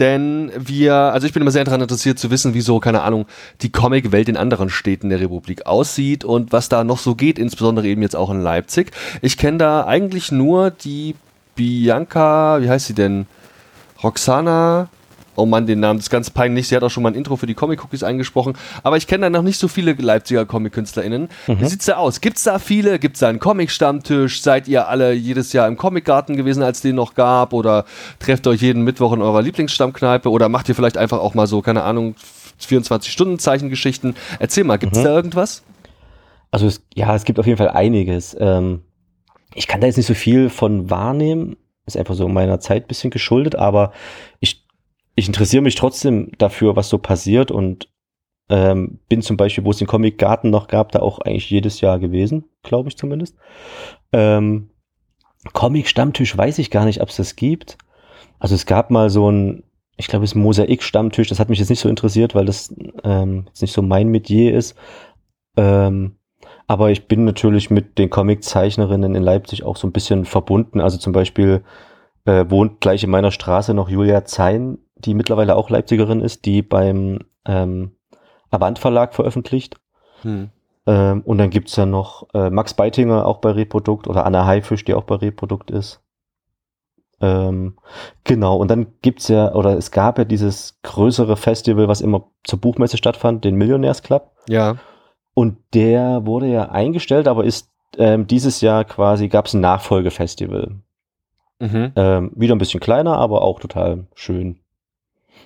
Denn 0.00 0.50
wir, 0.56 0.94
also 0.94 1.28
ich 1.28 1.32
bin 1.32 1.42
immer 1.42 1.52
sehr 1.52 1.64
daran 1.64 1.82
interessiert 1.82 2.18
zu 2.18 2.30
wissen, 2.30 2.54
wieso, 2.54 2.80
keine 2.80 3.02
Ahnung, 3.02 3.26
die 3.60 3.70
Comic-Welt 3.70 4.28
in 4.28 4.36
anderen 4.36 4.68
Städten 4.68 5.10
der 5.10 5.20
Republik 5.20 5.66
aussieht 5.66 6.24
und 6.24 6.52
was 6.52 6.68
da 6.68 6.82
noch 6.82 6.98
so 6.98 7.14
geht, 7.14 7.38
insbesondere 7.38 7.86
eben 7.86 8.02
jetzt 8.02 8.16
auch 8.16 8.30
in 8.30 8.40
Leipzig. 8.40 8.90
Ich 9.22 9.36
kenne 9.36 9.58
da 9.58 9.86
eigentlich 9.86 10.32
nur 10.32 10.70
die 10.70 11.14
Bianca, 11.56 12.60
wie 12.60 12.70
heißt 12.70 12.86
sie 12.86 12.94
denn? 12.94 13.26
Roxana 14.02 14.88
oh 15.36 15.46
Mann, 15.46 15.66
den 15.66 15.80
Namen, 15.80 15.98
das 15.98 16.06
ist 16.06 16.10
ganz 16.10 16.30
peinlich. 16.30 16.68
Sie 16.68 16.76
hat 16.76 16.82
auch 16.82 16.90
schon 16.90 17.02
mal 17.02 17.10
ein 17.10 17.14
Intro 17.14 17.36
für 17.36 17.46
die 17.46 17.54
Comic-Cookies 17.54 18.02
eingesprochen. 18.02 18.54
Aber 18.82 18.96
ich 18.96 19.06
kenne 19.06 19.26
da 19.26 19.30
noch 19.30 19.42
nicht 19.42 19.58
so 19.58 19.68
viele 19.68 19.92
Leipziger 19.92 20.46
Comic-KünstlerInnen. 20.46 21.28
Mhm. 21.46 21.60
Wie 21.60 21.66
sieht's 21.66 21.86
da 21.86 21.96
aus? 21.96 22.20
Gibt's 22.20 22.42
da 22.44 22.58
viele? 22.58 22.98
Gibt's 22.98 23.20
da 23.20 23.28
einen 23.28 23.38
Comic-Stammtisch? 23.38 24.42
Seid 24.42 24.68
ihr 24.68 24.88
alle 24.88 25.12
jedes 25.12 25.52
Jahr 25.52 25.68
im 25.68 25.76
Comic-Garten 25.76 26.36
gewesen, 26.36 26.62
als 26.62 26.80
den 26.80 26.96
noch 26.96 27.14
gab? 27.14 27.52
Oder 27.52 27.84
trefft 28.18 28.46
euch 28.46 28.62
jeden 28.62 28.82
Mittwoch 28.82 29.12
in 29.12 29.22
eurer 29.22 29.42
Lieblingsstammkneipe? 29.42 30.30
Oder 30.30 30.48
macht 30.48 30.68
ihr 30.68 30.74
vielleicht 30.74 30.96
einfach 30.96 31.18
auch 31.18 31.34
mal 31.34 31.46
so, 31.46 31.62
keine 31.62 31.82
Ahnung, 31.82 32.16
24-Stunden-Zeichengeschichten? 32.60 34.16
Erzähl 34.38 34.64
mal, 34.64 34.78
gibt's 34.78 34.98
mhm. 34.98 35.04
da 35.04 35.14
irgendwas? 35.14 35.62
Also 36.50 36.66
es, 36.66 36.82
ja, 36.94 37.14
es 37.14 37.24
gibt 37.24 37.38
auf 37.38 37.46
jeden 37.46 37.58
Fall 37.58 37.70
einiges. 37.70 38.36
Ähm, 38.38 38.80
ich 39.56 39.66
kann 39.66 39.80
da 39.80 39.86
jetzt 39.86 39.96
nicht 39.96 40.06
so 40.06 40.14
viel 40.14 40.50
von 40.50 40.90
wahrnehmen. 40.90 41.56
Ist 41.86 41.96
einfach 41.96 42.14
so 42.14 42.28
meiner 42.28 42.60
Zeit 42.60 42.88
bisschen 42.88 43.10
geschuldet, 43.10 43.54
aber 43.54 43.92
ich 44.40 44.66
ich 45.16 45.26
interessiere 45.26 45.62
mich 45.62 45.74
trotzdem 45.74 46.30
dafür, 46.38 46.76
was 46.76 46.88
so 46.88 46.98
passiert 46.98 47.50
und 47.50 47.88
ähm, 48.48 49.00
bin 49.08 49.22
zum 49.22 49.36
Beispiel, 49.36 49.64
wo 49.64 49.70
es 49.70 49.78
den 49.78 49.86
Comic 49.86 50.18
Garten 50.18 50.50
noch 50.50 50.68
gab, 50.68 50.92
da 50.92 51.00
auch 51.00 51.18
eigentlich 51.20 51.50
jedes 51.50 51.80
Jahr 51.80 51.98
gewesen, 51.98 52.44
glaube 52.62 52.90
ich 52.90 52.96
zumindest. 52.96 53.36
Ähm, 54.12 54.70
Comic 55.52 55.88
Stammtisch 55.88 56.36
weiß 56.36 56.58
ich 56.58 56.70
gar 56.70 56.84
nicht, 56.84 57.00
ob 57.00 57.08
es 57.08 57.16
das 57.16 57.34
gibt. 57.34 57.78
Also 58.38 58.54
es 58.54 58.66
gab 58.66 58.90
mal 58.90 59.10
so 59.10 59.30
ein, 59.30 59.64
ich 59.96 60.06
glaube, 60.06 60.24
es 60.24 60.32
ist 60.32 60.36
ein 60.36 60.42
Mosaik-Stammtisch. 60.42 61.28
Das 61.28 61.40
hat 61.40 61.48
mich 61.48 61.58
jetzt 61.58 61.70
nicht 61.70 61.80
so 61.80 61.88
interessiert, 61.88 62.34
weil 62.34 62.44
das 62.44 62.74
ähm, 63.02 63.44
jetzt 63.46 63.62
nicht 63.62 63.72
so 63.72 63.82
mein 63.82 64.08
Metier 64.08 64.54
ist. 64.54 64.76
Ähm, 65.56 66.15
aber 66.66 66.90
ich 66.90 67.06
bin 67.06 67.24
natürlich 67.24 67.70
mit 67.70 67.98
den 67.98 68.10
Comic-Zeichnerinnen 68.10 69.14
in 69.14 69.22
Leipzig 69.22 69.62
auch 69.64 69.76
so 69.76 69.86
ein 69.86 69.92
bisschen 69.92 70.24
verbunden. 70.24 70.80
Also 70.80 70.98
zum 70.98 71.12
Beispiel 71.12 71.62
äh, 72.24 72.44
wohnt 72.48 72.80
gleich 72.80 73.04
in 73.04 73.10
meiner 73.10 73.30
Straße 73.30 73.72
noch 73.72 73.88
Julia 73.88 74.24
Zein, 74.24 74.78
die 74.96 75.14
mittlerweile 75.14 75.56
auch 75.56 75.70
Leipzigerin 75.70 76.20
ist, 76.20 76.44
die 76.44 76.62
beim 76.62 77.20
ähm, 77.46 77.92
Avant 78.50 78.78
Verlag 78.78 79.14
veröffentlicht. 79.14 79.76
Hm. 80.22 80.50
Ähm, 80.86 81.22
und 81.22 81.38
dann 81.38 81.50
gibt's 81.50 81.76
ja 81.76 81.86
noch 81.86 82.28
äh, 82.34 82.50
Max 82.50 82.74
Beitinger 82.74 83.26
auch 83.26 83.38
bei 83.38 83.50
Reprodukt 83.50 84.08
oder 84.08 84.24
Anna 84.24 84.44
Haifisch, 84.46 84.84
die 84.84 84.94
auch 84.94 85.04
bei 85.04 85.16
Reprodukt 85.16 85.70
ist. 85.70 86.00
Ähm, 87.20 87.76
genau, 88.24 88.56
und 88.56 88.70
dann 88.70 88.86
gibt's 89.02 89.28
ja, 89.28 89.54
oder 89.54 89.76
es 89.76 89.90
gab 89.90 90.18
ja 90.18 90.24
dieses 90.24 90.78
größere 90.82 91.36
Festival, 91.36 91.88
was 91.88 92.00
immer 92.00 92.28
zur 92.44 92.60
Buchmesse 92.60 92.98
stattfand, 92.98 93.44
den 93.44 93.56
Millionärs 93.56 94.02
Club. 94.02 94.32
Ja. 94.48 94.76
Und 95.38 95.58
der 95.74 96.24
wurde 96.24 96.46
ja 96.46 96.70
eingestellt, 96.70 97.28
aber 97.28 97.44
ist 97.44 97.68
ähm, 97.98 98.26
dieses 98.26 98.62
Jahr 98.62 98.84
quasi, 98.84 99.28
gab's 99.28 99.52
ein 99.52 99.60
Nachfolgefestival. 99.60 100.76
Mhm. 101.58 101.92
Ähm, 101.94 102.30
wieder 102.34 102.54
ein 102.54 102.58
bisschen 102.58 102.80
kleiner, 102.80 103.18
aber 103.18 103.42
auch 103.42 103.60
total 103.60 104.06
schön. 104.14 104.60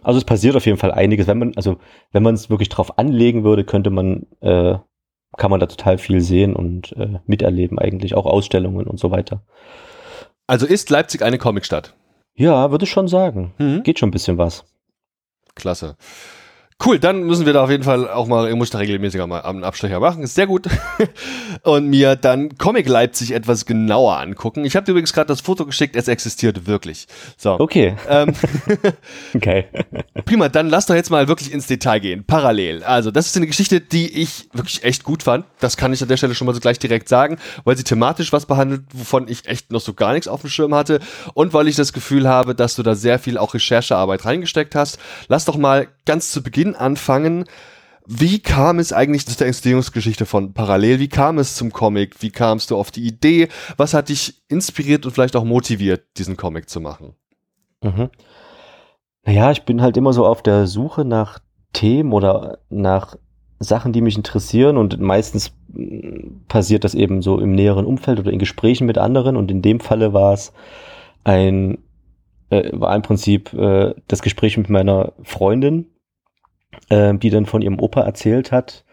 Also 0.04 0.18
es 0.18 0.24
passiert 0.24 0.54
auf 0.54 0.64
jeden 0.64 0.78
Fall 0.78 0.92
einiges. 0.92 1.26
Wenn 1.26 1.40
man, 1.40 1.54
also 1.56 1.78
wenn 2.12 2.22
man 2.22 2.36
es 2.36 2.50
wirklich 2.50 2.68
drauf 2.68 3.00
anlegen 3.00 3.42
würde, 3.42 3.64
könnte 3.64 3.90
man, 3.90 4.26
äh, 4.40 4.78
kann 5.36 5.50
man 5.50 5.58
da 5.58 5.66
total 5.66 5.98
viel 5.98 6.20
sehen 6.20 6.54
und 6.54 6.92
äh, 6.92 7.18
miterleben 7.26 7.76
eigentlich, 7.80 8.14
auch 8.14 8.26
Ausstellungen 8.26 8.86
und 8.86 9.00
so 9.00 9.10
weiter. 9.10 9.42
Also 10.46 10.66
ist 10.66 10.88
Leipzig 10.88 11.22
eine 11.22 11.38
Comicstadt? 11.38 11.94
Ja, 12.36 12.70
würde 12.70 12.84
ich 12.84 12.90
schon 12.92 13.08
sagen. 13.08 13.54
Mhm. 13.58 13.82
Geht 13.82 13.98
schon 13.98 14.10
ein 14.10 14.12
bisschen 14.12 14.38
was. 14.38 14.64
Klasse. 15.56 15.96
Cool, 16.82 16.98
dann 16.98 17.24
müssen 17.24 17.44
wir 17.44 17.52
da 17.52 17.62
auf 17.62 17.70
jeden 17.70 17.84
Fall 17.84 18.08
auch 18.08 18.26
mal, 18.26 18.48
ich 18.48 18.56
muss 18.56 18.70
da 18.70 18.78
regelmäßiger 18.78 19.26
mal 19.26 19.42
einen 19.42 19.64
Abstecher 19.64 20.00
machen, 20.00 20.22
ist 20.22 20.34
sehr 20.34 20.46
gut. 20.46 20.66
und 21.62 21.88
mir 21.88 22.16
dann 22.16 22.56
Comic 22.56 22.88
Leipzig 22.88 23.32
etwas 23.32 23.66
genauer 23.66 24.16
angucken. 24.16 24.64
Ich 24.64 24.76
habe 24.76 24.86
dir 24.86 24.92
übrigens 24.92 25.12
gerade 25.12 25.26
das 25.26 25.42
Foto 25.42 25.66
geschickt, 25.66 25.94
es 25.94 26.08
existiert 26.08 26.66
wirklich. 26.66 27.06
So. 27.36 27.60
Okay. 27.60 27.96
Ähm, 28.08 28.32
okay. 29.34 29.66
Prima, 30.24 30.48
dann 30.48 30.70
lass 30.70 30.86
doch 30.86 30.94
jetzt 30.94 31.10
mal 31.10 31.28
wirklich 31.28 31.52
ins 31.52 31.66
Detail 31.66 31.98
gehen. 31.98 32.24
Parallel. 32.24 32.82
Also, 32.82 33.10
das 33.10 33.26
ist 33.26 33.36
eine 33.36 33.46
Geschichte, 33.46 33.82
die 33.82 34.10
ich 34.18 34.48
wirklich 34.54 34.82
echt 34.82 35.04
gut 35.04 35.22
fand. 35.22 35.44
Das 35.58 35.76
kann 35.76 35.92
ich 35.92 36.00
an 36.00 36.08
der 36.08 36.16
Stelle 36.16 36.34
schon 36.34 36.46
mal 36.46 36.54
so 36.54 36.60
gleich 36.60 36.78
direkt 36.78 37.10
sagen, 37.10 37.36
weil 37.64 37.76
sie 37.76 37.84
thematisch 37.84 38.32
was 38.32 38.46
behandelt, 38.46 38.84
wovon 38.94 39.28
ich 39.28 39.46
echt 39.46 39.70
noch 39.70 39.82
so 39.82 39.92
gar 39.92 40.14
nichts 40.14 40.28
auf 40.28 40.40
dem 40.40 40.48
Schirm 40.48 40.74
hatte. 40.74 41.00
Und 41.34 41.52
weil 41.52 41.68
ich 41.68 41.76
das 41.76 41.92
Gefühl 41.92 42.26
habe, 42.26 42.54
dass 42.54 42.74
du 42.74 42.82
da 42.82 42.94
sehr 42.94 43.18
viel 43.18 43.36
auch 43.36 43.52
Recherchearbeit 43.52 44.24
reingesteckt 44.24 44.74
hast. 44.74 44.98
Lass 45.28 45.44
doch 45.44 45.58
mal 45.58 45.88
ganz 46.10 46.32
zu 46.32 46.42
Beginn 46.42 46.74
anfangen. 46.74 47.44
Wie 48.04 48.40
kam 48.40 48.80
es 48.80 48.92
eigentlich 48.92 49.28
zu 49.28 49.38
der 49.38 49.46
Entstehungsgeschichte 49.46 50.26
von 50.26 50.52
Parallel? 50.54 50.98
Wie 50.98 51.06
kam 51.06 51.38
es 51.38 51.54
zum 51.54 51.72
Comic? 51.72 52.20
Wie 52.20 52.32
kamst 52.32 52.72
du 52.72 52.76
auf 52.76 52.90
die 52.90 53.06
Idee? 53.06 53.46
Was 53.76 53.94
hat 53.94 54.08
dich 54.08 54.42
inspiriert 54.48 55.06
und 55.06 55.12
vielleicht 55.12 55.36
auch 55.36 55.44
motiviert, 55.44 56.02
diesen 56.18 56.36
Comic 56.36 56.68
zu 56.68 56.80
machen? 56.80 57.14
Mhm. 57.80 58.10
Naja, 59.24 59.52
ich 59.52 59.62
bin 59.62 59.82
halt 59.82 59.96
immer 59.96 60.12
so 60.12 60.26
auf 60.26 60.42
der 60.42 60.66
Suche 60.66 61.04
nach 61.04 61.38
Themen 61.72 62.12
oder 62.12 62.58
nach 62.70 63.14
Sachen, 63.60 63.92
die 63.92 64.00
mich 64.00 64.16
interessieren 64.16 64.78
und 64.78 64.98
meistens 64.98 65.52
mm, 65.68 66.46
passiert 66.48 66.82
das 66.82 66.96
eben 66.96 67.22
so 67.22 67.38
im 67.38 67.52
näheren 67.52 67.86
Umfeld 67.86 68.18
oder 68.18 68.32
in 68.32 68.40
Gesprächen 68.40 68.88
mit 68.88 68.98
anderen 68.98 69.36
und 69.36 69.48
in 69.48 69.62
dem 69.62 69.78
Falle 69.78 70.12
war 70.12 70.32
es 70.32 70.52
ein 71.22 71.78
äh, 72.50 72.70
war 72.72 72.94
im 72.94 73.02
Prinzip 73.02 73.52
äh, 73.52 73.94
das 74.08 74.22
Gespräch 74.22 74.56
mit 74.56 74.68
meiner 74.68 75.12
Freundin, 75.22 75.86
äh, 76.88 77.14
die 77.14 77.30
dann 77.30 77.46
von 77.46 77.62
ihrem 77.62 77.80
Opa 77.80 78.02
erzählt 78.02 78.52
hat, 78.52 78.84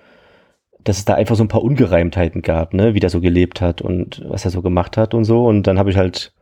dass 0.84 1.00
es 1.00 1.06
da 1.06 1.16
einfach 1.16 1.36
so 1.36 1.44
ein 1.44 1.50
paar 1.50 1.64
Ungereimtheiten 1.64 2.42
gab, 2.42 2.74
ne, 2.74 2.94
wie 2.94 3.00
der 3.00 3.10
so 3.10 3.20
gelebt 3.20 3.62
hat 3.62 3.82
und 3.82 4.24
was 4.28 4.46
er 4.46 4.52
so 4.52 4.62
gemacht 4.62 4.98
hat 4.98 5.14
und 5.14 5.26
so. 5.26 5.46
Und 5.46 5.68
dann 5.68 5.78
habe 5.78 5.90
ich 5.90 5.98
halt, 5.98 6.34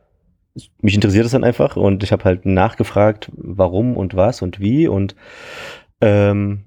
mich 0.80 0.94
interessiert 0.94 1.24
das 1.24 1.32
dann 1.32 1.44
einfach 1.44 1.76
und 1.76 2.04
ich 2.04 2.12
habe 2.12 2.24
halt 2.24 2.46
nachgefragt, 2.46 3.30
warum 3.34 3.96
und 3.96 4.14
was 4.14 4.42
und 4.42 4.60
wie. 4.60 4.86
Und 4.86 5.16
ähm, 6.00 6.64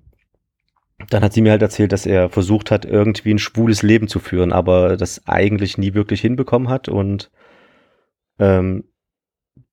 dann 1.10 1.24
hat 1.24 1.34
sie 1.34 1.42
mir 1.42 1.52
halt 1.52 1.62
erzählt, 1.62 1.94
dass 1.94 2.06
er 2.06 2.30
versucht 2.30 2.72
hat, 2.72 2.84
irgendwie 2.84 3.34
ein 3.34 3.40
schwules 3.40 3.82
Leben 3.82 4.10
zu 4.10 4.20
führen, 4.20 4.52
aber 4.52 4.98
das 4.98 5.28
eigentlich 5.28 5.78
nie 5.78 5.94
wirklich 5.94 6.20
hinbekommen 6.20 6.68
hat. 6.68 6.90
Und 6.90 7.32
ähm, 8.40 8.84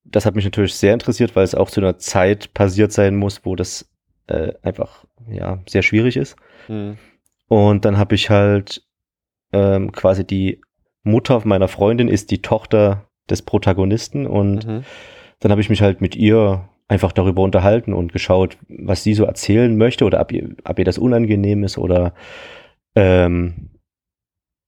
das 0.04 0.26
hat 0.26 0.36
mich 0.36 0.44
natürlich 0.44 0.74
sehr 0.74 0.92
interessiert, 0.92 1.34
weil 1.34 1.44
es 1.44 1.56
auch 1.56 1.70
zu 1.70 1.80
einer 1.80 1.98
Zeit 1.98 2.54
passiert 2.54 2.92
sein 2.92 3.16
muss, 3.16 3.44
wo 3.44 3.56
das 3.56 3.88
äh, 4.26 4.52
einfach 4.62 5.04
ja 5.28 5.62
sehr 5.68 5.82
schwierig 5.82 6.16
ist. 6.16 6.36
Mhm. 6.68 6.98
Und 7.48 7.84
dann 7.84 7.96
habe 7.98 8.14
ich 8.14 8.30
halt 8.30 8.84
ähm, 9.52 9.92
quasi 9.92 10.26
die 10.26 10.60
Mutter 11.02 11.40
meiner 11.44 11.68
Freundin 11.68 12.08
ist 12.08 12.30
die 12.30 12.42
Tochter 12.42 13.08
des 13.30 13.42
Protagonisten 13.42 14.26
und 14.26 14.66
mhm. 14.66 14.84
dann 15.40 15.50
habe 15.52 15.60
ich 15.60 15.70
mich 15.70 15.82
halt 15.82 16.00
mit 16.00 16.16
ihr 16.16 16.68
einfach 16.88 17.12
darüber 17.12 17.42
unterhalten 17.42 17.92
und 17.92 18.12
geschaut, 18.12 18.58
was 18.68 19.02
sie 19.02 19.14
so 19.14 19.24
erzählen 19.24 19.76
möchte 19.76 20.04
oder 20.04 20.20
ob 20.20 20.32
ihr, 20.32 20.54
ob 20.64 20.78
ihr 20.78 20.84
das 20.84 20.98
unangenehm 20.98 21.64
ist 21.64 21.78
oder 21.78 22.14
ähm, 22.94 23.70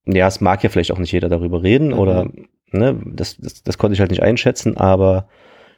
ja, 0.05 0.27
es 0.27 0.41
mag 0.41 0.63
ja 0.63 0.69
vielleicht 0.69 0.91
auch 0.91 0.97
nicht 0.97 1.11
jeder 1.11 1.29
darüber 1.29 1.61
reden 1.61 1.87
mhm. 1.89 1.99
oder 1.99 2.29
ne, 2.71 3.01
das, 3.05 3.37
das, 3.37 3.63
das 3.63 3.77
konnte 3.77 3.93
ich 3.93 3.99
halt 3.99 4.11
nicht 4.11 4.23
einschätzen, 4.23 4.77
aber 4.77 5.27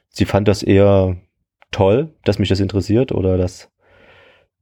sie 0.10 0.26
fand 0.26 0.48
das 0.48 0.64
eher 0.64 1.18
toll, 1.72 2.14
dass 2.24 2.40
mich 2.40 2.50
das 2.50 2.60
interessiert 2.60 3.12
oder 3.12 3.38
dass 3.38 3.71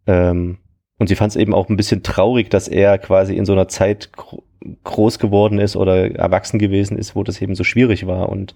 ähm, 0.07 0.57
und 0.97 1.07
sie 1.07 1.15
fand 1.15 1.31
es 1.31 1.35
eben 1.38 1.53
auch 1.53 1.69
ein 1.69 1.77
bisschen 1.77 2.03
traurig, 2.03 2.49
dass 2.49 2.67
er 2.67 2.97
quasi 2.97 3.35
in 3.35 3.45
so 3.45 3.53
einer 3.53 3.67
Zeit 3.67 4.11
gro 4.13 4.43
groß 4.84 5.19
geworden 5.19 5.57
ist 5.57 5.77
oder 5.77 6.13
erwachsen 6.15 6.59
gewesen 6.59 6.97
ist, 6.97 7.15
wo 7.15 7.23
das 7.23 7.41
eben 7.41 7.55
so 7.55 7.63
schwierig 7.63 8.05
war. 8.07 8.27
Und 8.27 8.55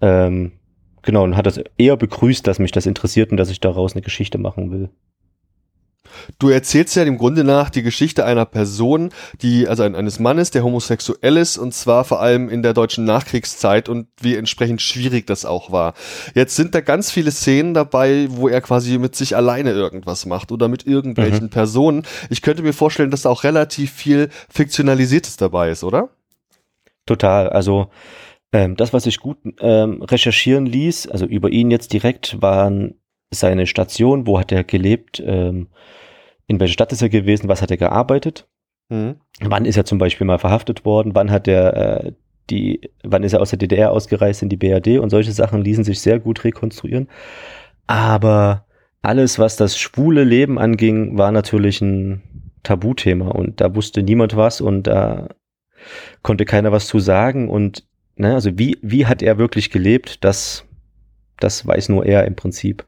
ähm, 0.00 0.50
genau, 1.02 1.22
und 1.22 1.36
hat 1.36 1.46
das 1.46 1.60
eher 1.78 1.96
begrüßt, 1.96 2.44
dass 2.44 2.58
mich 2.58 2.72
das 2.72 2.84
interessiert 2.84 3.30
und 3.30 3.36
dass 3.36 3.48
ich 3.48 3.60
daraus 3.60 3.92
eine 3.92 4.02
Geschichte 4.02 4.38
machen 4.38 4.72
will. 4.72 4.90
Du 6.38 6.48
erzählst 6.48 6.96
ja 6.96 7.04
dem 7.04 7.18
Grunde 7.18 7.44
nach 7.44 7.70
die 7.70 7.82
Geschichte 7.82 8.24
einer 8.24 8.44
Person, 8.44 9.10
die, 9.42 9.68
also 9.68 9.82
eines 9.82 10.18
Mannes, 10.18 10.50
der 10.50 10.64
homosexuell 10.64 11.36
ist, 11.36 11.58
und 11.58 11.74
zwar 11.74 12.04
vor 12.04 12.20
allem 12.20 12.48
in 12.48 12.62
der 12.62 12.74
deutschen 12.74 13.04
Nachkriegszeit 13.04 13.88
und 13.88 14.08
wie 14.20 14.36
entsprechend 14.36 14.82
schwierig 14.82 15.26
das 15.26 15.44
auch 15.44 15.72
war. 15.72 15.94
Jetzt 16.34 16.56
sind 16.56 16.74
da 16.74 16.80
ganz 16.80 17.10
viele 17.10 17.30
Szenen 17.30 17.74
dabei, 17.74 18.26
wo 18.30 18.48
er 18.48 18.60
quasi 18.60 18.98
mit 18.98 19.16
sich 19.16 19.36
alleine 19.36 19.72
irgendwas 19.72 20.26
macht 20.26 20.52
oder 20.52 20.68
mit 20.68 20.86
irgendwelchen 20.86 21.44
mhm. 21.44 21.50
Personen. 21.50 22.02
Ich 22.30 22.42
könnte 22.42 22.62
mir 22.62 22.72
vorstellen, 22.72 23.10
dass 23.10 23.22
da 23.22 23.30
auch 23.30 23.44
relativ 23.44 23.92
viel 23.92 24.28
Fiktionalisiertes 24.48 25.36
dabei 25.36 25.70
ist, 25.70 25.84
oder? 25.84 26.10
Total. 27.06 27.48
Also 27.48 27.90
ähm, 28.52 28.76
das, 28.76 28.92
was 28.92 29.06
ich 29.06 29.18
gut 29.18 29.38
ähm, 29.60 30.02
recherchieren 30.02 30.66
ließ, 30.66 31.08
also 31.08 31.26
über 31.26 31.50
ihn 31.50 31.70
jetzt 31.70 31.92
direkt, 31.92 32.40
waren 32.40 32.94
seine 33.30 33.66
Station, 33.66 34.26
wo 34.26 34.38
hat 34.38 34.52
er 34.52 34.64
gelebt, 34.64 35.22
ähm, 35.24 35.68
in 36.48 36.58
welcher 36.58 36.72
Stadt 36.72 36.92
ist 36.92 37.02
er 37.02 37.08
gewesen, 37.08 37.48
was 37.48 37.62
hat 37.62 37.70
er 37.70 37.76
gearbeitet, 37.76 38.48
mhm. 38.88 39.16
wann 39.40 39.64
ist 39.64 39.76
er 39.76 39.84
zum 39.84 39.98
Beispiel 39.98 40.26
mal 40.26 40.38
verhaftet 40.38 40.84
worden, 40.84 41.14
wann 41.14 41.30
hat 41.30 41.46
er 41.46 42.06
äh, 42.06 42.12
die, 42.50 42.90
wann 43.04 43.22
ist 43.22 43.34
er 43.34 43.40
aus 43.40 43.50
der 43.50 43.58
DDR 43.58 43.92
ausgereist 43.92 44.42
in 44.42 44.48
die 44.48 44.56
BRD 44.56 44.98
und 44.98 45.10
solche 45.10 45.32
Sachen 45.32 45.62
ließen 45.62 45.84
sich 45.84 46.00
sehr 46.00 46.18
gut 46.18 46.44
rekonstruieren. 46.44 47.08
Aber 47.86 48.66
alles, 49.02 49.38
was 49.38 49.56
das 49.56 49.78
schwule 49.78 50.24
Leben 50.24 50.58
anging, 50.58 51.18
war 51.18 51.30
natürlich 51.30 51.80
ein 51.80 52.22
Tabuthema. 52.62 53.28
Und 53.28 53.60
da 53.60 53.74
wusste 53.74 54.02
niemand 54.02 54.36
was 54.36 54.60
und 54.60 54.84
da 54.86 55.28
konnte 56.22 56.44
keiner 56.44 56.72
was 56.72 56.86
zu 56.86 56.98
sagen. 56.98 57.48
Und 57.48 57.84
ne, 58.16 58.34
also 58.34 58.58
wie, 58.58 58.78
wie 58.82 59.06
hat 59.06 59.22
er 59.22 59.38
wirklich 59.38 59.70
gelebt, 59.70 60.24
das, 60.24 60.64
das 61.38 61.66
weiß 61.66 61.88
nur 61.90 62.06
er 62.06 62.24
im 62.26 62.34
Prinzip. 62.34 62.86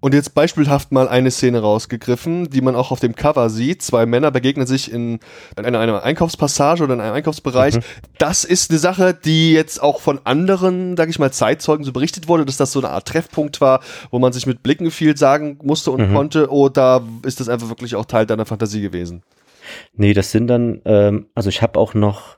Und 0.00 0.14
jetzt 0.14 0.34
beispielhaft 0.34 0.92
mal 0.92 1.08
eine 1.08 1.30
Szene 1.32 1.60
rausgegriffen, 1.60 2.50
die 2.50 2.60
man 2.60 2.76
auch 2.76 2.92
auf 2.92 3.00
dem 3.00 3.16
Cover 3.16 3.50
sieht. 3.50 3.82
Zwei 3.82 4.06
Männer 4.06 4.30
begegnen 4.30 4.66
sich 4.66 4.92
in, 4.92 5.18
in 5.56 5.64
einer, 5.64 5.80
einer 5.80 6.04
Einkaufspassage 6.04 6.84
oder 6.84 6.94
in 6.94 7.00
einem 7.00 7.14
Einkaufsbereich. 7.14 7.76
Mhm. 7.76 7.80
Das 8.16 8.44
ist 8.44 8.70
eine 8.70 8.78
Sache, 8.78 9.12
die 9.12 9.52
jetzt 9.52 9.82
auch 9.82 10.00
von 10.00 10.20
anderen, 10.22 10.96
sag 10.96 11.08
ich 11.08 11.18
mal, 11.18 11.32
Zeitzeugen 11.32 11.84
so 11.84 11.92
berichtet 11.92 12.28
wurde, 12.28 12.44
dass 12.44 12.56
das 12.56 12.70
so 12.70 12.78
eine 12.78 12.90
Art 12.90 13.08
Treffpunkt 13.08 13.60
war, 13.60 13.80
wo 14.12 14.20
man 14.20 14.32
sich 14.32 14.46
mit 14.46 14.62
Blicken 14.62 14.92
viel 14.92 15.16
sagen 15.16 15.58
musste 15.62 15.90
und 15.90 16.08
mhm. 16.08 16.14
konnte. 16.14 16.52
Oder 16.52 17.02
ist 17.24 17.40
das 17.40 17.48
einfach 17.48 17.68
wirklich 17.68 17.96
auch 17.96 18.04
Teil 18.04 18.24
deiner 18.24 18.46
Fantasie 18.46 18.80
gewesen? 18.80 19.22
Nee, 19.94 20.14
das 20.14 20.30
sind 20.30 20.46
dann, 20.46 20.80
ähm, 20.84 21.26
also 21.34 21.48
ich 21.48 21.60
habe 21.60 21.78
auch 21.78 21.94
noch 21.94 22.37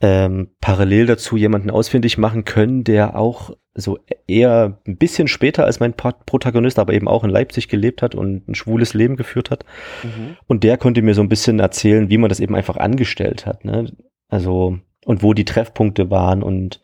ähm, 0.00 0.50
parallel 0.60 1.06
dazu 1.06 1.36
jemanden 1.36 1.70
ausfindig 1.70 2.18
machen 2.18 2.44
können, 2.44 2.84
der 2.84 3.16
auch 3.18 3.56
so 3.74 3.98
eher 4.26 4.78
ein 4.86 4.96
bisschen 4.96 5.28
später 5.28 5.64
als 5.64 5.80
mein 5.80 5.94
Protagonist, 5.94 6.78
aber 6.78 6.94
eben 6.94 7.08
auch 7.08 7.24
in 7.24 7.30
Leipzig 7.30 7.68
gelebt 7.68 8.02
hat 8.02 8.14
und 8.14 8.48
ein 8.48 8.54
schwules 8.54 8.94
Leben 8.94 9.16
geführt 9.16 9.50
hat. 9.50 9.64
Mhm. 10.02 10.36
Und 10.46 10.64
der 10.64 10.78
konnte 10.78 11.02
mir 11.02 11.14
so 11.14 11.22
ein 11.22 11.28
bisschen 11.28 11.60
erzählen, 11.60 12.10
wie 12.10 12.18
man 12.18 12.28
das 12.28 12.40
eben 12.40 12.54
einfach 12.54 12.76
angestellt 12.76 13.46
hat. 13.46 13.64
Ne? 13.64 13.92
Also, 14.28 14.78
und 15.04 15.22
wo 15.22 15.34
die 15.34 15.44
Treffpunkte 15.44 16.10
waren 16.10 16.42
und 16.42 16.80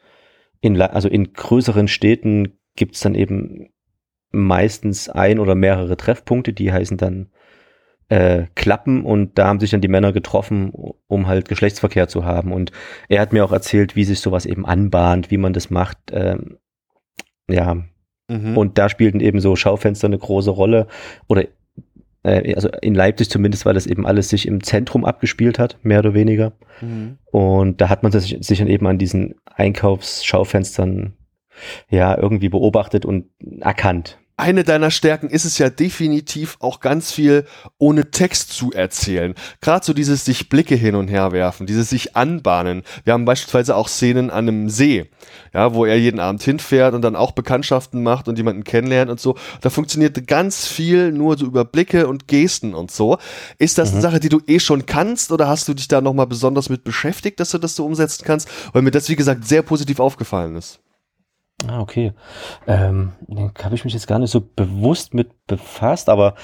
in, 0.60 0.80
also 0.80 1.08
in 1.08 1.32
größeren 1.32 1.88
Städten 1.88 2.58
gibt's 2.76 3.00
dann 3.00 3.14
eben 3.14 3.70
meistens 4.30 5.08
ein 5.08 5.38
oder 5.38 5.54
mehrere 5.54 5.96
Treffpunkte, 5.96 6.52
die 6.52 6.72
heißen 6.72 6.96
dann 6.96 7.30
äh, 8.12 8.48
Klappen 8.56 9.06
und 9.06 9.38
da 9.38 9.46
haben 9.46 9.58
sich 9.58 9.70
dann 9.70 9.80
die 9.80 9.88
Männer 9.88 10.12
getroffen, 10.12 10.70
um 11.06 11.28
halt 11.28 11.48
Geschlechtsverkehr 11.48 12.08
zu 12.08 12.26
haben. 12.26 12.52
Und 12.52 12.70
er 13.08 13.22
hat 13.22 13.32
mir 13.32 13.42
auch 13.42 13.52
erzählt, 13.52 13.96
wie 13.96 14.04
sich 14.04 14.20
sowas 14.20 14.44
eben 14.44 14.66
anbahnt, 14.66 15.30
wie 15.30 15.38
man 15.38 15.54
das 15.54 15.70
macht. 15.70 15.96
Ähm, 16.12 16.58
ja. 17.48 17.82
Mhm. 18.28 18.58
Und 18.58 18.76
da 18.76 18.90
spielten 18.90 19.20
eben 19.20 19.40
so 19.40 19.56
Schaufenster 19.56 20.08
eine 20.08 20.18
große 20.18 20.50
Rolle. 20.50 20.88
Oder 21.26 21.46
äh, 22.22 22.54
also 22.54 22.68
in 22.82 22.94
Leipzig 22.94 23.30
zumindest, 23.30 23.64
weil 23.64 23.72
das 23.72 23.86
eben 23.86 24.06
alles 24.06 24.28
sich 24.28 24.46
im 24.46 24.62
Zentrum 24.62 25.06
abgespielt 25.06 25.58
hat, 25.58 25.78
mehr 25.82 26.00
oder 26.00 26.12
weniger. 26.12 26.52
Mhm. 26.82 27.16
Und 27.30 27.80
da 27.80 27.88
hat 27.88 28.02
man 28.02 28.12
sich, 28.12 28.36
sich 28.40 28.58
dann 28.58 28.68
eben 28.68 28.86
an 28.86 28.98
diesen 28.98 29.36
Einkaufsschaufenstern 29.46 31.14
ja 31.88 32.14
irgendwie 32.18 32.50
beobachtet 32.50 33.06
und 33.06 33.30
erkannt 33.60 34.18
eine 34.36 34.64
deiner 34.64 34.90
Stärken 34.90 35.28
ist 35.28 35.44
es 35.44 35.58
ja 35.58 35.70
definitiv 35.70 36.56
auch 36.60 36.80
ganz 36.80 37.12
viel 37.12 37.46
ohne 37.78 38.10
Text 38.10 38.52
zu 38.52 38.72
erzählen. 38.72 39.34
Gerade 39.60 39.84
so 39.84 39.92
dieses 39.92 40.24
sich 40.24 40.48
Blicke 40.48 40.74
hin 40.74 40.94
und 40.94 41.08
her 41.08 41.32
werfen, 41.32 41.66
dieses 41.66 41.90
sich 41.90 42.16
anbahnen. 42.16 42.82
Wir 43.04 43.12
haben 43.12 43.24
beispielsweise 43.24 43.76
auch 43.76 43.88
Szenen 43.88 44.30
an 44.30 44.48
einem 44.48 44.70
See, 44.70 45.10
ja, 45.54 45.74
wo 45.74 45.84
er 45.84 45.98
jeden 45.98 46.20
Abend 46.20 46.42
hinfährt 46.42 46.94
und 46.94 47.02
dann 47.02 47.16
auch 47.16 47.32
Bekanntschaften 47.32 48.02
macht 48.02 48.28
und 48.28 48.36
jemanden 48.38 48.64
kennenlernt 48.64 49.10
und 49.10 49.20
so. 49.20 49.36
Da 49.60 49.70
funktioniert 49.70 50.26
ganz 50.26 50.66
viel 50.66 51.12
nur 51.12 51.38
so 51.38 51.46
über 51.46 51.64
Blicke 51.64 52.08
und 52.08 52.26
Gesten 52.26 52.74
und 52.74 52.90
so. 52.90 53.18
Ist 53.58 53.78
das 53.78 53.90
mhm. 53.90 53.96
eine 53.96 54.02
Sache, 54.02 54.20
die 54.20 54.28
du 54.28 54.40
eh 54.46 54.58
schon 54.58 54.86
kannst 54.86 55.30
oder 55.30 55.48
hast 55.48 55.68
du 55.68 55.74
dich 55.74 55.88
da 55.88 56.00
nochmal 56.00 56.26
besonders 56.26 56.68
mit 56.68 56.84
beschäftigt, 56.84 57.38
dass 57.38 57.50
du 57.50 57.58
das 57.58 57.76
so 57.76 57.86
umsetzen 57.86 58.24
kannst? 58.26 58.48
Weil 58.72 58.82
mir 58.82 58.90
das, 58.90 59.08
wie 59.08 59.16
gesagt, 59.16 59.46
sehr 59.46 59.62
positiv 59.62 60.00
aufgefallen 60.00 60.56
ist. 60.56 60.81
Ah, 61.68 61.80
okay. 61.80 62.12
Ähm, 62.66 63.12
habe 63.62 63.74
ich 63.74 63.84
mich 63.84 63.94
jetzt 63.94 64.06
gar 64.06 64.18
nicht 64.18 64.30
so 64.30 64.40
bewusst 64.40 65.14
mit 65.14 65.46
befasst, 65.46 66.08
aber 66.08 66.34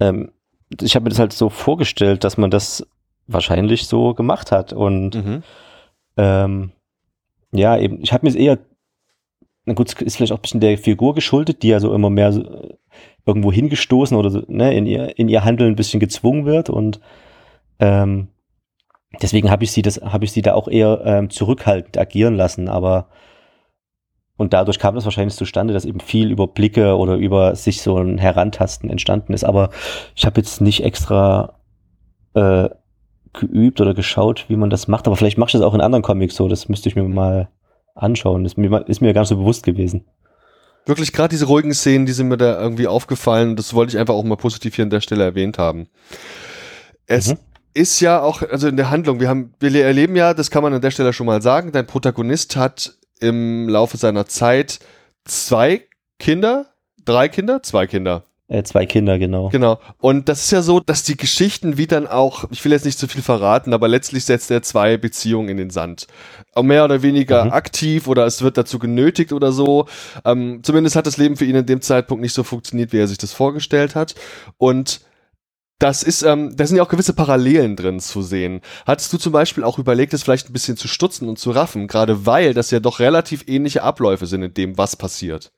ähm, 0.00 0.32
ich 0.80 0.94
habe 0.94 1.04
mir 1.04 1.10
das 1.10 1.18
halt 1.18 1.32
so 1.32 1.50
vorgestellt, 1.50 2.24
dass 2.24 2.36
man 2.38 2.50
das 2.50 2.86
wahrscheinlich 3.26 3.86
so 3.86 4.14
gemacht 4.14 4.52
hat. 4.52 4.72
Und 4.72 5.14
mhm. 5.14 5.42
ähm, 6.16 6.72
ja, 7.52 7.76
eben, 7.76 8.00
ich 8.02 8.12
habe 8.12 8.26
mir 8.26 8.36
eher, 8.36 8.58
na 9.64 9.74
gut, 9.74 10.00
ist 10.00 10.16
vielleicht 10.16 10.32
auch 10.32 10.38
ein 10.38 10.42
bisschen 10.42 10.60
der 10.60 10.78
Figur 10.78 11.14
geschuldet, 11.14 11.62
die 11.62 11.68
ja 11.68 11.80
so 11.80 11.94
immer 11.94 12.10
mehr 12.10 12.32
so 12.32 12.42
äh, 12.42 12.74
irgendwo 13.26 13.52
hingestoßen 13.52 14.16
oder 14.16 14.30
so, 14.30 14.42
ne, 14.48 14.74
in 14.74 14.86
ihr, 14.86 15.18
in 15.18 15.28
ihr 15.28 15.44
Handeln 15.44 15.72
ein 15.72 15.76
bisschen 15.76 16.00
gezwungen 16.00 16.44
wird 16.44 16.70
und 16.70 17.00
ähm, 17.78 18.28
deswegen 19.20 19.50
habe 19.50 19.62
ich 19.62 19.70
sie 19.70 19.82
das, 19.82 20.00
habe 20.00 20.24
ich 20.24 20.32
sie 20.32 20.42
da 20.42 20.54
auch 20.54 20.66
eher 20.66 21.02
ähm, 21.04 21.30
zurückhaltend 21.30 21.98
agieren 21.98 22.34
lassen, 22.34 22.68
aber 22.68 23.08
und 24.36 24.52
dadurch 24.52 24.78
kam 24.78 24.94
das 24.94 25.04
wahrscheinlich 25.04 25.36
zustande, 25.36 25.74
dass 25.74 25.84
eben 25.84 26.00
viel 26.00 26.30
über 26.30 26.46
Blicke 26.46 26.96
oder 26.96 27.16
über 27.16 27.54
sich 27.54 27.82
so 27.82 27.98
ein 27.98 28.18
Herantasten 28.18 28.90
entstanden 28.90 29.34
ist. 29.34 29.44
Aber 29.44 29.70
ich 30.14 30.24
habe 30.24 30.40
jetzt 30.40 30.60
nicht 30.60 30.82
extra 30.84 31.58
äh, 32.34 32.68
geübt 33.32 33.80
oder 33.80 33.94
geschaut, 33.94 34.46
wie 34.48 34.56
man 34.56 34.70
das 34.70 34.88
macht. 34.88 35.06
Aber 35.06 35.16
vielleicht 35.16 35.38
mache 35.38 35.48
ich 35.48 35.52
das 35.52 35.62
auch 35.62 35.74
in 35.74 35.80
anderen 35.80 36.02
Comics 36.02 36.34
so. 36.34 36.48
Das 36.48 36.68
müsste 36.68 36.88
ich 36.88 36.96
mir 36.96 37.02
mal 37.04 37.50
anschauen. 37.94 38.44
Das 38.44 38.54
ist 38.54 39.00
mir 39.00 39.12
gar 39.12 39.20
nicht 39.20 39.28
so 39.28 39.36
bewusst 39.36 39.64
gewesen. 39.64 40.06
Wirklich 40.86 41.12
gerade 41.12 41.28
diese 41.28 41.46
ruhigen 41.46 41.74
Szenen, 41.74 42.06
die 42.06 42.12
sind 42.12 42.28
mir 42.28 42.38
da 42.38 42.60
irgendwie 42.60 42.88
aufgefallen. 42.88 43.54
Das 43.54 43.74
wollte 43.74 43.92
ich 43.92 43.98
einfach 43.98 44.14
auch 44.14 44.24
mal 44.24 44.36
positiv 44.36 44.74
hier 44.74 44.84
an 44.84 44.90
der 44.90 45.00
Stelle 45.00 45.24
erwähnt 45.24 45.58
haben. 45.58 45.88
Es 47.06 47.28
mhm. 47.28 47.38
ist 47.74 48.00
ja 48.00 48.20
auch, 48.22 48.42
also 48.42 48.66
in 48.66 48.76
der 48.76 48.90
Handlung, 48.90 49.20
wir 49.20 49.28
haben, 49.28 49.54
wir 49.60 49.84
erleben 49.84 50.16
ja, 50.16 50.34
das 50.34 50.50
kann 50.50 50.62
man 50.62 50.72
an 50.74 50.80
der 50.80 50.90
Stelle 50.90 51.12
schon 51.12 51.26
mal 51.26 51.42
sagen, 51.42 51.70
dein 51.70 51.86
Protagonist 51.86 52.56
hat 52.56 52.94
im 53.22 53.68
Laufe 53.68 53.96
seiner 53.96 54.26
Zeit 54.26 54.80
zwei 55.24 55.82
Kinder, 56.18 56.66
drei 57.04 57.28
Kinder, 57.28 57.62
zwei 57.62 57.86
Kinder. 57.86 58.24
Äh, 58.52 58.64
zwei 58.64 58.84
Kinder, 58.84 59.18
genau. 59.18 59.48
Genau. 59.48 59.80
Und 59.98 60.28
das 60.28 60.44
ist 60.44 60.50
ja 60.50 60.60
so, 60.60 60.78
dass 60.78 61.04
die 61.04 61.16
Geschichten 61.16 61.78
wie 61.78 61.86
dann 61.86 62.06
auch, 62.06 62.44
ich 62.50 62.62
will 62.64 62.72
jetzt 62.72 62.84
nicht 62.84 62.98
zu 62.98 63.08
viel 63.08 63.22
verraten, 63.22 63.72
aber 63.72 63.88
letztlich 63.88 64.26
setzt 64.26 64.50
er 64.50 64.62
zwei 64.62 64.98
Beziehungen 64.98 65.48
in 65.48 65.56
den 65.56 65.70
Sand. 65.70 66.06
Mehr 66.60 66.84
oder 66.84 67.00
weniger 67.00 67.46
mhm. 67.46 67.52
aktiv 67.52 68.08
oder 68.08 68.26
es 68.26 68.42
wird 68.42 68.58
dazu 68.58 68.78
genötigt 68.78 69.32
oder 69.32 69.52
so. 69.52 69.86
Ähm, 70.26 70.60
zumindest 70.62 70.96
hat 70.96 71.06
das 71.06 71.16
Leben 71.16 71.36
für 71.36 71.46
ihn 71.46 71.56
in 71.56 71.64
dem 71.64 71.80
Zeitpunkt 71.80 72.20
nicht 72.20 72.34
so 72.34 72.42
funktioniert, 72.42 72.92
wie 72.92 72.98
er 72.98 73.08
sich 73.08 73.16
das 73.16 73.32
vorgestellt 73.32 73.94
hat. 73.94 74.14
Und 74.58 75.00
das 75.82 76.04
ist, 76.04 76.22
ähm, 76.22 76.56
da 76.56 76.64
sind 76.64 76.76
ja 76.76 76.84
auch 76.84 76.88
gewisse 76.88 77.12
Parallelen 77.12 77.74
drin 77.74 77.98
zu 77.98 78.22
sehen. 78.22 78.60
Hattest 78.86 79.12
du 79.12 79.18
zum 79.18 79.32
Beispiel 79.32 79.64
auch 79.64 79.80
überlegt, 79.80 80.14
es 80.14 80.22
vielleicht 80.22 80.48
ein 80.48 80.52
bisschen 80.52 80.76
zu 80.76 80.86
stutzen 80.86 81.28
und 81.28 81.40
zu 81.40 81.50
raffen, 81.50 81.88
gerade 81.88 82.24
weil 82.24 82.54
das 82.54 82.70
ja 82.70 82.78
doch 82.78 83.00
relativ 83.00 83.48
ähnliche 83.48 83.82
Abläufe 83.82 84.26
sind 84.26 84.44
in 84.44 84.54
dem, 84.54 84.78
was 84.78 84.94
passiert? 84.94 85.50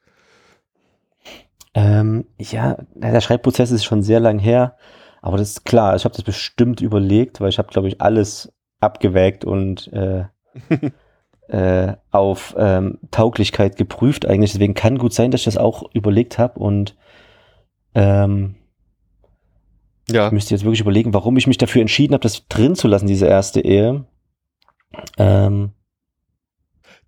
Ähm, 1.75 2.25
ja, 2.39 2.79
der 2.95 3.21
Schreibprozess 3.21 3.71
ist 3.71 3.85
schon 3.85 4.03
sehr 4.03 4.19
lang 4.19 4.39
her, 4.39 4.77
aber 5.21 5.37
das 5.37 5.51
ist 5.51 5.65
klar, 5.67 5.95
ich 5.95 6.07
habe 6.07 6.15
das 6.15 6.25
bestimmt 6.25 6.81
überlegt, 6.81 7.43
weil 7.43 7.51
ich 7.51 7.59
habe, 7.59 7.69
glaube 7.69 7.89
ich, 7.89 8.01
alles 8.01 8.51
abgewägt 8.81 9.45
und 9.45 9.93
äh, 9.93 10.25
äh, 11.49 11.97
auf 12.11 12.55
ähm, 12.57 12.99
Tauglichkeit 13.11 13.77
geprüft 13.77 14.25
eigentlich. 14.25 14.53
Deswegen 14.53 14.73
kann 14.73 14.97
gut 14.97 15.13
sein, 15.13 15.31
dass 15.31 15.43
ich 15.43 15.47
das 15.47 15.59
auch 15.59 15.83
überlegt 15.93 16.39
habe 16.39 16.59
und 16.61 16.97
ähm, 17.95 18.55
ja. 20.11 20.27
Ich 20.27 20.33
müsste 20.33 20.55
jetzt 20.55 20.65
wirklich 20.65 20.81
überlegen, 20.81 21.15
warum 21.15 21.37
ich 21.37 21.47
mich 21.47 21.59
dafür 21.59 21.81
entschieden 21.81 22.15
habe, 22.15 22.23
das 22.23 22.47
drin 22.49 22.75
zu 22.75 22.89
lassen, 22.89 23.07
diese 23.07 23.27
erste 23.27 23.61
Ehe. 23.61 24.05
Ähm, 25.19 25.71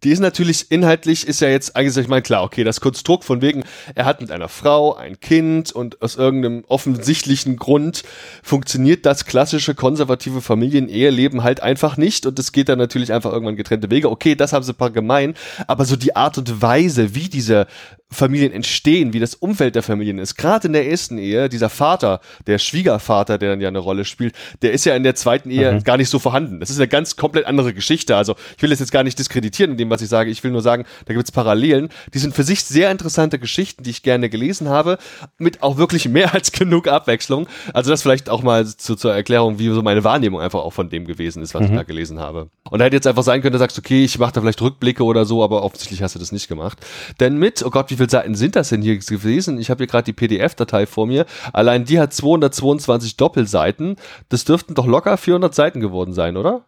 die 0.04 0.10
ist 0.10 0.20
natürlich 0.20 0.70
inhaltlich, 0.70 1.26
ist 1.26 1.40
ja 1.40 1.48
jetzt 1.48 1.74
eigentlich, 1.74 1.96
ich 1.96 2.08
meine, 2.08 2.22
klar, 2.22 2.42
okay, 2.42 2.64
das 2.64 2.80
Konstrukt 2.80 3.24
von 3.24 3.40
wegen, 3.40 3.64
er 3.94 4.04
hat 4.04 4.20
mit 4.20 4.30
einer 4.30 4.48
Frau 4.48 4.94
ein 4.94 5.20
Kind 5.20 5.72
und 5.72 6.02
aus 6.02 6.16
irgendeinem 6.16 6.64
offensichtlichen 6.68 7.56
Grund 7.56 8.02
funktioniert 8.42 9.06
das 9.06 9.24
klassische 9.24 9.74
konservative 9.74 10.42
Familieneheleben 10.42 11.42
halt 11.42 11.62
einfach 11.62 11.96
nicht 11.96 12.26
und 12.26 12.38
es 12.38 12.52
geht 12.52 12.68
dann 12.68 12.78
natürlich 12.78 13.12
einfach 13.12 13.32
irgendwann 13.32 13.56
getrennte 13.56 13.90
Wege. 13.90 14.10
Okay, 14.10 14.34
das 14.34 14.52
haben 14.52 14.62
sie 14.62 14.72
ein 14.72 14.76
paar 14.76 14.90
gemein, 14.90 15.34
aber 15.66 15.86
so 15.86 15.96
die 15.96 16.14
Art 16.14 16.36
und 16.36 16.60
Weise, 16.60 17.14
wie 17.14 17.28
diese 17.28 17.66
Familien 18.10 18.52
entstehen, 18.52 19.12
wie 19.12 19.18
das 19.18 19.34
Umfeld 19.34 19.74
der 19.74 19.82
Familien 19.82 20.18
ist. 20.18 20.36
Gerade 20.36 20.68
in 20.68 20.72
der 20.72 20.88
ersten 20.88 21.18
Ehe, 21.18 21.48
dieser 21.48 21.68
Vater, 21.68 22.20
der 22.46 22.58
Schwiegervater, 22.58 23.36
der 23.36 23.50
dann 23.50 23.60
ja 23.60 23.68
eine 23.68 23.80
Rolle 23.80 24.04
spielt, 24.04 24.34
der 24.62 24.72
ist 24.72 24.84
ja 24.84 24.94
in 24.94 25.02
der 25.02 25.16
zweiten 25.16 25.50
Ehe 25.50 25.72
mhm. 25.72 25.84
gar 25.84 25.96
nicht 25.96 26.08
so 26.08 26.20
vorhanden. 26.20 26.60
Das 26.60 26.70
ist 26.70 26.78
eine 26.78 26.86
ganz 26.86 27.16
komplett 27.16 27.46
andere 27.46 27.74
Geschichte. 27.74 28.16
Also 28.16 28.36
ich 28.56 28.62
will 28.62 28.70
das 28.70 28.78
jetzt 28.78 28.92
gar 28.92 29.02
nicht 29.02 29.18
diskreditieren 29.18 29.72
in 29.72 29.76
dem, 29.76 29.90
was 29.90 30.02
ich 30.02 30.08
sage. 30.08 30.30
Ich 30.30 30.44
will 30.44 30.52
nur 30.52 30.62
sagen, 30.62 30.84
da 31.06 31.14
gibt 31.14 31.24
es 31.24 31.32
Parallelen. 31.32 31.88
Die 32.14 32.18
sind 32.18 32.34
für 32.34 32.44
sich 32.44 32.62
sehr 32.62 32.92
interessante 32.92 33.40
Geschichten, 33.40 33.82
die 33.82 33.90
ich 33.90 34.02
gerne 34.02 34.30
gelesen 34.30 34.68
habe, 34.68 34.98
mit 35.38 35.64
auch 35.64 35.76
wirklich 35.76 36.08
mehr 36.08 36.32
als 36.32 36.52
genug 36.52 36.86
Abwechslung. 36.86 37.48
Also 37.74 37.90
das 37.90 38.02
vielleicht 38.02 38.30
auch 38.30 38.42
mal 38.42 38.66
zu, 38.66 38.94
zur 38.94 39.14
Erklärung, 39.14 39.58
wie 39.58 39.68
so 39.70 39.82
meine 39.82 40.04
Wahrnehmung 40.04 40.40
einfach 40.40 40.60
auch 40.60 40.72
von 40.72 40.88
dem 40.88 41.06
gewesen 41.06 41.42
ist, 41.42 41.54
was 41.54 41.62
mhm. 41.62 41.68
ich 41.70 41.74
da 41.74 41.82
gelesen 41.82 42.20
habe. 42.20 42.50
Und 42.70 42.78
da 42.78 42.84
hätte 42.84 42.96
jetzt 42.96 43.06
einfach 43.06 43.24
sein 43.24 43.42
können, 43.42 43.52
du 43.52 43.58
sagst, 43.58 43.78
okay, 43.78 44.04
ich 44.04 44.18
mache 44.18 44.32
da 44.32 44.40
vielleicht 44.40 44.62
Rückblicke 44.62 45.02
oder 45.02 45.24
so, 45.24 45.42
aber 45.42 45.64
offensichtlich 45.64 46.02
hast 46.02 46.14
du 46.14 46.18
das 46.20 46.30
nicht 46.30 46.46
gemacht. 46.46 46.78
Denn 47.18 47.36
mit, 47.36 47.64
oh 47.64 47.70
Gott, 47.70 47.90
wie 47.90 47.95
viele 47.96 48.10
Seiten 48.10 48.34
sind 48.34 48.56
das 48.56 48.68
denn 48.68 48.82
hier 48.82 48.96
gewesen? 48.98 49.58
Ich 49.58 49.70
habe 49.70 49.78
hier 49.78 49.86
gerade 49.86 50.04
die 50.04 50.12
PDF-Datei 50.12 50.86
vor 50.86 51.06
mir. 51.06 51.26
Allein 51.52 51.84
die 51.84 51.98
hat 51.98 52.12
222 52.12 53.16
Doppelseiten. 53.16 53.96
Das 54.28 54.44
dürften 54.44 54.74
doch 54.74 54.86
locker 54.86 55.16
400 55.16 55.54
Seiten 55.54 55.80
geworden 55.80 56.12
sein, 56.12 56.36
oder? 56.36 56.64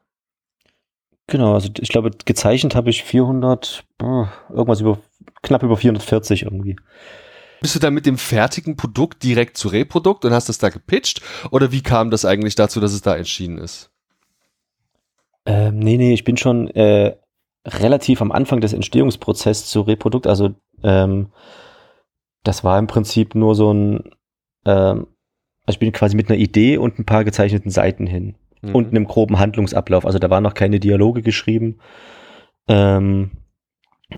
Genau, 1.28 1.54
also 1.54 1.68
ich 1.78 1.90
glaube, 1.90 2.10
gezeichnet 2.24 2.74
habe 2.74 2.88
ich 2.88 3.04
400, 3.04 3.84
irgendwas 4.00 4.80
über, 4.80 4.98
knapp 5.42 5.62
über 5.62 5.76
440 5.76 6.44
irgendwie. 6.44 6.76
Bist 7.60 7.74
du 7.74 7.80
dann 7.80 7.94
mit 7.94 8.06
dem 8.06 8.18
fertigen 8.18 8.76
Produkt 8.76 9.22
direkt 9.22 9.58
zu 9.58 9.68
Reprodukt 9.68 10.24
und 10.24 10.32
hast 10.32 10.48
das 10.48 10.58
da 10.58 10.70
gepitcht? 10.70 11.20
Oder 11.50 11.72
wie 11.72 11.82
kam 11.82 12.10
das 12.10 12.24
eigentlich 12.24 12.54
dazu, 12.54 12.80
dass 12.80 12.92
es 12.92 13.02
da 13.02 13.16
entschieden 13.16 13.58
ist? 13.58 13.90
Ähm, 15.44 15.78
nee, 15.78 15.96
nee, 15.96 16.14
ich 16.14 16.24
bin 16.24 16.36
schon 16.36 16.68
äh, 16.68 17.16
relativ 17.68 18.20
am 18.22 18.32
Anfang 18.32 18.60
des 18.60 18.72
Entstehungsprozesses 18.72 19.66
zu 19.66 19.82
Reprodukt. 19.82 20.26
Also 20.26 20.50
ähm, 20.82 21.28
das 22.44 22.64
war 22.64 22.78
im 22.78 22.86
Prinzip 22.86 23.34
nur 23.34 23.54
so 23.54 23.72
ein, 23.72 24.10
ähm, 24.64 25.06
also 25.66 25.76
ich 25.76 25.78
bin 25.78 25.92
quasi 25.92 26.16
mit 26.16 26.30
einer 26.30 26.38
Idee 26.38 26.78
und 26.78 26.98
ein 26.98 27.04
paar 27.04 27.24
gezeichneten 27.24 27.70
Seiten 27.70 28.06
hin 28.06 28.36
mhm. 28.62 28.74
und 28.74 28.88
einem 28.88 29.06
groben 29.06 29.38
Handlungsablauf. 29.38 30.06
Also 30.06 30.18
da 30.18 30.30
waren 30.30 30.42
noch 30.42 30.54
keine 30.54 30.80
Dialoge 30.80 31.22
geschrieben 31.22 31.78
ähm, 32.68 33.30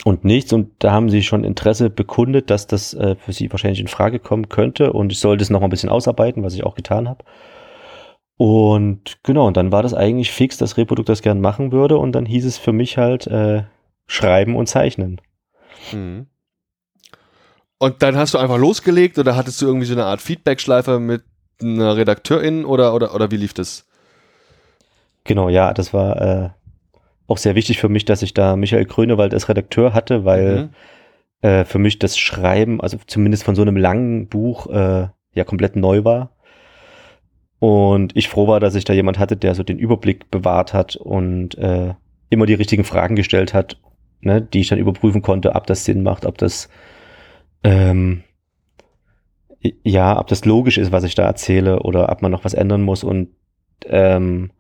und 0.04 0.24
nichts. 0.24 0.52
Und 0.52 0.72
da 0.78 0.92
haben 0.92 1.10
sie 1.10 1.22
schon 1.22 1.44
Interesse 1.44 1.90
bekundet, 1.90 2.50
dass 2.50 2.66
das 2.66 2.94
äh, 2.94 3.16
für 3.16 3.32
sie 3.32 3.50
wahrscheinlich 3.50 3.80
in 3.80 3.88
Frage 3.88 4.18
kommen 4.18 4.48
könnte. 4.48 4.92
Und 4.92 5.12
ich 5.12 5.20
sollte 5.20 5.42
es 5.42 5.50
noch 5.50 5.60
mal 5.60 5.66
ein 5.66 5.70
bisschen 5.70 5.90
ausarbeiten, 5.90 6.42
was 6.42 6.54
ich 6.54 6.64
auch 6.64 6.74
getan 6.74 7.08
habe. 7.08 7.24
Und 8.40 9.18
genau, 9.22 9.46
und 9.46 9.58
dann 9.58 9.70
war 9.70 9.82
das 9.82 9.92
eigentlich 9.92 10.32
fix, 10.32 10.56
dass 10.56 10.78
Reprodukt 10.78 11.10
das 11.10 11.20
gern 11.20 11.42
machen 11.42 11.72
würde. 11.72 11.98
Und 11.98 12.12
dann 12.12 12.24
hieß 12.24 12.46
es 12.46 12.56
für 12.56 12.72
mich 12.72 12.96
halt 12.96 13.26
äh, 13.26 13.64
schreiben 14.06 14.56
und 14.56 14.66
zeichnen. 14.66 15.20
Mhm. 15.92 16.26
Und 17.76 18.02
dann 18.02 18.16
hast 18.16 18.32
du 18.32 18.38
einfach 18.38 18.56
losgelegt 18.56 19.18
oder 19.18 19.36
hattest 19.36 19.60
du 19.60 19.66
irgendwie 19.66 19.84
so 19.84 19.92
eine 19.92 20.06
Art 20.06 20.22
Feedback-Schleife 20.22 20.98
mit 20.98 21.22
einer 21.60 21.98
Redakteurin 21.98 22.64
oder, 22.64 22.94
oder, 22.94 23.14
oder 23.14 23.30
wie 23.30 23.36
lief 23.36 23.52
das? 23.52 23.86
Genau, 25.24 25.50
ja, 25.50 25.74
das 25.74 25.92
war 25.92 26.22
äh, 26.22 26.48
auch 27.26 27.36
sehr 27.36 27.56
wichtig 27.56 27.78
für 27.78 27.90
mich, 27.90 28.06
dass 28.06 28.22
ich 28.22 28.32
da 28.32 28.56
Michael 28.56 28.86
Grönewald 28.86 29.34
als 29.34 29.50
Redakteur 29.50 29.92
hatte, 29.92 30.24
weil 30.24 30.70
mhm. 31.42 31.46
äh, 31.46 31.66
für 31.66 31.78
mich 31.78 31.98
das 31.98 32.16
Schreiben, 32.16 32.80
also 32.80 32.96
zumindest 33.06 33.44
von 33.44 33.54
so 33.54 33.60
einem 33.60 33.76
langen 33.76 34.28
Buch, 34.28 34.66
äh, 34.68 35.08
ja 35.34 35.44
komplett 35.44 35.76
neu 35.76 36.04
war. 36.04 36.30
Und 37.60 38.16
ich 38.16 38.28
froh 38.28 38.48
war, 38.48 38.58
dass 38.58 38.74
ich 38.74 38.84
da 38.84 38.92
jemand 38.92 39.18
hatte, 39.18 39.36
der 39.36 39.54
so 39.54 39.62
den 39.62 39.78
Überblick 39.78 40.30
bewahrt 40.30 40.72
hat 40.74 40.96
und 40.96 41.56
äh, 41.58 41.94
immer 42.28 42.46
die 42.46 42.54
richtigen 42.54 42.84
Fragen 42.84 43.16
gestellt 43.16 43.54
hat, 43.54 43.78
ne, 44.20 44.40
die 44.40 44.60
ich 44.60 44.68
dann 44.68 44.78
überprüfen 44.78 45.22
konnte, 45.22 45.54
ob 45.54 45.66
das 45.66 45.84
Sinn 45.84 46.02
macht, 46.02 46.26
ob 46.26 46.38
das 46.38 46.68
ähm, 47.62 48.24
ja, 49.84 50.18
ob 50.18 50.26
das 50.28 50.44
logisch 50.44 50.78
ist, 50.78 50.92
was 50.92 51.04
ich 51.04 51.14
da 51.14 51.24
erzähle 51.24 51.80
oder 51.80 52.10
ob 52.10 52.22
man 52.22 52.32
noch 52.32 52.44
was 52.44 52.54
ändern 52.54 52.82
muss. 52.82 53.04
Und 53.04 53.28
ähm, 53.84 54.52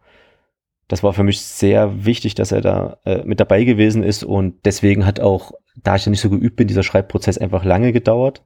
das 0.88 1.02
war 1.02 1.12
für 1.12 1.22
mich 1.22 1.40
sehr 1.40 2.04
wichtig, 2.04 2.34
dass 2.34 2.52
er 2.52 2.60
da 2.60 2.98
äh, 3.04 3.22
mit 3.24 3.40
dabei 3.40 3.64
gewesen 3.64 4.02
ist. 4.02 4.24
Und 4.24 4.64
deswegen 4.64 5.06
hat 5.06 5.20
auch, 5.20 5.52
da 5.76 5.96
ich 5.96 6.04
ja 6.04 6.10
nicht 6.10 6.20
so 6.20 6.28
geübt 6.28 6.56
bin, 6.56 6.68
dieser 6.68 6.82
Schreibprozess 6.82 7.38
einfach 7.38 7.64
lange 7.64 7.92
gedauert. 7.92 8.44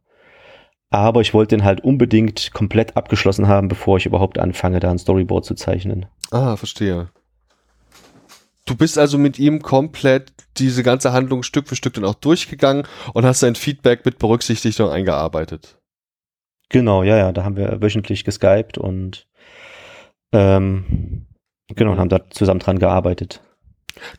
Aber 0.91 1.21
ich 1.21 1.35
wollte 1.35 1.57
den 1.57 1.65
halt 1.65 1.83
unbedingt 1.83 2.53
komplett 2.53 2.97
abgeschlossen 2.97 3.49
haben, 3.49 3.69
bevor 3.69 3.97
ich 3.97 4.07
überhaupt 4.07 4.39
anfange, 4.39 4.81
da 4.81 4.91
ein 4.91 4.99
Storyboard 4.99 5.45
zu 5.45 5.55
zeichnen. 5.55 6.07
Ah, 6.31 6.57
verstehe. 6.57 7.11
Du 8.67 8.77
bist 8.77 8.97
also 8.97 9.19
mit 9.19 9.39
ihm 9.39 9.61
komplett 9.61 10.33
diese 10.57 10.83
ganze 10.83 11.13
Handlung 11.13 11.43
Stück 11.43 11.69
für 11.69 11.77
Stück 11.77 11.95
dann 11.95 12.05
auch 12.05 12.15
durchgegangen 12.15 12.87
und 13.13 13.25
hast 13.25 13.41
sein 13.41 13.57
Feedback 13.57 14.07
mit 14.07 14.19
berücksichtigt 14.19 14.81
und 14.81 14.91
eingearbeitet. 14.91 15.79
Genau, 16.71 17.03
ja, 17.03 17.17
ja, 17.17 17.33
da 17.33 17.45
haben 17.45 17.57
wir 17.57 17.83
wöchentlich 17.83 18.25
geskypt 18.25 18.79
und 18.79 19.27
ähm, 20.33 21.27
genau, 21.69 21.93
und 21.93 21.99
haben 21.99 22.09
da 22.09 22.31
zusammen 22.31 22.61
dran 22.61 22.79
gearbeitet. 22.79 23.43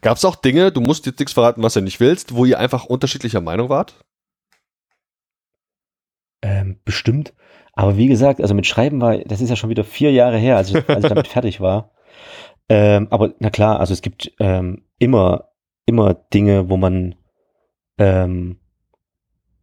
Gab 0.02 0.18
es 0.18 0.26
auch 0.26 0.36
Dinge, 0.36 0.72
du 0.72 0.80
musst 0.80 1.06
jetzt 1.06 1.20
nichts 1.20 1.34
verraten, 1.34 1.64
was 1.64 1.74
du 1.74 1.82
nicht 1.82 2.00
willst, 2.00 2.36
wo 2.36 2.46
ihr 2.46 2.60
einfach 2.60 2.86
unterschiedlicher 2.86 3.42
Meinung 3.42 3.70
wart? 3.70 3.96
Ähm, 6.46 6.78
bestimmt. 6.86 7.34
Aber 7.74 7.98
wie 7.98 8.06
gesagt, 8.06 8.40
also 8.40 8.54
mit 8.54 8.68
Schreiben 8.68 9.02
war, 9.02 9.18
das 9.18 9.42
ist 9.42 9.50
ja 9.50 9.56
schon 9.56 9.72
wieder 9.72 9.84
vier 9.84 10.12
Jahre 10.12 10.38
her, 10.38 10.58
als 10.58 10.70
ich, 10.70 10.88
als 10.88 11.04
ich 11.04 11.10
damit 11.10 11.28
fertig 11.36 11.60
war. 11.60 11.90
Ähm, 12.70 13.08
aber 13.10 13.34
na 13.40 13.50
klar, 13.50 13.80
also 13.80 13.94
es 13.94 14.04
gibt 14.04 14.32
ähm, 14.40 14.84
immer, 15.00 15.46
immer 15.88 16.14
Dinge, 16.14 16.70
wo 16.70 16.78
man 16.78 17.16
ähm, 17.98 18.60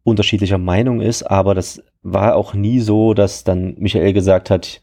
unterschiedlicher 0.03 0.57
Meinung 0.57 0.99
ist, 0.99 1.23
aber 1.23 1.55
das 1.55 1.81
war 2.01 2.35
auch 2.35 2.53
nie 2.53 2.81
so, 2.81 3.13
dass 3.13 3.45
dann 3.45 3.75
Michael 3.77 4.11
gesagt 4.11 4.49
hat, 4.49 4.81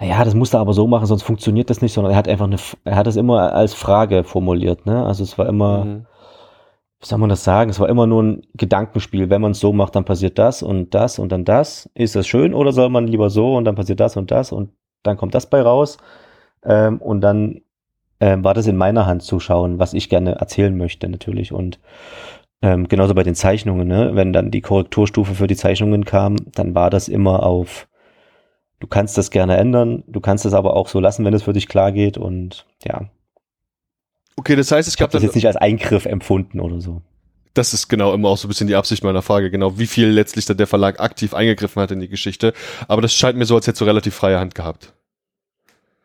naja, 0.00 0.24
das 0.24 0.34
musst 0.34 0.54
du 0.54 0.58
aber 0.58 0.72
so 0.72 0.86
machen, 0.86 1.06
sonst 1.06 1.22
funktioniert 1.22 1.68
das 1.68 1.82
nicht, 1.82 1.92
sondern 1.92 2.14
er 2.14 2.16
hat 2.16 2.28
einfach 2.28 2.46
eine, 2.46 2.56
er 2.84 2.96
hat 2.96 3.06
es 3.06 3.16
immer 3.16 3.52
als 3.52 3.74
Frage 3.74 4.24
formuliert, 4.24 4.86
ne? 4.86 5.04
Also 5.04 5.22
es 5.22 5.36
war 5.36 5.46
immer, 5.46 5.84
mhm 5.84 6.06
wie 7.00 7.06
soll 7.06 7.18
man 7.18 7.30
das 7.30 7.44
sagen? 7.44 7.70
Es 7.70 7.80
war 7.80 7.88
immer 7.88 8.06
nur 8.06 8.22
ein 8.22 8.42
Gedankenspiel. 8.54 9.30
Wenn 9.30 9.40
man 9.40 9.52
es 9.52 9.60
so 9.60 9.72
macht, 9.72 9.96
dann 9.96 10.04
passiert 10.04 10.38
das 10.38 10.62
und 10.62 10.94
das 10.94 11.18
und 11.18 11.32
dann 11.32 11.44
das. 11.46 11.88
Ist 11.94 12.14
das 12.14 12.26
schön 12.26 12.52
oder 12.52 12.72
soll 12.72 12.90
man 12.90 13.06
lieber 13.06 13.30
so 13.30 13.56
und 13.56 13.64
dann 13.64 13.74
passiert 13.74 14.00
das 14.00 14.16
und 14.16 14.30
das 14.30 14.52
und 14.52 14.70
dann 15.02 15.16
kommt 15.16 15.34
das 15.34 15.48
bei 15.48 15.62
raus? 15.62 15.96
Ähm, 16.62 16.98
und 16.98 17.22
dann 17.22 17.62
ähm, 18.20 18.44
war 18.44 18.52
das 18.52 18.66
in 18.66 18.76
meiner 18.76 19.06
Hand 19.06 19.22
zu 19.22 19.40
schauen, 19.40 19.78
was 19.78 19.94
ich 19.94 20.10
gerne 20.10 20.32
erzählen 20.32 20.76
möchte 20.76 21.08
natürlich. 21.08 21.52
Und 21.52 21.80
ähm, 22.60 22.86
genauso 22.88 23.14
bei 23.14 23.22
den 23.22 23.34
Zeichnungen, 23.34 23.88
ne? 23.88 24.10
wenn 24.14 24.34
dann 24.34 24.50
die 24.50 24.60
Korrekturstufe 24.60 25.34
für 25.34 25.46
die 25.46 25.56
Zeichnungen 25.56 26.04
kam, 26.04 26.36
dann 26.54 26.74
war 26.74 26.90
das 26.90 27.08
immer 27.08 27.44
auf, 27.44 27.88
du 28.80 28.86
kannst 28.86 29.16
das 29.16 29.30
gerne 29.30 29.56
ändern, 29.56 30.04
du 30.06 30.20
kannst 30.20 30.44
es 30.44 30.52
aber 30.52 30.76
auch 30.76 30.88
so 30.88 31.00
lassen, 31.00 31.24
wenn 31.24 31.32
es 31.32 31.44
für 31.44 31.54
dich 31.54 31.66
klar 31.66 31.92
geht. 31.92 32.18
Und 32.18 32.66
ja, 32.84 33.08
Okay, 34.40 34.56
das 34.56 34.72
heißt, 34.72 34.88
es 34.88 34.96
gab 34.96 35.10
das 35.10 35.22
jetzt 35.22 35.34
nicht 35.34 35.46
als 35.46 35.56
Eingriff 35.56 36.06
empfunden 36.06 36.60
oder 36.60 36.80
so. 36.80 37.02
Das 37.52 37.74
ist 37.74 37.88
genau 37.88 38.14
immer 38.14 38.30
auch 38.30 38.38
so 38.38 38.46
ein 38.46 38.48
bisschen 38.48 38.68
die 38.68 38.74
Absicht 38.74 39.04
meiner 39.04 39.20
Frage, 39.20 39.50
genau, 39.50 39.78
wie 39.78 39.86
viel 39.86 40.08
letztlich 40.08 40.46
dann 40.46 40.56
der 40.56 40.66
Verlag 40.66 40.98
aktiv 40.98 41.34
eingegriffen 41.34 41.82
hat 41.82 41.90
in 41.90 42.00
die 42.00 42.08
Geschichte. 42.08 42.54
Aber 42.88 43.02
das 43.02 43.12
scheint 43.12 43.36
mir 43.36 43.44
so, 43.44 43.54
als 43.54 43.66
hätte 43.66 43.76
so 43.76 43.84
relativ 43.84 44.14
freie 44.14 44.40
Hand 44.40 44.54
gehabt. 44.54 44.94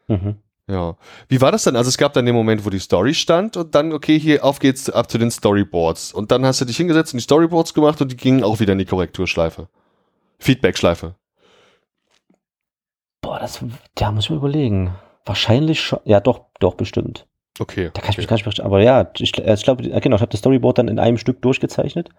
Mhm. 0.09 0.35
Ja. 0.67 0.97
Wie 1.29 1.39
war 1.39 1.53
das 1.53 1.63
dann? 1.63 1.77
Also 1.77 1.87
es 1.87 1.97
gab 1.97 2.11
dann 2.11 2.25
den 2.25 2.35
Moment, 2.35 2.65
wo 2.65 2.69
die 2.69 2.79
Story 2.79 3.13
stand 3.13 3.55
und 3.55 3.73
dann, 3.73 3.93
okay, 3.93 4.19
hier 4.19 4.43
auf 4.43 4.59
geht's 4.59 4.89
ab 4.89 5.09
zu 5.09 5.17
den 5.17 5.31
Storyboards. 5.31 6.11
Und 6.11 6.31
dann 6.31 6.45
hast 6.45 6.59
du 6.59 6.65
dich 6.65 6.75
hingesetzt 6.75 7.13
und 7.13 7.19
die 7.19 7.23
Storyboards 7.23 7.73
gemacht 7.73 8.01
und 8.01 8.11
die 8.11 8.17
gingen 8.17 8.43
auch 8.43 8.59
wieder 8.59 8.73
in 8.73 8.79
die 8.79 8.85
Korrekturschleife. 8.85 9.69
Feedbackschleife. 10.39 11.15
Boah, 13.21 13.39
das, 13.39 13.63
da 13.95 14.11
muss 14.11 14.25
ich 14.25 14.29
mir 14.31 14.35
überlegen. 14.35 14.93
Wahrscheinlich 15.23 15.79
schon, 15.79 15.99
ja 16.03 16.19
doch, 16.19 16.47
doch 16.59 16.73
bestimmt. 16.73 17.27
Okay. 17.59 17.89
Da 17.93 18.01
kann 18.01 18.11
ich 18.11 18.17
mich 18.17 18.27
gar 18.27 18.35
nicht 18.35 18.43
verstehen. 18.43 18.65
Aber 18.65 18.81
ja, 18.81 19.09
ich, 19.17 19.37
ich 19.37 19.63
glaube, 19.63 19.83
genau, 19.83 20.15
ich 20.15 20.21
habe 20.21 20.31
das 20.31 20.39
Storyboard 20.39 20.77
dann 20.77 20.87
in 20.87 20.99
einem 20.99 21.17
Stück 21.17 21.41
durchgezeichnet. 21.41 22.09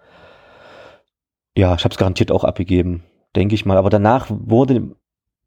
Ja, 1.57 1.75
ich 1.75 1.85
habe 1.85 1.93
es 1.93 1.99
garantiert 1.99 2.31
auch 2.31 2.45
abgegeben, 2.45 3.05
denke 3.35 3.55
ich 3.55 3.67
mal. 3.67 3.77
Aber 3.77 3.91
danach 3.91 4.27
wurde 4.29 4.95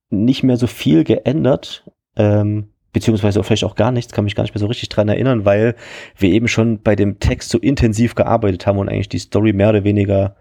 nicht 0.10 0.44
mehr 0.44 0.58
so 0.58 0.68
viel 0.68 1.04
geändert, 1.04 1.84
ähm, 2.16 2.70
beziehungsweise 2.94 3.44
vielleicht 3.44 3.64
auch 3.64 3.76
gar 3.76 3.92
nichts, 3.92 4.14
kann 4.14 4.24
mich 4.24 4.36
gar 4.36 4.44
nicht 4.44 4.54
mehr 4.54 4.60
so 4.60 4.68
richtig 4.68 4.90
dran 4.90 5.10
erinnern, 5.10 5.46
weil 5.46 5.76
wir 6.18 6.30
eben 6.32 6.48
schon 6.48 6.82
bei 6.82 6.96
dem 6.96 7.20
Text 7.20 7.50
so 7.50 7.60
intensiv 7.60 8.16
gearbeitet 8.16 8.66
haben 8.66 8.80
und 8.80 8.90
eigentlich 8.90 9.10
die 9.10 9.20
Story 9.20 9.54
mehr 9.54 9.70
oder 9.70 9.84
weniger 9.84 10.36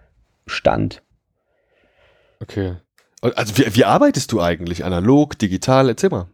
stand. 0.46 1.02
Okay. 2.40 2.76
Also 3.20 3.58
wie, 3.58 3.76
wie 3.76 3.84
arbeitest 3.84 4.32
du 4.32 4.40
eigentlich? 4.40 4.84
Analog, 4.84 5.38
digital, 5.38 5.88
erzähl 5.88 6.10
mal. 6.10 6.28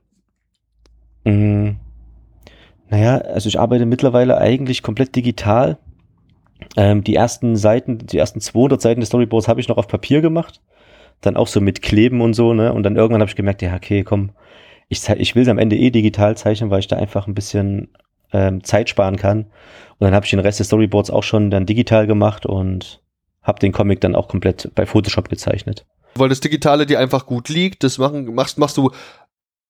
Mm, 1.25 1.77
naja, 2.95 3.19
also 3.19 3.49
ich 3.49 3.59
arbeite 3.59 3.87
mittlerweile 3.87 4.39
eigentlich 4.39 4.83
komplett 4.83 5.17
digital. 5.17 5.79
Ähm, 6.77 7.03
die 7.03 7.17
ersten 7.17 7.57
Seiten, 7.57 7.99
die 7.99 8.19
ersten 8.19 8.41
200 8.41 8.81
Seiten 8.81 9.01
des 9.01 9.09
Storyboards 9.09 9.49
habe 9.49 9.61
ich 9.61 9.67
noch 9.67 9.79
auf 9.79 9.89
Papier 9.89 10.21
gemacht. 10.21 10.61
Dann 11.21 11.37
auch 11.37 11.49
so 11.49 11.61
mit 11.61 11.83
Kleben 11.83 12.21
und 12.21 12.35
so, 12.35 12.55
ne? 12.55 12.73
Und 12.73 12.85
dann 12.85 12.95
irgendwann 12.95 13.21
habe 13.21 13.29
ich 13.29 13.35
gemerkt, 13.35 13.63
ja, 13.63 13.75
okay, 13.75 14.05
komm, 14.05 14.31
ich, 14.89 15.09
ich 15.09 15.35
will 15.35 15.43
es 15.43 15.49
am 15.49 15.59
Ende 15.59 15.77
eh 15.77 15.91
digital 15.91 16.37
zeichnen, 16.37 16.71
weil 16.71 16.79
ich 16.79 16.87
da 16.87 16.95
einfach 16.95 17.27
ein 17.27 17.35
bisschen 17.35 17.89
ähm, 18.33 18.63
Zeit 18.63 18.89
sparen 18.89 19.17
kann. 19.17 19.47
Und 19.99 20.01
dann 20.07 20.15
habe 20.15 20.25
ich 20.25 20.31
den 20.31 20.39
Rest 20.39 20.61
des 20.61 20.69
Storyboards 20.69 21.11
auch 21.11 21.25
schon 21.25 21.51
dann 21.51 21.67
digital 21.67 22.07
gemacht 22.07 22.47
und 22.47 23.03
habe 23.43 23.59
den 23.59 23.73
Comic 23.73 24.03
dann 24.03 24.15
auch 24.15 24.29
komplett 24.29 24.71
bei 24.77 24.87
Photoshop 24.87 25.29
gezeichnet. 25.29 25.85
Weil 26.15 26.29
das 26.29 26.39
Digitale 26.39 26.87
dir 26.87 27.01
einfach 27.01 27.27
gut 27.27 27.49
liegt, 27.49 27.83
das 27.83 27.99
machen, 27.99 28.33
machst, 28.37 28.57
machst 28.57 28.77
du, 28.77 28.93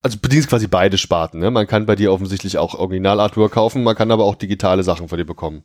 also 0.05 0.19
bedienst 0.21 0.51
quasi 0.51 0.67
beide 0.67 0.99
Sparten. 0.99 1.41
Ne? 1.41 1.51
Man 1.51 1.67
kann 1.67 1.87
bei 1.87 1.97
dir 1.97 2.13
offensichtlich 2.13 2.59
auch 2.59 2.75
Original-Artwork 2.75 3.53
kaufen, 3.53 3.83
man 3.83 3.97
kann 3.97 4.11
aber 4.11 4.25
auch 4.25 4.35
digitale 4.35 4.83
Sachen 4.83 5.09
von 5.09 5.17
dir 5.17 5.25
bekommen. 5.25 5.65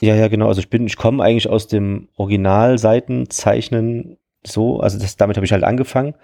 Ja, 0.00 0.16
ja, 0.16 0.26
genau. 0.26 0.48
Also 0.48 0.60
ich 0.60 0.68
bin, 0.68 0.84
ich 0.86 0.96
komme 0.96 1.22
eigentlich 1.22 1.48
aus 1.48 1.68
dem 1.68 2.08
Originalseitenzeichnen 2.16 4.16
so, 4.44 4.80
also 4.80 4.98
das, 4.98 5.16
damit 5.16 5.36
habe 5.36 5.46
ich 5.46 5.52
halt 5.52 5.62
angefangen. 5.62 6.16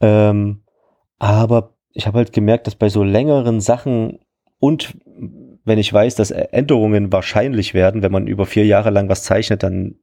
Ähm, 0.00 0.60
aber 1.18 1.74
ich 1.92 2.06
habe 2.06 2.18
halt 2.18 2.32
gemerkt, 2.32 2.68
dass 2.68 2.76
bei 2.76 2.90
so 2.90 3.02
längeren 3.02 3.60
Sachen 3.60 4.20
und 4.60 4.96
wenn 5.64 5.78
ich 5.78 5.92
weiß, 5.92 6.14
dass 6.14 6.30
Änderungen 6.30 7.12
wahrscheinlich 7.12 7.74
werden, 7.74 8.02
wenn 8.02 8.12
man 8.12 8.28
über 8.28 8.46
vier 8.46 8.66
Jahre 8.66 8.90
lang 8.90 9.08
was 9.08 9.24
zeichnet, 9.24 9.64
dann 9.64 9.96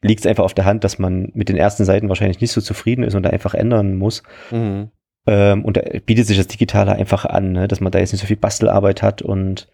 liegt 0.00 0.20
es 0.20 0.26
einfach 0.26 0.44
auf 0.44 0.54
der 0.54 0.64
Hand, 0.64 0.84
dass 0.84 1.00
man 1.00 1.32
mit 1.34 1.48
den 1.48 1.56
ersten 1.56 1.84
Seiten 1.84 2.08
wahrscheinlich 2.08 2.40
nicht 2.40 2.52
so 2.52 2.60
zufrieden 2.60 3.02
ist 3.02 3.16
und 3.16 3.24
da 3.24 3.30
einfach 3.30 3.54
ändern 3.54 3.96
muss. 3.96 4.22
Mhm. 4.52 4.92
Ähm, 5.26 5.64
und 5.64 5.76
da 5.76 5.82
bietet 6.04 6.26
sich 6.26 6.36
das 6.36 6.46
Digitale 6.46 6.92
einfach 6.92 7.24
an, 7.24 7.52
ne? 7.52 7.68
dass 7.68 7.80
man 7.80 7.92
da 7.92 7.98
jetzt 7.98 8.12
nicht 8.12 8.20
so 8.20 8.26
viel 8.26 8.36
Bastelarbeit 8.36 9.02
hat 9.02 9.22
und 9.22 9.68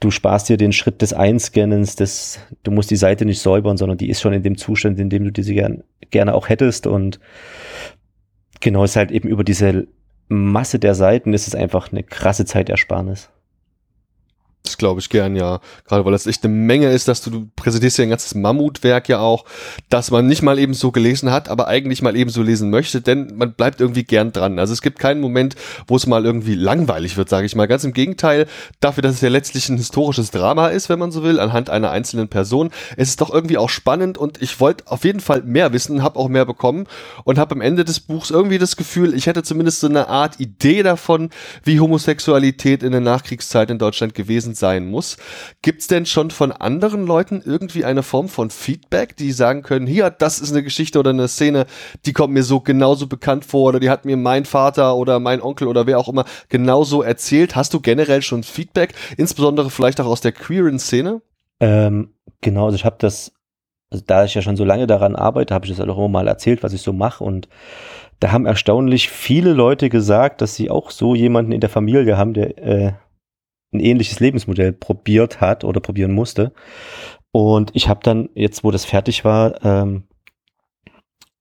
du 0.00 0.10
sparst 0.10 0.48
dir 0.48 0.56
den 0.56 0.72
Schritt 0.72 1.02
des 1.02 1.12
Einscannens, 1.12 1.96
des, 1.96 2.40
du 2.62 2.70
musst 2.70 2.90
die 2.90 2.96
Seite 2.96 3.24
nicht 3.24 3.40
säubern, 3.40 3.76
sondern 3.76 3.98
die 3.98 4.08
ist 4.08 4.20
schon 4.20 4.32
in 4.32 4.42
dem 4.42 4.56
Zustand, 4.56 4.98
in 4.98 5.10
dem 5.10 5.24
du 5.24 5.30
diese 5.30 5.54
gern, 5.54 5.84
gerne 6.10 6.34
auch 6.34 6.48
hättest. 6.48 6.86
Und 6.86 7.20
genau, 8.60 8.84
ist 8.84 8.96
halt 8.96 9.10
eben 9.10 9.28
über 9.28 9.44
diese 9.44 9.86
Masse 10.28 10.78
der 10.78 10.94
Seiten 10.94 11.34
ist 11.34 11.48
es 11.48 11.54
einfach 11.54 11.92
eine 11.92 12.02
krasse 12.02 12.46
Zeitersparnis. 12.46 13.30
Das 14.64 14.78
glaube 14.78 14.98
ich 14.98 15.10
gern, 15.10 15.36
ja. 15.36 15.60
Gerade 15.86 16.06
weil 16.06 16.12
das 16.12 16.26
echt 16.26 16.42
eine 16.42 16.54
Menge 16.54 16.90
ist, 16.90 17.06
dass 17.06 17.20
du, 17.20 17.28
du 17.28 17.50
präsentierst 17.54 17.98
ja 17.98 18.04
ein 18.04 18.08
ganzes 18.08 18.34
Mammutwerk 18.34 19.10
ja 19.10 19.18
auch, 19.18 19.44
dass 19.90 20.10
man 20.10 20.26
nicht 20.26 20.40
mal 20.40 20.58
eben 20.58 20.72
so 20.72 20.90
gelesen 20.90 21.30
hat, 21.30 21.50
aber 21.50 21.68
eigentlich 21.68 22.00
mal 22.00 22.16
eben 22.16 22.30
so 22.30 22.42
lesen 22.42 22.70
möchte, 22.70 23.02
denn 23.02 23.36
man 23.36 23.52
bleibt 23.52 23.82
irgendwie 23.82 24.04
gern 24.04 24.32
dran. 24.32 24.58
Also 24.58 24.72
es 24.72 24.80
gibt 24.80 24.98
keinen 24.98 25.20
Moment, 25.20 25.54
wo 25.86 25.96
es 25.96 26.06
mal 26.06 26.24
irgendwie 26.24 26.54
langweilig 26.54 27.18
wird, 27.18 27.28
sage 27.28 27.44
ich 27.44 27.54
mal. 27.54 27.68
Ganz 27.68 27.84
im 27.84 27.92
Gegenteil, 27.92 28.46
dafür, 28.80 29.02
dass 29.02 29.16
es 29.16 29.20
ja 29.20 29.28
letztlich 29.28 29.68
ein 29.68 29.76
historisches 29.76 30.30
Drama 30.30 30.68
ist, 30.68 30.88
wenn 30.88 30.98
man 30.98 31.12
so 31.12 31.22
will, 31.22 31.40
anhand 31.40 31.68
einer 31.68 31.90
einzelnen 31.90 32.28
Person, 32.28 32.70
es 32.96 33.10
ist 33.10 33.20
doch 33.20 33.30
irgendwie 33.30 33.58
auch 33.58 33.68
spannend 33.68 34.16
und 34.16 34.40
ich 34.40 34.60
wollte 34.60 34.90
auf 34.90 35.04
jeden 35.04 35.20
Fall 35.20 35.42
mehr 35.42 35.74
wissen, 35.74 36.02
habe 36.02 36.18
auch 36.18 36.28
mehr 36.28 36.46
bekommen 36.46 36.86
und 37.24 37.38
habe 37.38 37.54
am 37.54 37.60
Ende 37.60 37.84
des 37.84 38.00
Buchs 38.00 38.30
irgendwie 38.30 38.58
das 38.58 38.76
Gefühl, 38.76 39.12
ich 39.12 39.26
hätte 39.26 39.42
zumindest 39.42 39.80
so 39.80 39.88
eine 39.88 40.08
Art 40.08 40.40
Idee 40.40 40.82
davon, 40.82 41.28
wie 41.64 41.80
Homosexualität 41.80 42.82
in 42.82 42.92
der 42.92 43.02
Nachkriegszeit 43.02 43.68
in 43.68 43.78
Deutschland 43.78 44.14
gewesen 44.14 44.53
sein 44.54 44.88
muss. 44.90 45.16
Gibt 45.62 45.82
es 45.82 45.86
denn 45.86 46.06
schon 46.06 46.30
von 46.30 46.52
anderen 46.52 47.06
Leuten 47.06 47.42
irgendwie 47.44 47.84
eine 47.84 48.02
Form 48.02 48.28
von 48.28 48.50
Feedback, 48.50 49.16
die 49.16 49.32
sagen 49.32 49.62
können, 49.62 49.86
hier, 49.86 50.10
das 50.10 50.40
ist 50.40 50.52
eine 50.52 50.62
Geschichte 50.62 50.98
oder 50.98 51.10
eine 51.10 51.28
Szene, 51.28 51.66
die 52.06 52.12
kommt 52.12 52.32
mir 52.32 52.42
so 52.42 52.60
genauso 52.60 53.06
bekannt 53.06 53.44
vor 53.44 53.68
oder 53.68 53.80
die 53.80 53.90
hat 53.90 54.04
mir 54.04 54.16
mein 54.16 54.44
Vater 54.44 54.96
oder 54.96 55.20
mein 55.20 55.42
Onkel 55.42 55.68
oder 55.68 55.86
wer 55.86 55.98
auch 55.98 56.08
immer 56.08 56.24
genauso 56.48 57.02
erzählt? 57.02 57.56
Hast 57.56 57.74
du 57.74 57.80
generell 57.80 58.22
schon 58.22 58.42
Feedback, 58.42 58.94
insbesondere 59.16 59.70
vielleicht 59.70 60.00
auch 60.00 60.06
aus 60.06 60.20
der 60.20 60.32
queeren 60.32 60.78
Szene? 60.78 61.22
Ähm, 61.60 62.14
genau, 62.40 62.66
also 62.66 62.76
ich 62.76 62.84
habe 62.84 62.96
das, 62.98 63.32
also 63.90 64.04
da 64.06 64.24
ich 64.24 64.34
ja 64.34 64.42
schon 64.42 64.56
so 64.56 64.64
lange 64.64 64.86
daran 64.86 65.16
arbeite, 65.16 65.54
habe 65.54 65.66
ich 65.66 65.74
das 65.74 65.80
auch 65.80 65.96
immer 65.96 66.08
mal 66.08 66.28
erzählt, 66.28 66.62
was 66.62 66.72
ich 66.72 66.82
so 66.82 66.92
mache 66.92 67.22
und 67.22 67.48
da 68.20 68.32
haben 68.32 68.46
erstaunlich 68.46 69.10
viele 69.10 69.52
Leute 69.52 69.88
gesagt, 69.88 70.40
dass 70.40 70.54
sie 70.54 70.70
auch 70.70 70.90
so 70.90 71.14
jemanden 71.14 71.52
in 71.52 71.60
der 71.60 71.70
Familie 71.70 72.16
haben, 72.16 72.32
der 72.32 72.58
äh, 72.58 72.92
ein 73.74 73.80
ähnliches 73.80 74.20
Lebensmodell 74.20 74.72
probiert 74.72 75.40
hat 75.40 75.64
oder 75.64 75.80
probieren 75.80 76.12
musste. 76.12 76.52
Und 77.32 77.70
ich 77.74 77.88
habe 77.88 78.00
dann, 78.02 78.28
jetzt 78.34 78.64
wo 78.64 78.70
das 78.70 78.84
fertig 78.84 79.24
war, 79.24 79.64
ähm, 79.64 80.04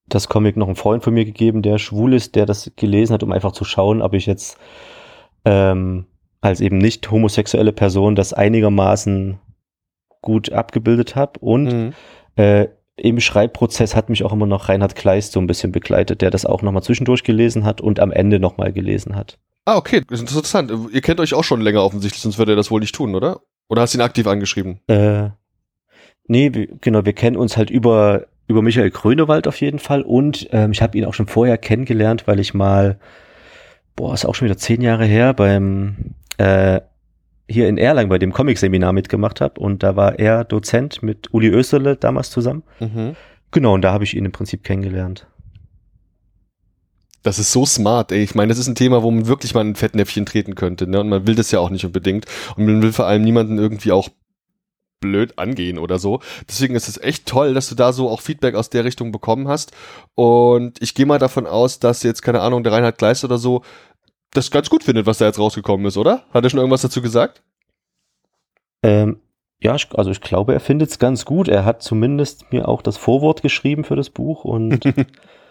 das 0.08 0.28
Comic 0.28 0.58
noch 0.58 0.68
einen 0.68 0.76
Freund 0.76 1.04
von 1.04 1.14
mir 1.14 1.26
gegeben, 1.26 1.62
der 1.62 1.78
schwul 1.78 2.14
ist, 2.14 2.36
der 2.36 2.46
das 2.46 2.72
gelesen 2.76 3.14
hat, 3.14 3.24
um 3.24 3.32
einfach 3.32 3.52
zu 3.52 3.64
schauen, 3.64 4.02
ob 4.02 4.14
ich 4.14 4.26
jetzt 4.26 4.58
ähm, 5.46 6.06
als 6.42 6.62
eben 6.62 6.78
nicht 6.78 7.10
homosexuelle 7.10 7.72
Person 7.72 8.16
das 8.16 8.34
einigermaßen 8.34 9.40
gut 10.22 10.52
abgebildet 10.52 11.16
habe. 11.16 11.40
Und 11.40 11.66
mhm. 11.66 11.94
äh, 12.36 12.68
im 12.96 13.20
Schreibprozess 13.20 13.96
hat 13.96 14.10
mich 14.10 14.24
auch 14.24 14.34
immer 14.34 14.46
noch 14.46 14.70
Reinhard 14.70 14.96
Kleist 14.96 15.32
so 15.32 15.40
ein 15.40 15.48
bisschen 15.48 15.72
begleitet, 15.72 16.22
der 16.22 16.32
das 16.32 16.46
auch 16.46 16.62
nochmal 16.62 16.84
zwischendurch 16.84 17.24
gelesen 17.24 17.66
hat 17.66 17.82
und 17.82 18.00
am 18.00 18.12
Ende 18.12 18.40
nochmal 18.40 18.72
gelesen 18.74 19.16
hat. 19.16 19.40
Ah, 19.66 19.78
okay, 19.78 20.02
das 20.08 20.22
ist 20.22 20.30
interessant. 20.30 20.72
Ihr 20.92 21.02
kennt 21.02 21.20
euch 21.20 21.34
auch 21.34 21.44
schon 21.44 21.62
länger 21.62 21.84
offensichtlich, 21.84 22.22
sonst 22.22 22.38
würde 22.38 22.54
er 22.54 22.56
das 22.56 22.70
wohl 22.70 22.82
nicht 22.82 22.96
tun, 22.96 23.16
oder? 23.16 23.42
Oder 23.70 23.82
hast 23.82 23.94
du 23.94 23.98
ihn 23.98 24.02
aktiv 24.02 24.28
angeschrieben? 24.28 24.80
Äh, 24.88 25.30
nee, 26.28 26.50
genau, 26.82 27.06
wir 27.06 27.14
kennen 27.14 27.38
uns 27.38 27.56
halt 27.56 27.70
über, 27.70 28.28
über 28.48 28.62
Michael 28.62 28.92
Grönewald 28.92 29.48
auf 29.48 29.62
jeden 29.62 29.80
Fall 29.80 30.02
und 30.02 30.50
ähm, 30.52 30.72
ich 30.72 30.82
habe 30.82 30.98
ihn 30.98 31.06
auch 31.06 31.14
schon 31.14 31.28
vorher 31.28 31.58
kennengelernt, 31.58 32.28
weil 32.28 32.40
ich 32.40 32.54
mal, 32.54 33.00
boah, 33.96 34.14
ist 34.14 34.26
auch 34.26 34.36
schon 34.36 34.48
wieder 34.48 34.58
zehn 34.58 34.82
Jahre 34.82 35.06
her, 35.06 35.34
beim 35.34 36.16
äh, 36.38 36.82
hier 37.48 37.70
in 37.70 37.78
Erlangen 37.78 38.10
bei 38.10 38.20
dem 38.20 38.34
Comic-Seminar 38.34 38.92
mitgemacht 38.92 39.40
habe 39.40 39.60
und 39.60 39.84
da 39.84 39.96
war 39.96 40.20
er 40.20 40.44
Dozent 40.44 41.04
mit 41.04 41.34
Uli 41.34 41.48
Österle 41.48 41.96
damals 41.96 42.32
zusammen. 42.32 42.64
Mhm. 42.80 43.16
Genau, 43.52 43.74
und 43.74 43.82
da 43.82 43.94
habe 43.94 44.04
ich 44.04 44.16
ihn 44.16 44.26
im 44.26 44.32
Prinzip 44.32 44.64
kennengelernt. 44.64 45.28
Das 47.24 47.40
ist 47.40 47.52
so 47.52 47.66
smart, 47.66 48.12
ey. 48.12 48.22
Ich 48.22 48.36
meine, 48.36 48.50
das 48.50 48.60
ist 48.60 48.68
ein 48.68 48.76
Thema, 48.76 49.02
wo 49.02 49.10
man 49.10 49.28
wirklich 49.28 49.54
mal 49.54 49.62
ein 49.62 49.76
Fettnäpfchen 49.76 50.26
treten 50.26 50.56
könnte, 50.56 50.88
ne? 50.88 51.00
Und 51.00 51.10
man 51.10 51.26
will 51.26 51.36
das 51.36 51.52
ja 51.52 51.60
auch 51.60 51.70
nicht 51.70 51.86
unbedingt. 51.86 52.26
Und 52.58 52.66
man 52.66 52.82
will 52.82 52.92
vor 52.92 53.06
allem 53.06 53.24
niemanden 53.24 53.58
irgendwie 53.58 53.94
auch 53.94 54.10
blöd 55.00 55.38
angehen 55.38 55.78
oder 55.78 56.00
so. 56.00 56.22
Deswegen 56.48 56.76
ist 56.76 56.88
es 56.88 56.98
echt 56.98 57.26
toll, 57.26 57.54
dass 57.54 57.70
du 57.70 57.76
da 57.76 57.94
so 57.94 58.10
auch 58.10 58.22
Feedback 58.22 58.56
aus 58.56 58.70
der 58.70 58.86
Richtung 58.86 59.12
bekommen 59.12 59.48
hast. 59.48 59.72
Und 60.16 60.82
ich 60.82 60.96
gehe 60.96 61.06
mal 61.06 61.20
davon 61.20 61.46
aus, 61.48 61.80
dass 61.80 62.04
jetzt, 62.04 62.22
keine 62.22 62.42
Ahnung, 62.42 62.64
der 62.64 62.74
Reinhard 62.74 62.98
Gleis 62.98 63.24
oder 63.24 63.38
so 63.38 63.64
das 64.32 64.52
ganz 64.52 64.70
gut 64.70 64.84
findet, 64.84 65.06
was 65.06 65.20
da 65.20 65.26
jetzt 65.26 65.40
rausgekommen 65.40 65.86
ist, 65.86 65.98
oder? 65.98 66.26
Hat 66.34 66.44
er 66.44 66.50
schon 66.50 66.60
irgendwas 66.60 66.82
dazu 66.82 67.02
gesagt? 67.02 67.44
Ähm, 68.82 69.20
ja, 69.62 69.78
also 69.94 70.12
ich 70.12 70.22
glaube, 70.22 70.54
er 70.54 70.60
findet 70.60 70.90
es 70.90 71.00
ganz 71.00 71.26
gut. 71.26 71.48
Er 71.48 71.64
hat 71.64 71.82
zumindest 71.84 72.52
mir 72.52 72.68
auch 72.68 72.82
das 72.82 72.98
Vorwort 72.98 73.42
geschrieben 73.42 73.84
für 73.84 73.96
das 73.96 74.10
Buch 74.10 74.44
und 74.44 74.84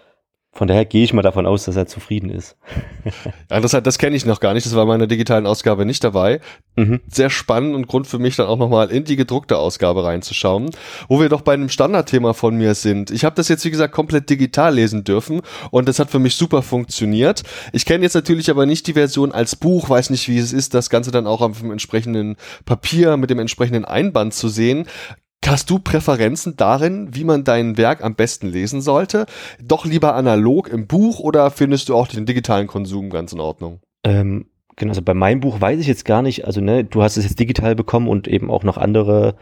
Von 0.55 0.69
daher 0.69 0.85
gehe 0.85 1.03
ich 1.03 1.15
mal 1.15 1.23
davon 1.23 1.47
aus, 1.47 1.65
dass 1.65 1.77
er 1.77 1.87
zufrieden 1.87 2.29
ist. 2.29 2.57
ja, 3.51 3.59
das, 3.59 3.71
das 3.71 3.99
kenne 3.99 4.17
ich 4.17 4.27
noch 4.27 4.39
gar 4.39 4.53
nicht. 4.53 4.67
Das 4.67 4.75
war 4.75 4.83
in 4.83 4.89
meiner 4.89 5.07
digitalen 5.07 5.47
Ausgabe 5.47 5.87
nicht 5.87 6.05
dabei. 6.05 6.41
Mhm. 6.77 7.01
Sehr 7.09 7.31
spannend 7.31 7.75
und 7.75 7.87
Grund 7.87 8.07
für 8.07 8.19
mich 8.19 8.37
dann 8.37 8.47
auch 8.47 8.59
nochmal 8.59 8.91
in 8.91 9.05
die 9.05 9.17
gedruckte 9.17 9.57
Ausgabe 9.57 10.05
reinzuschauen, 10.05 10.71
wo 11.09 11.21
wir 11.21 11.31
doch 11.31 11.41
bei 11.41 11.55
einem 11.55 11.71
Standardthema 11.71 12.35
von 12.35 12.55
mir 12.57 12.75
sind. 12.75 13.11
Ich 13.11 13.25
habe 13.25 13.35
das 13.35 13.49
jetzt, 13.49 13.65
wie 13.65 13.71
gesagt, 13.71 13.95
komplett 13.95 14.29
digital 14.29 14.75
lesen 14.75 15.05
dürfen 15.05 15.41
und 15.71 15.89
das 15.89 15.99
hat 15.99 16.11
für 16.11 16.19
mich 16.19 16.37
super 16.37 16.61
funktioniert. 16.61 17.43
Ich 17.73 17.87
kenne 17.87 18.05
jetzt 18.05 18.15
natürlich 18.15 18.51
aber 18.51 18.67
nicht 18.67 18.87
die 18.87 18.93
Version 18.93 19.33
als 19.33 19.57
Buch, 19.57 19.89
weiß 19.89 20.11
nicht, 20.11 20.29
wie 20.29 20.39
es 20.39 20.53
ist, 20.53 20.75
das 20.75 20.91
Ganze 20.91 21.11
dann 21.11 21.27
auch 21.27 21.41
auf 21.41 21.61
dem 21.61 21.71
entsprechenden 21.71 22.37
Papier 22.67 23.17
mit 23.17 23.31
dem 23.31 23.39
entsprechenden 23.39 23.87
Einband 23.87 24.35
zu 24.35 24.49
sehen. 24.49 24.87
Hast 25.47 25.69
du 25.71 25.79
Präferenzen 25.79 26.57
darin, 26.57 27.15
wie 27.15 27.25
man 27.25 27.45
dein 27.45 27.77
Werk 27.77 28.03
am 28.03 28.15
besten 28.15 28.49
lesen 28.49 28.81
sollte? 28.81 29.27
Doch 29.63 29.85
lieber 29.85 30.15
analog 30.15 30.69
im 30.69 30.87
Buch 30.87 31.19
oder 31.19 31.51
findest 31.51 31.89
du 31.89 31.95
auch 31.95 32.07
den 32.07 32.27
digitalen 32.27 32.69
Konsum 32.69 33.11
ganz 33.11 33.33
in 33.33 33.41
Ordnung? 33.41 33.81
Ähm, 34.05 34.47
genau, 34.77 34.91
also 34.91 35.03
bei 35.03 35.15
meinem 35.15 35.41
Buch 35.41 35.61
weiß 35.61 35.81
ich 35.81 35.87
jetzt 35.87 36.05
gar 36.05 36.23
nicht, 36.23 36.47
also 36.47 36.61
ne, 36.61 36.85
du 36.85 37.03
hast 37.03 37.17
es 37.17 37.25
jetzt 37.25 37.39
digital 37.39 37.75
bekommen 37.75 38.09
und 38.09 38.29
eben 38.29 38.51
auch 38.51 38.63
noch 38.63 38.79
andere, 38.79 39.37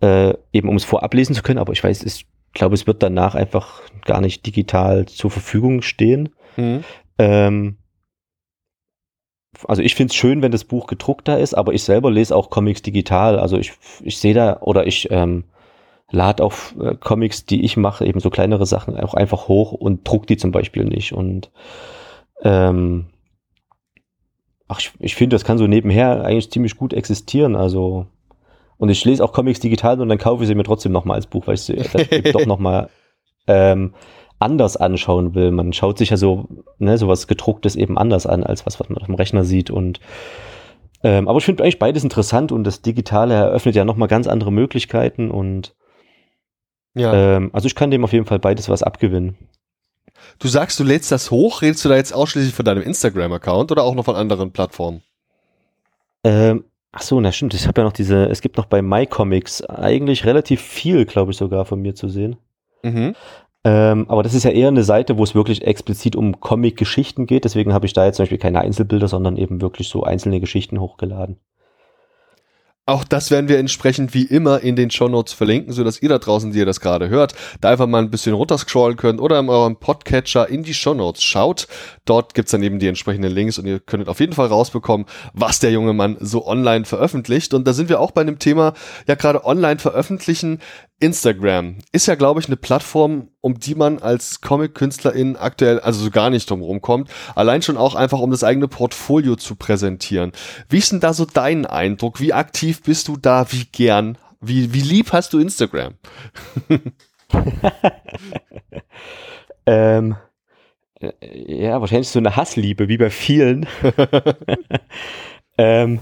äh, 0.00 0.34
eben 0.52 0.68
um 0.68 0.76
es 0.76 0.84
vorab 0.84 1.14
lesen 1.14 1.34
zu 1.34 1.42
können, 1.42 1.58
aber 1.58 1.72
ich 1.72 1.82
weiß, 1.82 2.02
ich 2.02 2.26
glaube, 2.52 2.74
es 2.74 2.86
wird 2.86 3.02
danach 3.02 3.34
einfach 3.34 3.82
gar 4.04 4.20
nicht 4.20 4.44
digital 4.46 5.06
zur 5.06 5.30
Verfügung 5.30 5.82
stehen. 5.82 6.30
Mhm. 6.56 6.84
Ähm, 7.18 7.76
also 9.66 9.82
ich 9.82 9.94
finde 9.94 10.10
es 10.10 10.16
schön, 10.16 10.42
wenn 10.42 10.52
das 10.52 10.64
Buch 10.64 10.86
gedruckt 10.86 11.28
da 11.28 11.36
ist, 11.36 11.54
aber 11.54 11.72
ich 11.72 11.82
selber 11.82 12.10
lese 12.10 12.34
auch 12.34 12.50
Comics 12.50 12.82
digital. 12.82 13.38
Also 13.38 13.58
ich, 13.58 13.72
ich 14.02 14.18
sehe 14.18 14.34
da 14.34 14.58
oder 14.60 14.86
ich 14.86 15.10
ähm, 15.10 15.44
lade 16.10 16.42
auch 16.44 16.54
äh, 16.80 16.94
Comics, 16.96 17.46
die 17.46 17.64
ich 17.64 17.76
mache, 17.76 18.06
eben 18.06 18.20
so 18.20 18.30
kleinere 18.30 18.66
Sachen 18.66 18.98
auch 18.98 19.14
einfach 19.14 19.48
hoch 19.48 19.72
und 19.72 20.06
druck 20.08 20.26
die 20.26 20.36
zum 20.36 20.52
Beispiel 20.52 20.84
nicht. 20.84 21.12
Und 21.12 21.50
ähm, 22.42 23.06
ach, 24.68 24.80
ich, 24.80 24.92
ich 24.98 25.14
finde, 25.14 25.34
das 25.34 25.44
kann 25.44 25.58
so 25.58 25.66
nebenher 25.66 26.24
eigentlich 26.24 26.50
ziemlich 26.50 26.76
gut 26.76 26.92
existieren. 26.92 27.56
Also 27.56 28.06
und 28.80 28.88
ich 28.88 29.04
lese 29.04 29.22
auch 29.22 29.32
Comics 29.32 29.60
digital 29.60 30.00
und 30.00 30.08
dann 30.08 30.16
kaufe 30.16 30.42
ich 30.42 30.48
sie 30.48 30.54
mir 30.54 30.64
trotzdem 30.64 30.92
nochmal 30.92 31.16
als 31.16 31.26
Buch, 31.26 31.46
weil 31.46 31.54
ich 31.54 31.60
sie 31.60 31.76
doch 32.32 32.46
nochmal 32.46 32.88
ähm, 33.46 33.92
anders 34.40 34.76
anschauen 34.76 35.34
will. 35.34 35.50
Man 35.50 35.72
schaut 35.72 35.98
sich 35.98 36.10
ja 36.10 36.16
so, 36.16 36.48
ne, 36.78 36.98
sowas 36.98 37.26
gedrucktes 37.26 37.76
eben 37.76 37.96
anders 37.96 38.26
an, 38.26 38.42
als 38.42 38.66
was, 38.66 38.80
was 38.80 38.88
man 38.88 38.98
auf 38.98 39.06
dem 39.06 39.14
Rechner 39.14 39.44
sieht. 39.44 39.70
Und 39.70 40.00
ähm, 41.02 41.28
aber 41.28 41.38
ich 41.38 41.44
finde 41.44 41.62
eigentlich 41.62 41.78
beides 41.78 42.02
interessant 42.02 42.52
und 42.52 42.64
das 42.64 42.82
Digitale 42.82 43.34
eröffnet 43.34 43.74
ja 43.74 43.84
nochmal 43.84 44.08
ganz 44.08 44.26
andere 44.26 44.52
Möglichkeiten 44.52 45.30
und 45.30 45.74
ja. 46.94 47.36
Ähm, 47.36 47.50
also 47.52 47.66
ich 47.66 47.76
kann 47.76 47.92
dem 47.92 48.02
auf 48.02 48.12
jeden 48.12 48.26
Fall 48.26 48.40
beides 48.40 48.68
was 48.68 48.82
abgewinnen. 48.82 49.36
Du 50.40 50.48
sagst, 50.48 50.78
du 50.80 50.84
lädst 50.84 51.12
das 51.12 51.30
hoch, 51.30 51.62
redest 51.62 51.84
du 51.84 51.88
da 51.88 51.96
jetzt 51.96 52.12
ausschließlich 52.12 52.52
von 52.52 52.64
deinem 52.64 52.82
Instagram-Account 52.82 53.70
oder 53.70 53.84
auch 53.84 53.94
noch 53.94 54.04
von 54.04 54.16
anderen 54.16 54.50
Plattformen? 54.50 55.02
Ähm, 56.24 56.64
Ach 56.92 57.02
so, 57.02 57.20
na 57.20 57.30
stimmt. 57.30 57.54
Ich 57.54 57.68
habe 57.68 57.80
ja 57.80 57.84
noch 57.84 57.92
diese, 57.92 58.28
es 58.28 58.40
gibt 58.40 58.56
noch 58.56 58.66
bei 58.66 58.82
MyComics 58.82 59.62
eigentlich 59.64 60.24
relativ 60.24 60.60
viel, 60.60 61.04
glaube 61.06 61.30
ich, 61.30 61.36
sogar 61.36 61.64
von 61.64 61.80
mir 61.80 61.94
zu 61.94 62.08
sehen. 62.08 62.36
Mhm. 62.82 63.14
Ähm, 63.62 64.06
aber 64.08 64.22
das 64.22 64.34
ist 64.34 64.44
ja 64.44 64.50
eher 64.50 64.68
eine 64.68 64.84
Seite, 64.84 65.18
wo 65.18 65.22
es 65.22 65.34
wirklich 65.34 65.66
explizit 65.66 66.16
um 66.16 66.40
Comic-Geschichten 66.40 67.26
geht. 67.26 67.44
Deswegen 67.44 67.74
habe 67.74 67.86
ich 67.86 67.92
da 67.92 68.06
jetzt 68.06 68.16
zum 68.16 68.24
Beispiel 68.24 68.38
keine 68.38 68.60
Einzelbilder, 68.60 69.08
sondern 69.08 69.36
eben 69.36 69.60
wirklich 69.60 69.88
so 69.88 70.02
einzelne 70.02 70.40
Geschichten 70.40 70.80
hochgeladen. 70.80 71.38
Auch 72.90 73.04
das 73.04 73.30
werden 73.30 73.48
wir 73.48 73.58
entsprechend 73.58 74.14
wie 74.14 74.24
immer 74.24 74.62
in 74.62 74.74
den 74.74 74.90
Shownotes 74.90 75.32
verlinken, 75.32 75.72
sodass 75.72 76.02
ihr 76.02 76.08
da 76.08 76.18
draußen, 76.18 76.50
die 76.50 76.58
ihr 76.58 76.66
das 76.66 76.80
gerade 76.80 77.08
hört, 77.08 77.34
da 77.60 77.70
einfach 77.70 77.86
mal 77.86 78.02
ein 78.02 78.10
bisschen 78.10 78.34
runterscrollen 78.34 78.96
könnt 78.96 79.20
oder 79.20 79.38
in 79.38 79.48
eurem 79.48 79.76
Podcatcher 79.76 80.48
in 80.48 80.64
die 80.64 80.74
Shownotes 80.74 81.22
schaut. 81.22 81.68
Dort 82.04 82.34
gibt's 82.34 82.50
dann 82.50 82.64
eben 82.64 82.80
die 82.80 82.88
entsprechenden 82.88 83.30
Links 83.30 83.60
und 83.60 83.66
ihr 83.66 83.78
könntet 83.78 84.08
auf 84.08 84.18
jeden 84.18 84.32
Fall 84.32 84.48
rausbekommen, 84.48 85.06
was 85.34 85.60
der 85.60 85.70
junge 85.70 85.92
Mann 85.92 86.16
so 86.18 86.44
online 86.44 86.84
veröffentlicht. 86.84 87.54
Und 87.54 87.64
da 87.68 87.74
sind 87.74 87.90
wir 87.90 88.00
auch 88.00 88.10
bei 88.10 88.22
einem 88.22 88.40
Thema, 88.40 88.72
ja 89.06 89.14
gerade 89.14 89.44
online 89.44 89.78
veröffentlichen. 89.78 90.58
Instagram 91.00 91.76
ist 91.92 92.06
ja, 92.06 92.14
glaube 92.14 92.40
ich, 92.40 92.46
eine 92.46 92.56
Plattform, 92.56 93.28
um 93.40 93.58
die 93.58 93.74
man 93.74 93.98
als 93.98 94.42
Comic-Künstlerin 94.42 95.36
aktuell 95.36 95.80
also 95.80 96.04
so 96.04 96.10
gar 96.10 96.28
nicht 96.28 96.48
drum 96.48 96.60
rumkommt. 96.60 97.10
Allein 97.34 97.62
schon 97.62 97.78
auch 97.78 97.94
einfach, 97.94 98.20
um 98.20 98.30
das 98.30 98.44
eigene 98.44 98.68
Portfolio 98.68 99.36
zu 99.36 99.56
präsentieren. 99.56 100.32
Wie 100.68 100.78
ist 100.78 100.92
denn 100.92 101.00
da 101.00 101.14
so 101.14 101.24
dein 101.24 101.64
Eindruck? 101.64 102.20
Wie 102.20 102.34
aktiv 102.34 102.82
bist 102.82 103.08
du 103.08 103.16
da? 103.16 103.50
Wie 103.50 103.64
gern? 103.64 104.18
Wie, 104.42 104.74
wie 104.74 104.80
lieb 104.80 105.12
hast 105.12 105.32
du 105.32 105.38
Instagram? 105.38 105.94
ähm, 109.66 110.16
äh, 111.00 111.64
ja, 111.64 111.80
wahrscheinlich 111.80 112.08
so 112.08 112.18
eine 112.18 112.36
Hassliebe, 112.36 112.88
wie 112.88 112.98
bei 112.98 113.10
vielen. 113.10 113.66
ähm, 115.58 116.00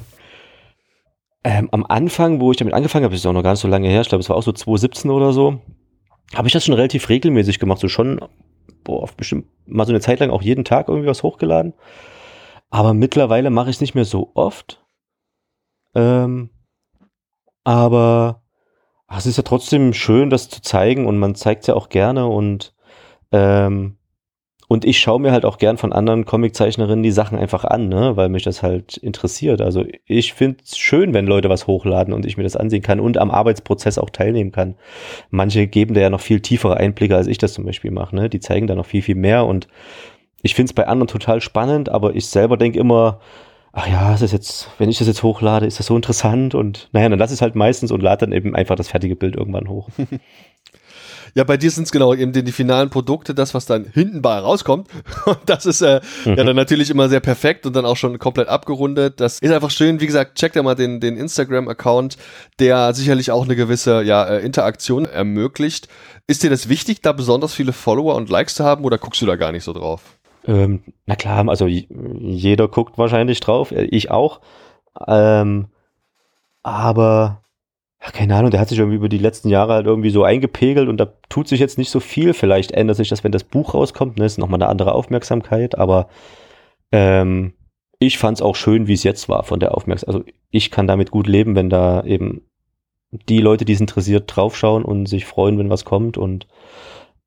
ähm, 1.45 1.69
am 1.71 1.85
Anfang, 1.87 2.41
wo 2.41 2.51
ich 2.51 2.57
damit 2.57 2.75
angefangen 2.75 3.05
habe, 3.05 3.15
ist 3.15 3.27
auch 3.27 3.33
noch 3.33 3.43
gar 3.43 3.53
nicht 3.53 3.61
so 3.61 3.69
lange 3.69 3.89
her, 3.89 4.01
ich 4.01 4.09
glaube, 4.09 4.21
es 4.21 4.29
war 4.29 4.37
auch 4.37 4.43
so 4.43 4.53
2017 4.53 5.11
oder 5.11 5.33
so, 5.33 5.61
habe 6.35 6.49
ich 6.49 6.53
das 6.53 6.65
schon 6.65 6.75
relativ 6.75 7.09
regelmäßig 7.09 7.59
gemacht, 7.59 7.81
so 7.81 7.89
schon, 7.89 8.21
boah, 8.85 9.09
bestimmt 9.17 9.47
mal 9.67 9.87
so 9.87 9.93
eine 9.93 10.01
Zeit 10.01 10.21
lang 10.21 10.31
auch 10.31 10.43
jeden 10.43 10.65
Tag 10.65 10.89
irgendwie 10.89 11.09
was 11.09 11.23
hochgeladen. 11.23 11.75
Aber 12.71 12.95
mittlerweile 12.95 13.51
mache 13.51 13.71
ich 13.71 13.77
es 13.77 13.81
nicht 13.81 13.95
mehr 13.95 14.05
so 14.05 14.31
oft. 14.35 14.85
Ähm, 15.95 16.51
aber 17.65 18.43
ach, 19.07 19.19
es 19.19 19.27
ist 19.27 19.37
ja 19.37 19.43
trotzdem 19.43 19.93
schön, 19.93 20.31
das 20.31 20.49
zu 20.49 20.63
zeigen 20.63 21.07
und 21.07 21.19
man 21.19 21.35
zeigt 21.35 21.63
es 21.63 21.67
ja 21.69 21.75
auch 21.75 21.89
gerne 21.89 22.27
und 22.27 22.75
ähm, 23.33 23.98
und 24.69 24.85
ich 24.85 25.01
schaue 25.01 25.19
mir 25.19 25.33
halt 25.33 25.47
auch 25.47 25.57
gern 25.57 25.79
von 25.79 25.95
anderen 25.95 26.27
Comiczeichnerinnen 26.27 27.03
die 27.03 27.11
Sachen 27.11 27.39
einfach 27.39 27.65
an, 27.65 27.89
ne, 27.89 28.17
weil 28.17 28.29
mich 28.29 28.43
das 28.43 28.63
halt 28.63 28.99
interessiert. 28.99 29.63
Also 29.63 29.85
ich 30.07 30.35
finde 30.35 30.59
es 30.63 30.77
schön, 30.77 31.15
wenn 31.15 31.27
Leute 31.27 31.49
was 31.49 31.67
hochladen 31.67 32.13
und 32.13 32.27
ich 32.27 32.37
mir 32.37 32.43
das 32.43 32.55
ansehen 32.55 32.83
kann 32.83 33.01
und 33.01 33.17
am 33.17 33.31
Arbeitsprozess 33.31 33.97
auch 33.97 34.11
teilnehmen 34.11 34.53
kann. 34.53 34.75
Manche 35.31 35.67
geben 35.67 35.95
da 35.95 36.03
ja 36.03 36.11
noch 36.11 36.21
viel 36.21 36.41
tiefere 36.41 36.77
Einblicke, 36.77 37.17
als 37.17 37.29
ich 37.29 37.39
das 37.39 37.55
zum 37.55 37.65
Beispiel 37.65 37.91
mache. 37.91 38.15
Ne? 38.15 38.29
Die 38.29 38.41
zeigen 38.41 38.67
da 38.67 38.75
noch 38.75 38.85
viel, 38.85 39.01
viel 39.01 39.15
mehr 39.15 39.47
und 39.47 39.69
ich 40.43 40.55
finde 40.55 40.71
es 40.71 40.75
bei 40.75 40.87
anderen 40.87 41.09
total 41.09 41.41
spannend, 41.41 41.89
aber 41.89 42.15
ich 42.15 42.27
selber 42.27 42.59
denke 42.59 42.79
immer, 42.79 43.21
ach 43.73 43.89
ja, 43.89 44.13
ist 44.13 44.23
das 44.23 44.33
jetzt, 44.33 44.71
wenn 44.77 44.91
ich 44.91 44.99
das 44.99 45.07
jetzt 45.07 45.23
hochlade, 45.23 45.65
ist 45.65 45.79
das 45.79 45.87
so 45.87 45.97
interessant 45.97 46.55
und 46.55 46.91
naja, 46.93 47.09
dann 47.09 47.19
lasse 47.19 47.33
ich 47.33 47.39
es 47.39 47.43
halt 47.43 47.55
meistens 47.55 47.91
und 47.91 48.03
lade 48.03 48.27
dann 48.27 48.33
eben 48.33 48.55
einfach 48.55 48.77
das 48.77 48.89
fertige 48.89 49.17
Bild 49.17 49.35
irgendwann 49.35 49.69
hoch. 49.69 49.89
Ja, 51.35 51.45
bei 51.45 51.57
dir 51.57 51.71
sind 51.71 51.85
es 51.85 51.93
genau 51.93 52.15
eben 52.15 52.33
die, 52.33 52.43
die, 52.43 52.53
finalen 52.53 52.91
Produkte, 52.91 53.35
das, 53.35 53.55
was 53.55 53.67
dann 53.67 53.87
hinten 53.93 54.23
bei 54.23 54.39
rauskommt. 54.39 54.89
Und 55.27 55.39
das 55.47 55.67
ist 55.67 55.83
äh, 55.83 56.01
mhm. 56.25 56.35
ja 56.35 56.45
dann 56.45 56.57
natürlich 56.57 56.91
immer 56.91 57.09
sehr 57.09 57.21
perfekt 57.21 57.67
und 57.67 57.77
dann 57.77 57.85
auch 57.85 57.97
schon 57.97 58.19
komplett 58.19 58.49
abgerundet. 58.49 59.21
Das 59.21 59.39
ist 59.39 59.53
einfach 59.53 59.71
schön. 59.71 60.01
Wie 60.01 60.07
gesagt, 60.07 60.37
checkt 60.37 60.57
ja 60.57 60.63
mal 60.63 60.75
den, 60.75 61.01
den 61.01 61.17
Instagram-Account, 61.17 62.17
der 62.59 62.95
sicherlich 62.95 63.31
auch 63.31 63.45
eine 63.45 63.57
gewisse 63.57 64.03
ja, 64.03 64.25
äh, 64.25 64.45
Interaktion 64.45 65.05
ermöglicht. 65.05 65.89
Ist 66.27 66.43
dir 66.43 66.51
das 66.51 66.69
wichtig, 66.69 67.03
da 67.03 67.13
besonders 67.13 67.55
viele 67.55 67.73
Follower 67.73 68.15
und 68.15 68.29
Likes 68.29 68.55
zu 68.55 68.65
haben 68.65 68.85
oder 68.85 68.99
guckst 68.99 69.23
du 69.23 69.27
da 69.27 69.37
gar 69.37 69.53
nicht 69.53 69.65
so 69.65 69.73
drauf? 69.73 70.03
Ähm, 70.47 70.83
na 71.07 71.17
klar, 71.17 71.49
also 71.49 71.67
jeder 71.67 72.69
guckt 72.69 72.97
wahrscheinlich 72.97 73.41
drauf, 73.41 73.71
äh, 73.71 73.85
ich 73.85 74.11
auch. 74.11 74.41
Ähm, 75.07 75.69
aber 76.63 77.43
ja, 78.01 78.11
keine 78.13 78.37
Ahnung, 78.37 78.51
der 78.51 78.61
hat 78.61 78.69
sich 78.69 78.79
irgendwie 78.79 78.97
über 78.97 79.09
die 79.09 79.19
letzten 79.19 79.49
Jahre 79.49 79.75
halt 79.75 79.87
irgendwie 79.87 80.11
so 80.11 80.23
eingepegelt 80.23 80.89
und 80.89 80.99
da 80.99 81.13
tut 81.29 81.49
sich 81.49 81.59
jetzt 81.59 81.79
nicht 81.79 81.91
so 81.91 82.01
viel. 82.01 82.33
Vielleicht 82.33 82.71
ändert 82.71 82.97
sich 82.97 83.09
das, 83.09 83.25
wenn 83.25 83.33
das 83.33 83.45
Buch 83.45 83.75
rauskommt, 83.75 84.19
ne? 84.19 84.25
Ist 84.25 84.39
nochmal 84.39 84.63
eine 84.63 84.71
andere 84.71 84.93
Aufmerksamkeit, 84.95 85.77
aber 85.77 86.09
ähm, 86.93 87.55
ich 87.99 88.19
fand 88.19 88.39
es 88.39 88.43
auch 88.43 88.55
schön, 88.55 88.87
wie 88.87 88.93
es 88.93 89.03
jetzt 89.03 89.29
war 89.29 89.43
von 89.43 89.59
der 89.59 89.75
Aufmerksamkeit. 89.77 90.23
Also 90.23 90.33
ich 90.51 90.71
kann 90.71 90.87
damit 90.87 91.11
gut 91.11 91.27
leben, 91.27 91.57
wenn 91.57 91.71
da 91.71 92.05
eben 92.05 92.43
die 93.11 93.41
Leute, 93.41 93.65
die 93.65 93.73
es 93.73 93.81
interessiert, 93.81 94.25
draufschauen 94.35 94.85
und 94.85 95.07
sich 95.07 95.25
freuen, 95.25 95.59
wenn 95.59 95.71
was 95.71 95.85
kommt. 95.85 96.17
Und 96.17 96.47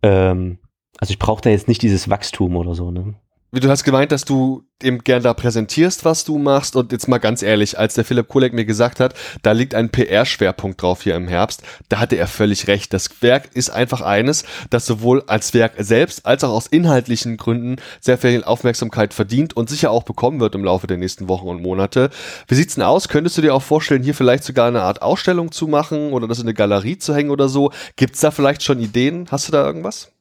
ähm, 0.03 0.59
also 0.99 1.11
ich 1.11 1.19
brauche 1.19 1.41
da 1.41 1.49
jetzt 1.49 1.67
nicht 1.67 1.81
dieses 1.81 2.09
Wachstum 2.09 2.55
oder 2.55 2.75
so, 2.75 2.91
ne? 2.91 3.15
Wie 3.51 3.59
du 3.59 3.69
hast 3.69 3.83
gemeint, 3.83 4.13
dass 4.13 4.23
du 4.23 4.63
eben 4.81 4.99
gern 4.99 5.23
da 5.23 5.33
präsentierst, 5.33 6.05
was 6.05 6.23
du 6.23 6.37
machst. 6.37 6.75
Und 6.75 6.91
jetzt 6.91 7.07
mal 7.07 7.17
ganz 7.17 7.43
ehrlich, 7.43 7.77
als 7.77 7.95
der 7.95 8.05
Philipp 8.05 8.29
Kulek 8.29 8.53
mir 8.53 8.65
gesagt 8.65 8.99
hat, 8.99 9.13
da 9.41 9.51
liegt 9.51 9.75
ein 9.75 9.89
PR-Schwerpunkt 9.89 10.81
drauf 10.81 11.01
hier 11.01 11.15
im 11.15 11.27
Herbst, 11.27 11.61
da 11.89 11.99
hatte 11.99 12.15
er 12.15 12.27
völlig 12.27 12.67
recht. 12.67 12.93
Das 12.93 13.21
Werk 13.21 13.49
ist 13.53 13.69
einfach 13.69 14.01
eines, 14.01 14.45
das 14.69 14.85
sowohl 14.85 15.23
als 15.27 15.53
Werk 15.53 15.73
selbst 15.77 16.25
als 16.25 16.43
auch 16.43 16.51
aus 16.51 16.67
inhaltlichen 16.67 17.37
Gründen 17.37 17.75
sehr 17.99 18.17
viel 18.17 18.43
Aufmerksamkeit 18.43 19.13
verdient 19.13 19.55
und 19.55 19.69
sicher 19.69 19.91
auch 19.91 20.03
bekommen 20.03 20.39
wird 20.39 20.55
im 20.55 20.63
Laufe 20.63 20.87
der 20.87 20.97
nächsten 20.97 21.27
Wochen 21.27 21.47
und 21.47 21.61
Monate. 21.61 22.09
Wie 22.47 22.55
sieht's 22.55 22.75
denn 22.75 22.83
aus? 22.83 23.09
Könntest 23.09 23.37
du 23.37 23.41
dir 23.41 23.53
auch 23.53 23.63
vorstellen, 23.63 24.03
hier 24.03 24.15
vielleicht 24.15 24.45
sogar 24.45 24.67
eine 24.67 24.81
Art 24.81 25.01
Ausstellung 25.01 25.51
zu 25.51 25.67
machen 25.67 26.13
oder 26.13 26.27
das 26.27 26.39
in 26.39 26.45
eine 26.45 26.53
Galerie 26.53 26.97
zu 26.97 27.13
hängen 27.13 27.31
oder 27.31 27.49
so? 27.49 27.71
Gibt's 27.97 28.21
da 28.21 28.31
vielleicht 28.31 28.63
schon 28.63 28.79
Ideen? 28.79 29.27
Hast 29.29 29.47
du 29.47 29.51
da 29.51 29.65
irgendwas? 29.65 30.11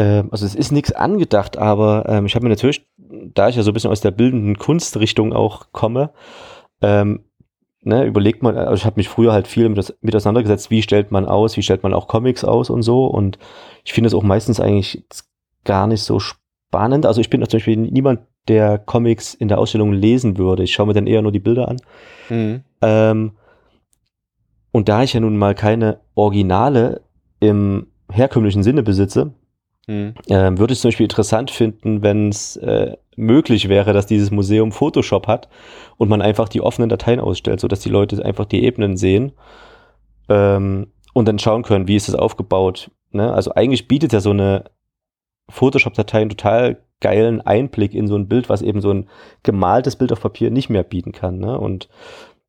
Ähm, 0.00 0.28
also 0.30 0.46
es 0.46 0.54
ist 0.54 0.72
nichts 0.72 0.92
angedacht, 0.92 1.58
aber 1.58 2.06
ähm, 2.08 2.24
ich 2.24 2.34
habe 2.34 2.44
mir 2.44 2.48
natürlich, 2.48 2.86
da 2.96 3.50
ich 3.50 3.56
ja 3.56 3.62
so 3.62 3.70
ein 3.70 3.74
bisschen 3.74 3.90
aus 3.90 4.00
der 4.00 4.12
bildenden 4.12 4.56
Kunstrichtung 4.56 5.34
auch 5.34 5.72
komme, 5.72 6.10
ähm, 6.80 7.24
ne, 7.82 8.06
überlegt 8.06 8.42
man, 8.42 8.56
also 8.56 8.74
ich 8.74 8.86
habe 8.86 8.96
mich 8.96 9.10
früher 9.10 9.32
halt 9.32 9.46
viel 9.46 9.68
mit, 9.68 9.94
mit 10.00 10.16
auseinandergesetzt, 10.16 10.70
wie 10.70 10.80
stellt 10.80 11.10
man 11.10 11.26
aus, 11.26 11.58
wie 11.58 11.62
stellt 11.62 11.82
man 11.82 11.92
auch 11.92 12.08
Comics 12.08 12.44
aus 12.44 12.70
und 12.70 12.80
so 12.80 13.04
und 13.04 13.38
ich 13.84 13.92
finde 13.92 14.08
es 14.08 14.14
auch 14.14 14.22
meistens 14.22 14.58
eigentlich 14.58 15.04
gar 15.64 15.86
nicht 15.86 16.02
so 16.02 16.18
spannend. 16.18 17.04
Also 17.04 17.20
ich 17.20 17.28
bin 17.28 17.42
zum 17.42 17.58
Beispiel 17.58 17.76
niemand, 17.76 18.20
der 18.48 18.78
Comics 18.78 19.34
in 19.34 19.48
der 19.48 19.58
Ausstellung 19.58 19.92
lesen 19.92 20.38
würde. 20.38 20.62
Ich 20.62 20.72
schaue 20.72 20.86
mir 20.86 20.94
dann 20.94 21.06
eher 21.06 21.20
nur 21.20 21.30
die 21.30 21.40
Bilder 21.40 21.68
an. 21.68 21.76
Mhm. 22.30 22.64
Ähm, 22.80 23.32
und 24.72 24.88
da 24.88 25.02
ich 25.02 25.12
ja 25.12 25.20
nun 25.20 25.36
mal 25.36 25.54
keine 25.54 26.00
Originale 26.14 27.02
im 27.38 27.88
herkömmlichen 28.10 28.62
Sinne 28.62 28.82
besitze, 28.82 29.34
Mhm. 29.86 30.14
Ähm, 30.28 30.58
würde 30.58 30.72
ich 30.72 30.80
zum 30.80 30.88
Beispiel 30.88 31.04
interessant 31.04 31.50
finden, 31.50 32.02
wenn 32.02 32.28
es 32.28 32.56
äh, 32.56 32.96
möglich 33.16 33.68
wäre, 33.68 33.92
dass 33.92 34.06
dieses 34.06 34.30
Museum 34.30 34.72
Photoshop 34.72 35.26
hat 35.26 35.48
und 35.96 36.08
man 36.08 36.22
einfach 36.22 36.48
die 36.48 36.60
offenen 36.60 36.88
Dateien 36.88 37.20
ausstellt, 37.20 37.60
sodass 37.60 37.80
die 37.80 37.88
Leute 37.88 38.24
einfach 38.24 38.46
die 38.46 38.62
Ebenen 38.64 38.96
sehen 38.96 39.32
ähm, 40.28 40.92
und 41.12 41.28
dann 41.28 41.38
schauen 41.38 41.62
können, 41.62 41.88
wie 41.88 41.96
ist 41.96 42.08
es 42.08 42.14
aufgebaut. 42.14 42.90
Ne? 43.10 43.32
Also 43.32 43.52
eigentlich 43.54 43.88
bietet 43.88 44.12
ja 44.12 44.20
so 44.20 44.30
eine 44.30 44.64
Photoshop-Datei 45.50 46.20
einen 46.20 46.30
total 46.30 46.82
geilen 47.00 47.40
Einblick 47.40 47.94
in 47.94 48.06
so 48.06 48.16
ein 48.16 48.28
Bild, 48.28 48.48
was 48.48 48.62
eben 48.62 48.80
so 48.80 48.92
ein 48.92 49.08
gemaltes 49.42 49.96
Bild 49.96 50.12
auf 50.12 50.20
Papier 50.20 50.50
nicht 50.50 50.70
mehr 50.70 50.82
bieten 50.82 51.12
kann. 51.12 51.38
Ne? 51.38 51.58
Und 51.58 51.88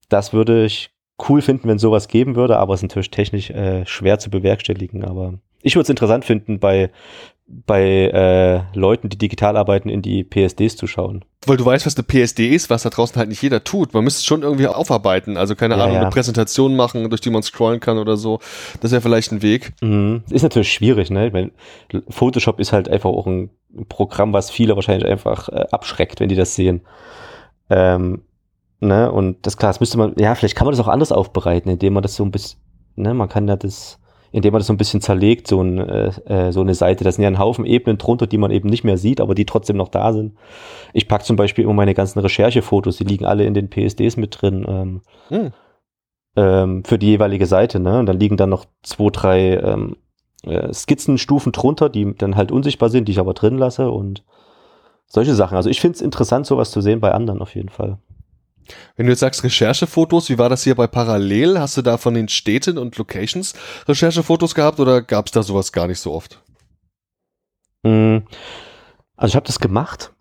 das 0.10 0.34
würde 0.34 0.66
ich 0.66 0.92
cool 1.30 1.42
finden, 1.42 1.68
wenn 1.68 1.80
sowas 1.80 2.08
geben 2.08 2.36
würde, 2.36 2.58
aber 2.58 2.74
es 2.74 2.80
ist 2.80 2.90
natürlich 2.90 3.12
technisch 3.12 3.50
äh, 3.50 3.86
schwer 3.86 4.20
zu 4.20 4.30
bewerkstelligen. 4.30 5.04
Aber 5.04 5.36
ich 5.64 5.76
würde 5.76 5.84
es 5.84 5.90
interessant 5.90 6.26
finden, 6.26 6.60
bei, 6.60 6.92
bei 7.48 7.84
äh, 7.84 8.78
Leuten, 8.78 9.10
die 9.10 9.18
digital 9.18 9.58
arbeiten, 9.58 9.90
in 9.90 10.02
die 10.02 10.24
PSDs 10.24 10.76
zu 10.76 10.88
schauen. 10.88 11.26
Weil 11.46 11.58
du 11.58 11.66
weißt, 11.66 11.86
was 11.86 11.98
eine 11.98 12.04
PSD 12.04 12.50
ist, 12.50 12.70
was 12.70 12.84
da 12.84 12.90
draußen 12.90 13.18
halt 13.18 13.30
nicht 13.30 13.42
jeder 13.42 13.64
tut. 13.64 13.94
Man 13.94 14.04
müsste 14.04 14.20
es 14.20 14.26
schon 14.26 14.44
irgendwie 14.44 14.68
aufarbeiten. 14.68 15.38
Also 15.38 15.56
keine 15.56 15.76
ja, 15.76 15.84
Ahnung, 15.84 15.96
ja. 15.96 16.02
eine 16.02 16.10
Präsentation 16.10 16.76
machen, 16.76 17.10
durch 17.10 17.22
die 17.22 17.30
man 17.30 17.44
scrollen 17.44 17.80
kann 17.80 17.98
oder 17.98 18.16
so. 18.16 18.40
Das 18.82 18.92
wäre 18.92 19.02
vielleicht 19.02 19.32
ein 19.32 19.42
Weg. 19.42 19.74
Mhm. 19.82 20.24
Ist 20.30 20.44
natürlich 20.44 20.72
schwierig, 20.72 21.10
ne? 21.10 21.28
Ich 21.28 21.34
mein, 21.34 21.52
Photoshop 22.10 22.60
ist 22.60 22.74
halt 22.74 22.90
einfach 22.90 23.10
auch 23.10 23.28
ein 23.28 23.50
Programm, 23.90 24.34
was 24.34 24.52
viele 24.52 24.76
wahrscheinlich 24.76 25.08
einfach 25.08 25.50
äh, 25.50 25.66
abschreckt, 25.72 26.20
wenn 26.20 26.30
die 26.30 26.36
das 26.36 26.56
sehen. 26.56 26.82
Ähm, 27.70 28.22
ne? 28.80 29.12
Und 29.12 29.46
das 29.46 29.58
klar, 29.58 29.72
das 29.72 29.80
müsste 29.80 29.98
man, 29.98 30.14
ja, 30.18 30.36
vielleicht 30.36 30.56
kann 30.56 30.66
man 30.66 30.74
das 30.74 30.86
auch 30.86 30.90
anders 30.90 31.12
aufbereiten, 31.12 31.72
indem 31.72 31.94
man 31.94 32.04
das 32.04 32.16
so 32.16 32.24
ein 32.24 32.32
bisschen, 32.32 32.60
ne, 32.96 33.14
man 33.14 33.30
kann 33.30 33.48
ja 33.48 33.56
das 33.56 34.01
indem 34.32 34.54
man 34.54 34.60
das 34.60 34.68
so 34.68 34.74
ein 34.74 34.78
bisschen 34.78 35.02
zerlegt, 35.02 35.48
so, 35.48 35.62
ein, 35.62 35.78
äh, 35.78 36.08
äh, 36.26 36.52
so 36.52 36.62
eine 36.62 36.74
Seite. 36.74 37.04
Das 37.04 37.16
sind 37.16 37.24
ja 37.24 37.30
ein 37.30 37.40
Haufen 37.40 37.66
Ebenen 37.66 37.98
drunter, 37.98 38.28
die 38.28 38.38
man 38.38 38.52
eben 38.52 38.70
nicht 38.70 38.84
mehr 38.84 38.98
sieht, 38.98 39.20
aber 39.20 39.36
die 39.36 39.46
trotzdem 39.46 39.78
noch 39.78 39.90
da 39.90 40.14
sind. 40.14 40.36
Ich 40.94 41.08
packe 41.08 41.24
zum 41.24 41.36
Beispiel 41.36 41.66
immer 41.66 41.74
meine 41.74 41.94
ganzen 41.94 42.20
Recherchefotos, 42.20 42.98
die 42.98 43.04
liegen 43.04 43.26
alle 43.26 43.46
in 43.46 43.54
den 43.54 43.70
PSDs 43.70 44.18
mit 44.18 44.42
drin. 44.42 44.66
Ähm, 44.68 45.02
hm. 45.28 45.52
ähm, 46.36 46.84
für 46.86 46.98
die 46.98 47.08
jeweilige 47.08 47.46
Seite. 47.46 47.80
Ne? 47.80 48.00
Und 48.00 48.06
dann 48.06 48.20
liegen 48.20 48.38
dann 48.38 48.50
noch 48.50 48.66
zwei, 48.84 49.10
drei 49.10 49.58
ähm, 49.58 49.98
äh, 50.44 50.74
Skizzenstufen 50.74 51.52
drunter, 51.52 51.90
die 51.90 52.16
dann 52.16 52.36
halt 52.36 52.52
unsichtbar 52.52 52.90
sind, 52.90 53.08
die 53.08 53.12
ich 53.12 53.20
aber 53.20 53.34
drin 53.34 53.58
lasse 53.58 53.92
und 53.92 54.24
solche 55.08 55.36
Sachen. 55.36 55.58
Also 55.58 55.70
ich 55.70 55.82
finde 55.82 55.96
es 55.98 56.02
interessant, 56.02 56.46
sowas 56.46 56.72
zu 56.72 56.80
sehen 56.80 57.02
bei 57.02 57.12
anderen 57.12 57.42
auf 57.42 57.54
jeden 57.56 57.70
Fall. 57.70 57.98
Wenn 58.96 59.06
du 59.06 59.12
jetzt 59.12 59.20
sagst 59.20 59.44
Recherchefotos, 59.44 60.30
wie 60.30 60.38
war 60.38 60.50
das 60.50 60.64
hier 60.64 60.76
bei 60.76 60.88
Parallel? 60.88 61.60
Hast 61.60 61.78
du 61.78 61.82
da 61.82 61.98
von 61.98 62.14
den 62.14 62.28
Städten 62.28 62.78
und 62.78 62.98
Locations 62.98 63.54
Recherchefotos 63.88 64.56
gehabt 64.56 64.80
oder 64.80 65.02
gab 65.02 65.28
es 65.28 65.32
da 65.32 65.44
sowas 65.44 65.72
gar 65.72 65.88
nicht 65.88 66.00
so 66.00 66.14
oft? 66.14 66.42
Mm, 67.84 68.20
also 69.16 69.32
ich 69.32 69.36
habe 69.36 69.48
das 69.48 69.60
gemacht. 69.60 70.14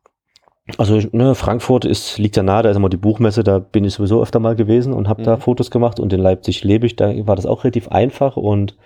Also 0.78 1.00
ne, 1.12 1.34
Frankfurt 1.34 1.84
ist, 1.84 2.18
liegt 2.18 2.36
ja 2.36 2.42
nahe, 2.42 2.62
da 2.62 2.70
ist 2.70 2.76
immer 2.76 2.88
die 2.88 2.96
Buchmesse, 2.96 3.42
da 3.42 3.58
bin 3.58 3.84
ich 3.84 3.94
sowieso 3.94 4.22
öfter 4.22 4.38
mal 4.38 4.54
gewesen 4.54 4.92
und 4.92 5.08
habe 5.08 5.22
mhm. 5.22 5.26
da 5.26 5.36
Fotos 5.36 5.70
gemacht 5.70 5.98
und 5.98 6.12
in 6.12 6.20
Leipzig 6.20 6.62
lebe 6.62 6.86
ich, 6.86 6.96
da 6.96 7.12
war 7.26 7.36
das 7.36 7.46
auch 7.46 7.64
relativ 7.64 7.88
einfach 7.88 8.36
und, 8.36 8.76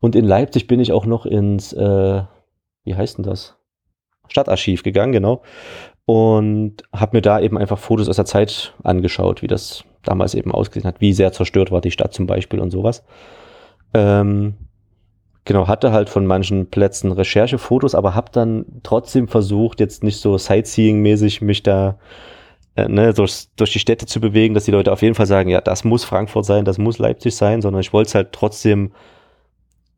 und 0.00 0.14
in 0.14 0.24
Leipzig 0.24 0.66
bin 0.66 0.78
ich 0.80 0.92
auch 0.92 1.06
noch 1.06 1.26
ins, 1.26 1.72
äh, 1.72 2.22
wie 2.84 2.94
heißt 2.94 3.18
denn 3.18 3.24
das? 3.24 3.56
Stadtarchiv 4.28 4.82
gegangen, 4.82 5.12
genau. 5.12 5.42
Und 6.04 6.82
habe 6.92 7.16
mir 7.16 7.22
da 7.22 7.40
eben 7.40 7.56
einfach 7.56 7.78
Fotos 7.78 8.08
aus 8.08 8.16
der 8.16 8.24
Zeit 8.24 8.74
angeschaut, 8.82 9.42
wie 9.42 9.46
das 9.46 9.84
damals 10.02 10.34
eben 10.34 10.50
ausgesehen 10.50 10.86
hat, 10.86 11.00
wie 11.00 11.12
sehr 11.12 11.32
zerstört 11.32 11.70
war 11.70 11.80
die 11.80 11.92
Stadt 11.92 12.12
zum 12.12 12.26
Beispiel 12.26 12.60
und 12.60 12.70
sowas. 12.70 13.04
Ähm, 13.94 14.54
genau, 15.44 15.68
hatte 15.68 15.92
halt 15.92 16.08
von 16.08 16.26
manchen 16.26 16.70
Plätzen 16.70 17.12
Recherchefotos, 17.12 17.94
aber 17.94 18.14
habe 18.14 18.32
dann 18.32 18.64
trotzdem 18.82 19.28
versucht, 19.28 19.80
jetzt 19.80 20.02
nicht 20.02 20.18
so 20.18 20.36
Sightseeing-mäßig 20.36 21.42
mich 21.42 21.62
da 21.62 21.98
äh, 22.74 22.88
ne, 22.88 23.12
durch, 23.14 23.48
durch 23.56 23.72
die 23.72 23.78
Städte 23.78 24.06
zu 24.06 24.20
bewegen, 24.20 24.54
dass 24.54 24.64
die 24.64 24.70
Leute 24.70 24.92
auf 24.92 25.02
jeden 25.02 25.14
Fall 25.14 25.26
sagen, 25.26 25.50
ja, 25.50 25.60
das 25.60 25.84
muss 25.84 26.04
Frankfurt 26.04 26.46
sein, 26.46 26.64
das 26.64 26.78
muss 26.78 26.98
Leipzig 26.98 27.36
sein, 27.36 27.62
sondern 27.62 27.80
ich 27.80 27.92
wollte 27.92 28.08
es 28.08 28.14
halt 28.14 28.32
trotzdem 28.32 28.92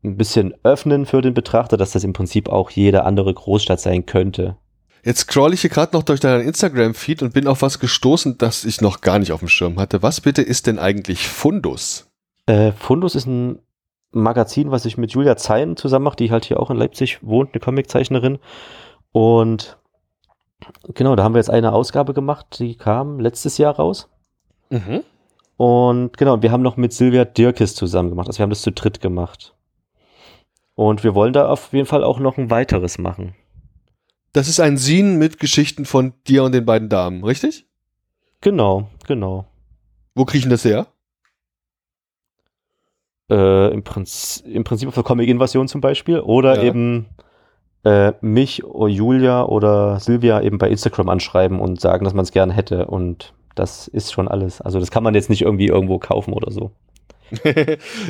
ein 0.03 0.17
bisschen 0.17 0.53
öffnen 0.63 1.05
für 1.05 1.21
den 1.21 1.33
Betrachter, 1.33 1.77
dass 1.77 1.91
das 1.91 2.03
im 2.03 2.13
Prinzip 2.13 2.49
auch 2.49 2.69
jede 2.69 3.05
andere 3.05 3.33
Großstadt 3.33 3.79
sein 3.79 4.05
könnte. 4.05 4.57
Jetzt 5.05 5.19
scroll 5.19 5.53
ich 5.53 5.61
hier 5.61 5.69
gerade 5.69 5.95
noch 5.95 6.01
durch 6.01 6.19
deinen 6.19 6.47
Instagram-Feed 6.47 7.21
und 7.21 7.31
bin 7.31 7.47
auf 7.47 7.61
was 7.61 7.77
gestoßen, 7.79 8.39
das 8.39 8.65
ich 8.65 8.81
noch 8.81 9.01
gar 9.01 9.19
nicht 9.19 9.31
auf 9.31 9.39
dem 9.39 9.47
Schirm 9.47 9.79
hatte. 9.79 10.01
Was 10.01 10.19
bitte 10.19 10.41
ist 10.41 10.65
denn 10.65 10.79
eigentlich 10.79 11.27
Fundus? 11.27 12.09
Äh, 12.47 12.71
Fundus 12.71 13.13
ist 13.13 13.27
ein 13.27 13.59
Magazin, 14.11 14.71
was 14.71 14.83
ich 14.85 14.97
mit 14.97 15.11
Julia 15.11 15.37
Zein 15.37 15.77
zusammen 15.77 16.05
mache, 16.05 16.15
die 16.15 16.31
halt 16.31 16.45
hier 16.45 16.59
auch 16.59 16.71
in 16.71 16.77
Leipzig 16.77 17.19
wohnt, 17.21 17.53
eine 17.53 17.59
Comiczeichnerin. 17.59 18.39
Und 19.11 19.77
genau, 20.95 21.15
da 21.15 21.23
haben 21.23 21.35
wir 21.35 21.39
jetzt 21.39 21.51
eine 21.51 21.71
Ausgabe 21.71 22.15
gemacht, 22.15 22.57
die 22.57 22.75
kam 22.75 23.19
letztes 23.19 23.59
Jahr 23.59 23.75
raus. 23.75 24.09
Mhm. 24.71 25.03
Und 25.55 26.17
genau, 26.17 26.41
wir 26.41 26.51
haben 26.51 26.63
noch 26.63 26.77
mit 26.77 26.93
Silvia 26.93 27.25
Dirkes 27.25 27.75
zusammen 27.75 28.09
gemacht. 28.09 28.27
Also 28.27 28.39
wir 28.39 28.43
haben 28.43 28.49
das 28.49 28.63
zu 28.63 28.71
dritt 28.71 29.01
gemacht. 29.01 29.53
Und 30.73 31.03
wir 31.03 31.13
wollen 31.13 31.33
da 31.33 31.47
auf 31.47 31.73
jeden 31.73 31.85
Fall 31.85 32.03
auch 32.03 32.19
noch 32.19 32.39
ein 32.39 32.49
weiteres 32.49 32.97
machen. 32.97 33.35
Das 34.35 34.49
ist 34.49 34.59
ein 34.59 34.77
Scene 34.77 35.17
mit 35.17 35.39
Geschichten 35.39 35.85
von 35.85 36.11
dir 36.27 36.43
und 36.43 36.53
den 36.53 36.65
beiden 36.65 36.89
Damen, 36.89 37.23
richtig? 37.23 37.65
Genau, 38.41 38.89
genau. 39.07 39.45
Wo 40.13 40.25
kriechen 40.25 40.49
das 40.49 40.65
her? 40.65 40.87
Äh, 43.31 43.71
im, 43.71 43.85
Prinz 43.85 44.43
Im 44.45 44.65
Prinzip 44.65 44.89
auf 44.89 44.93
der 44.93 45.05
Comic-Invasion 45.05 45.69
zum 45.69 45.79
Beispiel. 45.79 46.19
Oder 46.19 46.57
ja. 46.57 46.63
eben 46.63 47.05
äh, 47.85 48.11
mich 48.19 48.65
oder 48.65 48.91
Julia 48.91 49.45
oder 49.45 50.01
Silvia 50.01 50.41
eben 50.41 50.57
bei 50.57 50.69
Instagram 50.69 51.07
anschreiben 51.07 51.61
und 51.61 51.79
sagen, 51.79 52.03
dass 52.03 52.13
man 52.13 52.23
es 52.23 52.33
gerne 52.33 52.51
hätte. 52.51 52.87
Und 52.87 53.33
das 53.55 53.87
ist 53.87 54.11
schon 54.11 54.27
alles. 54.27 54.59
Also 54.59 54.81
das 54.81 54.91
kann 54.91 55.03
man 55.03 55.15
jetzt 55.15 55.29
nicht 55.29 55.43
irgendwie 55.43 55.67
irgendwo 55.67 55.97
kaufen 55.97 56.33
oder 56.33 56.51
so. 56.51 56.71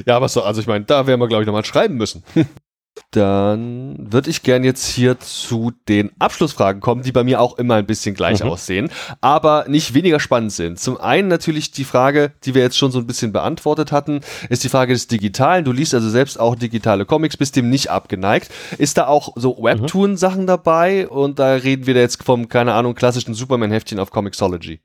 ja, 0.07 0.21
was 0.21 0.33
so, 0.33 0.41
also 0.41 0.59
ich 0.59 0.65
meine, 0.65 0.85
da 0.85 1.05
werden 1.05 1.21
wir, 1.21 1.27
glaube 1.27 1.43
ich, 1.43 1.47
nochmal 1.47 1.65
schreiben 1.65 1.97
müssen. 1.97 2.23
Dann 3.11 3.97
würde 4.11 4.29
ich 4.29 4.41
gern 4.43 4.63
jetzt 4.63 4.87
hier 4.87 5.19
zu 5.19 5.73
den 5.87 6.11
Abschlussfragen 6.19 6.81
kommen, 6.81 7.03
die 7.03 7.11
bei 7.11 7.23
mir 7.23 7.41
auch 7.41 7.57
immer 7.57 7.75
ein 7.75 7.85
bisschen 7.85 8.15
gleich 8.15 8.41
mhm. 8.43 8.49
aussehen, 8.49 8.89
aber 9.21 9.65
nicht 9.67 9.93
weniger 9.93 10.19
spannend 10.19 10.53
sind. 10.53 10.79
Zum 10.79 10.97
einen 10.97 11.27
natürlich 11.27 11.71
die 11.71 11.83
Frage, 11.83 12.33
die 12.43 12.55
wir 12.55 12.61
jetzt 12.61 12.77
schon 12.77 12.91
so 12.91 12.99
ein 12.99 13.07
bisschen 13.07 13.33
beantwortet 13.33 13.91
hatten, 13.91 14.21
ist 14.49 14.63
die 14.63 14.69
Frage 14.69 14.93
des 14.93 15.07
Digitalen. 15.07 15.65
Du 15.65 15.73
liest 15.73 15.93
also 15.93 16.09
selbst 16.09 16.39
auch 16.39 16.55
digitale 16.55 17.05
Comics, 17.05 17.37
bist 17.37 17.55
dem 17.55 17.69
nicht 17.69 17.89
abgeneigt. 17.89 18.49
Ist 18.77 18.97
da 18.97 19.07
auch 19.07 19.33
so 19.35 19.57
Webtoon-Sachen 19.61 20.43
mhm. 20.43 20.47
dabei? 20.47 21.07
Und 21.07 21.39
da 21.39 21.53
reden 21.53 21.87
wir 21.87 21.95
jetzt 21.95 22.23
vom, 22.23 22.47
keine 22.47 22.73
Ahnung, 22.73 22.95
klassischen 22.95 23.33
Superman-Heftchen 23.33 23.99
auf 23.99 24.11
Comixology. 24.11 24.79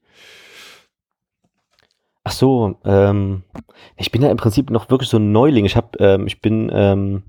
Ach 2.23 2.33
so, 2.33 2.79
ähm, 2.85 3.45
ich 3.97 4.13
bin 4.13 4.23
ja 4.23 4.31
im 4.31 4.37
Prinzip 4.37 4.71
noch 4.71 4.91
wirklich 4.91 5.09
so 5.09 5.17
ein 5.17 5.33
Neuling. 5.33 5.65
Ich 5.65 5.77
habe, 5.77 5.99
ähm, 5.99 6.27
ich 6.27 6.41
bin 6.41 6.71
ähm, 6.73 7.23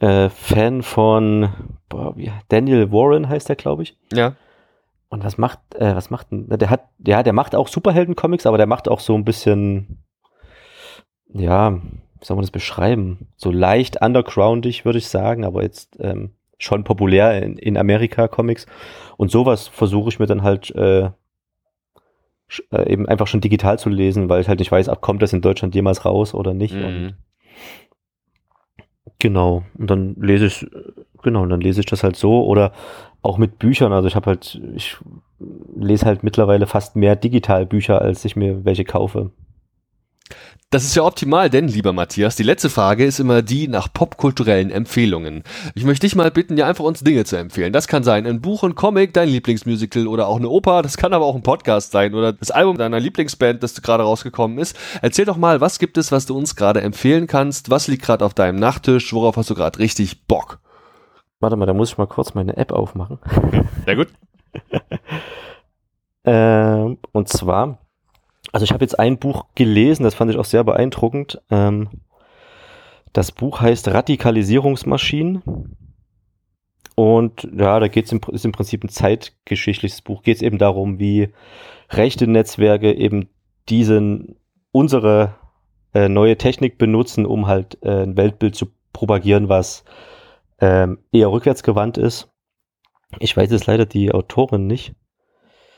äh, 0.00 0.28
Fan 0.28 0.82
von 0.82 1.50
boah, 1.88 2.14
Daniel 2.48 2.92
Warren 2.92 3.28
heißt 3.28 3.48
der, 3.48 3.56
glaube 3.56 3.82
ich. 3.82 3.96
Ja. 4.12 4.36
Und 5.08 5.24
was 5.24 5.38
macht, 5.38 5.60
äh, 5.74 5.94
was 5.94 6.10
macht 6.10 6.30
denn, 6.30 6.48
der 6.48 6.70
hat, 6.70 6.84
ja, 7.06 7.22
der 7.22 7.32
macht 7.32 7.54
auch 7.54 7.68
Superhelden-Comics, 7.68 8.46
aber 8.46 8.58
der 8.58 8.66
macht 8.66 8.88
auch 8.88 9.00
so 9.00 9.14
ein 9.14 9.24
bisschen, 9.24 10.02
ja, 11.32 11.72
wie 11.72 12.24
soll 12.24 12.36
man 12.36 12.42
das 12.42 12.50
beschreiben? 12.50 13.28
So 13.36 13.50
leicht 13.50 14.02
undergroundig, 14.02 14.84
würde 14.84 14.98
ich 14.98 15.08
sagen, 15.08 15.44
aber 15.44 15.62
jetzt 15.62 15.96
ähm, 16.00 16.32
schon 16.58 16.84
populär 16.84 17.42
in, 17.42 17.56
in 17.56 17.76
Amerika 17.76 18.28
Comics. 18.28 18.66
Und 19.16 19.30
sowas 19.30 19.68
versuche 19.68 20.10
ich 20.10 20.18
mir 20.18 20.26
dann 20.26 20.42
halt 20.42 20.74
äh, 20.74 21.10
äh, 22.70 22.92
eben 22.92 23.08
einfach 23.08 23.26
schon 23.26 23.40
digital 23.40 23.78
zu 23.78 23.88
lesen, 23.88 24.28
weil 24.28 24.40
ich 24.40 24.48
halt 24.48 24.58
nicht 24.58 24.72
weiß, 24.72 24.88
ab 24.88 25.00
kommt 25.00 25.22
das 25.22 25.32
in 25.32 25.40
Deutschland 25.40 25.74
jemals 25.74 26.04
raus 26.04 26.34
oder 26.34 26.54
nicht. 26.54 26.74
Mhm. 26.74 26.84
Und 26.84 27.16
genau. 29.18 29.64
Und 29.76 29.90
dann 29.90 30.14
lese 30.16 30.46
ich, 30.46 30.66
genau, 31.22 31.42
und 31.42 31.50
dann 31.50 31.60
lese 31.60 31.80
ich 31.80 31.86
das 31.86 32.02
halt 32.02 32.16
so 32.16 32.44
oder 32.44 32.72
auch 33.22 33.38
mit 33.38 33.58
Büchern. 33.58 33.92
Also 33.92 34.08
ich 34.08 34.16
habe 34.16 34.26
halt, 34.26 34.60
ich 34.74 34.96
lese 35.76 36.06
halt 36.06 36.22
mittlerweile 36.22 36.66
fast 36.66 36.96
mehr 36.96 37.16
digital 37.16 37.66
Bücher, 37.66 38.00
als 38.00 38.24
ich 38.24 38.36
mir 38.36 38.64
welche 38.64 38.84
kaufe. 38.84 39.30
Das 40.70 40.84
ist 40.84 40.94
ja 40.94 41.02
optimal, 41.02 41.48
denn, 41.48 41.66
lieber 41.66 41.94
Matthias, 41.94 42.36
die 42.36 42.42
letzte 42.42 42.68
Frage 42.68 43.06
ist 43.06 43.20
immer 43.20 43.40
die 43.40 43.68
nach 43.68 43.90
popkulturellen 43.90 44.70
Empfehlungen. 44.70 45.42
Ich 45.74 45.84
möchte 45.84 46.06
dich 46.06 46.14
mal 46.14 46.30
bitten, 46.30 46.58
ja 46.58 46.66
einfach 46.66 46.84
uns 46.84 47.02
Dinge 47.02 47.24
zu 47.24 47.36
empfehlen. 47.36 47.72
Das 47.72 47.88
kann 47.88 48.04
sein 48.04 48.26
ein 48.26 48.42
Buch, 48.42 48.64
ein 48.64 48.74
Comic, 48.74 49.14
dein 49.14 49.30
Lieblingsmusical 49.30 50.06
oder 50.06 50.26
auch 50.26 50.36
eine 50.36 50.50
Oper. 50.50 50.82
Das 50.82 50.98
kann 50.98 51.14
aber 51.14 51.24
auch 51.24 51.34
ein 51.34 51.42
Podcast 51.42 51.92
sein 51.92 52.14
oder 52.14 52.34
das 52.34 52.50
Album 52.50 52.76
deiner 52.76 53.00
Lieblingsband, 53.00 53.62
das 53.62 53.80
gerade 53.80 54.02
rausgekommen 54.02 54.58
ist. 54.58 54.76
Erzähl 55.00 55.24
doch 55.24 55.38
mal, 55.38 55.62
was 55.62 55.78
gibt 55.78 55.96
es, 55.96 56.12
was 56.12 56.26
du 56.26 56.36
uns 56.36 56.54
gerade 56.54 56.82
empfehlen 56.82 57.26
kannst? 57.26 57.70
Was 57.70 57.88
liegt 57.88 58.04
gerade 58.04 58.22
auf 58.26 58.34
deinem 58.34 58.58
Nachttisch? 58.58 59.14
Worauf 59.14 59.38
hast 59.38 59.48
du 59.48 59.54
gerade 59.54 59.78
richtig 59.78 60.26
Bock? 60.26 60.58
Warte 61.40 61.56
mal, 61.56 61.64
da 61.64 61.72
muss 61.72 61.92
ich 61.92 61.98
mal 61.98 62.06
kurz 62.06 62.34
meine 62.34 62.58
App 62.58 62.72
aufmachen. 62.72 63.18
Sehr 63.86 63.96
gut. 63.96 64.08
ähm, 66.24 66.98
und 67.12 67.28
zwar 67.30 67.78
also 68.52 68.64
ich 68.64 68.72
habe 68.72 68.84
jetzt 68.84 68.98
ein 68.98 69.18
Buch 69.18 69.46
gelesen, 69.54 70.04
das 70.04 70.14
fand 70.14 70.30
ich 70.30 70.38
auch 70.38 70.44
sehr 70.44 70.64
beeindruckend. 70.64 71.40
Ähm, 71.50 71.88
das 73.12 73.32
Buch 73.32 73.60
heißt 73.60 73.88
Radikalisierungsmaschinen. 73.88 75.76
Und 76.94 77.48
ja, 77.56 77.78
da 77.78 77.88
geht's 77.88 78.10
im, 78.10 78.20
ist 78.32 78.44
im 78.44 78.52
Prinzip 78.52 78.82
ein 78.82 78.88
zeitgeschichtliches 78.88 80.02
Buch. 80.02 80.22
Geht 80.22 80.36
es 80.36 80.42
eben 80.42 80.58
darum, 80.58 80.98
wie 80.98 81.28
rechte 81.90 82.26
Netzwerke 82.26 82.92
eben 82.92 83.28
diesen 83.68 84.36
unsere 84.72 85.36
äh, 85.94 86.08
neue 86.08 86.36
Technik 86.36 86.76
benutzen, 86.78 87.24
um 87.24 87.46
halt 87.46 87.78
äh, 87.82 88.02
ein 88.02 88.16
Weltbild 88.16 88.54
zu 88.54 88.72
propagieren, 88.92 89.48
was 89.48 89.84
ähm, 90.60 90.98
eher 91.12 91.30
rückwärtsgewandt 91.30 91.98
ist. 91.98 92.28
Ich 93.20 93.36
weiß 93.36 93.50
jetzt 93.50 93.66
leider 93.66 93.86
die 93.86 94.12
Autorin 94.12 94.66
nicht. 94.66 94.94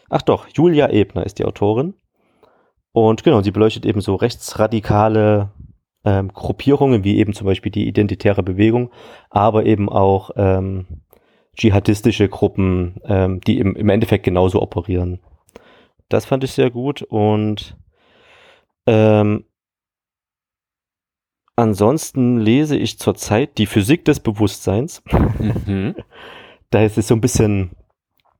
Ach 0.08 0.22
doch, 0.22 0.48
Julia 0.48 0.90
Ebner 0.90 1.24
ist 1.24 1.38
die 1.38 1.44
Autorin. 1.44 1.94
Und 2.92 3.22
genau, 3.22 3.40
sie 3.40 3.50
beleuchtet 3.50 3.86
eben 3.86 4.00
so 4.00 4.16
rechtsradikale 4.16 5.50
ähm, 6.04 6.32
Gruppierungen, 6.32 7.04
wie 7.04 7.18
eben 7.18 7.32
zum 7.32 7.46
Beispiel 7.46 7.70
die 7.70 7.86
Identitäre 7.86 8.42
Bewegung, 8.42 8.90
aber 9.28 9.66
eben 9.66 9.88
auch 9.88 10.30
ähm, 10.36 10.86
dschihadistische 11.56 12.28
Gruppen, 12.28 13.00
ähm, 13.04 13.40
die 13.40 13.58
im, 13.58 13.76
im 13.76 13.88
Endeffekt 13.88 14.24
genauso 14.24 14.62
operieren. 14.62 15.20
Das 16.08 16.24
fand 16.24 16.42
ich 16.42 16.52
sehr 16.52 16.70
gut 16.70 17.02
und 17.02 17.76
ähm, 18.86 19.44
ansonsten 21.54 22.38
lese 22.38 22.76
ich 22.76 22.98
zurzeit 22.98 23.58
die 23.58 23.66
Physik 23.66 24.04
des 24.04 24.20
Bewusstseins. 24.20 25.02
Mhm. 25.66 25.94
da 26.70 26.82
ist 26.82 26.98
es 26.98 27.08
so 27.08 27.14
ein 27.14 27.20
bisschen, 27.20 27.72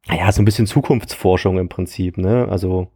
ja, 0.09 0.33
so 0.33 0.43
ein 0.43 0.47
bisschen 0.47 0.67
Zukunftsforschung 0.67 1.59
im 1.59 1.69
Prinzip, 1.69 2.17
ne? 2.17 2.49
Also 2.51 2.89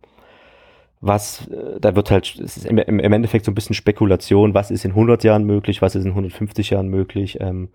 was, 1.06 1.47
äh, 1.48 1.81
da 1.81 1.94
wird 1.97 2.10
halt, 2.10 2.39
es 2.43 2.56
ist 2.56 2.66
im, 2.66 2.78
im, 2.78 3.12
Endeffekt 3.12 3.44
so 3.44 3.51
ein 3.51 3.55
bisschen 3.55 3.74
Spekulation, 3.74 4.55
was 4.55 4.70
ist 4.70 4.85
in 4.85 4.93
100 4.93 5.24
Jahren 5.24 5.44
möglich, 5.44 5.82
was 5.82 5.94
ist 5.94 6.05
in 6.05 6.10
150 6.10 6.70
Jahren 6.70 6.89
möglich, 6.89 7.39
ähm, 7.40 7.68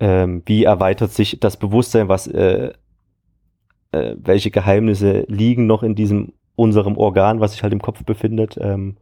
ähm, 0.00 0.42
wie 0.46 0.64
erweitert 0.64 1.12
sich 1.12 1.38
das 1.40 1.56
Bewusstsein, 1.56 2.08
was, 2.08 2.26
äh, 2.26 2.72
äh, 3.92 4.16
welche 4.16 4.50
Geheimnisse 4.50 5.24
liegen 5.28 5.66
noch 5.66 5.82
in 5.82 5.94
diesem, 5.94 6.32
unserem 6.56 6.96
Organ, 6.96 7.40
was 7.40 7.52
sich 7.52 7.62
halt 7.62 7.72
im 7.72 7.82
Kopf 7.82 8.04
befindet, 8.04 8.58
ähm, 8.60 8.96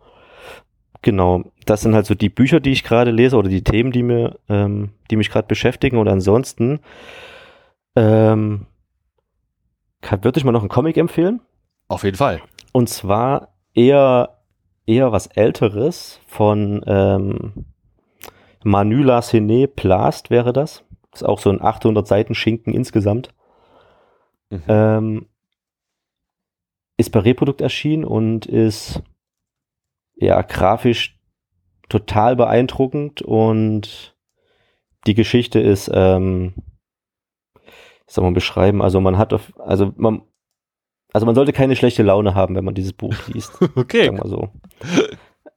Genau, 1.02 1.44
das 1.64 1.80
sind 1.80 1.94
halt 1.94 2.04
so 2.04 2.14
die 2.14 2.28
Bücher, 2.28 2.60
die 2.60 2.72
ich 2.72 2.84
gerade 2.84 3.10
lese 3.10 3.36
oder 3.36 3.48
die 3.48 3.64
Themen, 3.64 3.90
die 3.90 4.02
mir, 4.02 4.38
ähm, 4.50 4.90
die 5.10 5.16
mich 5.16 5.30
gerade 5.30 5.48
beschäftigen. 5.48 5.96
Und 5.96 6.08
ansonsten 6.08 6.80
ähm, 7.96 8.66
kann, 10.02 10.24
würde 10.24 10.38
ich 10.38 10.44
mal 10.44 10.52
noch 10.52 10.60
einen 10.60 10.68
Comic 10.68 10.98
empfehlen. 10.98 11.40
Auf 11.88 12.04
jeden 12.04 12.18
Fall. 12.18 12.42
Und 12.72 12.88
zwar 12.88 13.54
eher, 13.74 14.40
eher 14.86 15.12
was 15.12 15.26
Älteres 15.26 16.20
von 16.26 16.82
ähm, 16.86 17.66
Manula 18.62 19.22
Sene 19.22 19.68
Plast 19.68 20.30
wäre 20.30 20.52
das. 20.52 20.84
Ist 21.12 21.24
auch 21.24 21.38
so 21.38 21.50
ein 21.50 21.62
800 21.62 22.06
Seiten 22.06 22.34
Schinken 22.34 22.72
insgesamt. 22.72 23.34
Mhm. 24.50 24.62
Ähm, 24.68 25.26
ist 26.96 27.10
bei 27.10 27.20
Reprodukt 27.20 27.60
erschienen 27.60 28.04
und 28.04 28.46
ist 28.46 29.02
ja 30.14 30.42
grafisch 30.42 31.18
total 31.88 32.36
beeindruckend 32.36 33.22
und 33.22 34.14
die 35.06 35.14
Geschichte 35.14 35.60
ist, 35.60 35.90
ähm, 35.92 36.54
soll 38.06 38.24
man 38.24 38.34
beschreiben, 38.34 38.82
also 38.82 39.00
man 39.00 39.16
hat 39.16 39.32
auf, 39.32 39.52
also 39.58 39.92
man, 39.96 40.22
also 41.12 41.26
man 41.26 41.34
sollte 41.34 41.52
keine 41.52 41.76
schlechte 41.76 42.02
Laune 42.02 42.34
haben, 42.34 42.54
wenn 42.54 42.64
man 42.64 42.74
dieses 42.74 42.92
Buch 42.92 43.14
liest. 43.28 43.52
okay. 43.76 44.06
Sagen 44.06 44.18
wir 44.18 44.28
so. 44.28 44.48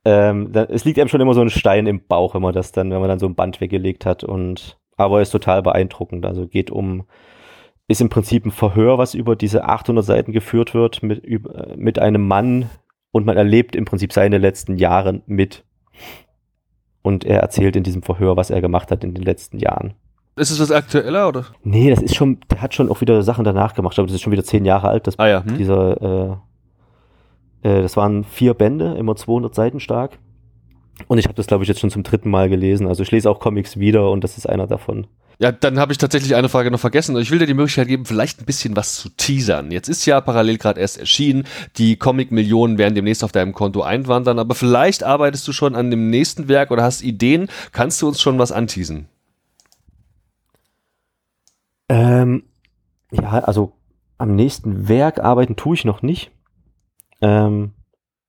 ähm, 0.06 0.52
da, 0.52 0.64
es 0.64 0.86
liegt 0.86 1.00
einem 1.00 1.10
schon 1.10 1.22
immer 1.22 1.34
so 1.34 1.42
ein 1.42 1.50
Stein 1.50 1.88
im 1.88 2.06
Bauch, 2.06 2.36
wenn 2.36 2.42
man 2.42 2.54
das 2.54 2.72
dann, 2.72 2.92
wenn 2.92 3.00
man 3.00 3.10
dann 3.10 3.20
so 3.20 3.28
ein 3.28 3.36
Band 3.36 3.62
weggelegt 3.62 4.06
hat 4.06 4.24
und 4.24 4.78
aber 4.96 5.22
ist 5.22 5.32
total 5.32 5.62
beeindruckend. 5.62 6.26
Also 6.26 6.48
geht 6.48 6.72
um, 6.72 7.06
ist 7.88 8.02
im 8.02 8.10
Prinzip 8.10 8.46
ein 8.46 8.52
Verhör, 8.52 8.98
was 8.98 9.14
über 9.14 9.36
diese 9.36 9.66
800 9.66 10.06
Seiten 10.06 10.32
geführt 10.32 10.74
wird 10.74 11.04
mit, 11.04 11.24
über, 11.24 11.74
mit 11.76 12.00
einem 12.00 12.28
Mann 12.28 12.70
und 13.12 13.26
man 13.26 13.38
erlebt 13.38 13.76
im 13.76 13.86
Prinzip 13.86 14.14
seine 14.14 14.38
letzten 14.38 14.78
Jahre 14.78 15.22
mit. 15.26 15.64
Und 17.02 17.26
er 17.26 17.42
erzählt 17.42 17.76
in 17.76 17.84
diesem 17.84 18.02
Verhör, 18.02 18.38
was 18.38 18.50
er 18.50 18.62
gemacht 18.62 18.90
hat 18.90 19.04
in 19.04 19.14
den 19.14 19.24
letzten 19.24 19.60
Jahren. 19.60 19.94
Ist 20.36 20.50
es 20.50 20.60
was 20.60 20.72
aktueller 20.72 21.28
oder? 21.28 21.46
Nee, 21.64 21.92
das 21.92 22.02
ist 22.02 22.16
schon, 22.16 22.40
der 22.50 22.62
hat 22.62 22.74
schon 22.74 22.90
auch 22.90 23.02
wieder 23.02 23.22
Sachen 23.22 23.44
danach 23.44 23.76
gemacht. 23.76 23.94
Ich 23.94 23.96
glaube, 23.96 24.08
das 24.08 24.16
ist 24.16 24.22
schon 24.22 24.32
wieder 24.32 24.44
zehn 24.44 24.66
Jahre 24.66 24.88
alt. 24.88 25.06
Das, 25.06 25.20
ah 25.20 25.28
ja. 25.28 25.44
Hm? 25.44 25.58
Dieser, 25.58 26.42
äh, 27.64 27.70
äh, 27.70 27.82
das 27.82 27.96
waren 27.98 28.24
vier 28.24 28.54
Bände, 28.56 28.96
immer 28.96 29.16
200 29.16 29.54
Seiten 29.54 29.80
stark. 29.80 30.18
Und 31.08 31.18
ich 31.18 31.26
habe 31.26 31.36
das, 31.36 31.48
glaube 31.48 31.64
ich, 31.64 31.68
jetzt 31.68 31.82
schon 31.82 31.90
zum 31.90 32.04
dritten 32.04 32.30
Mal 32.30 32.50
gelesen. 32.50 32.88
Also 32.88 33.04
ich 33.04 33.12
lese 33.12 33.30
auch 33.30 33.40
Comics 33.40 33.78
wieder 33.78 34.10
und 34.10 34.24
das 34.24 34.38
ist 34.38 34.48
einer 34.48 34.68
davon. 34.68 35.08
Ja, 35.40 35.52
dann 35.52 35.80
habe 35.80 35.92
ich 35.92 35.98
tatsächlich 35.98 36.36
eine 36.36 36.50
Frage 36.50 36.70
noch 36.70 36.80
vergessen. 36.80 37.18
Ich 37.18 37.32
will 37.32 37.40
dir 37.40 37.48
die 37.48 37.56
Möglichkeit 37.56 37.88
geben, 37.88 38.06
vielleicht 38.06 38.42
ein 38.42 38.46
bisschen 38.46 38.76
was 38.76 38.96
zu 38.96 39.10
teasern. 39.10 39.72
Jetzt 39.72 39.90
ist 39.90 40.06
ja 40.06 40.22
parallel 40.22 40.58
gerade 40.58 40.80
erst 40.80 41.00
erschienen. 41.00 41.46
Die 41.78 41.96
Comic-Millionen 41.96 42.78
werden 42.78 42.94
demnächst 42.94 43.24
auf 43.24 43.32
deinem 43.32 43.54
Konto 43.54 43.82
einwandern, 43.82 44.38
aber 44.38 44.54
vielleicht 44.56 45.04
arbeitest 45.04 45.48
du 45.48 45.52
schon 45.52 45.76
an 45.76 45.90
dem 45.90 46.10
nächsten 46.10 46.48
Werk 46.48 46.70
oder 46.72 46.84
hast 46.84 47.02
Ideen. 47.02 47.48
Kannst 47.72 48.02
du 48.02 48.08
uns 48.08 48.22
schon 48.22 48.38
was 48.38 48.52
anteasen? 48.52 49.08
Ähm, 51.90 52.44
ja, 53.12 53.40
also 53.40 53.74
am 54.18 54.36
nächsten 54.36 54.88
Werk 54.88 55.20
arbeiten 55.20 55.56
tue 55.56 55.76
ich 55.76 55.86
noch 55.86 56.02
nicht. 56.02 56.32
Ähm, 57.22 57.74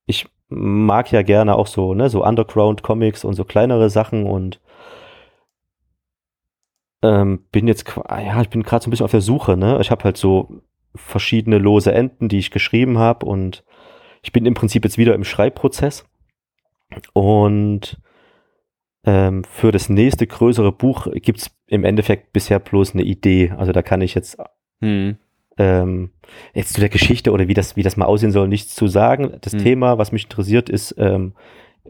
ich 0.07 0.29
mag 0.49 1.11
ja 1.13 1.23
gerne 1.23 1.57
auch 1.57 1.67
so, 1.67 1.95
ne, 1.95 2.11
so 2.11 2.25
Underground-Comics 2.25 3.25
und 3.25 3.35
so 3.35 3.45
kleinere 3.45 3.91
Sachen 3.91 4.27
und 4.27 4.61
ähm, 7.03 7.45
bin 7.53 7.67
jetzt, 7.69 7.85
ja, 8.09 8.41
ich 8.41 8.51
bin 8.51 8.63
gerade 8.63 8.83
so 8.83 8.89
ein 8.89 8.91
bisschen 8.91 9.05
auf 9.05 9.11
der 9.11 9.21
Suche, 9.21 9.57
ne? 9.57 9.79
Ich 9.81 9.91
habe 9.91 10.05
halt 10.05 10.17
so 10.17 10.63
verschiedene 10.95 11.59
lose 11.59 11.93
Enden, 11.93 12.29
die 12.29 12.39
ich 12.39 12.51
geschrieben 12.51 12.99
habe 12.99 13.27
und 13.27 13.65
ich 14.23 14.33
bin 14.33 14.47
im 14.47 14.55
Prinzip 14.55 14.85
jetzt 14.85 14.97
wieder 14.97 15.15
im 15.15 15.25
Schreibprozess 15.25 16.07
und 17.13 17.99
ähm, 19.05 19.45
für 19.45 19.73
das 19.73 19.89
nächste 19.89 20.27
größere 20.27 20.73
Buch 20.73 21.07
gibt's 21.15 21.51
im 21.67 21.85
Endeffekt 21.85 22.33
bisher 22.33 22.59
bloß 22.59 22.95
eine 22.95 23.03
Idee. 23.03 23.53
Also 23.57 23.73
da 23.73 23.83
kann 23.83 24.01
ich 24.01 24.15
jetzt 24.15 24.39
hm. 24.81 25.17
ähm, 25.59 26.11
jetzt 26.55 26.75
zu 26.75 26.81
der 26.81 26.89
Geschichte 26.89 27.33
oder 27.33 27.49
wie 27.49 27.55
das, 27.55 27.77
wie 27.77 27.83
das 27.83 27.97
mal 27.97 28.07
aussehen 28.07 28.33
soll, 28.33 28.49
nichts 28.49 28.75
zu 28.75 28.87
sagen. 28.87 29.37
Das 29.41 29.53
hm. 29.53 29.61
Thema, 29.61 29.99
was 29.99 30.13
mich 30.13 30.25
interessiert, 30.25 30.69
ist, 30.69 30.95
ähm, 30.99 31.35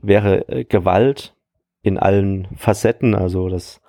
wäre 0.01 0.49
äh, 0.49 0.65
Gewalt 0.65 1.35
in 1.82 1.99
allen 1.99 2.49
Facetten, 2.57 3.15
also 3.15 3.49
das 3.49 3.81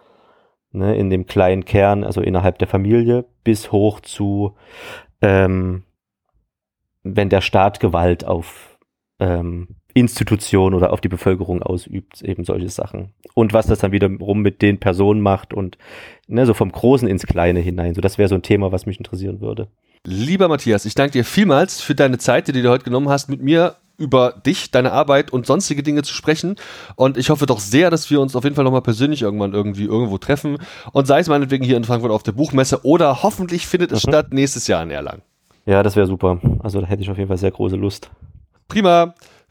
ne, 0.72 0.96
in 0.96 1.10
dem 1.10 1.26
kleinen 1.26 1.66
Kern, 1.66 2.04
also 2.04 2.22
innerhalb 2.22 2.60
der 2.60 2.68
Familie, 2.68 3.26
bis 3.44 3.72
hoch 3.72 4.02
zu, 4.02 4.56
ähm, 5.22 5.84
wenn 7.04 7.30
der 7.30 7.42
Staat 7.42 7.80
Gewalt 7.80 8.26
auf 8.26 8.78
ähm, 9.20 9.78
Institutionen 9.96 10.76
oder 10.76 10.92
auf 10.92 11.00
die 11.00 11.08
Bevölkerung 11.08 11.64
ausübt, 11.64 12.22
eben 12.22 12.44
solche 12.44 12.68
Sachen. 12.68 13.14
Und 13.34 13.54
was 13.54 13.66
das 13.66 13.80
dann 13.80 13.94
wiederum 13.94 14.42
mit 14.42 14.62
den 14.62 14.78
Personen 14.78 15.22
macht 15.22 15.54
und 15.54 15.78
ne, 16.28 16.46
so 16.46 16.54
vom 16.54 16.70
Großen 16.70 17.08
ins 17.08 17.26
Kleine 17.26 17.62
hinein. 17.62 17.96
So, 17.96 18.02
das 18.02 18.18
wäre 18.18 18.28
so 18.28 18.36
ein 18.36 18.42
Thema, 18.42 18.74
was 18.74 18.86
mich 18.86 18.98
interessieren 18.98 19.40
würde. 19.40 19.70
Lieber 20.04 20.50
Matthias, 20.50 20.84
ich 20.84 20.96
danke 20.96 21.14
dir 21.14 21.24
vielmals 21.24 21.80
für 21.80 21.96
deine 21.96 22.18
Zeit, 22.18 22.50
die 22.50 22.52
du 22.52 22.62
dir 22.62 22.72
heute 22.72 22.84
genommen 22.84 23.08
hast, 23.08 23.30
mit 23.30 23.42
mir 23.42 23.78
über 23.98 24.34
dich, 24.46 24.70
deine 24.70 24.92
Arbeit 24.92 25.32
und 25.32 25.46
sonstige 25.46 25.82
Dinge 25.82 26.04
zu 26.04 26.14
sprechen. 26.14 26.58
Und 26.98 27.16
ich 27.16 27.30
hoffe 27.30 27.46
doch 27.46 27.60
sehr, 27.60 27.90
dass 27.90 28.12
wir 28.12 28.20
uns 28.20 28.36
auf 28.36 28.44
jeden 28.44 28.58
Fall 28.58 28.66
nochmal 28.66 28.82
persönlich 28.82 29.22
irgendwann 29.22 29.54
irgendwie 29.54 29.86
irgendwo 29.86 30.18
treffen. 30.18 30.58
Und 30.92 31.08
sei 31.08 31.22
es 31.22 31.30
meinetwegen 31.30 31.64
hier 31.64 31.78
in 31.78 31.86
Frankfurt 31.86 32.12
auf 32.12 32.24
der 32.24 32.34
Buchmesse 32.34 32.84
oder 32.84 33.24
hoffentlich 33.24 33.66
findet 33.66 33.94
es 33.94 34.06
mhm. 34.06 34.10
statt 34.10 34.34
nächstes 34.34 34.68
Jahr 34.68 34.84
in 34.84 34.92
Erlangen. 34.92 35.22
Ja, 35.66 35.84
das 35.84 35.96
wäre 35.96 36.06
super. 36.06 36.42
Also 36.60 36.82
da 36.82 36.88
hätte 36.88 37.02
ich 37.02 37.10
auf 37.10 37.18
jeden 37.18 37.30
Fall 37.30 37.38
sehr 37.38 37.52
große 37.52 37.78
Lust. 37.78 38.12
Prima. 38.68 39.16